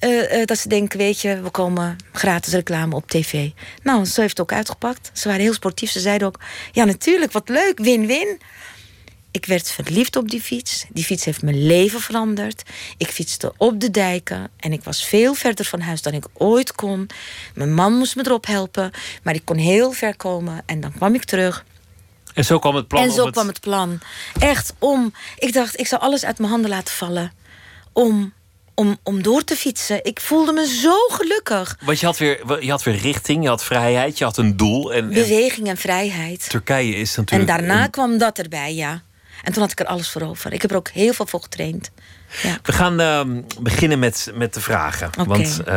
eh, 0.01 0.41
eh, 0.41 0.45
dat 0.45 0.57
ze 0.57 0.67
denken, 0.67 0.97
weet 0.97 1.21
je, 1.21 1.41
we 1.41 1.49
komen 1.49 1.95
gratis 2.11 2.53
reclame 2.53 2.95
op 2.95 3.07
tv. 3.09 3.49
Nou, 3.83 4.05
zo 4.05 4.21
heeft 4.21 4.37
het 4.37 4.41
ook 4.51 4.57
uitgepakt. 4.57 5.11
Ze 5.13 5.27
waren 5.27 5.41
heel 5.43 5.53
sportief. 5.53 5.91
Ze 5.91 5.99
zeiden 5.99 6.27
ook, 6.27 6.39
ja 6.71 6.83
natuurlijk, 6.83 7.31
wat 7.31 7.49
leuk, 7.49 7.79
win-win. 7.79 8.39
Ik 9.31 9.45
werd 9.45 9.71
verliefd 9.71 10.15
op 10.15 10.29
die 10.29 10.41
fiets. 10.41 10.85
Die 10.89 11.03
fiets 11.03 11.25
heeft 11.25 11.41
mijn 11.41 11.65
leven 11.65 11.99
veranderd. 12.01 12.63
Ik 12.97 13.07
fietste 13.07 13.53
op 13.57 13.79
de 13.79 13.91
dijken 13.91 14.49
en 14.57 14.73
ik 14.73 14.83
was 14.83 15.05
veel 15.05 15.33
verder 15.33 15.65
van 15.65 15.79
huis 15.81 16.01
dan 16.01 16.13
ik 16.13 16.25
ooit 16.33 16.71
kon. 16.71 17.07
Mijn 17.55 17.73
man 17.73 17.93
moest 17.93 18.15
me 18.15 18.25
erop 18.25 18.45
helpen, 18.45 18.91
maar 19.23 19.33
ik 19.35 19.45
kon 19.45 19.57
heel 19.57 19.91
ver 19.91 20.15
komen. 20.15 20.63
En 20.65 20.79
dan 20.81 20.93
kwam 20.93 21.13
ik 21.15 21.23
terug. 21.23 21.65
En 22.33 22.45
zo 22.45 22.59
kwam 22.59 22.75
het 22.75 22.87
plan. 22.87 23.03
en 23.03 23.11
zo 23.11 23.23
het- 23.23 23.33
kwam 23.33 23.47
het 23.47 23.59
plan. 23.59 23.99
Echt 24.39 24.73
om. 24.79 25.13
Ik 25.37 25.53
dacht, 25.53 25.79
ik 25.79 25.87
zou 25.87 26.01
alles 26.01 26.25
uit 26.25 26.37
mijn 26.37 26.51
handen 26.51 26.69
laten 26.69 26.93
vallen. 26.93 27.31
Om, 27.93 28.33
om, 28.81 28.97
om 29.03 29.21
door 29.23 29.43
te 29.43 29.55
fietsen. 29.55 30.03
Ik 30.03 30.19
voelde 30.19 30.51
me 30.53 30.67
zo 30.67 30.93
gelukkig. 31.07 31.77
Want 31.85 31.99
je 31.99 32.05
had, 32.05 32.17
weer, 32.17 32.63
je 32.63 32.69
had 32.71 32.83
weer 32.83 32.95
richting, 32.95 33.43
je 33.43 33.49
had 33.49 33.63
vrijheid, 33.63 34.17
je 34.17 34.23
had 34.23 34.37
een 34.37 34.57
doel. 34.57 34.93
En, 34.93 35.03
en 35.03 35.13
Beweging 35.13 35.67
en 35.67 35.77
vrijheid. 35.77 36.49
Turkije 36.49 36.95
is 36.95 37.15
En 37.15 37.21
natuurlijk. 37.21 37.49
daarna 37.49 37.83
een- 37.83 37.89
kwam 37.89 38.17
dat 38.17 38.37
erbij, 38.39 38.73
ja. 38.75 39.01
En 39.43 39.53
toen 39.53 39.61
had 39.61 39.71
ik 39.71 39.79
er 39.79 39.85
alles 39.85 40.09
voor 40.09 40.21
over. 40.21 40.53
Ik 40.53 40.61
heb 40.61 40.71
er 40.71 40.77
ook 40.77 40.89
heel 40.89 41.13
veel 41.13 41.25
voor 41.27 41.41
getraind. 41.41 41.91
We 42.63 42.71
gaan 42.71 42.99
ehm, 42.99 43.41
beginnen 43.59 43.99
met, 43.99 44.31
met 44.33 44.53
de 44.53 44.61
vragen. 44.61 45.09
Want 45.25 45.63
eh, 45.65 45.73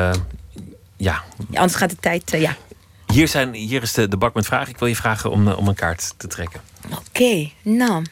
ja, 0.97 1.23
Ja, 1.51 1.59
anders 1.59 1.75
gaat 1.75 1.91
de 1.91 1.97
tijd, 2.01 2.31
ja. 2.31 2.57
hier, 3.07 3.29
zijn, 3.29 3.55
hier 3.55 3.83
is 3.83 3.93
de, 3.93 4.09
de 4.09 4.17
bak 4.17 4.35
met 4.35 4.47
vragen. 4.47 4.69
Ik 4.73 4.79
wil 4.79 4.89
je 4.89 4.97
vragen 4.97 5.31
om, 5.31 5.49
eh, 5.49 5.59
om 5.59 5.69
een 5.69 5.75
kaart 5.75 6.15
te 6.17 6.27
trekken. 6.27 6.61
Oké, 7.09 7.51
nou. 7.63 8.05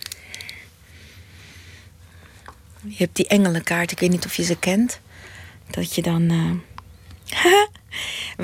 Je 2.88 2.94
hebt 2.96 3.16
die 3.16 3.26
engelenkaart, 3.26 3.90
ik 3.92 3.98
weet 4.00 4.10
niet 4.10 4.24
of 4.24 4.34
je 4.34 4.42
ze 4.42 4.56
kent. 4.59 5.00
Dat 5.70 5.94
je 5.94 6.02
dan. 6.02 6.30
eh, 7.28 7.52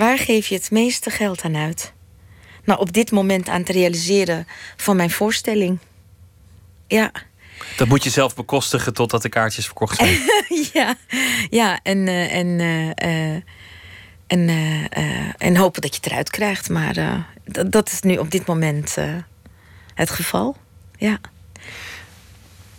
Waar 0.02 0.18
geef 0.18 0.46
je 0.46 0.54
het 0.54 0.70
meeste 0.70 1.10
geld 1.10 1.42
aan 1.42 1.56
uit? 1.56 1.92
Nou, 2.64 2.80
op 2.80 2.92
dit 2.92 3.10
moment 3.10 3.48
aan 3.48 3.60
het 3.60 3.68
realiseren 3.68 4.46
van 4.76 4.96
mijn 4.96 5.10
voorstelling. 5.10 5.78
Ja, 6.86 7.12
Dat 7.76 7.88
moet 7.88 8.04
je 8.04 8.10
zelf 8.10 8.34
bekostigen 8.34 8.94
totdat 8.94 9.22
de 9.22 9.28
kaartjes 9.28 9.64
verkocht 9.64 9.96
zijn. 9.96 10.18
ja, 10.72 10.94
ja 11.50 11.80
en, 11.82 12.08
eh, 12.08 12.34
en, 12.34 12.60
eh, 12.96 13.34
en, 14.26 14.48
en 15.38 15.56
hopen 15.56 15.80
dat 15.80 15.94
je 15.94 16.00
het 16.02 16.10
eruit 16.10 16.30
krijgt. 16.30 16.68
Maar 16.68 17.26
dat, 17.66 17.90
is 17.90 18.00
nu 18.00 18.16
op 18.16 18.30
dit 18.30 18.46
moment. 18.46 18.96
het 19.94 20.10
geval. 20.10 20.56
Ja. 20.96 21.20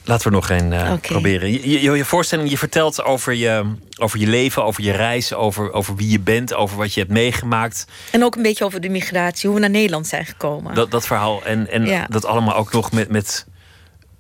Laten 0.10 0.27
we 0.27 0.34
nog 0.36 0.49
een 0.49 0.73
eh, 0.73 0.94
proberen. 1.02 1.52
Je, 1.52 1.81
je, 1.81 1.91
je 1.91 2.06
voorstelling, 2.06 2.49
je 2.49 2.57
vertelt 2.57 3.03
over 3.03 3.34
je, 3.34 3.76
over 3.98 4.19
je 4.19 4.27
leven, 4.27 4.64
over 4.64 4.84
je 4.84 4.91
reis, 4.91 5.34
over, 5.34 5.73
over 5.73 5.95
wie 5.95 6.10
je 6.10 6.19
bent, 6.19 6.53
over 6.53 6.77
wat 6.77 6.94
je 6.94 6.99
hebt 6.99 7.11
meegemaakt. 7.11 7.86
En 8.11 8.23
ook 8.23 8.36
een 8.36 8.41
beetje 8.41 8.65
over 8.65 8.81
de 8.81 8.90
migratie, 8.90 9.45
hoe 9.49 9.56
we 9.56 9.61
naar 9.61 9.73
Nederland 9.73 10.07
zijn 10.07 10.26
gekomen. 10.26 10.76
Dat, 10.76 10.91
dat 10.91 11.07
verhaal. 11.07 11.44
En, 11.45 11.69
en 11.72 11.86
Ja. 11.86 12.06
dat 12.10 12.26
allemaal 12.26 12.56
ook 12.56 12.72
nog 12.72 12.91
met, 12.91 13.10
met 13.10 13.45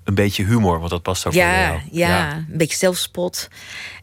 een 0.03 0.15
beetje 0.15 0.43
humor, 0.45 0.77
want 0.79 0.89
dat 0.89 1.01
past 1.01 1.25
ook 1.25 1.33
ja, 1.33 1.61
jou. 1.67 1.79
ja, 1.91 2.33
een 2.33 2.57
beetje 2.57 2.77
zelfspot. 2.77 3.47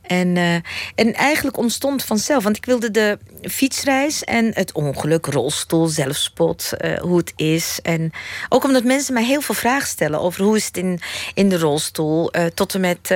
En, 0.07 0.37
eh, 0.37 0.55
en 0.95 1.15
eigenlijk 1.15 1.57
ontstond 1.57 2.05
vanzelf, 2.05 2.43
want 2.43 2.57
ik 2.57 2.65
wilde 2.65 2.91
de 2.91 3.19
fietsreis 3.43 4.25
en 4.25 4.51
het 4.55 4.73
ongeluk, 4.73 5.27
rolstoel, 5.27 5.87
zelfspot, 5.87 6.73
eh, 6.73 6.99
hoe 6.99 7.17
het 7.17 7.33
is. 7.37 7.79
En 7.83 8.11
ook 8.49 8.65
omdat 8.65 8.85
mensen 8.85 9.15
mij 9.15 9.25
heel 9.25 9.41
veel 9.41 9.55
vragen 9.55 9.89
stellen 9.89 10.21
over 10.21 10.45
hoe 10.45 10.57
is 10.57 10.67
het 10.67 10.77
in, 10.77 11.01
in 11.35 11.49
de 11.49 11.59
rolstoel, 11.59 12.31
eh, 12.31 12.45
tot 12.45 12.75
en 12.75 12.81
met, 12.81 13.15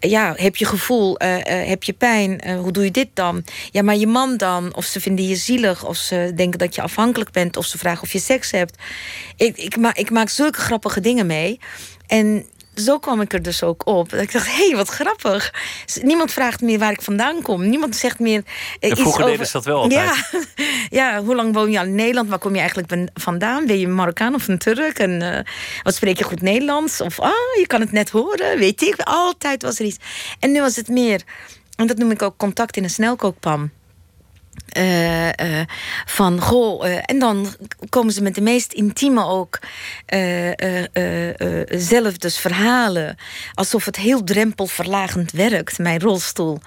ja, 0.00 0.34
heb 0.36 0.56
je 0.56 0.64
gevoel, 0.64 1.14
heb 1.44 1.82
je 1.82 1.92
pijn, 1.92 2.56
hoe 2.58 2.72
doe 2.72 2.84
je 2.84 2.90
dit 2.90 3.08
dan? 3.14 3.44
Ja, 3.70 3.82
maar 3.82 3.96
je 3.96 4.06
man 4.06 4.36
dan, 4.36 4.74
of 4.74 4.84
ze 4.84 5.00
vinden 5.00 5.26
je 5.26 5.36
zielig, 5.36 5.86
of 5.86 5.96
ze 5.96 6.32
denken 6.34 6.58
dat 6.58 6.74
je 6.74 6.82
afhankelijk 6.82 7.30
bent, 7.30 7.56
of 7.56 7.64
ze 7.66 7.78
vragen 7.78 8.02
of 8.02 8.12
je 8.12 8.18
seks 8.18 8.50
hebt. 8.50 8.76
Ik, 9.36 9.56
ik, 9.56 9.76
ma 9.76 9.94
ik 9.94 10.10
maak 10.10 10.28
zulke 10.28 10.60
grappige 10.60 11.00
dingen 11.00 11.26
mee. 11.26 11.60
En 12.06 12.44
zo 12.74 12.98
kwam 12.98 13.20
ik 13.20 13.32
er 13.32 13.42
dus 13.42 13.62
ook 13.62 13.86
op. 13.86 14.10
Dat 14.10 14.20
ik 14.20 14.32
dacht, 14.32 14.46
hé, 14.46 14.66
hey, 14.66 14.76
wat 14.76 14.88
grappig. 14.88 15.54
Niemand 16.02 16.32
vraagt 16.32 16.60
meer 16.60 16.78
waar 16.78 16.92
ik 16.92 17.02
vandaan 17.02 17.42
kom. 17.42 17.68
Niemand 17.68 17.96
zegt 17.96 18.18
meer 18.18 18.42
eh, 18.80 18.90
En 18.90 18.96
vroeger 18.96 19.20
over... 19.20 19.30
deden 19.30 19.46
ze 19.46 19.52
dat 19.52 19.64
wel 19.64 19.80
altijd. 19.80 20.28
Ja, 20.30 20.40
ja, 21.00 21.22
hoe 21.22 21.34
lang 21.34 21.54
woon 21.54 21.70
je 21.70 21.78
al 21.78 21.84
in 21.84 21.94
Nederland? 21.94 22.28
Waar 22.28 22.38
kom 22.38 22.54
je 22.54 22.60
eigenlijk 22.60 23.10
vandaan? 23.14 23.66
Ben 23.66 23.78
je 23.78 23.86
een 23.86 23.94
Marokkaan 23.94 24.34
of 24.34 24.48
een 24.48 24.58
Turk? 24.58 24.98
En 24.98 25.22
eh, 25.22 25.44
wat 25.82 25.94
spreek 25.94 26.18
je 26.18 26.24
goed 26.24 26.42
Nederlands? 26.42 27.00
Of, 27.00 27.20
ah, 27.20 27.30
je 27.58 27.66
kan 27.66 27.80
het 27.80 27.92
net 27.92 28.10
horen, 28.10 28.58
weet 28.58 28.82
ik. 28.82 29.00
Altijd 29.00 29.62
was 29.62 29.78
er 29.78 29.84
iets. 29.84 29.98
En 30.38 30.52
nu 30.52 30.60
was 30.60 30.76
het 30.76 30.88
meer, 30.88 31.22
en 31.76 31.86
dat 31.86 31.98
noem 31.98 32.10
ik 32.10 32.22
ook 32.22 32.36
contact 32.36 32.76
in 32.76 32.84
een 32.84 32.90
snelkookpan. 32.90 33.70
Eh, 34.70 35.28
eh, 35.28 35.66
van 36.06 36.40
goh, 36.40 36.86
eh, 36.86 36.98
en 37.04 37.18
dan 37.18 37.54
komen 37.88 38.12
ze 38.12 38.22
met 38.22 38.34
de 38.34 38.40
meest 38.40 38.72
intieme 38.72 39.24
ook 39.24 39.58
zelf 41.66 42.16
dus 42.18 42.38
verhalen. 42.38 43.16
Alsof 43.54 43.84
het 43.84 43.96
heel 43.96 44.24
drempelverlagend 44.24 45.32
werkt, 45.32 45.78
mijn 45.78 46.00
rolstoel. 46.00 46.60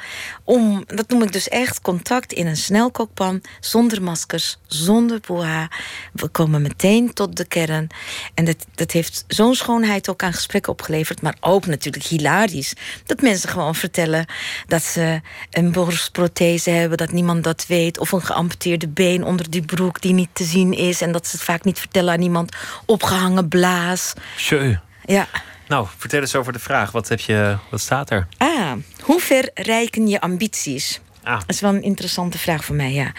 Om, 0.43 0.83
dat 0.87 1.09
noem 1.09 1.23
ik 1.23 1.31
dus 1.31 1.49
echt 1.49 1.81
contact 1.81 2.33
in 2.33 2.47
een 2.47 2.57
snelkookpan, 2.57 3.41
zonder 3.59 4.01
maskers, 4.01 4.57
zonder 4.67 5.19
boa. 5.27 5.69
We 6.13 6.27
komen 6.27 6.61
meteen 6.61 7.13
tot 7.13 7.35
de 7.35 7.45
kern. 7.45 7.87
En 8.33 8.45
dat, 8.45 8.65
dat 8.75 8.91
heeft 8.91 9.23
zo'n 9.27 9.55
schoonheid 9.55 10.09
ook 10.09 10.23
aan 10.23 10.33
gesprekken 10.33 10.71
opgeleverd, 10.71 11.21
maar 11.21 11.35
ook 11.39 11.65
natuurlijk 11.65 12.05
hilarisch. 12.05 12.73
Dat 13.05 13.21
mensen 13.21 13.49
gewoon 13.49 13.75
vertellen 13.75 14.25
dat 14.67 14.83
ze 14.83 15.21
een 15.51 15.71
borstprothese 15.71 16.69
hebben, 16.69 16.97
dat 16.97 17.11
niemand 17.11 17.43
dat 17.43 17.65
weet. 17.67 17.92
Of 17.99 18.11
een 18.11 18.21
geamputeerde 18.21 18.87
been 18.87 19.23
onder 19.23 19.49
die 19.49 19.61
broek 19.65 20.01
die 20.01 20.13
niet 20.13 20.29
te 20.33 20.43
zien 20.43 20.73
is. 20.73 21.01
En 21.01 21.11
dat 21.11 21.27
ze 21.27 21.35
het 21.35 21.45
vaak 21.45 21.63
niet 21.63 21.79
vertellen 21.79 22.13
aan 22.13 22.21
iemand. 22.21 22.55
Opgehangen 22.85 23.47
blaas. 23.47 24.13
Tjeu. 24.37 24.75
Ja. 25.05 25.27
Nou, 25.67 25.87
vertel 25.97 26.19
eens 26.21 26.35
over 26.35 26.53
de 26.53 26.59
vraag. 26.59 26.91
Wat, 26.91 27.07
heb 27.09 27.19
je, 27.19 27.57
wat 27.69 27.81
staat 27.81 28.09
er? 28.09 28.27
Ah, 28.37 28.71
hoe 29.01 29.19
ver 29.19 29.49
reiken 29.53 30.07
je 30.07 30.21
ambities? 30.21 30.99
Ah. 31.23 31.39
Dat 31.39 31.49
is 31.49 31.61
wel 31.61 31.73
een 31.73 31.83
interessante 31.83 32.37
vraag 32.37 32.65
voor 32.65 32.75
mij, 32.75 32.91
ja. 32.93 33.11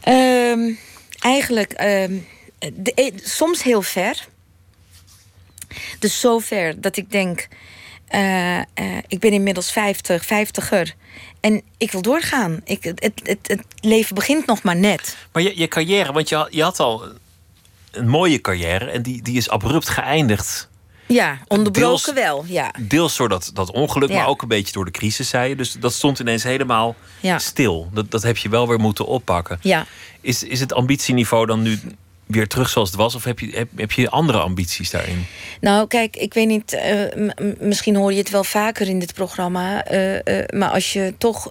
Ehm, 0.00 0.72
eigenlijk, 1.20 1.70
de- 2.74 2.92
eh, 2.94 3.12
soms 3.22 3.62
heel 3.62 3.82
ver. 3.82 4.26
Dus 5.98 6.20
zo 6.20 6.38
ver 6.38 6.80
dat 6.80 6.96
ik 6.96 7.10
denk... 7.10 7.48
eh, 8.08 8.58
eh, 8.58 8.64
ik 9.06 9.18
ben 9.18 9.32
inmiddels 9.32 9.72
50, 9.72 10.24
50er. 10.24 10.94
En 11.40 11.62
ik 11.78 11.92
wil 11.92 12.02
doorgaan. 12.02 12.60
Ik, 12.64 12.84
het, 12.84 13.12
het, 13.22 13.38
het, 13.42 13.62
leven 13.80 14.14
begint 14.14 14.46
nog 14.46 14.62
maar 14.62 14.76
net. 14.76 15.16
Maar 15.32 15.42
je, 15.42 15.58
je 15.58 15.68
carrière, 15.68 16.12
want 16.12 16.28
je, 16.28 16.34
had- 16.34 16.48
je 16.50 16.62
had 16.62 16.80
al 16.80 17.04
een 17.90 18.08
mooie 18.08 18.40
carrière 18.40 18.84
en 18.90 19.02
die, 19.02 19.22
die 19.22 19.36
is 19.36 19.48
abrupt 19.50 19.88
geëindigd. 19.88 20.68
Ja, 21.06 21.38
onderbroken 21.48 22.14
Deels- 22.14 22.24
wel, 22.24 22.44
ja. 22.46 22.74
Deels 22.78 23.16
door 23.16 23.28
dat, 23.28 23.50
dat 23.54 23.70
ongeluk, 23.72 24.08
Ja. 24.08 24.16
maar 24.16 24.26
ook 24.28 24.42
een 24.42 24.48
beetje 24.48 24.72
door 24.72 24.84
de 24.84 24.90
crisis, 24.90 25.28
zei 25.28 25.48
je. 25.48 25.56
Dus 25.56 25.72
dat 25.72 25.92
stond 25.92 26.18
ineens 26.18 26.42
helemaal 26.42 26.94
Ja. 27.20 27.38
stil. 27.38 27.90
Dat, 27.92 28.10
dat 28.10 28.22
heb 28.22 28.36
je 28.36 28.48
wel 28.48 28.68
weer 28.68 28.78
moeten 28.80 29.06
oppakken. 29.06 29.58
Ja. 29.62 29.86
Is, 30.20 30.42
is 30.42 30.60
het 30.60 30.72
ambitieniveau 30.72 31.46
dan 31.46 31.62
nu 31.62 31.78
weer 32.30 32.48
terug 32.48 32.68
zoals 32.68 32.88
het 32.88 32.98
was? 32.98 33.14
Of 33.14 33.24
heb 33.24 33.38
je, 33.38 33.50
heb, 33.54 33.68
heb 33.76 33.92
je 33.92 34.10
andere 34.10 34.38
ambities 34.38 34.90
daarin? 34.90 35.26
Nou, 35.60 35.86
kijk, 35.86 36.16
ik 36.16 36.34
weet 36.34 36.46
niet, 36.46 36.72
eh, 36.72 37.28
misschien 37.58 37.96
hoor 37.96 38.12
je 38.12 38.18
het 38.18 38.30
wel 38.30 38.44
vaker 38.44 38.88
in 38.88 38.98
dit 38.98 39.14
programma. 39.14 39.84
eh, 39.84 40.40
eh, 40.40 40.48
maar 40.48 40.70
als 40.70 40.92
je 40.92 41.14
toch 41.18 41.50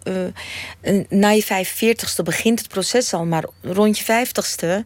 na 1.09 1.29
je 1.29 1.43
45ste 1.43 2.23
begint 2.23 2.59
het 2.59 2.67
proces 2.67 3.13
al, 3.13 3.25
maar 3.25 3.43
rond 3.61 3.97
je 3.99 4.03
50ste 4.03 4.85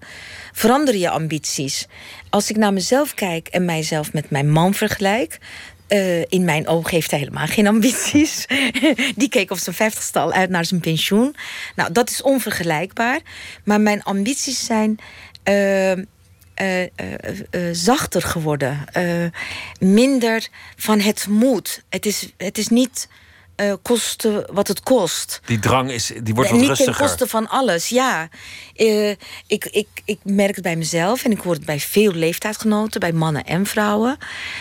veranderen 0.51 0.99
je 0.99 1.09
ambities. 1.09 1.87
Als 2.29 2.49
ik 2.49 2.55
naar 2.55 2.73
mezelf 2.73 3.13
kijk 3.13 3.47
en 3.47 3.65
mijzelf 3.65 4.13
met 4.13 4.29
mijn 4.29 4.51
man 4.51 4.73
vergelijk. 4.73 5.37
in 6.29 6.45
mijn 6.45 6.67
ogen 6.67 6.91
heeft 6.91 7.11
hij 7.11 7.19
helemaal 7.19 7.47
geen 7.47 7.67
ambities. 7.67 8.45
Die 9.15 9.29
keek 9.29 9.51
op 9.51 9.57
zijn 9.57 9.75
vijftigste 9.75 10.19
al 10.19 10.31
uit 10.31 10.49
naar 10.49 10.65
zijn 10.65 10.79
pensioen. 10.79 11.35
Nou, 11.75 11.91
dat 11.91 12.09
is 12.09 12.21
onvergelijkbaar. 12.21 13.19
Maar 13.63 13.81
mijn 13.81 14.03
ambities 14.03 14.65
zijn 14.65 14.99
eh, 15.43 16.01
zachter 17.71 18.21
geworden. 18.21 18.85
Minder 19.79 20.47
van 20.75 20.99
het 20.99 21.27
moet. 21.29 21.83
Het 21.89 22.05
is, 22.05 22.33
het 22.37 22.57
is 22.57 22.67
niet 22.67 23.07
kosten 23.81 24.53
wat 24.53 24.67
het 24.67 24.79
kost. 24.79 25.39
Die 25.45 25.59
drang 25.59 25.91
is, 25.91 26.11
die 26.23 26.33
wordt 26.33 26.49
wat 26.49 26.59
niet 26.59 26.67
ten 26.67 26.77
rustiger. 26.77 27.07
koste 27.07 27.27
van 27.27 27.49
alles, 27.49 27.89
ja. 27.89 28.29
Ik, 28.73 29.65
ik, 29.65 29.87
ik 30.05 30.19
merk 30.23 30.55
het 30.55 30.63
bij 30.63 30.75
mezelf 30.75 31.23
en 31.23 31.31
ik 31.31 31.39
hoor 31.39 31.53
het 31.53 31.65
bij 31.65 31.79
veel 31.79 32.11
leeftijdsgenoten, 32.11 32.99
bij 32.99 33.11
mannen 33.11 33.43
en 33.43 33.65
vrouwen. 33.65 34.17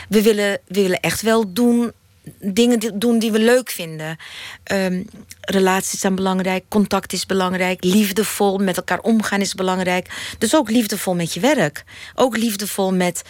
We 0.08 0.22
willen, 0.22 0.58
we 0.66 0.82
willen 0.82 1.00
echt 1.00 1.22
wel 1.22 1.52
doen, 1.52 1.92
dingen 2.40 2.98
doen 2.98 3.18
die 3.18 3.32
we 3.32 3.38
leuk 3.38 3.70
vinden. 3.70 4.16
Ehm, 4.64 5.02
relaties 5.40 6.00
zijn 6.00 6.14
belangrijk, 6.14 6.64
contact 6.68 7.12
is 7.12 7.26
belangrijk, 7.26 7.84
liefdevol 7.84 8.58
met 8.58 8.76
elkaar 8.76 9.00
omgaan 9.00 9.40
is 9.40 9.54
belangrijk. 9.54 10.34
Dus 10.38 10.56
ook 10.56 10.70
liefdevol 10.70 11.14
met 11.14 11.34
je 11.34 11.40
werk. 11.40 11.84
Ook 12.14 12.36
liefdevol 12.36 12.92
met, 12.94 13.22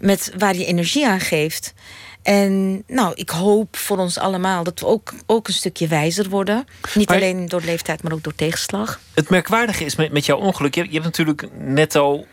met 0.00 0.32
waar 0.38 0.56
je 0.56 0.64
energie 0.64 1.06
aan 1.08 1.20
geeft. 1.20 1.74
En 2.22 2.82
nou, 2.86 3.12
ik 3.14 3.30
hoop 3.30 3.76
voor 3.76 3.98
ons 3.98 4.18
allemaal 4.18 4.64
dat 4.64 4.80
we 4.80 4.86
ook, 4.86 5.12
ook 5.26 5.48
een 5.48 5.54
stukje 5.54 5.86
wijzer 5.86 6.28
worden. 6.28 6.66
Niet 6.94 7.08
Maar- 7.08 7.16
alleen 7.16 7.48
door 7.48 7.62
leeftijd, 7.64 8.02
maar 8.02 8.12
ook 8.12 8.22
door 8.22 8.34
tegenslag. 8.34 9.00
Het 9.14 9.30
merkwaardige 9.30 9.84
is 9.84 9.96
met, 9.96 10.12
met 10.12 10.26
jouw 10.26 10.38
ongeluk. 10.38 10.74
Je, 10.74 10.84
je 10.84 10.92
hebt 10.92 11.04
natuurlijk 11.04 11.48
netto 11.58 12.26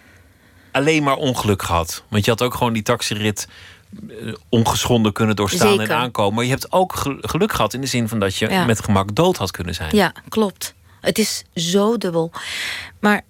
alleen 0.71 1.03
maar 1.03 1.15
ongeluk 1.15 1.61
gehad. 1.61 2.03
Want 2.09 2.25
je 2.25 2.31
had 2.31 2.41
ook 2.41 2.53
gewoon 2.53 2.73
die 2.73 2.83
taxirit 2.83 3.47
ongeschonden 4.49 5.13
kunnen 5.13 5.35
doorstaan 5.35 5.67
Zeker. 5.69 5.89
en 5.89 5.95
aankomen. 5.97 6.33
Maar 6.33 6.43
je 6.43 6.49
hebt 6.49 6.71
ook 6.71 6.95
gel- 6.95 7.17
geluk 7.21 7.51
gehad 7.53 7.73
in 7.73 7.81
de 7.81 7.87
zin 7.87 8.07
van 8.07 8.19
dat 8.19 8.35
je 8.35 8.49
Ja. 8.49 8.65
met 8.65 8.83
gemak 8.83 9.15
dood 9.15 9.37
had 9.37 9.51
kunnen 9.51 9.73
zijn. 9.75 9.95
Ja, 9.95 10.13
klopt. 10.29 10.73
Het 11.01 11.17
is 11.17 11.43
zo 11.55 11.97
dubbel. 11.97 12.31
Maar 12.99 13.21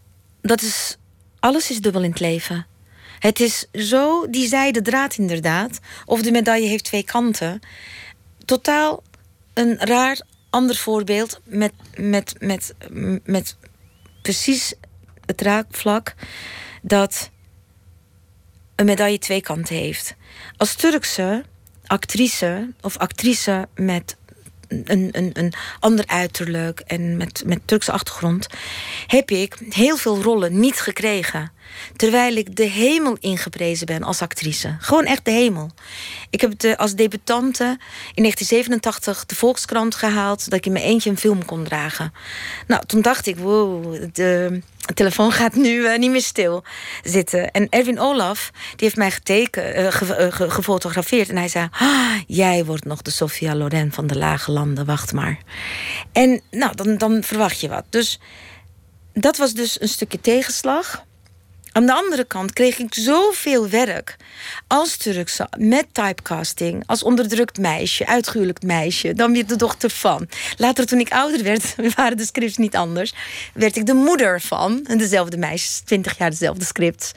dat 0.41 0.61
is. 0.61 0.97
Alles 1.39 1.69
is 1.69 1.81
dubbel 1.81 2.03
in 2.03 2.09
het 2.09 2.19
leven. 2.19 2.67
Het 3.19 3.39
is 3.39 3.65
zo 3.73 4.27
die 4.29 4.47
zijde 4.47 4.81
draad 4.81 5.15
inderdaad. 5.17 5.79
Of 6.05 6.21
de 6.21 6.31
medaille 6.31 6.67
heeft 6.67 6.83
twee 6.83 7.03
kanten. 7.03 7.59
Totaal 8.45 9.03
een 9.53 9.77
raar 9.77 10.21
ander 10.49 10.75
voorbeeld 10.75 11.39
met, 11.43 11.73
met, 11.97 12.35
met, 12.39 12.73
met 13.23 13.57
precies 14.21 14.73
het 15.25 15.41
raakvlak 15.41 16.15
dat 16.81 17.29
een 18.79 18.85
medaille 18.85 19.19
twee 19.19 19.41
kanten 19.41 19.75
heeft. 19.75 20.15
Als 20.57 20.75
Turkse 20.75 21.43
actrice 21.85 22.73
of 22.81 22.97
actrice 22.97 23.67
met 23.75 24.17
een, 24.67 25.09
een, 25.11 25.29
een 25.33 25.53
ander 25.79 26.07
uiterlijk 26.07 26.79
en 26.79 27.17
met, 27.17 27.43
met 27.45 27.59
Turkse 27.65 27.91
achtergrond, 27.91 28.47
heb 29.07 29.31
ik 29.31 29.55
heel 29.69 29.97
veel 29.97 30.21
rollen 30.21 30.59
niet 30.59 30.79
gekregen. 30.79 31.51
Terwijl 31.95 32.35
ik 32.35 32.55
de 32.55 32.63
hemel 32.63 33.17
ingeprezen 33.19 33.85
ben 33.85 34.03
als 34.03 34.21
actrice. 34.21 34.75
Gewoon 34.79 35.05
echt 35.05 35.25
de 35.25 35.31
hemel. 35.31 35.71
Ik 36.29 36.41
heb 36.41 36.59
de, 36.59 36.77
als 36.77 36.95
debutante 36.95 37.63
in 38.13 38.23
1987 38.23 39.25
de 39.25 39.35
Volkskrant 39.35 39.95
gehaald 39.95 40.49
dat 40.49 40.53
ik 40.59 40.65
in 40.65 40.71
mijn 40.71 40.83
eentje 40.85 41.09
een 41.09 41.17
film 41.17 41.45
kon 41.45 41.63
dragen. 41.63 42.13
Nou, 42.67 42.85
toen 42.85 43.01
dacht 43.01 43.27
ik, 43.27 43.37
wow, 43.37 43.95
de 44.13 44.61
telefoon 44.93 45.31
gaat 45.31 45.55
nu 45.55 45.85
eh, 45.85 45.99
niet 45.99 46.11
meer 46.11 46.21
stil 46.21 46.63
zitten. 47.03 47.51
En 47.51 47.67
Erwin 47.69 47.99
Olaf, 47.99 48.49
die 48.53 48.75
heeft 48.77 48.95
mij 48.95 49.11
geteken, 49.11 49.73
eh, 49.73 49.91
ge- 49.91 50.13
eh, 50.15 50.31
ge- 50.31 50.49
gefotografeerd. 50.49 51.29
En 51.29 51.37
hij 51.37 51.47
zei, 51.47 51.67
"Ah, 51.71 52.11
jij 52.27 52.65
wordt 52.65 52.85
nog 52.85 53.01
de 53.01 53.11
Sophia 53.11 53.55
Loren 53.55 53.91
van 53.91 54.07
de 54.07 54.17
Lage 54.17 54.51
Landen, 54.51 54.85
wacht 54.85 55.13
maar. 55.13 55.37
En 56.11 56.41
nou, 56.51 56.75
dan, 56.75 56.97
dan 56.97 57.23
verwacht 57.23 57.59
je 57.59 57.67
wat. 57.69 57.85
Dus 57.89 58.19
dat 59.13 59.37
was 59.37 59.53
dus 59.53 59.81
een 59.81 59.87
stukje 59.87 60.21
tegenslag. 60.21 61.03
Aan 61.79 61.85
de 61.85 61.93
andere 61.93 62.23
kant 62.23 62.53
kreeg 62.53 62.77
ik 62.77 62.93
zoveel 62.93 63.69
werk 63.69 64.15
als 64.67 64.97
Turkse 64.97 65.47
met 65.57 65.85
typecasting, 65.91 66.83
als 66.85 67.03
onderdrukt 67.03 67.57
meisje, 67.57 68.07
uitgehuwelijkt 68.07 68.63
meisje, 68.63 69.13
dan 69.13 69.31
weer 69.31 69.47
de 69.47 69.55
dochter 69.55 69.89
van. 69.89 70.27
Later, 70.57 70.85
toen 70.85 70.99
ik 70.99 71.11
ouder 71.11 71.43
werd, 71.43 71.75
waren 71.95 72.17
de 72.17 72.25
scripts 72.25 72.57
niet 72.57 72.75
anders, 72.75 73.13
werd 73.53 73.75
ik 73.75 73.85
de 73.85 73.93
moeder 73.93 74.41
van. 74.41 74.87
Dezelfde 74.97 75.37
meisjes, 75.37 75.79
twintig 75.79 76.17
jaar 76.17 76.29
dezelfde 76.29 76.65
scripts. 76.65 77.11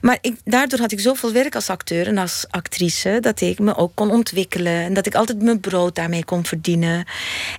Maar 0.00 0.18
ik, 0.20 0.36
daardoor 0.44 0.78
had 0.78 0.92
ik 0.92 1.00
zoveel 1.00 1.32
werk 1.32 1.54
als 1.54 1.70
acteur 1.70 2.06
en 2.06 2.18
als 2.18 2.44
actrice 2.50 3.18
dat 3.20 3.40
ik 3.40 3.58
me 3.58 3.76
ook 3.76 3.92
kon 3.94 4.10
ontwikkelen 4.10 4.72
en 4.72 4.94
dat 4.94 5.06
ik 5.06 5.14
altijd 5.14 5.42
mijn 5.42 5.60
brood 5.60 5.94
daarmee 5.94 6.24
kon 6.24 6.44
verdienen. 6.44 7.06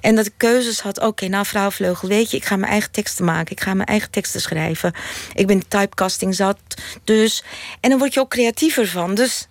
En 0.01 0.15
dat 0.15 0.25
ik 0.25 0.33
keuzes 0.37 0.79
had. 0.79 0.99
Oké, 0.99 1.27
nou, 1.27 1.45
vrouwvleugel, 1.45 2.07
weet 2.07 2.31
je, 2.31 2.37
ik 2.37 2.45
ga 2.45 2.55
mijn 2.55 2.71
eigen 2.71 2.91
teksten 2.91 3.25
maken, 3.25 3.51
ik 3.51 3.61
ga 3.61 3.73
mijn 3.73 3.87
eigen 3.87 4.11
teksten 4.11 4.41
schrijven. 4.41 4.93
Ik 5.33 5.47
ben 5.47 5.67
typecasting 5.67 6.26
zat, 6.33 6.59
dus. 7.03 7.43
En 7.79 7.89
dan 7.89 7.99
word 7.99 8.13
je 8.13 8.19
ook 8.19 8.29
creatiever 8.29 8.87
van. 8.87 9.15
Dus 9.15 9.47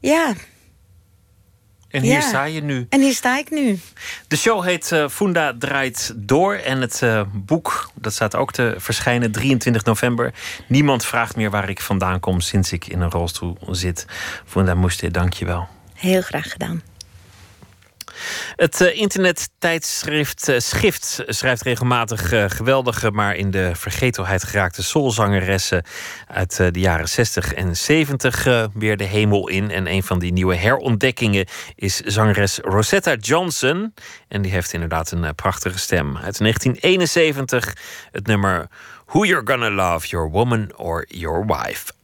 ja. 0.00 0.34
En 1.90 2.02
hier 2.02 2.12
Ja. 2.12 2.20
sta 2.20 2.44
je 2.44 2.62
nu. 2.62 2.86
En 2.90 3.00
hier 3.00 3.14
sta 3.14 3.38
ik 3.38 3.50
nu. 3.50 3.78
De 4.28 4.36
show 4.36 4.64
heet 4.64 4.92
eh, 4.92 5.08
Funda 5.08 5.54
draait 5.58 6.12
door. 6.16 6.54
En 6.54 6.80
het 6.80 7.02
eh, 7.02 7.22
boek, 7.32 7.90
dat 7.94 8.12
staat 8.12 8.34
ook 8.34 8.52
te 8.52 8.74
verschijnen 8.78 9.32
23 9.32 9.84
november. 9.84 10.34
Niemand 10.68 11.04
vraagt 11.06 11.36
meer 11.36 11.50
waar 11.50 11.68
ik 11.68 11.80
vandaan 11.80 12.20
kom 12.20 12.40
sinds 12.40 12.72
ik 12.72 12.86
in 12.86 13.00
een 13.00 13.10
rolstoel 13.10 13.58
zit. 13.70 14.06
Funda 14.46 14.74
Moeste, 14.74 15.10
dank 15.10 15.32
je 15.32 15.44
wel. 15.44 15.68
Heel 15.94 16.22
graag 16.22 16.50
gedaan. 16.52 16.82
Het 18.56 18.80
eh, 18.80 18.98
internettijdschrift 18.98 20.48
eh, 20.48 20.58
Schift 20.58 21.22
schrijft 21.26 21.62
regelmatig 21.62 22.32
eh, 22.32 22.44
geweldige, 22.48 23.10
maar 23.10 23.36
in 23.36 23.50
de 23.50 23.70
vergetelheid 23.74 24.44
geraakte 24.44 24.82
soulzangeressen 24.82 25.84
uit 26.26 26.56
de 26.56 26.80
jaren 26.80 27.08
60 27.08 27.54
en 27.54 27.76
70 27.76 28.46
eh, 28.46 28.64
weer 28.74 28.96
de 28.96 29.04
hemel 29.04 29.48
in. 29.48 29.70
En 29.70 29.86
een 29.86 30.02
van 30.02 30.18
die 30.18 30.32
nieuwe 30.32 30.54
herontdekkingen 30.54 31.46
is 31.74 32.00
zangeres 32.00 32.58
Rosetta 32.62 33.14
Johnson. 33.14 33.94
En 34.28 34.42
die 34.42 34.52
heeft 34.52 34.72
inderdaad 34.72 35.10
een 35.10 35.34
prachtige 35.34 35.78
stem. 35.78 36.16
Uit 36.16 36.38
1971 36.38 37.76
het 38.12 38.26
nummer 38.26 38.68
Who 39.06 39.24
You're 39.24 39.46
Gonna 39.46 39.70
Love, 39.70 40.06
Your 40.06 40.30
Woman 40.30 40.76
or 40.76 41.04
Your 41.08 41.46
Wife. 41.46 41.95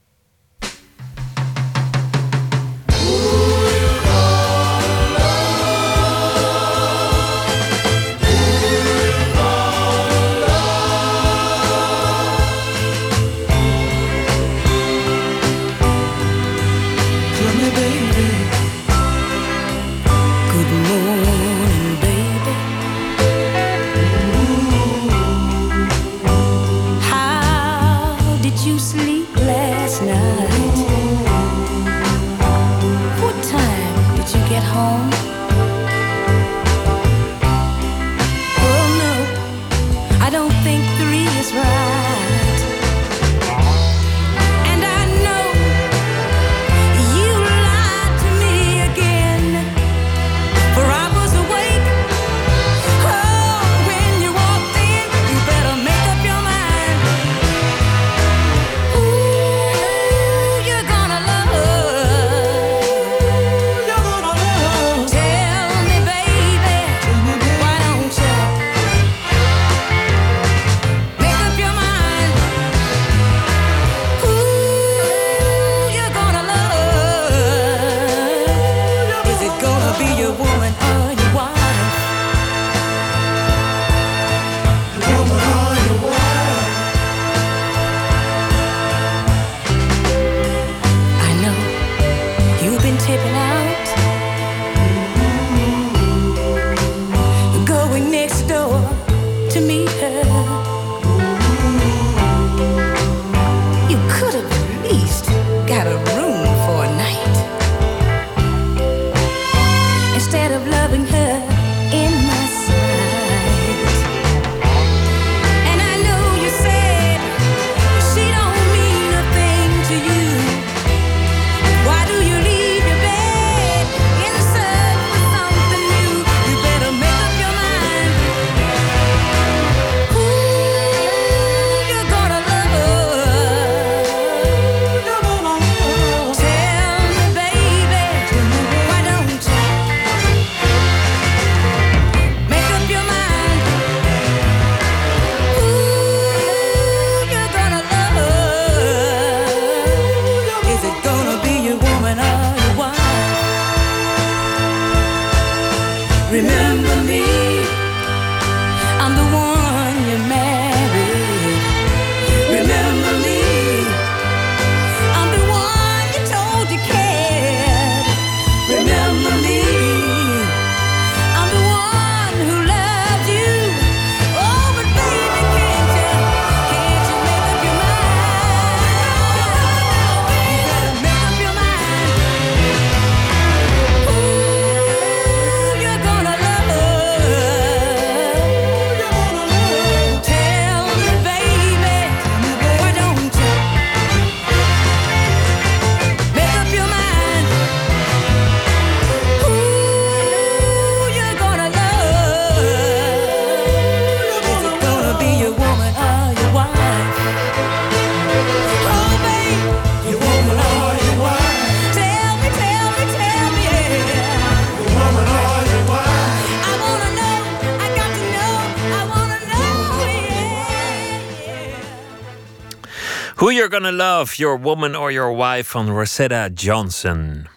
Gonna 223.83 223.97
Love, 223.97 224.37
Your 224.37 224.61
Woman 224.61 224.95
or 224.95 225.11
Your 225.11 225.37
Wife 225.37 225.71
van 225.71 225.91
Rosetta 225.91 226.49
Johnson. 226.55 227.49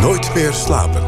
Nooit 0.00 0.34
meer 0.34 0.52
slapen. 0.52 1.02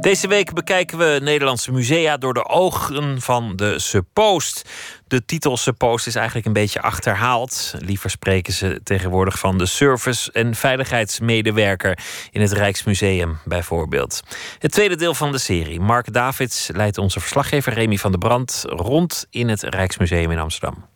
Deze 0.00 0.28
week 0.28 0.52
bekijken 0.52 0.98
we 0.98 1.18
Nederlandse 1.22 1.72
musea 1.72 2.16
door 2.16 2.34
de 2.34 2.48
ogen 2.48 3.20
van 3.20 3.56
de 3.56 3.78
Suppost. 3.78 4.68
De 5.10 5.24
titel 5.24 5.56
Suppost 5.56 6.06
is 6.06 6.14
eigenlijk 6.14 6.46
een 6.46 6.52
beetje 6.52 6.82
achterhaald. 6.82 7.74
Liever 7.78 8.10
spreken 8.10 8.52
ze 8.52 8.80
tegenwoordig 8.84 9.38
van 9.38 9.58
de 9.58 9.66
service- 9.66 10.32
en 10.32 10.54
veiligheidsmedewerker 10.54 11.98
in 12.30 12.40
het 12.40 12.52
Rijksmuseum, 12.52 13.38
bijvoorbeeld. 13.44 14.22
Het 14.58 14.72
tweede 14.72 14.96
deel 14.96 15.14
van 15.14 15.32
de 15.32 15.38
serie. 15.38 15.80
Mark 15.80 16.12
Davids 16.12 16.68
leidt 16.72 16.98
onze 16.98 17.20
verslaggever 17.20 17.72
Remy 17.72 17.96
van 17.96 18.10
der 18.10 18.20
Brand 18.20 18.64
rond 18.66 19.26
in 19.30 19.48
het 19.48 19.62
Rijksmuseum 19.62 20.30
in 20.30 20.38
Amsterdam. 20.38 20.89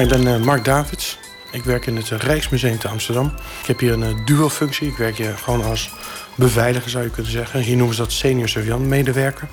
Nou, 0.00 0.12
ik 0.12 0.22
ben 0.22 0.34
eh, 0.34 0.40
Mark 0.40 0.64
Davids. 0.64 1.18
Ik 1.50 1.64
werk 1.64 1.86
in 1.86 1.96
het 1.96 2.10
eh, 2.10 2.18
Rijksmuseum 2.18 2.78
te 2.78 2.88
Amsterdam. 2.88 3.32
Ik 3.60 3.66
heb 3.66 3.78
hier 3.78 3.92
een 3.92 4.02
uh, 4.02 4.24
duo-functie. 4.24 4.88
Ik 4.88 4.96
werk 4.96 5.16
hier 5.16 5.38
gewoon 5.38 5.64
als 5.64 5.90
beveiliger, 6.34 6.90
zou 6.90 7.04
je 7.04 7.10
kunnen 7.10 7.32
zeggen. 7.32 7.60
Hier 7.60 7.76
noemen 7.76 7.94
ze 7.94 8.02
dat 8.02 8.12
senior 8.12 8.48
surveillant 8.48 8.86
medewerker. 8.86 9.48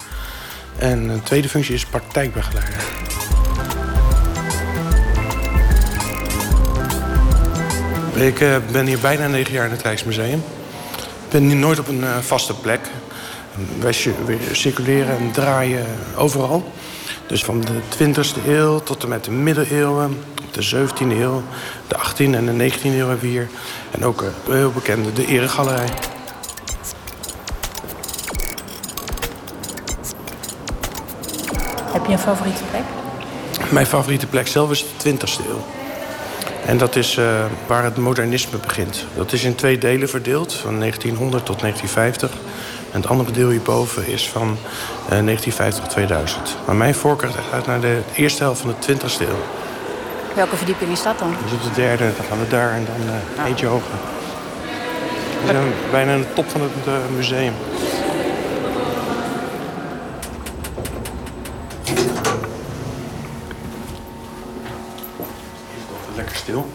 En 0.77 1.09
een 1.09 1.23
tweede 1.23 1.49
functie 1.49 1.73
is 1.73 1.85
praktijkbegeleider. 1.85 2.75
Ik 8.15 8.39
uh, 8.39 8.55
ben 8.71 8.85
hier 8.85 8.99
bijna 8.99 9.27
negen 9.27 9.53
jaar 9.53 9.65
in 9.65 9.71
het 9.71 9.81
Rijksmuseum. 9.81 10.43
Ik 10.97 11.29
ben 11.29 11.43
hier 11.43 11.55
nooit 11.55 11.79
op 11.79 11.87
een 11.87 12.03
vaste 12.21 12.53
plek. 12.53 12.79
Wij 13.79 13.93
circuleren 14.51 15.17
en 15.17 15.31
draaien 15.31 15.85
overal. 16.15 16.71
Dus 17.27 17.43
van 17.43 17.61
de 17.61 17.79
20e 17.97 18.47
eeuw 18.47 18.79
tot 18.79 19.03
en 19.03 19.09
met 19.09 19.23
de 19.23 19.31
middeleeuwen, 19.31 20.17
de 20.57 20.87
17e 20.87 21.19
eeuw, 21.21 21.43
de 21.87 21.95
18e 21.95 22.35
en 22.35 22.57
de 22.57 22.71
19e 22.71 22.83
eeuw 22.83 23.07
hebben 23.07 23.19
we 23.19 23.27
hier. 23.27 23.49
En 23.91 24.05
ook 24.05 24.21
uh, 24.21 24.27
heel 24.49 24.71
bekende, 24.71 25.13
de 25.13 25.25
Eregalerij. 25.25 25.89
Heb 31.83 32.05
je 32.05 32.11
een 32.11 32.19
favoriete 32.19 32.63
plek? 32.69 32.81
Mijn 33.69 33.85
favoriete 33.85 34.27
plek 34.27 34.47
zelf 34.47 34.71
is 34.71 34.85
de 34.97 35.11
20e 35.11 35.45
eeuw. 35.47 35.65
En 36.65 36.77
dat 36.77 36.95
is 36.95 37.17
uh, 37.17 37.45
waar 37.67 37.83
het 37.83 37.97
modernisme 37.97 38.57
begint. 38.57 39.05
Dat 39.15 39.33
is 39.33 39.43
in 39.43 39.55
twee 39.55 39.77
delen 39.77 40.09
verdeeld, 40.09 40.53
van 40.53 40.79
1900 40.79 41.45
tot 41.45 41.59
1950. 41.59 42.31
En 42.91 43.01
het 43.01 43.07
andere 43.07 43.31
deel 43.31 43.49
hierboven 43.49 44.07
is 44.07 44.29
van 44.29 44.57
uh, 45.11 45.35
1950-2000. 45.35 46.65
Maar 46.65 46.75
mijn 46.75 46.95
voorkeur 46.95 47.29
gaat 47.29 47.53
uit 47.53 47.65
naar 47.65 47.81
de 47.81 47.99
eerste 48.15 48.43
helft 48.43 48.61
van 48.61 48.75
de 48.79 48.95
20e 48.95 49.21
eeuw. 49.21 49.66
Welke 50.37 50.57
verdieping 50.57 50.91
is 50.91 51.03
dat 51.03 51.19
dan? 51.19 51.35
Dus 51.43 51.51
op 51.51 51.63
de 51.63 51.81
derde, 51.81 52.03
dan 52.15 52.25
gaan 52.25 52.39
we 52.39 52.47
daar 52.47 52.73
en 52.73 52.85
dan 52.85 53.13
uh, 53.39 53.45
eentje 53.45 53.65
hoger. 53.65 53.91
We 55.41 55.51
zijn 55.51 55.73
bijna 55.91 56.13
aan 56.13 56.19
de 56.19 56.33
top 56.33 56.49
van 56.49 56.61
het 56.61 56.71
uh, 56.87 56.93
museum. 57.15 57.53
Lekker 66.15 66.35
stil. 66.35 66.69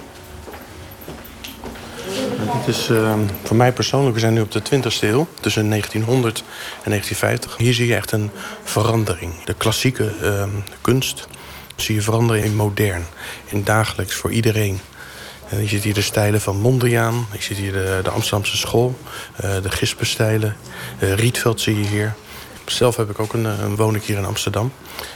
Het 2.40 2.68
is 2.68 2.88
uh, 2.88 3.14
voor 3.42 3.56
mij 3.56 3.72
persoonlijk, 3.72 4.14
we 4.14 4.20
zijn 4.20 4.34
nu 4.34 4.40
op 4.40 4.50
de 4.50 4.62
20e 4.62 5.00
eeuw, 5.00 5.26
tussen 5.40 5.68
1900 5.68 6.38
en 6.82 6.90
1950. 6.90 7.56
Hier 7.56 7.74
zie 7.74 7.86
je 7.86 7.94
echt 7.94 8.12
een 8.12 8.30
verandering. 8.62 9.44
De 9.44 9.54
klassieke 9.54 10.12
uh, 10.22 10.44
kunst 10.80 11.28
zie 11.82 11.94
je 11.94 12.02
veranderen 12.02 12.44
in 12.44 12.56
modern, 12.56 13.04
in 13.44 13.64
dagelijks 13.64 14.14
voor 14.14 14.32
iedereen. 14.32 14.80
En 15.48 15.60
je 15.60 15.66
ziet 15.66 15.82
hier 15.82 15.94
de 15.94 16.02
stijlen 16.02 16.40
van 16.40 16.56
Mondriaan, 16.56 17.26
je 17.32 17.42
ziet 17.42 17.56
hier 17.56 17.72
de, 17.72 18.00
de 18.02 18.10
Amsterdamse 18.10 18.56
school, 18.56 18.98
uh, 19.44 19.50
de 19.62 19.70
Gispenstijlen, 19.70 20.56
Rietveld 20.98 21.60
zie 21.60 21.78
je 21.78 21.86
hier. 21.86 22.14
Zelf 22.66 22.96
heb 22.96 23.10
ik 23.10 23.18
ook 23.18 23.32
een, 23.32 23.44
een 23.44 23.76
woon 23.76 23.94
ik 23.94 24.02
hier 24.02 24.16
in 24.16 24.24
Amsterdam. 24.24 24.72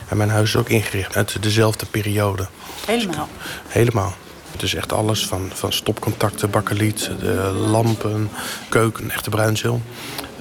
En 0.08 0.16
mijn 0.16 0.30
huis 0.30 0.48
is 0.48 0.56
ook 0.56 0.68
ingericht 0.68 1.16
uit 1.16 1.42
dezelfde 1.42 1.86
periode. 1.86 2.46
Helemaal? 2.86 3.28
Helemaal. 3.68 4.14
Het 4.52 4.62
is 4.62 4.74
echt 4.74 4.92
alles 4.92 5.26
van, 5.26 5.50
van 5.54 5.72
stopcontacten, 5.72 6.50
bakkeliet, 6.50 7.10
de 7.20 7.34
lampen, 7.70 8.30
keuken, 8.68 9.10
echte 9.10 9.30
bruinzeel. 9.30 9.82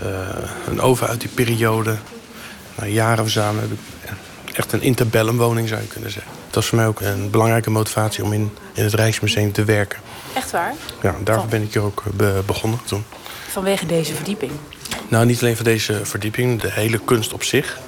Uh, 0.04 0.08
een 0.68 0.82
oven 0.82 1.08
uit 1.08 1.22
die 1.22 1.30
periode. 1.30 1.96
Na 2.78 2.86
jaren 2.86 3.30
samen 3.30 3.62
heb 3.62 3.72
ik 3.72 3.80
echt 4.56 4.72
een 4.72 4.82
interbellum 4.82 5.38
woning 5.38 5.68
zou 5.68 5.82
je 5.82 5.88
kunnen 5.88 6.12
zeggen. 6.12 6.32
Dat 6.46 6.56
was 6.56 6.66
voor 6.66 6.78
mij 6.78 6.88
ook 6.88 7.02
een 7.02 7.30
belangrijke 7.30 7.70
motivatie 7.70 8.24
om 8.24 8.34
in, 8.34 8.52
in 8.74 8.84
het 8.84 8.94
Rijksmuseum 8.94 9.52
te 9.52 9.64
werken. 9.64 10.00
Echt 10.36 10.52
waar? 10.52 10.74
Ja, 11.02 11.16
daarvoor 11.24 11.48
ben 11.48 11.62
ik 11.62 11.74
hier 11.74 11.82
ook 11.82 12.04
be 12.14 12.42
begonnen 12.46 12.80
toen. 12.86 13.04
Vanwege 13.50 13.86
deze 13.86 14.14
verdieping? 14.14 14.52
Nou, 15.08 15.26
niet 15.26 15.42
alleen 15.42 15.56
van 15.56 15.66
deze 15.66 16.06
verdieping, 16.06 16.62
de 16.62 16.72
hele 16.72 17.00
kunst 17.06 17.34
op 17.34 17.44
zich. 17.44 17.80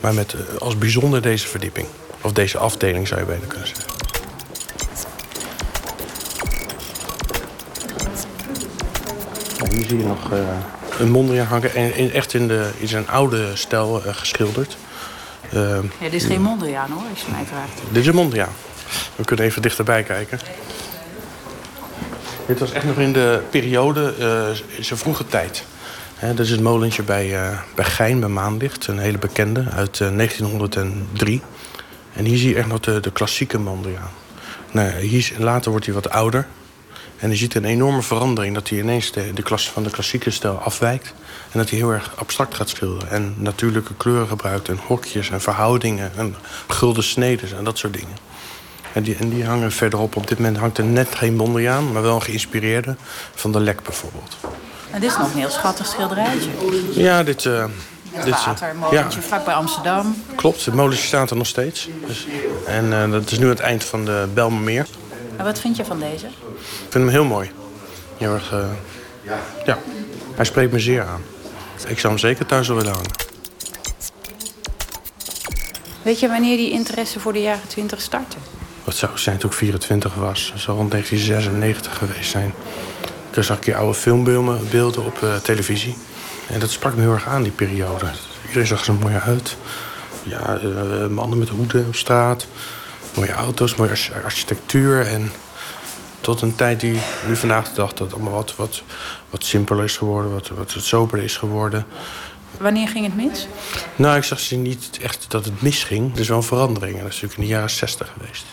Maar 0.00 0.14
met 0.14 0.34
als 0.58 0.78
bijzonder 0.78 1.22
deze 1.22 1.46
verdieping. 1.46 1.86
Of 2.20 2.32
deze 2.32 2.58
afdeling 2.58 3.08
zou 3.08 3.20
je 3.20 3.26
bijna 3.26 3.46
kunnen 3.46 3.66
zeggen. 3.66 3.94
Hier 9.70 9.86
zie 9.88 9.98
je 9.98 10.04
nog 10.04 10.32
uh, 10.32 10.38
een 10.98 11.10
Mondriaan 11.10 11.46
hangen. 11.46 11.74
En 11.74 11.96
in, 11.96 12.12
echt 12.12 12.34
in, 12.34 12.48
de, 12.48 12.70
in 12.78 12.88
zijn 12.88 13.08
oude 13.08 13.56
stijl 13.56 14.02
uh, 14.06 14.14
geschilderd. 14.14 14.76
Uh, 15.54 15.78
ja, 16.00 16.04
dit 16.10 16.12
is 16.12 16.24
geen 16.24 16.42
Mondriaan 16.42 16.90
hoor, 16.90 17.02
als 17.10 17.20
je 17.20 17.30
mij 17.30 17.44
vraagt. 17.44 17.80
Dit 17.88 18.02
is 18.02 18.08
een 18.08 18.14
Mondriaan. 18.14 18.52
We 19.16 19.24
kunnen 19.24 19.44
even 19.44 19.62
dichterbij 19.62 20.02
kijken. 20.02 20.38
Dit 22.46 22.58
was 22.58 22.72
echt 22.72 22.84
nog 22.84 22.98
in 22.98 23.12
de 23.12 23.40
periode, 23.50 24.14
in 24.76 24.84
zijn 24.84 24.98
vroege 24.98 25.26
tijd. 25.26 25.64
He, 26.14 26.34
dat 26.34 26.44
is 26.44 26.50
het 26.50 26.60
molentje 26.60 27.02
bij, 27.02 27.38
bij 27.74 27.84
Gein, 27.84 28.20
bij 28.20 28.28
Maanlicht. 28.28 28.86
Een 28.86 28.98
hele 28.98 29.18
bekende, 29.18 29.64
uit 29.70 29.98
1903. 29.98 31.42
En 32.12 32.24
hier 32.24 32.38
zie 32.38 32.48
je 32.48 32.56
echt 32.56 32.66
nog 32.66 32.80
de, 32.80 33.00
de 33.00 33.12
klassieke 33.12 33.58
Mondriaan. 33.58 34.10
Nou, 34.72 34.98
hier, 34.98 35.32
later 35.38 35.70
wordt 35.70 35.86
hij 35.86 35.94
wat 35.94 36.10
ouder. 36.10 36.46
En 37.18 37.30
je 37.30 37.36
ziet 37.36 37.54
een 37.54 37.64
enorme 37.64 38.02
verandering. 38.02 38.54
Dat 38.54 38.68
hij 38.68 38.78
ineens 38.78 39.12
de, 39.12 39.32
de 39.32 39.42
klas 39.42 39.70
van 39.70 39.82
de 39.82 39.90
klassieke 39.90 40.30
stijl 40.30 40.54
afwijkt. 40.54 41.14
En 41.52 41.58
dat 41.58 41.70
hij 41.70 41.78
heel 41.78 41.90
erg 41.90 42.12
abstract 42.16 42.54
gaat 42.54 42.68
schilderen. 42.68 43.10
En 43.10 43.34
natuurlijke 43.36 43.94
kleuren 43.94 44.28
gebruikt. 44.28 44.68
En 44.68 44.78
hokjes 44.86 45.30
en 45.30 45.40
verhoudingen. 45.40 46.12
En 46.16 46.36
gulden 46.68 47.04
sneden 47.04 47.56
en 47.56 47.64
dat 47.64 47.78
soort 47.78 47.92
dingen. 47.92 48.16
En 48.92 49.02
die, 49.02 49.16
en 49.16 49.28
die 49.28 49.44
hangen 49.44 49.72
verderop. 49.72 50.16
Op 50.16 50.28
dit 50.28 50.38
moment 50.38 50.56
hangt 50.56 50.78
er 50.78 50.84
net 50.84 51.14
geen 51.14 51.36
Mondriaan. 51.36 51.92
Maar 51.92 52.02
wel 52.02 52.14
een 52.14 52.22
geïnspireerde. 52.22 52.96
Van 53.34 53.52
de 53.52 53.60
Lek 53.60 53.82
bijvoorbeeld. 53.82 54.36
En 54.90 55.00
dit 55.00 55.10
is 55.10 55.16
nog 55.16 55.32
een 55.32 55.38
heel 55.38 55.50
schattig 55.50 55.86
schilderijtje. 55.86 56.50
Ja, 56.92 57.22
dit... 57.22 57.44
Uh, 57.44 57.64
dit 58.24 58.44
watermolentje 58.44 59.20
ja. 59.20 59.26
vlakbij 59.26 59.54
Amsterdam. 59.54 60.22
Klopt, 60.34 60.64
het 60.64 60.74
molentje 60.74 61.06
staat 61.06 61.30
er 61.30 61.36
nog 61.36 61.46
steeds. 61.46 61.88
Dus, 62.06 62.26
en 62.66 62.84
uh, 62.84 63.10
dat 63.10 63.30
is 63.30 63.38
nu 63.38 63.48
het 63.48 63.60
eind 63.60 63.84
van 63.84 64.04
de 64.04 64.28
Belmermeer. 64.34 64.86
En 65.36 65.44
wat 65.44 65.58
vind 65.58 65.76
je 65.76 65.84
van 65.84 65.98
deze? 65.98 66.26
Ik 66.84 66.92
vind 66.92 67.04
hem 67.04 67.08
heel 67.08 67.24
mooi. 67.24 67.50
Heel 68.16 68.34
erg, 68.34 68.52
uh, 68.52 68.66
ja, 69.64 69.78
hij 70.34 70.44
spreekt 70.44 70.72
me 70.72 70.78
zeer 70.78 71.02
aan. 71.02 71.22
Ik 71.86 71.98
zou 71.98 72.12
hem 72.12 72.22
zeker 72.22 72.46
thuis 72.46 72.68
willen 72.68 72.92
hangen. 72.92 73.10
Weet 76.02 76.20
je 76.20 76.28
wanneer 76.28 76.56
die 76.56 76.70
interesse 76.70 77.20
voor 77.20 77.32
de 77.32 77.40
jaren 77.42 77.68
20 77.68 78.00
startte? 78.00 78.36
Dat 78.84 78.94
zou 78.94 79.18
zijn 79.18 79.38
toen 79.38 79.50
ik 79.50 79.56
24 79.56 80.14
was. 80.14 80.50
Dat 80.52 80.60
zou 80.60 80.76
rond 80.76 80.90
1996 80.90 81.98
geweest 81.98 82.30
zijn. 82.30 82.54
Toen 83.30 83.44
zag 83.44 83.56
ik 83.56 83.64
hier 83.64 83.76
oude 83.76 83.94
filmbeelden 83.94 85.04
op 85.04 85.20
uh, 85.24 85.36
televisie. 85.36 85.96
En 86.48 86.60
dat 86.60 86.70
sprak 86.70 86.94
me 86.94 87.00
heel 87.00 87.12
erg 87.12 87.26
aan, 87.26 87.42
die 87.42 87.52
periode. 87.52 88.06
Iedereen 88.42 88.66
zag 88.66 88.86
er 88.86 88.94
mooi 88.94 89.14
uit. 89.14 89.56
Ja, 90.22 90.60
uh, 90.64 91.06
mannen 91.06 91.38
met 91.38 91.48
hoeden 91.48 91.86
op 91.86 91.94
straat. 91.94 92.46
Mooie 93.14 93.32
auto's, 93.32 93.74
mooie 93.74 93.96
architectuur. 94.24 95.06
En 95.06 95.32
tot 96.26 96.42
een 96.42 96.54
tijd 96.54 96.80
die 96.80 96.98
nu 97.26 97.36
vandaag 97.36 97.68
de 97.68 97.74
dag 97.74 97.92
dat 97.92 98.12
allemaal 98.12 98.32
wat, 98.32 98.56
wat, 98.56 98.82
wat 99.30 99.44
simpeler 99.44 99.84
is 99.84 99.96
geworden, 99.96 100.32
wat, 100.32 100.48
wat 100.48 100.74
soberder 100.78 101.24
is 101.24 101.36
geworden. 101.36 101.86
Wanneer 102.58 102.88
ging 102.88 103.04
het 103.04 103.16
mis? 103.16 103.48
Nou, 103.96 104.16
ik 104.16 104.24
zag 104.24 104.50
niet 104.50 104.98
echt 105.02 105.24
dat 105.28 105.44
het 105.44 105.62
misging. 105.62 106.14
Er 106.14 106.20
is 106.20 106.28
wel 106.28 106.36
een 106.36 106.42
verandering. 106.42 107.00
Dat 107.00 107.08
is 107.08 107.14
natuurlijk 107.14 107.40
in 107.40 107.42
de 107.42 107.50
jaren 107.50 107.70
60 107.70 108.12
geweest. 108.18 108.44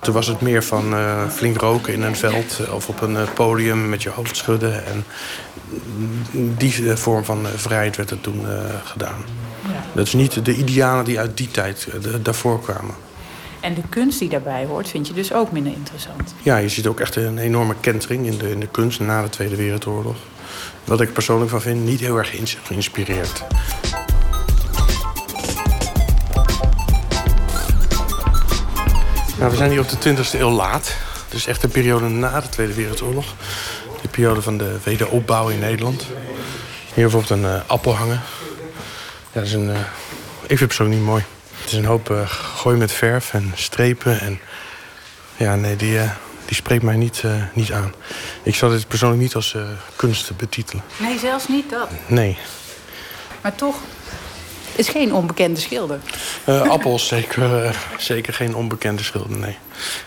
Toen 0.00 0.14
was 0.14 0.26
het 0.26 0.40
meer 0.40 0.64
van 0.64 0.94
uh, 0.94 1.28
flink 1.28 1.60
roken 1.60 1.92
in 1.92 2.02
een 2.02 2.16
veld 2.16 2.60
of 2.70 2.88
op 2.88 3.00
een 3.00 3.14
uh, 3.14 3.22
podium 3.34 3.88
met 3.88 4.02
je 4.02 4.10
hoofd 4.10 4.36
schudden. 4.36 4.86
En 4.86 5.04
die 6.56 6.96
vorm 6.96 7.24
van 7.24 7.46
vrijheid 7.56 7.96
werd 7.96 8.10
er 8.10 8.20
toen 8.20 8.46
gedaan. 8.84 9.24
Ja. 9.62 9.84
Dat 9.94 10.06
is 10.06 10.12
niet 10.12 10.44
de 10.44 10.54
idealen 10.54 11.04
die 11.04 11.18
uit 11.18 11.36
die 11.36 11.50
tijd 11.50 11.88
daarvoor 12.22 12.60
kwamen. 12.60 12.94
En 13.66 13.74
de 13.74 13.82
kunst 13.88 14.18
die 14.18 14.28
daarbij 14.28 14.64
hoort, 14.64 14.88
vind 14.88 15.06
je 15.06 15.12
dus 15.12 15.32
ook 15.32 15.52
minder 15.52 15.72
interessant. 15.72 16.34
Ja, 16.42 16.56
je 16.56 16.68
ziet 16.68 16.86
ook 16.86 17.00
echt 17.00 17.16
een 17.16 17.38
enorme 17.38 17.74
kentering 17.80 18.26
in 18.26 18.38
de, 18.38 18.50
in 18.50 18.60
de 18.60 18.66
kunst 18.66 19.00
na 19.00 19.22
de 19.22 19.28
Tweede 19.28 19.56
Wereldoorlog. 19.56 20.16
Wat 20.84 21.00
ik 21.00 21.12
persoonlijk 21.12 21.50
van 21.50 21.60
vind, 21.60 21.84
niet 21.84 22.00
heel 22.00 22.16
erg 22.16 22.30
geïns- 22.30 22.58
geïnspireerd. 22.62 23.42
Nou, 29.38 29.50
we 29.50 29.56
zijn 29.56 29.70
hier 29.70 29.80
op 29.80 29.88
de 29.88 30.16
20e 30.16 30.40
eeuw 30.40 30.50
laat. 30.50 30.96
Dus 31.28 31.46
echt 31.46 31.60
de 31.60 31.68
periode 31.68 32.08
na 32.08 32.40
de 32.40 32.48
Tweede 32.48 32.74
Wereldoorlog. 32.74 33.34
De 34.02 34.08
periode 34.08 34.42
van 34.42 34.58
de 34.58 34.76
wederopbouw 34.84 35.48
in 35.48 35.58
Nederland. 35.58 36.06
Hier 36.94 37.08
bijvoorbeeld 37.10 37.30
een 37.30 37.44
eh, 37.44 37.60
appel 37.66 37.96
hangen. 37.96 38.20
Dat 39.32 39.44
is 39.44 39.52
een, 39.52 39.70
eh, 39.70 39.80
ik 40.42 40.46
vind 40.46 40.58
het 40.58 40.66
persoonlijk 40.68 40.98
niet 40.98 41.08
mooi. 41.08 41.24
Het 41.66 41.74
is 41.74 41.80
een 41.80 41.90
hoop 41.90 42.10
eh, 42.10 42.28
gooi 42.28 42.76
met 42.76 42.92
verf 42.92 43.34
en 43.34 43.52
strepen. 43.54 44.20
En 44.20 44.40
ja, 45.36 45.54
nee, 45.54 45.76
die, 45.76 45.98
eh, 45.98 46.10
die 46.44 46.56
spreekt 46.56 46.82
mij 46.82 46.96
niet, 46.96 47.22
eh, 47.24 47.42
niet 47.52 47.72
aan. 47.72 47.94
Ik 48.42 48.54
zou 48.54 48.72
dit 48.72 48.88
persoonlijk 48.88 49.22
niet 49.22 49.34
als 49.34 49.56
kunst 49.96 50.36
betitelen. 50.36 50.84
Nee, 50.96 51.18
zelfs 51.18 51.48
niet 51.48 51.70
dat. 51.70 51.88
Nee. 52.06 52.38
Maar 53.42 53.54
toch 53.54 53.76
is 54.76 54.88
geen 54.88 55.14
onbekende 55.14 55.60
schilder. 55.60 56.00
Appels 56.44 57.06
zeker, 57.16 57.76
zeker 57.98 58.34
geen 58.34 58.54
onbekende 58.54 59.02
schilder, 59.02 59.38
nee. 59.38 59.58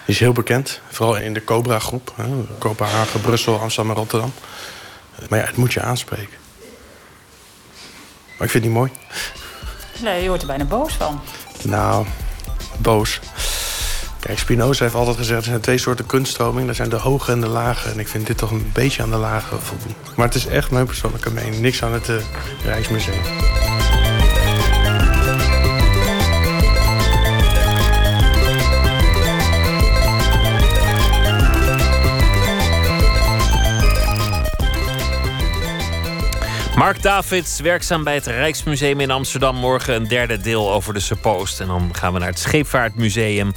Die 0.06 0.16
is 0.16 0.20
heel 0.20 0.34
bekend, 0.34 0.82
vooral 0.90 1.18
in 1.18 1.34
de 1.34 1.44
Cobra-groep. 1.44 2.14
Kopenhagen, 2.58 3.22
Brussel, 3.22 3.60
Amsterdam 3.60 3.92
en 3.92 3.98
Rotterdam. 3.98 4.34
Maar 5.30 5.40
ja, 5.40 5.46
het 5.46 5.56
moet 5.56 5.74
je 5.74 5.82
aanspreken. 5.82 6.38
Maar 8.38 8.48
ik 8.48 8.50
vind 8.50 8.64
niet 8.64 8.74
mooi. 8.74 8.92
Nee, 10.02 10.22
je 10.22 10.28
wordt 10.28 10.42
er 10.42 10.48
bijna 10.48 10.66
boos 10.66 10.94
van. 10.94 11.22
Nou, 11.64 12.06
boos. 12.78 13.20
Kijk, 14.20 14.40
Spinoza 14.40 14.84
heeft 14.84 14.96
altijd 14.96 15.18
gezegd... 15.18 15.40
er 15.40 15.46
zijn 15.46 15.60
twee 15.60 15.78
soorten 15.78 16.06
kunststromingen. 16.06 16.70
Er 16.70 16.76
zijn 16.76 16.90
de 16.90 16.96
hoge 16.96 17.32
en 17.32 17.42
de 17.42 17.48
lage. 17.48 17.90
En 17.90 18.00
ik 18.00 18.08
vind 18.08 18.28
dit 18.28 18.38
toch 18.38 18.52
een 18.52 18.70
beetje 18.74 19.04
aan 19.04 19.10
de 19.10 19.18
lage 19.18 19.56
voldoen. 19.60 19.96
Maar 20.16 20.26
het 20.26 20.36
is 20.36 20.46
echt 20.46 20.72
mijn 20.72 20.86
persoonlijke 20.86 21.32
mening. 21.32 21.60
Niks 21.60 21.84
aan 21.84 21.94
het 21.94 22.10
eh, 22.10 22.16
Rijksmuseum. 22.64 23.69
Mark 36.80 37.02
Davids, 37.02 37.60
werkzaam 37.60 38.04
bij 38.04 38.14
het 38.14 38.26
Rijksmuseum 38.26 39.00
in 39.00 39.12
Amsterdam. 39.12 39.56
Morgen 39.56 39.96
een 39.96 40.08
derde 40.08 40.38
deel 40.38 40.72
over 40.72 40.94
de 40.94 41.00
Suppost. 41.00 41.60
En 41.60 41.68
dan 41.68 41.90
gaan 41.96 42.14
we 42.14 42.20
naar 42.20 42.28
het 42.28 42.40
Scheepvaartmuseum. 42.40 43.54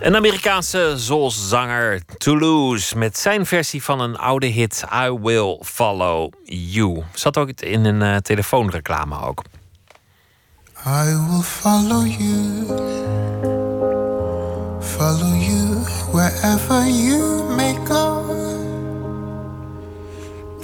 Een 0.00 0.16
Amerikaanse 0.16 0.92
zoolzanger, 0.96 2.02
Toulouse, 2.18 2.98
met 2.98 3.18
zijn 3.18 3.46
versie 3.46 3.82
van 3.82 4.00
een 4.00 4.16
oude 4.16 4.46
hit, 4.46 4.84
I 4.92 5.10
Will 5.10 5.58
Follow 5.62 6.32
You. 6.44 7.02
Zat 7.14 7.36
ook 7.36 7.50
in 7.50 7.84
een 7.84 8.02
eh, 8.02 8.16
telefoonreclame 8.16 9.20
ook. 9.20 9.42
I 10.86 11.04
will 11.28 11.42
follow 11.42 12.06
you, 12.06 12.66
follow 14.80 15.42
you 15.42 15.84
wherever 16.12 16.88
you 16.88 17.44
may 17.56 17.78
go. 17.88 18.22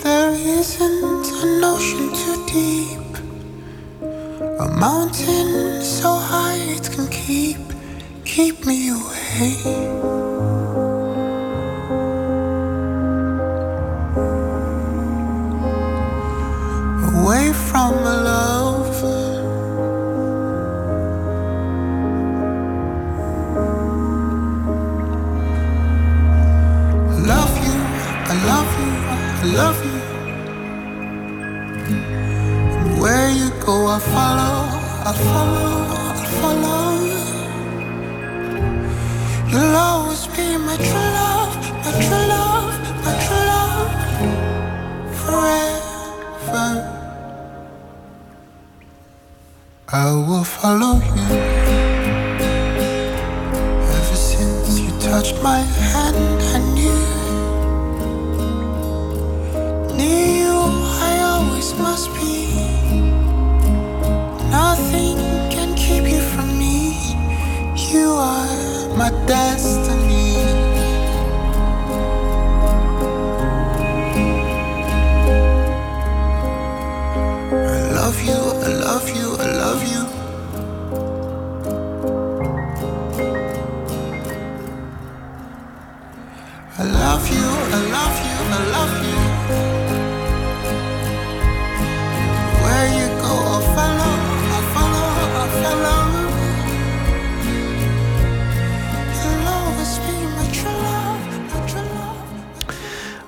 There 0.03 0.33
isn't 0.33 0.81
an 0.83 1.00
ocean 1.43 2.13
too 2.13 2.47
deep, 2.47 3.13
a 4.61 4.69
mountain 4.79 5.83
so 5.83 6.11
high 6.15 6.59
it 6.77 6.91
can 6.93 7.07
keep, 7.09 7.57
keep 8.25 8.67
me 8.67 8.91
away. 8.91 9.55
Away 17.15 17.53
from 17.53 17.95
a 17.95 18.17
love 18.31 19.05
I 27.09 27.19
love 27.33 27.55
you, 27.65 27.77
I 28.31 28.35
love 28.51 28.71
you, 28.81 28.93
I 29.43 29.55
love 29.55 29.85
you. 29.85 29.90
Go, 33.71 33.87
I 33.87 33.99
follow, 34.15 34.57
I 35.11 35.13
follow, 35.31 35.73
I 36.23 36.27
follow. 36.41 36.89
You'll 39.51 39.77
always 39.89 40.25
be 40.35 40.47
my 40.69 40.77
true 40.87 41.11
love, 41.19 41.53
my 41.85 41.93
true 42.05 42.25
love, 42.35 42.73
my 43.05 43.15
true 43.25 43.45
love. 43.53 43.91
Forever. 45.23 46.69
I 50.03 50.07
will 50.27 50.47
follow 50.59 50.95
you. 51.17 51.29
Ever 53.99 54.19
since 54.31 54.71
you 54.83 54.91
touched 55.09 55.39
my 55.49 55.61
hand, 55.91 56.41
I 56.55 56.59
knew. 56.75 57.03
Knew 59.99 60.59
I 61.09 61.13
always 61.33 61.69
must 61.85 62.09
be. 62.17 62.50
You 67.93 68.09
are 68.13 68.89
my 68.97 69.11
destiny. 69.27 70.37
I 77.51 77.91
love 77.99 78.23
you, 78.23 78.39
I 78.39 78.69
love 78.87 79.09
you, 79.09 79.27
I 79.35 79.47
love 79.63 79.83
you. 79.93 80.03
I 86.79 86.85
love 86.85 87.29
you, 87.29 87.47
I 87.77 87.81
love 87.97 88.17
you, 88.25 88.37
I 88.55 88.61
love 88.71 89.05
you. 89.05 89.20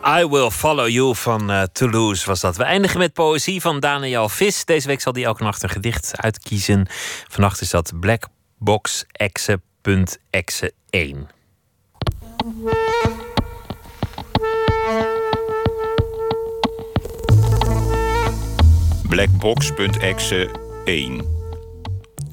I 0.07 0.27
Will 0.27 0.51
Follow 0.51 0.89
You 0.89 1.15
van 1.15 1.51
eh, 1.51 1.63
Toulouse 1.73 2.27
was 2.27 2.41
dat. 2.41 2.57
We 2.57 2.65
eindigen 2.65 2.99
met 2.99 3.13
poëzie 3.13 3.61
van 3.61 3.81
Daniel 3.81 4.29
Vis. 4.29 4.65
Deze 4.65 4.87
week 4.87 5.01
zal 5.01 5.13
hij 5.13 5.25
elke 5.25 5.43
nacht 5.43 5.63
een 5.63 5.69
gedicht 5.69 6.13
uitkiezen. 6.17 6.87
Vannacht 7.29 7.61
is 7.61 7.71
dat 7.71 7.93
Black 8.01 8.29
Box 8.59 9.05
Exe.exe 9.13 10.73
1. 10.91 11.29
Blackbox.exe 19.09 20.51
1. 20.85 21.25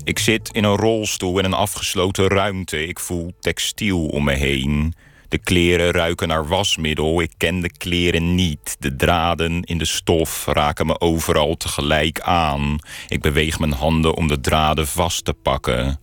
Ik 0.04 0.20
zit 0.20 0.50
in 0.52 0.64
een 0.64 0.76
rolstoel 0.76 1.40
in 1.40 1.46
een 1.46 1.54
afgesloten 1.54 2.28
ruimte. 2.28 2.88
Ik 2.88 3.00
voel 3.00 3.34
textiel 3.40 4.06
om 4.06 4.24
me 4.24 4.34
heen. 4.34 4.94
De 5.30 5.38
kleren 5.38 5.92
ruiken 5.92 6.28
naar 6.28 6.48
wasmiddel. 6.48 7.22
Ik 7.22 7.32
ken 7.38 7.60
de 7.60 7.72
kleren 7.72 8.36
niet. 8.36 8.76
De 8.80 8.96
draden 8.96 9.62
in 9.62 9.78
de 9.78 9.86
stof 9.86 10.46
raken 10.46 10.86
me 10.86 11.00
overal 11.00 11.58
tegelijk 11.58 12.20
aan. 12.20 12.78
Ik 13.08 13.22
beweeg 13.22 13.60
mijn 13.60 13.72
handen 13.72 14.14
om 14.14 14.28
de 14.28 14.40
draden 14.40 14.88
vast 14.88 15.26
te 15.26 15.34
pakken. 15.34 16.00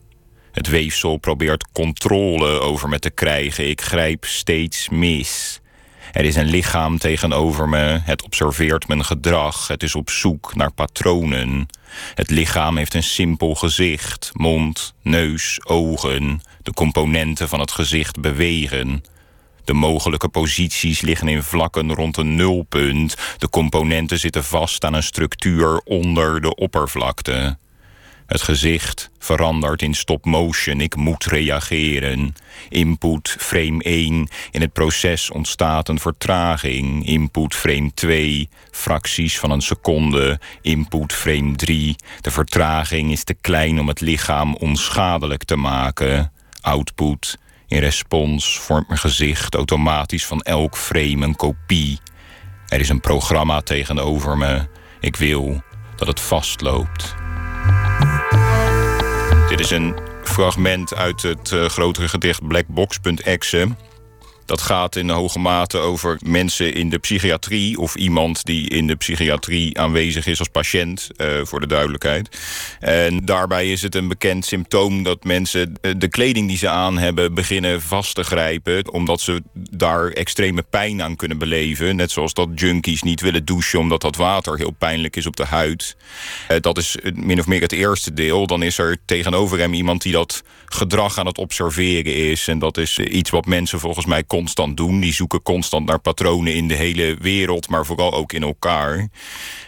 Het 0.52 0.68
weefsel 0.68 1.16
probeert 1.16 1.66
controle 1.72 2.60
over 2.60 2.88
me 2.88 2.98
te 2.98 3.10
krijgen. 3.10 3.68
Ik 3.68 3.80
grijp 3.80 4.24
steeds 4.24 4.88
mis. 4.88 5.60
Er 6.12 6.24
is 6.24 6.36
een 6.36 6.48
lichaam 6.48 6.98
tegenover 6.98 7.68
me. 7.68 8.00
Het 8.02 8.22
observeert 8.22 8.88
mijn 8.88 9.04
gedrag. 9.04 9.68
Het 9.68 9.82
is 9.82 9.94
op 9.94 10.10
zoek 10.10 10.54
naar 10.54 10.72
patronen. 10.72 11.66
Het 12.14 12.30
lichaam 12.30 12.76
heeft 12.76 12.94
een 12.94 13.02
simpel 13.02 13.54
gezicht. 13.54 14.30
Mond, 14.32 14.94
neus, 15.02 15.60
ogen. 15.64 16.40
De 16.62 16.72
componenten 16.72 17.48
van 17.48 17.60
het 17.60 17.70
gezicht 17.70 18.20
bewegen. 18.20 19.02
De 19.66 19.72
mogelijke 19.72 20.28
posities 20.28 21.00
liggen 21.00 21.28
in 21.28 21.42
vlakken 21.42 21.94
rond 21.94 22.16
een 22.16 22.34
nulpunt. 22.34 23.16
De 23.38 23.48
componenten 23.48 24.18
zitten 24.18 24.44
vast 24.44 24.84
aan 24.84 24.94
een 24.94 25.02
structuur 25.02 25.80
onder 25.84 26.40
de 26.40 26.54
oppervlakte. 26.54 27.56
Het 28.26 28.42
gezicht 28.42 29.10
verandert 29.18 29.82
in 29.82 29.94
stop 29.94 30.24
motion. 30.24 30.80
Ik 30.80 30.96
moet 30.96 31.24
reageren. 31.24 32.34
Input 32.68 33.36
frame 33.38 33.82
1. 33.82 34.28
In 34.50 34.60
het 34.60 34.72
proces 34.72 35.30
ontstaat 35.30 35.88
een 35.88 35.98
vertraging. 35.98 37.06
Input 37.06 37.54
frame 37.54 37.90
2. 37.94 38.48
Fracties 38.70 39.38
van 39.38 39.50
een 39.50 39.62
seconde. 39.62 40.40
Input 40.62 41.12
frame 41.12 41.56
3. 41.56 41.96
De 42.20 42.30
vertraging 42.30 43.12
is 43.12 43.24
te 43.24 43.34
klein 43.34 43.80
om 43.80 43.88
het 43.88 44.00
lichaam 44.00 44.54
onschadelijk 44.54 45.44
te 45.44 45.56
maken. 45.56 46.32
Output. 46.60 47.38
In 47.68 47.78
respons 47.78 48.58
vormt 48.58 48.88
mijn 48.88 49.00
gezicht 49.00 49.54
automatisch 49.54 50.26
van 50.26 50.40
elk 50.40 50.76
frame 50.76 51.26
een 51.26 51.36
kopie. 51.36 51.98
Er 52.66 52.80
is 52.80 52.88
een 52.88 53.00
programma 53.00 53.60
tegenover 53.60 54.36
me. 54.36 54.66
Ik 55.00 55.16
wil 55.16 55.62
dat 55.96 56.08
het 56.08 56.20
vastloopt. 56.20 57.14
Dit 59.48 59.60
is 59.60 59.70
een 59.70 59.96
fragment 60.24 60.94
uit 60.94 61.22
het 61.22 61.50
uh, 61.50 61.64
grotere 61.64 62.08
gedicht 62.08 62.46
Blackbox.exe. 62.46 63.68
Dat 64.46 64.60
gaat 64.60 64.96
in 64.96 65.10
hoge 65.10 65.38
mate 65.38 65.78
over 65.78 66.18
mensen 66.24 66.74
in 66.74 66.90
de 66.90 66.98
psychiatrie... 66.98 67.78
of 67.78 67.94
iemand 67.94 68.44
die 68.44 68.68
in 68.68 68.86
de 68.86 68.96
psychiatrie 68.96 69.78
aanwezig 69.78 70.26
is 70.26 70.38
als 70.38 70.48
patiënt, 70.48 71.08
uh, 71.16 71.26
voor 71.42 71.60
de 71.60 71.66
duidelijkheid. 71.66 72.38
En 72.80 73.24
daarbij 73.24 73.70
is 73.72 73.82
het 73.82 73.94
een 73.94 74.08
bekend 74.08 74.44
symptoom 74.44 75.02
dat 75.02 75.24
mensen 75.24 75.74
de 75.96 76.08
kleding 76.08 76.48
die 76.48 76.58
ze 76.58 76.68
aan 76.68 76.98
hebben... 76.98 77.34
beginnen 77.34 77.82
vast 77.82 78.14
te 78.14 78.22
grijpen, 78.22 78.92
omdat 78.92 79.20
ze 79.20 79.42
daar 79.70 80.08
extreme 80.08 80.62
pijn 80.62 81.02
aan 81.02 81.16
kunnen 81.16 81.38
beleven. 81.38 81.96
Net 81.96 82.10
zoals 82.10 82.34
dat 82.34 82.48
junkies 82.54 83.02
niet 83.02 83.20
willen 83.20 83.44
douchen... 83.44 83.78
omdat 83.78 84.00
dat 84.00 84.16
water 84.16 84.56
heel 84.56 84.74
pijnlijk 84.78 85.16
is 85.16 85.26
op 85.26 85.36
de 85.36 85.44
huid. 85.44 85.96
Uh, 86.50 86.56
dat 86.60 86.78
is 86.78 86.96
min 87.14 87.38
of 87.38 87.46
meer 87.46 87.60
het 87.60 87.72
eerste 87.72 88.12
deel. 88.12 88.46
Dan 88.46 88.62
is 88.62 88.78
er 88.78 88.96
tegenover 89.04 89.58
hem 89.58 89.74
iemand 89.74 90.02
die 90.02 90.12
dat 90.12 90.42
gedrag 90.66 91.18
aan 91.18 91.26
het 91.26 91.38
observeren 91.38 92.14
is. 92.14 92.48
En 92.48 92.58
dat 92.58 92.76
is 92.76 92.98
iets 92.98 93.30
wat 93.30 93.46
mensen 93.46 93.80
volgens 93.80 94.06
mij 94.06 94.22
constant 94.36 94.76
doen. 94.76 95.00
Die 95.00 95.12
zoeken 95.12 95.42
constant 95.42 95.86
naar 95.86 95.98
patronen 95.98 96.54
in 96.54 96.68
de 96.68 96.74
hele 96.74 97.16
wereld, 97.20 97.68
maar 97.68 97.86
vooral 97.86 98.12
ook 98.14 98.32
in 98.32 98.42
elkaar. 98.42 99.08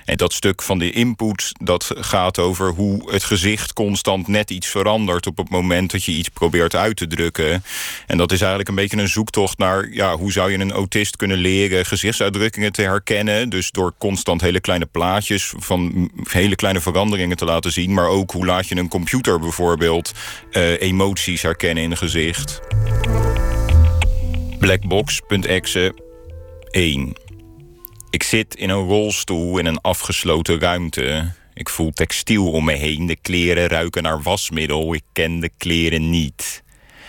En 0.05 0.17
dat 0.17 0.33
stuk 0.33 0.63
van 0.63 0.79
de 0.79 0.91
input, 0.91 1.53
dat 1.63 1.91
gaat 1.95 2.39
over 2.39 2.71
hoe 2.71 3.13
het 3.13 3.25
gezicht 3.25 3.73
constant 3.73 4.29
net 4.29 4.51
iets 4.51 4.67
verandert 4.67 5.27
op 5.27 5.37
het 5.37 5.51
moment 5.51 5.91
dat 5.91 6.05
je 6.05 6.13
iets 6.13 6.29
probeert 6.29 6.75
uit 6.75 6.97
te 6.97 7.07
drukken. 7.07 7.65
En 8.07 8.17
dat 8.17 8.33
is 8.33 8.39
eigenlijk 8.39 8.69
een 8.69 8.75
beetje 8.75 8.97
een 8.97 9.09
zoektocht 9.09 9.59
naar 9.59 9.89
ja, 9.93 10.17
hoe 10.17 10.33
zou 10.33 10.51
je 10.51 10.59
een 10.59 10.73
autist 10.73 11.17
kunnen 11.17 11.39
leren 11.39 11.87
gezichtsuitdrukkingen 11.87 12.73
te 12.73 12.83
herkennen. 12.83 13.49
Dus 13.49 13.71
door 13.71 13.95
constant 13.99 14.41
hele 14.41 14.61
kleine 14.61 14.87
plaatjes 14.87 15.53
van 15.57 16.11
hele 16.23 16.57
kleine 16.57 16.81
veranderingen 16.81 17.37
te 17.37 17.45
laten 17.45 17.73
zien. 17.73 17.95
Maar 17.95 18.09
ook 18.09 18.31
hoe 18.31 18.47
laat 18.47 18.69
je 18.69 18.77
een 18.77 18.89
computer 18.89 19.39
bijvoorbeeld 19.41 20.13
uh, 20.53 20.81
emoties 20.81 21.43
herkennen 21.43 21.85
in 21.85 21.91
een 21.91 21.97
gezicht. 21.97 22.61
Blackbox.exe 24.59 25.95
1. 26.71 27.13
Ik 28.11 28.23
zit 28.23 28.55
in 28.55 28.71
een 28.71 28.87
rolstoel 28.87 29.59
in 29.59 29.67
een 29.67 29.81
afgesloten 29.81 30.61
ruimte. 30.61 31.33
Ik 31.55 31.69
voel 31.69 31.91
textiel 31.91 32.51
om 32.51 32.65
me 32.65 32.73
heen. 32.73 33.07
De 33.07 33.17
kleren 33.17 33.67
ruiken 33.67 34.03
naar 34.03 34.23
wasmiddel. 34.23 34.95
Ik 34.95 35.03
ken 35.13 35.41
de 35.41 35.51
kleren 35.57 36.11
niet. 36.11 36.63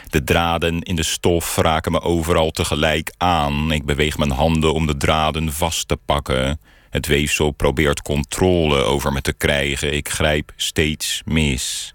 De 0.09 0.23
draden 0.23 0.81
in 0.81 0.95
de 0.95 1.03
stof 1.03 1.55
raken 1.55 1.91
me 1.91 2.01
overal 2.01 2.51
tegelijk 2.51 3.13
aan. 3.17 3.71
Ik 3.71 3.85
beweeg 3.85 4.17
mijn 4.17 4.31
handen 4.31 4.73
om 4.73 4.87
de 4.87 4.97
draden 4.97 5.53
vast 5.53 5.87
te 5.87 5.97
pakken. 6.05 6.59
Het 6.89 7.07
weefsel 7.07 7.51
probeert 7.51 8.01
controle 8.01 8.83
over 8.83 9.11
me 9.11 9.21
te 9.21 9.33
krijgen. 9.33 9.93
Ik 9.93 10.09
grijp 10.09 10.51
steeds 10.55 11.21
mis. 11.25 11.93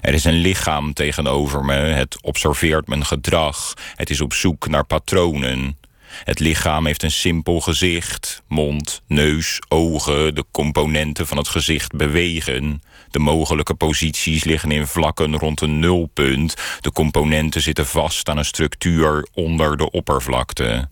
Er 0.00 0.14
is 0.14 0.24
een 0.24 0.40
lichaam 0.40 0.92
tegenover 0.92 1.64
me. 1.64 1.72
Het 1.72 2.22
observeert 2.22 2.88
mijn 2.88 3.04
gedrag. 3.04 3.74
Het 3.94 4.10
is 4.10 4.20
op 4.20 4.32
zoek 4.32 4.68
naar 4.68 4.84
patronen. 4.84 5.76
Het 6.24 6.38
lichaam 6.38 6.86
heeft 6.86 7.02
een 7.02 7.10
simpel 7.10 7.60
gezicht. 7.60 8.42
Mond, 8.48 9.02
neus, 9.06 9.60
ogen, 9.68 10.34
de 10.34 10.44
componenten 10.50 11.26
van 11.26 11.36
het 11.36 11.48
gezicht 11.48 11.96
bewegen. 11.96 12.82
De 13.10 13.18
mogelijke 13.18 13.74
posities 13.74 14.44
liggen 14.44 14.70
in 14.70 14.86
vlakken 14.86 15.36
rond 15.36 15.60
een 15.60 15.78
nulpunt. 15.78 16.54
De 16.80 16.92
componenten 16.92 17.60
zitten 17.60 17.86
vast 17.86 18.28
aan 18.28 18.38
een 18.38 18.44
structuur 18.44 19.26
onder 19.34 19.76
de 19.76 19.90
oppervlakte. 19.90 20.88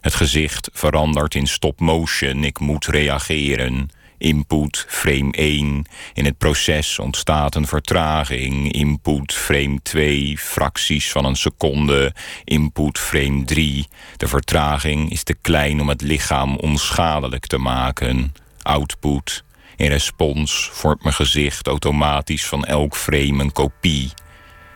Het 0.00 0.14
gezicht 0.14 0.68
verandert 0.72 1.34
in 1.34 1.46
stop 1.46 1.80
motion. 1.80 2.44
Ik 2.44 2.58
moet 2.58 2.86
reageren. 2.86 3.90
Input 4.18 4.84
frame 4.88 5.32
1. 5.32 5.86
In 6.14 6.24
het 6.24 6.38
proces 6.38 6.98
ontstaat 6.98 7.54
een 7.54 7.66
vertraging. 7.66 8.72
Input 8.72 9.32
frame 9.32 9.78
2, 9.82 10.38
fracties 10.38 11.10
van 11.10 11.24
een 11.24 11.36
seconde. 11.36 12.14
Input 12.44 12.98
frame 12.98 13.44
3. 13.44 13.86
De 14.16 14.28
vertraging 14.28 15.10
is 15.10 15.22
te 15.22 15.34
klein 15.34 15.80
om 15.80 15.88
het 15.88 16.02
lichaam 16.02 16.56
onschadelijk 16.56 17.46
te 17.46 17.58
maken. 17.58 18.32
Output. 18.62 19.44
In 19.76 19.88
respons 19.88 20.70
vormt 20.72 21.02
mijn 21.02 21.14
gezicht 21.14 21.66
automatisch 21.66 22.46
van 22.46 22.64
elk 22.64 22.96
frame 22.96 23.42
een 23.42 23.52
kopie. 23.52 24.12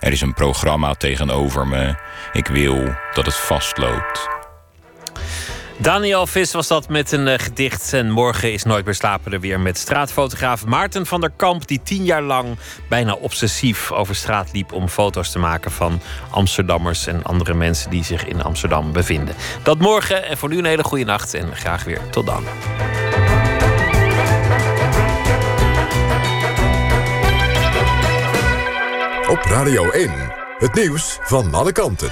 Er 0.00 0.12
is 0.12 0.20
een 0.20 0.34
programma 0.34 0.94
tegenover 0.94 1.66
me. 1.66 1.94
Ik 2.32 2.46
wil 2.46 2.94
dat 3.14 3.26
het 3.26 3.36
vastloopt. 3.36 4.41
Daniel 5.82 6.26
Vis 6.26 6.52
was 6.52 6.66
dat 6.66 6.88
met 6.88 7.12
een 7.12 7.26
uh, 7.26 7.34
gedicht. 7.36 7.92
En 7.92 8.10
morgen 8.10 8.52
is 8.52 8.62
Nooit 8.62 8.84
meer 8.84 8.94
slapen 8.94 9.32
er 9.32 9.40
weer 9.40 9.60
met 9.60 9.78
straatfotograaf 9.78 10.66
Maarten 10.66 11.06
van 11.06 11.20
der 11.20 11.32
Kamp... 11.36 11.66
die 11.66 11.80
tien 11.82 12.04
jaar 12.04 12.22
lang 12.22 12.56
bijna 12.88 13.12
obsessief 13.14 13.92
over 13.92 14.14
straat 14.14 14.52
liep... 14.52 14.72
om 14.72 14.88
foto's 14.88 15.32
te 15.32 15.38
maken 15.38 15.70
van 15.70 16.00
Amsterdammers 16.30 17.06
en 17.06 17.24
andere 17.24 17.54
mensen... 17.54 17.90
die 17.90 18.04
zich 18.04 18.26
in 18.26 18.42
Amsterdam 18.42 18.92
bevinden. 18.92 19.34
Dat 19.62 19.78
morgen 19.78 20.24
en 20.24 20.38
voor 20.38 20.48
nu 20.48 20.58
een 20.58 20.64
hele 20.64 20.84
goede 20.84 21.04
nacht 21.04 21.34
en 21.34 21.56
graag 21.56 21.84
weer 21.84 22.00
tot 22.10 22.26
dan. 22.26 22.44
Op 29.28 29.42
Radio 29.44 29.90
1, 29.90 30.10
het 30.58 30.74
nieuws 30.74 31.18
van 31.22 31.54
alle 31.54 31.72
kanten. 31.72 32.10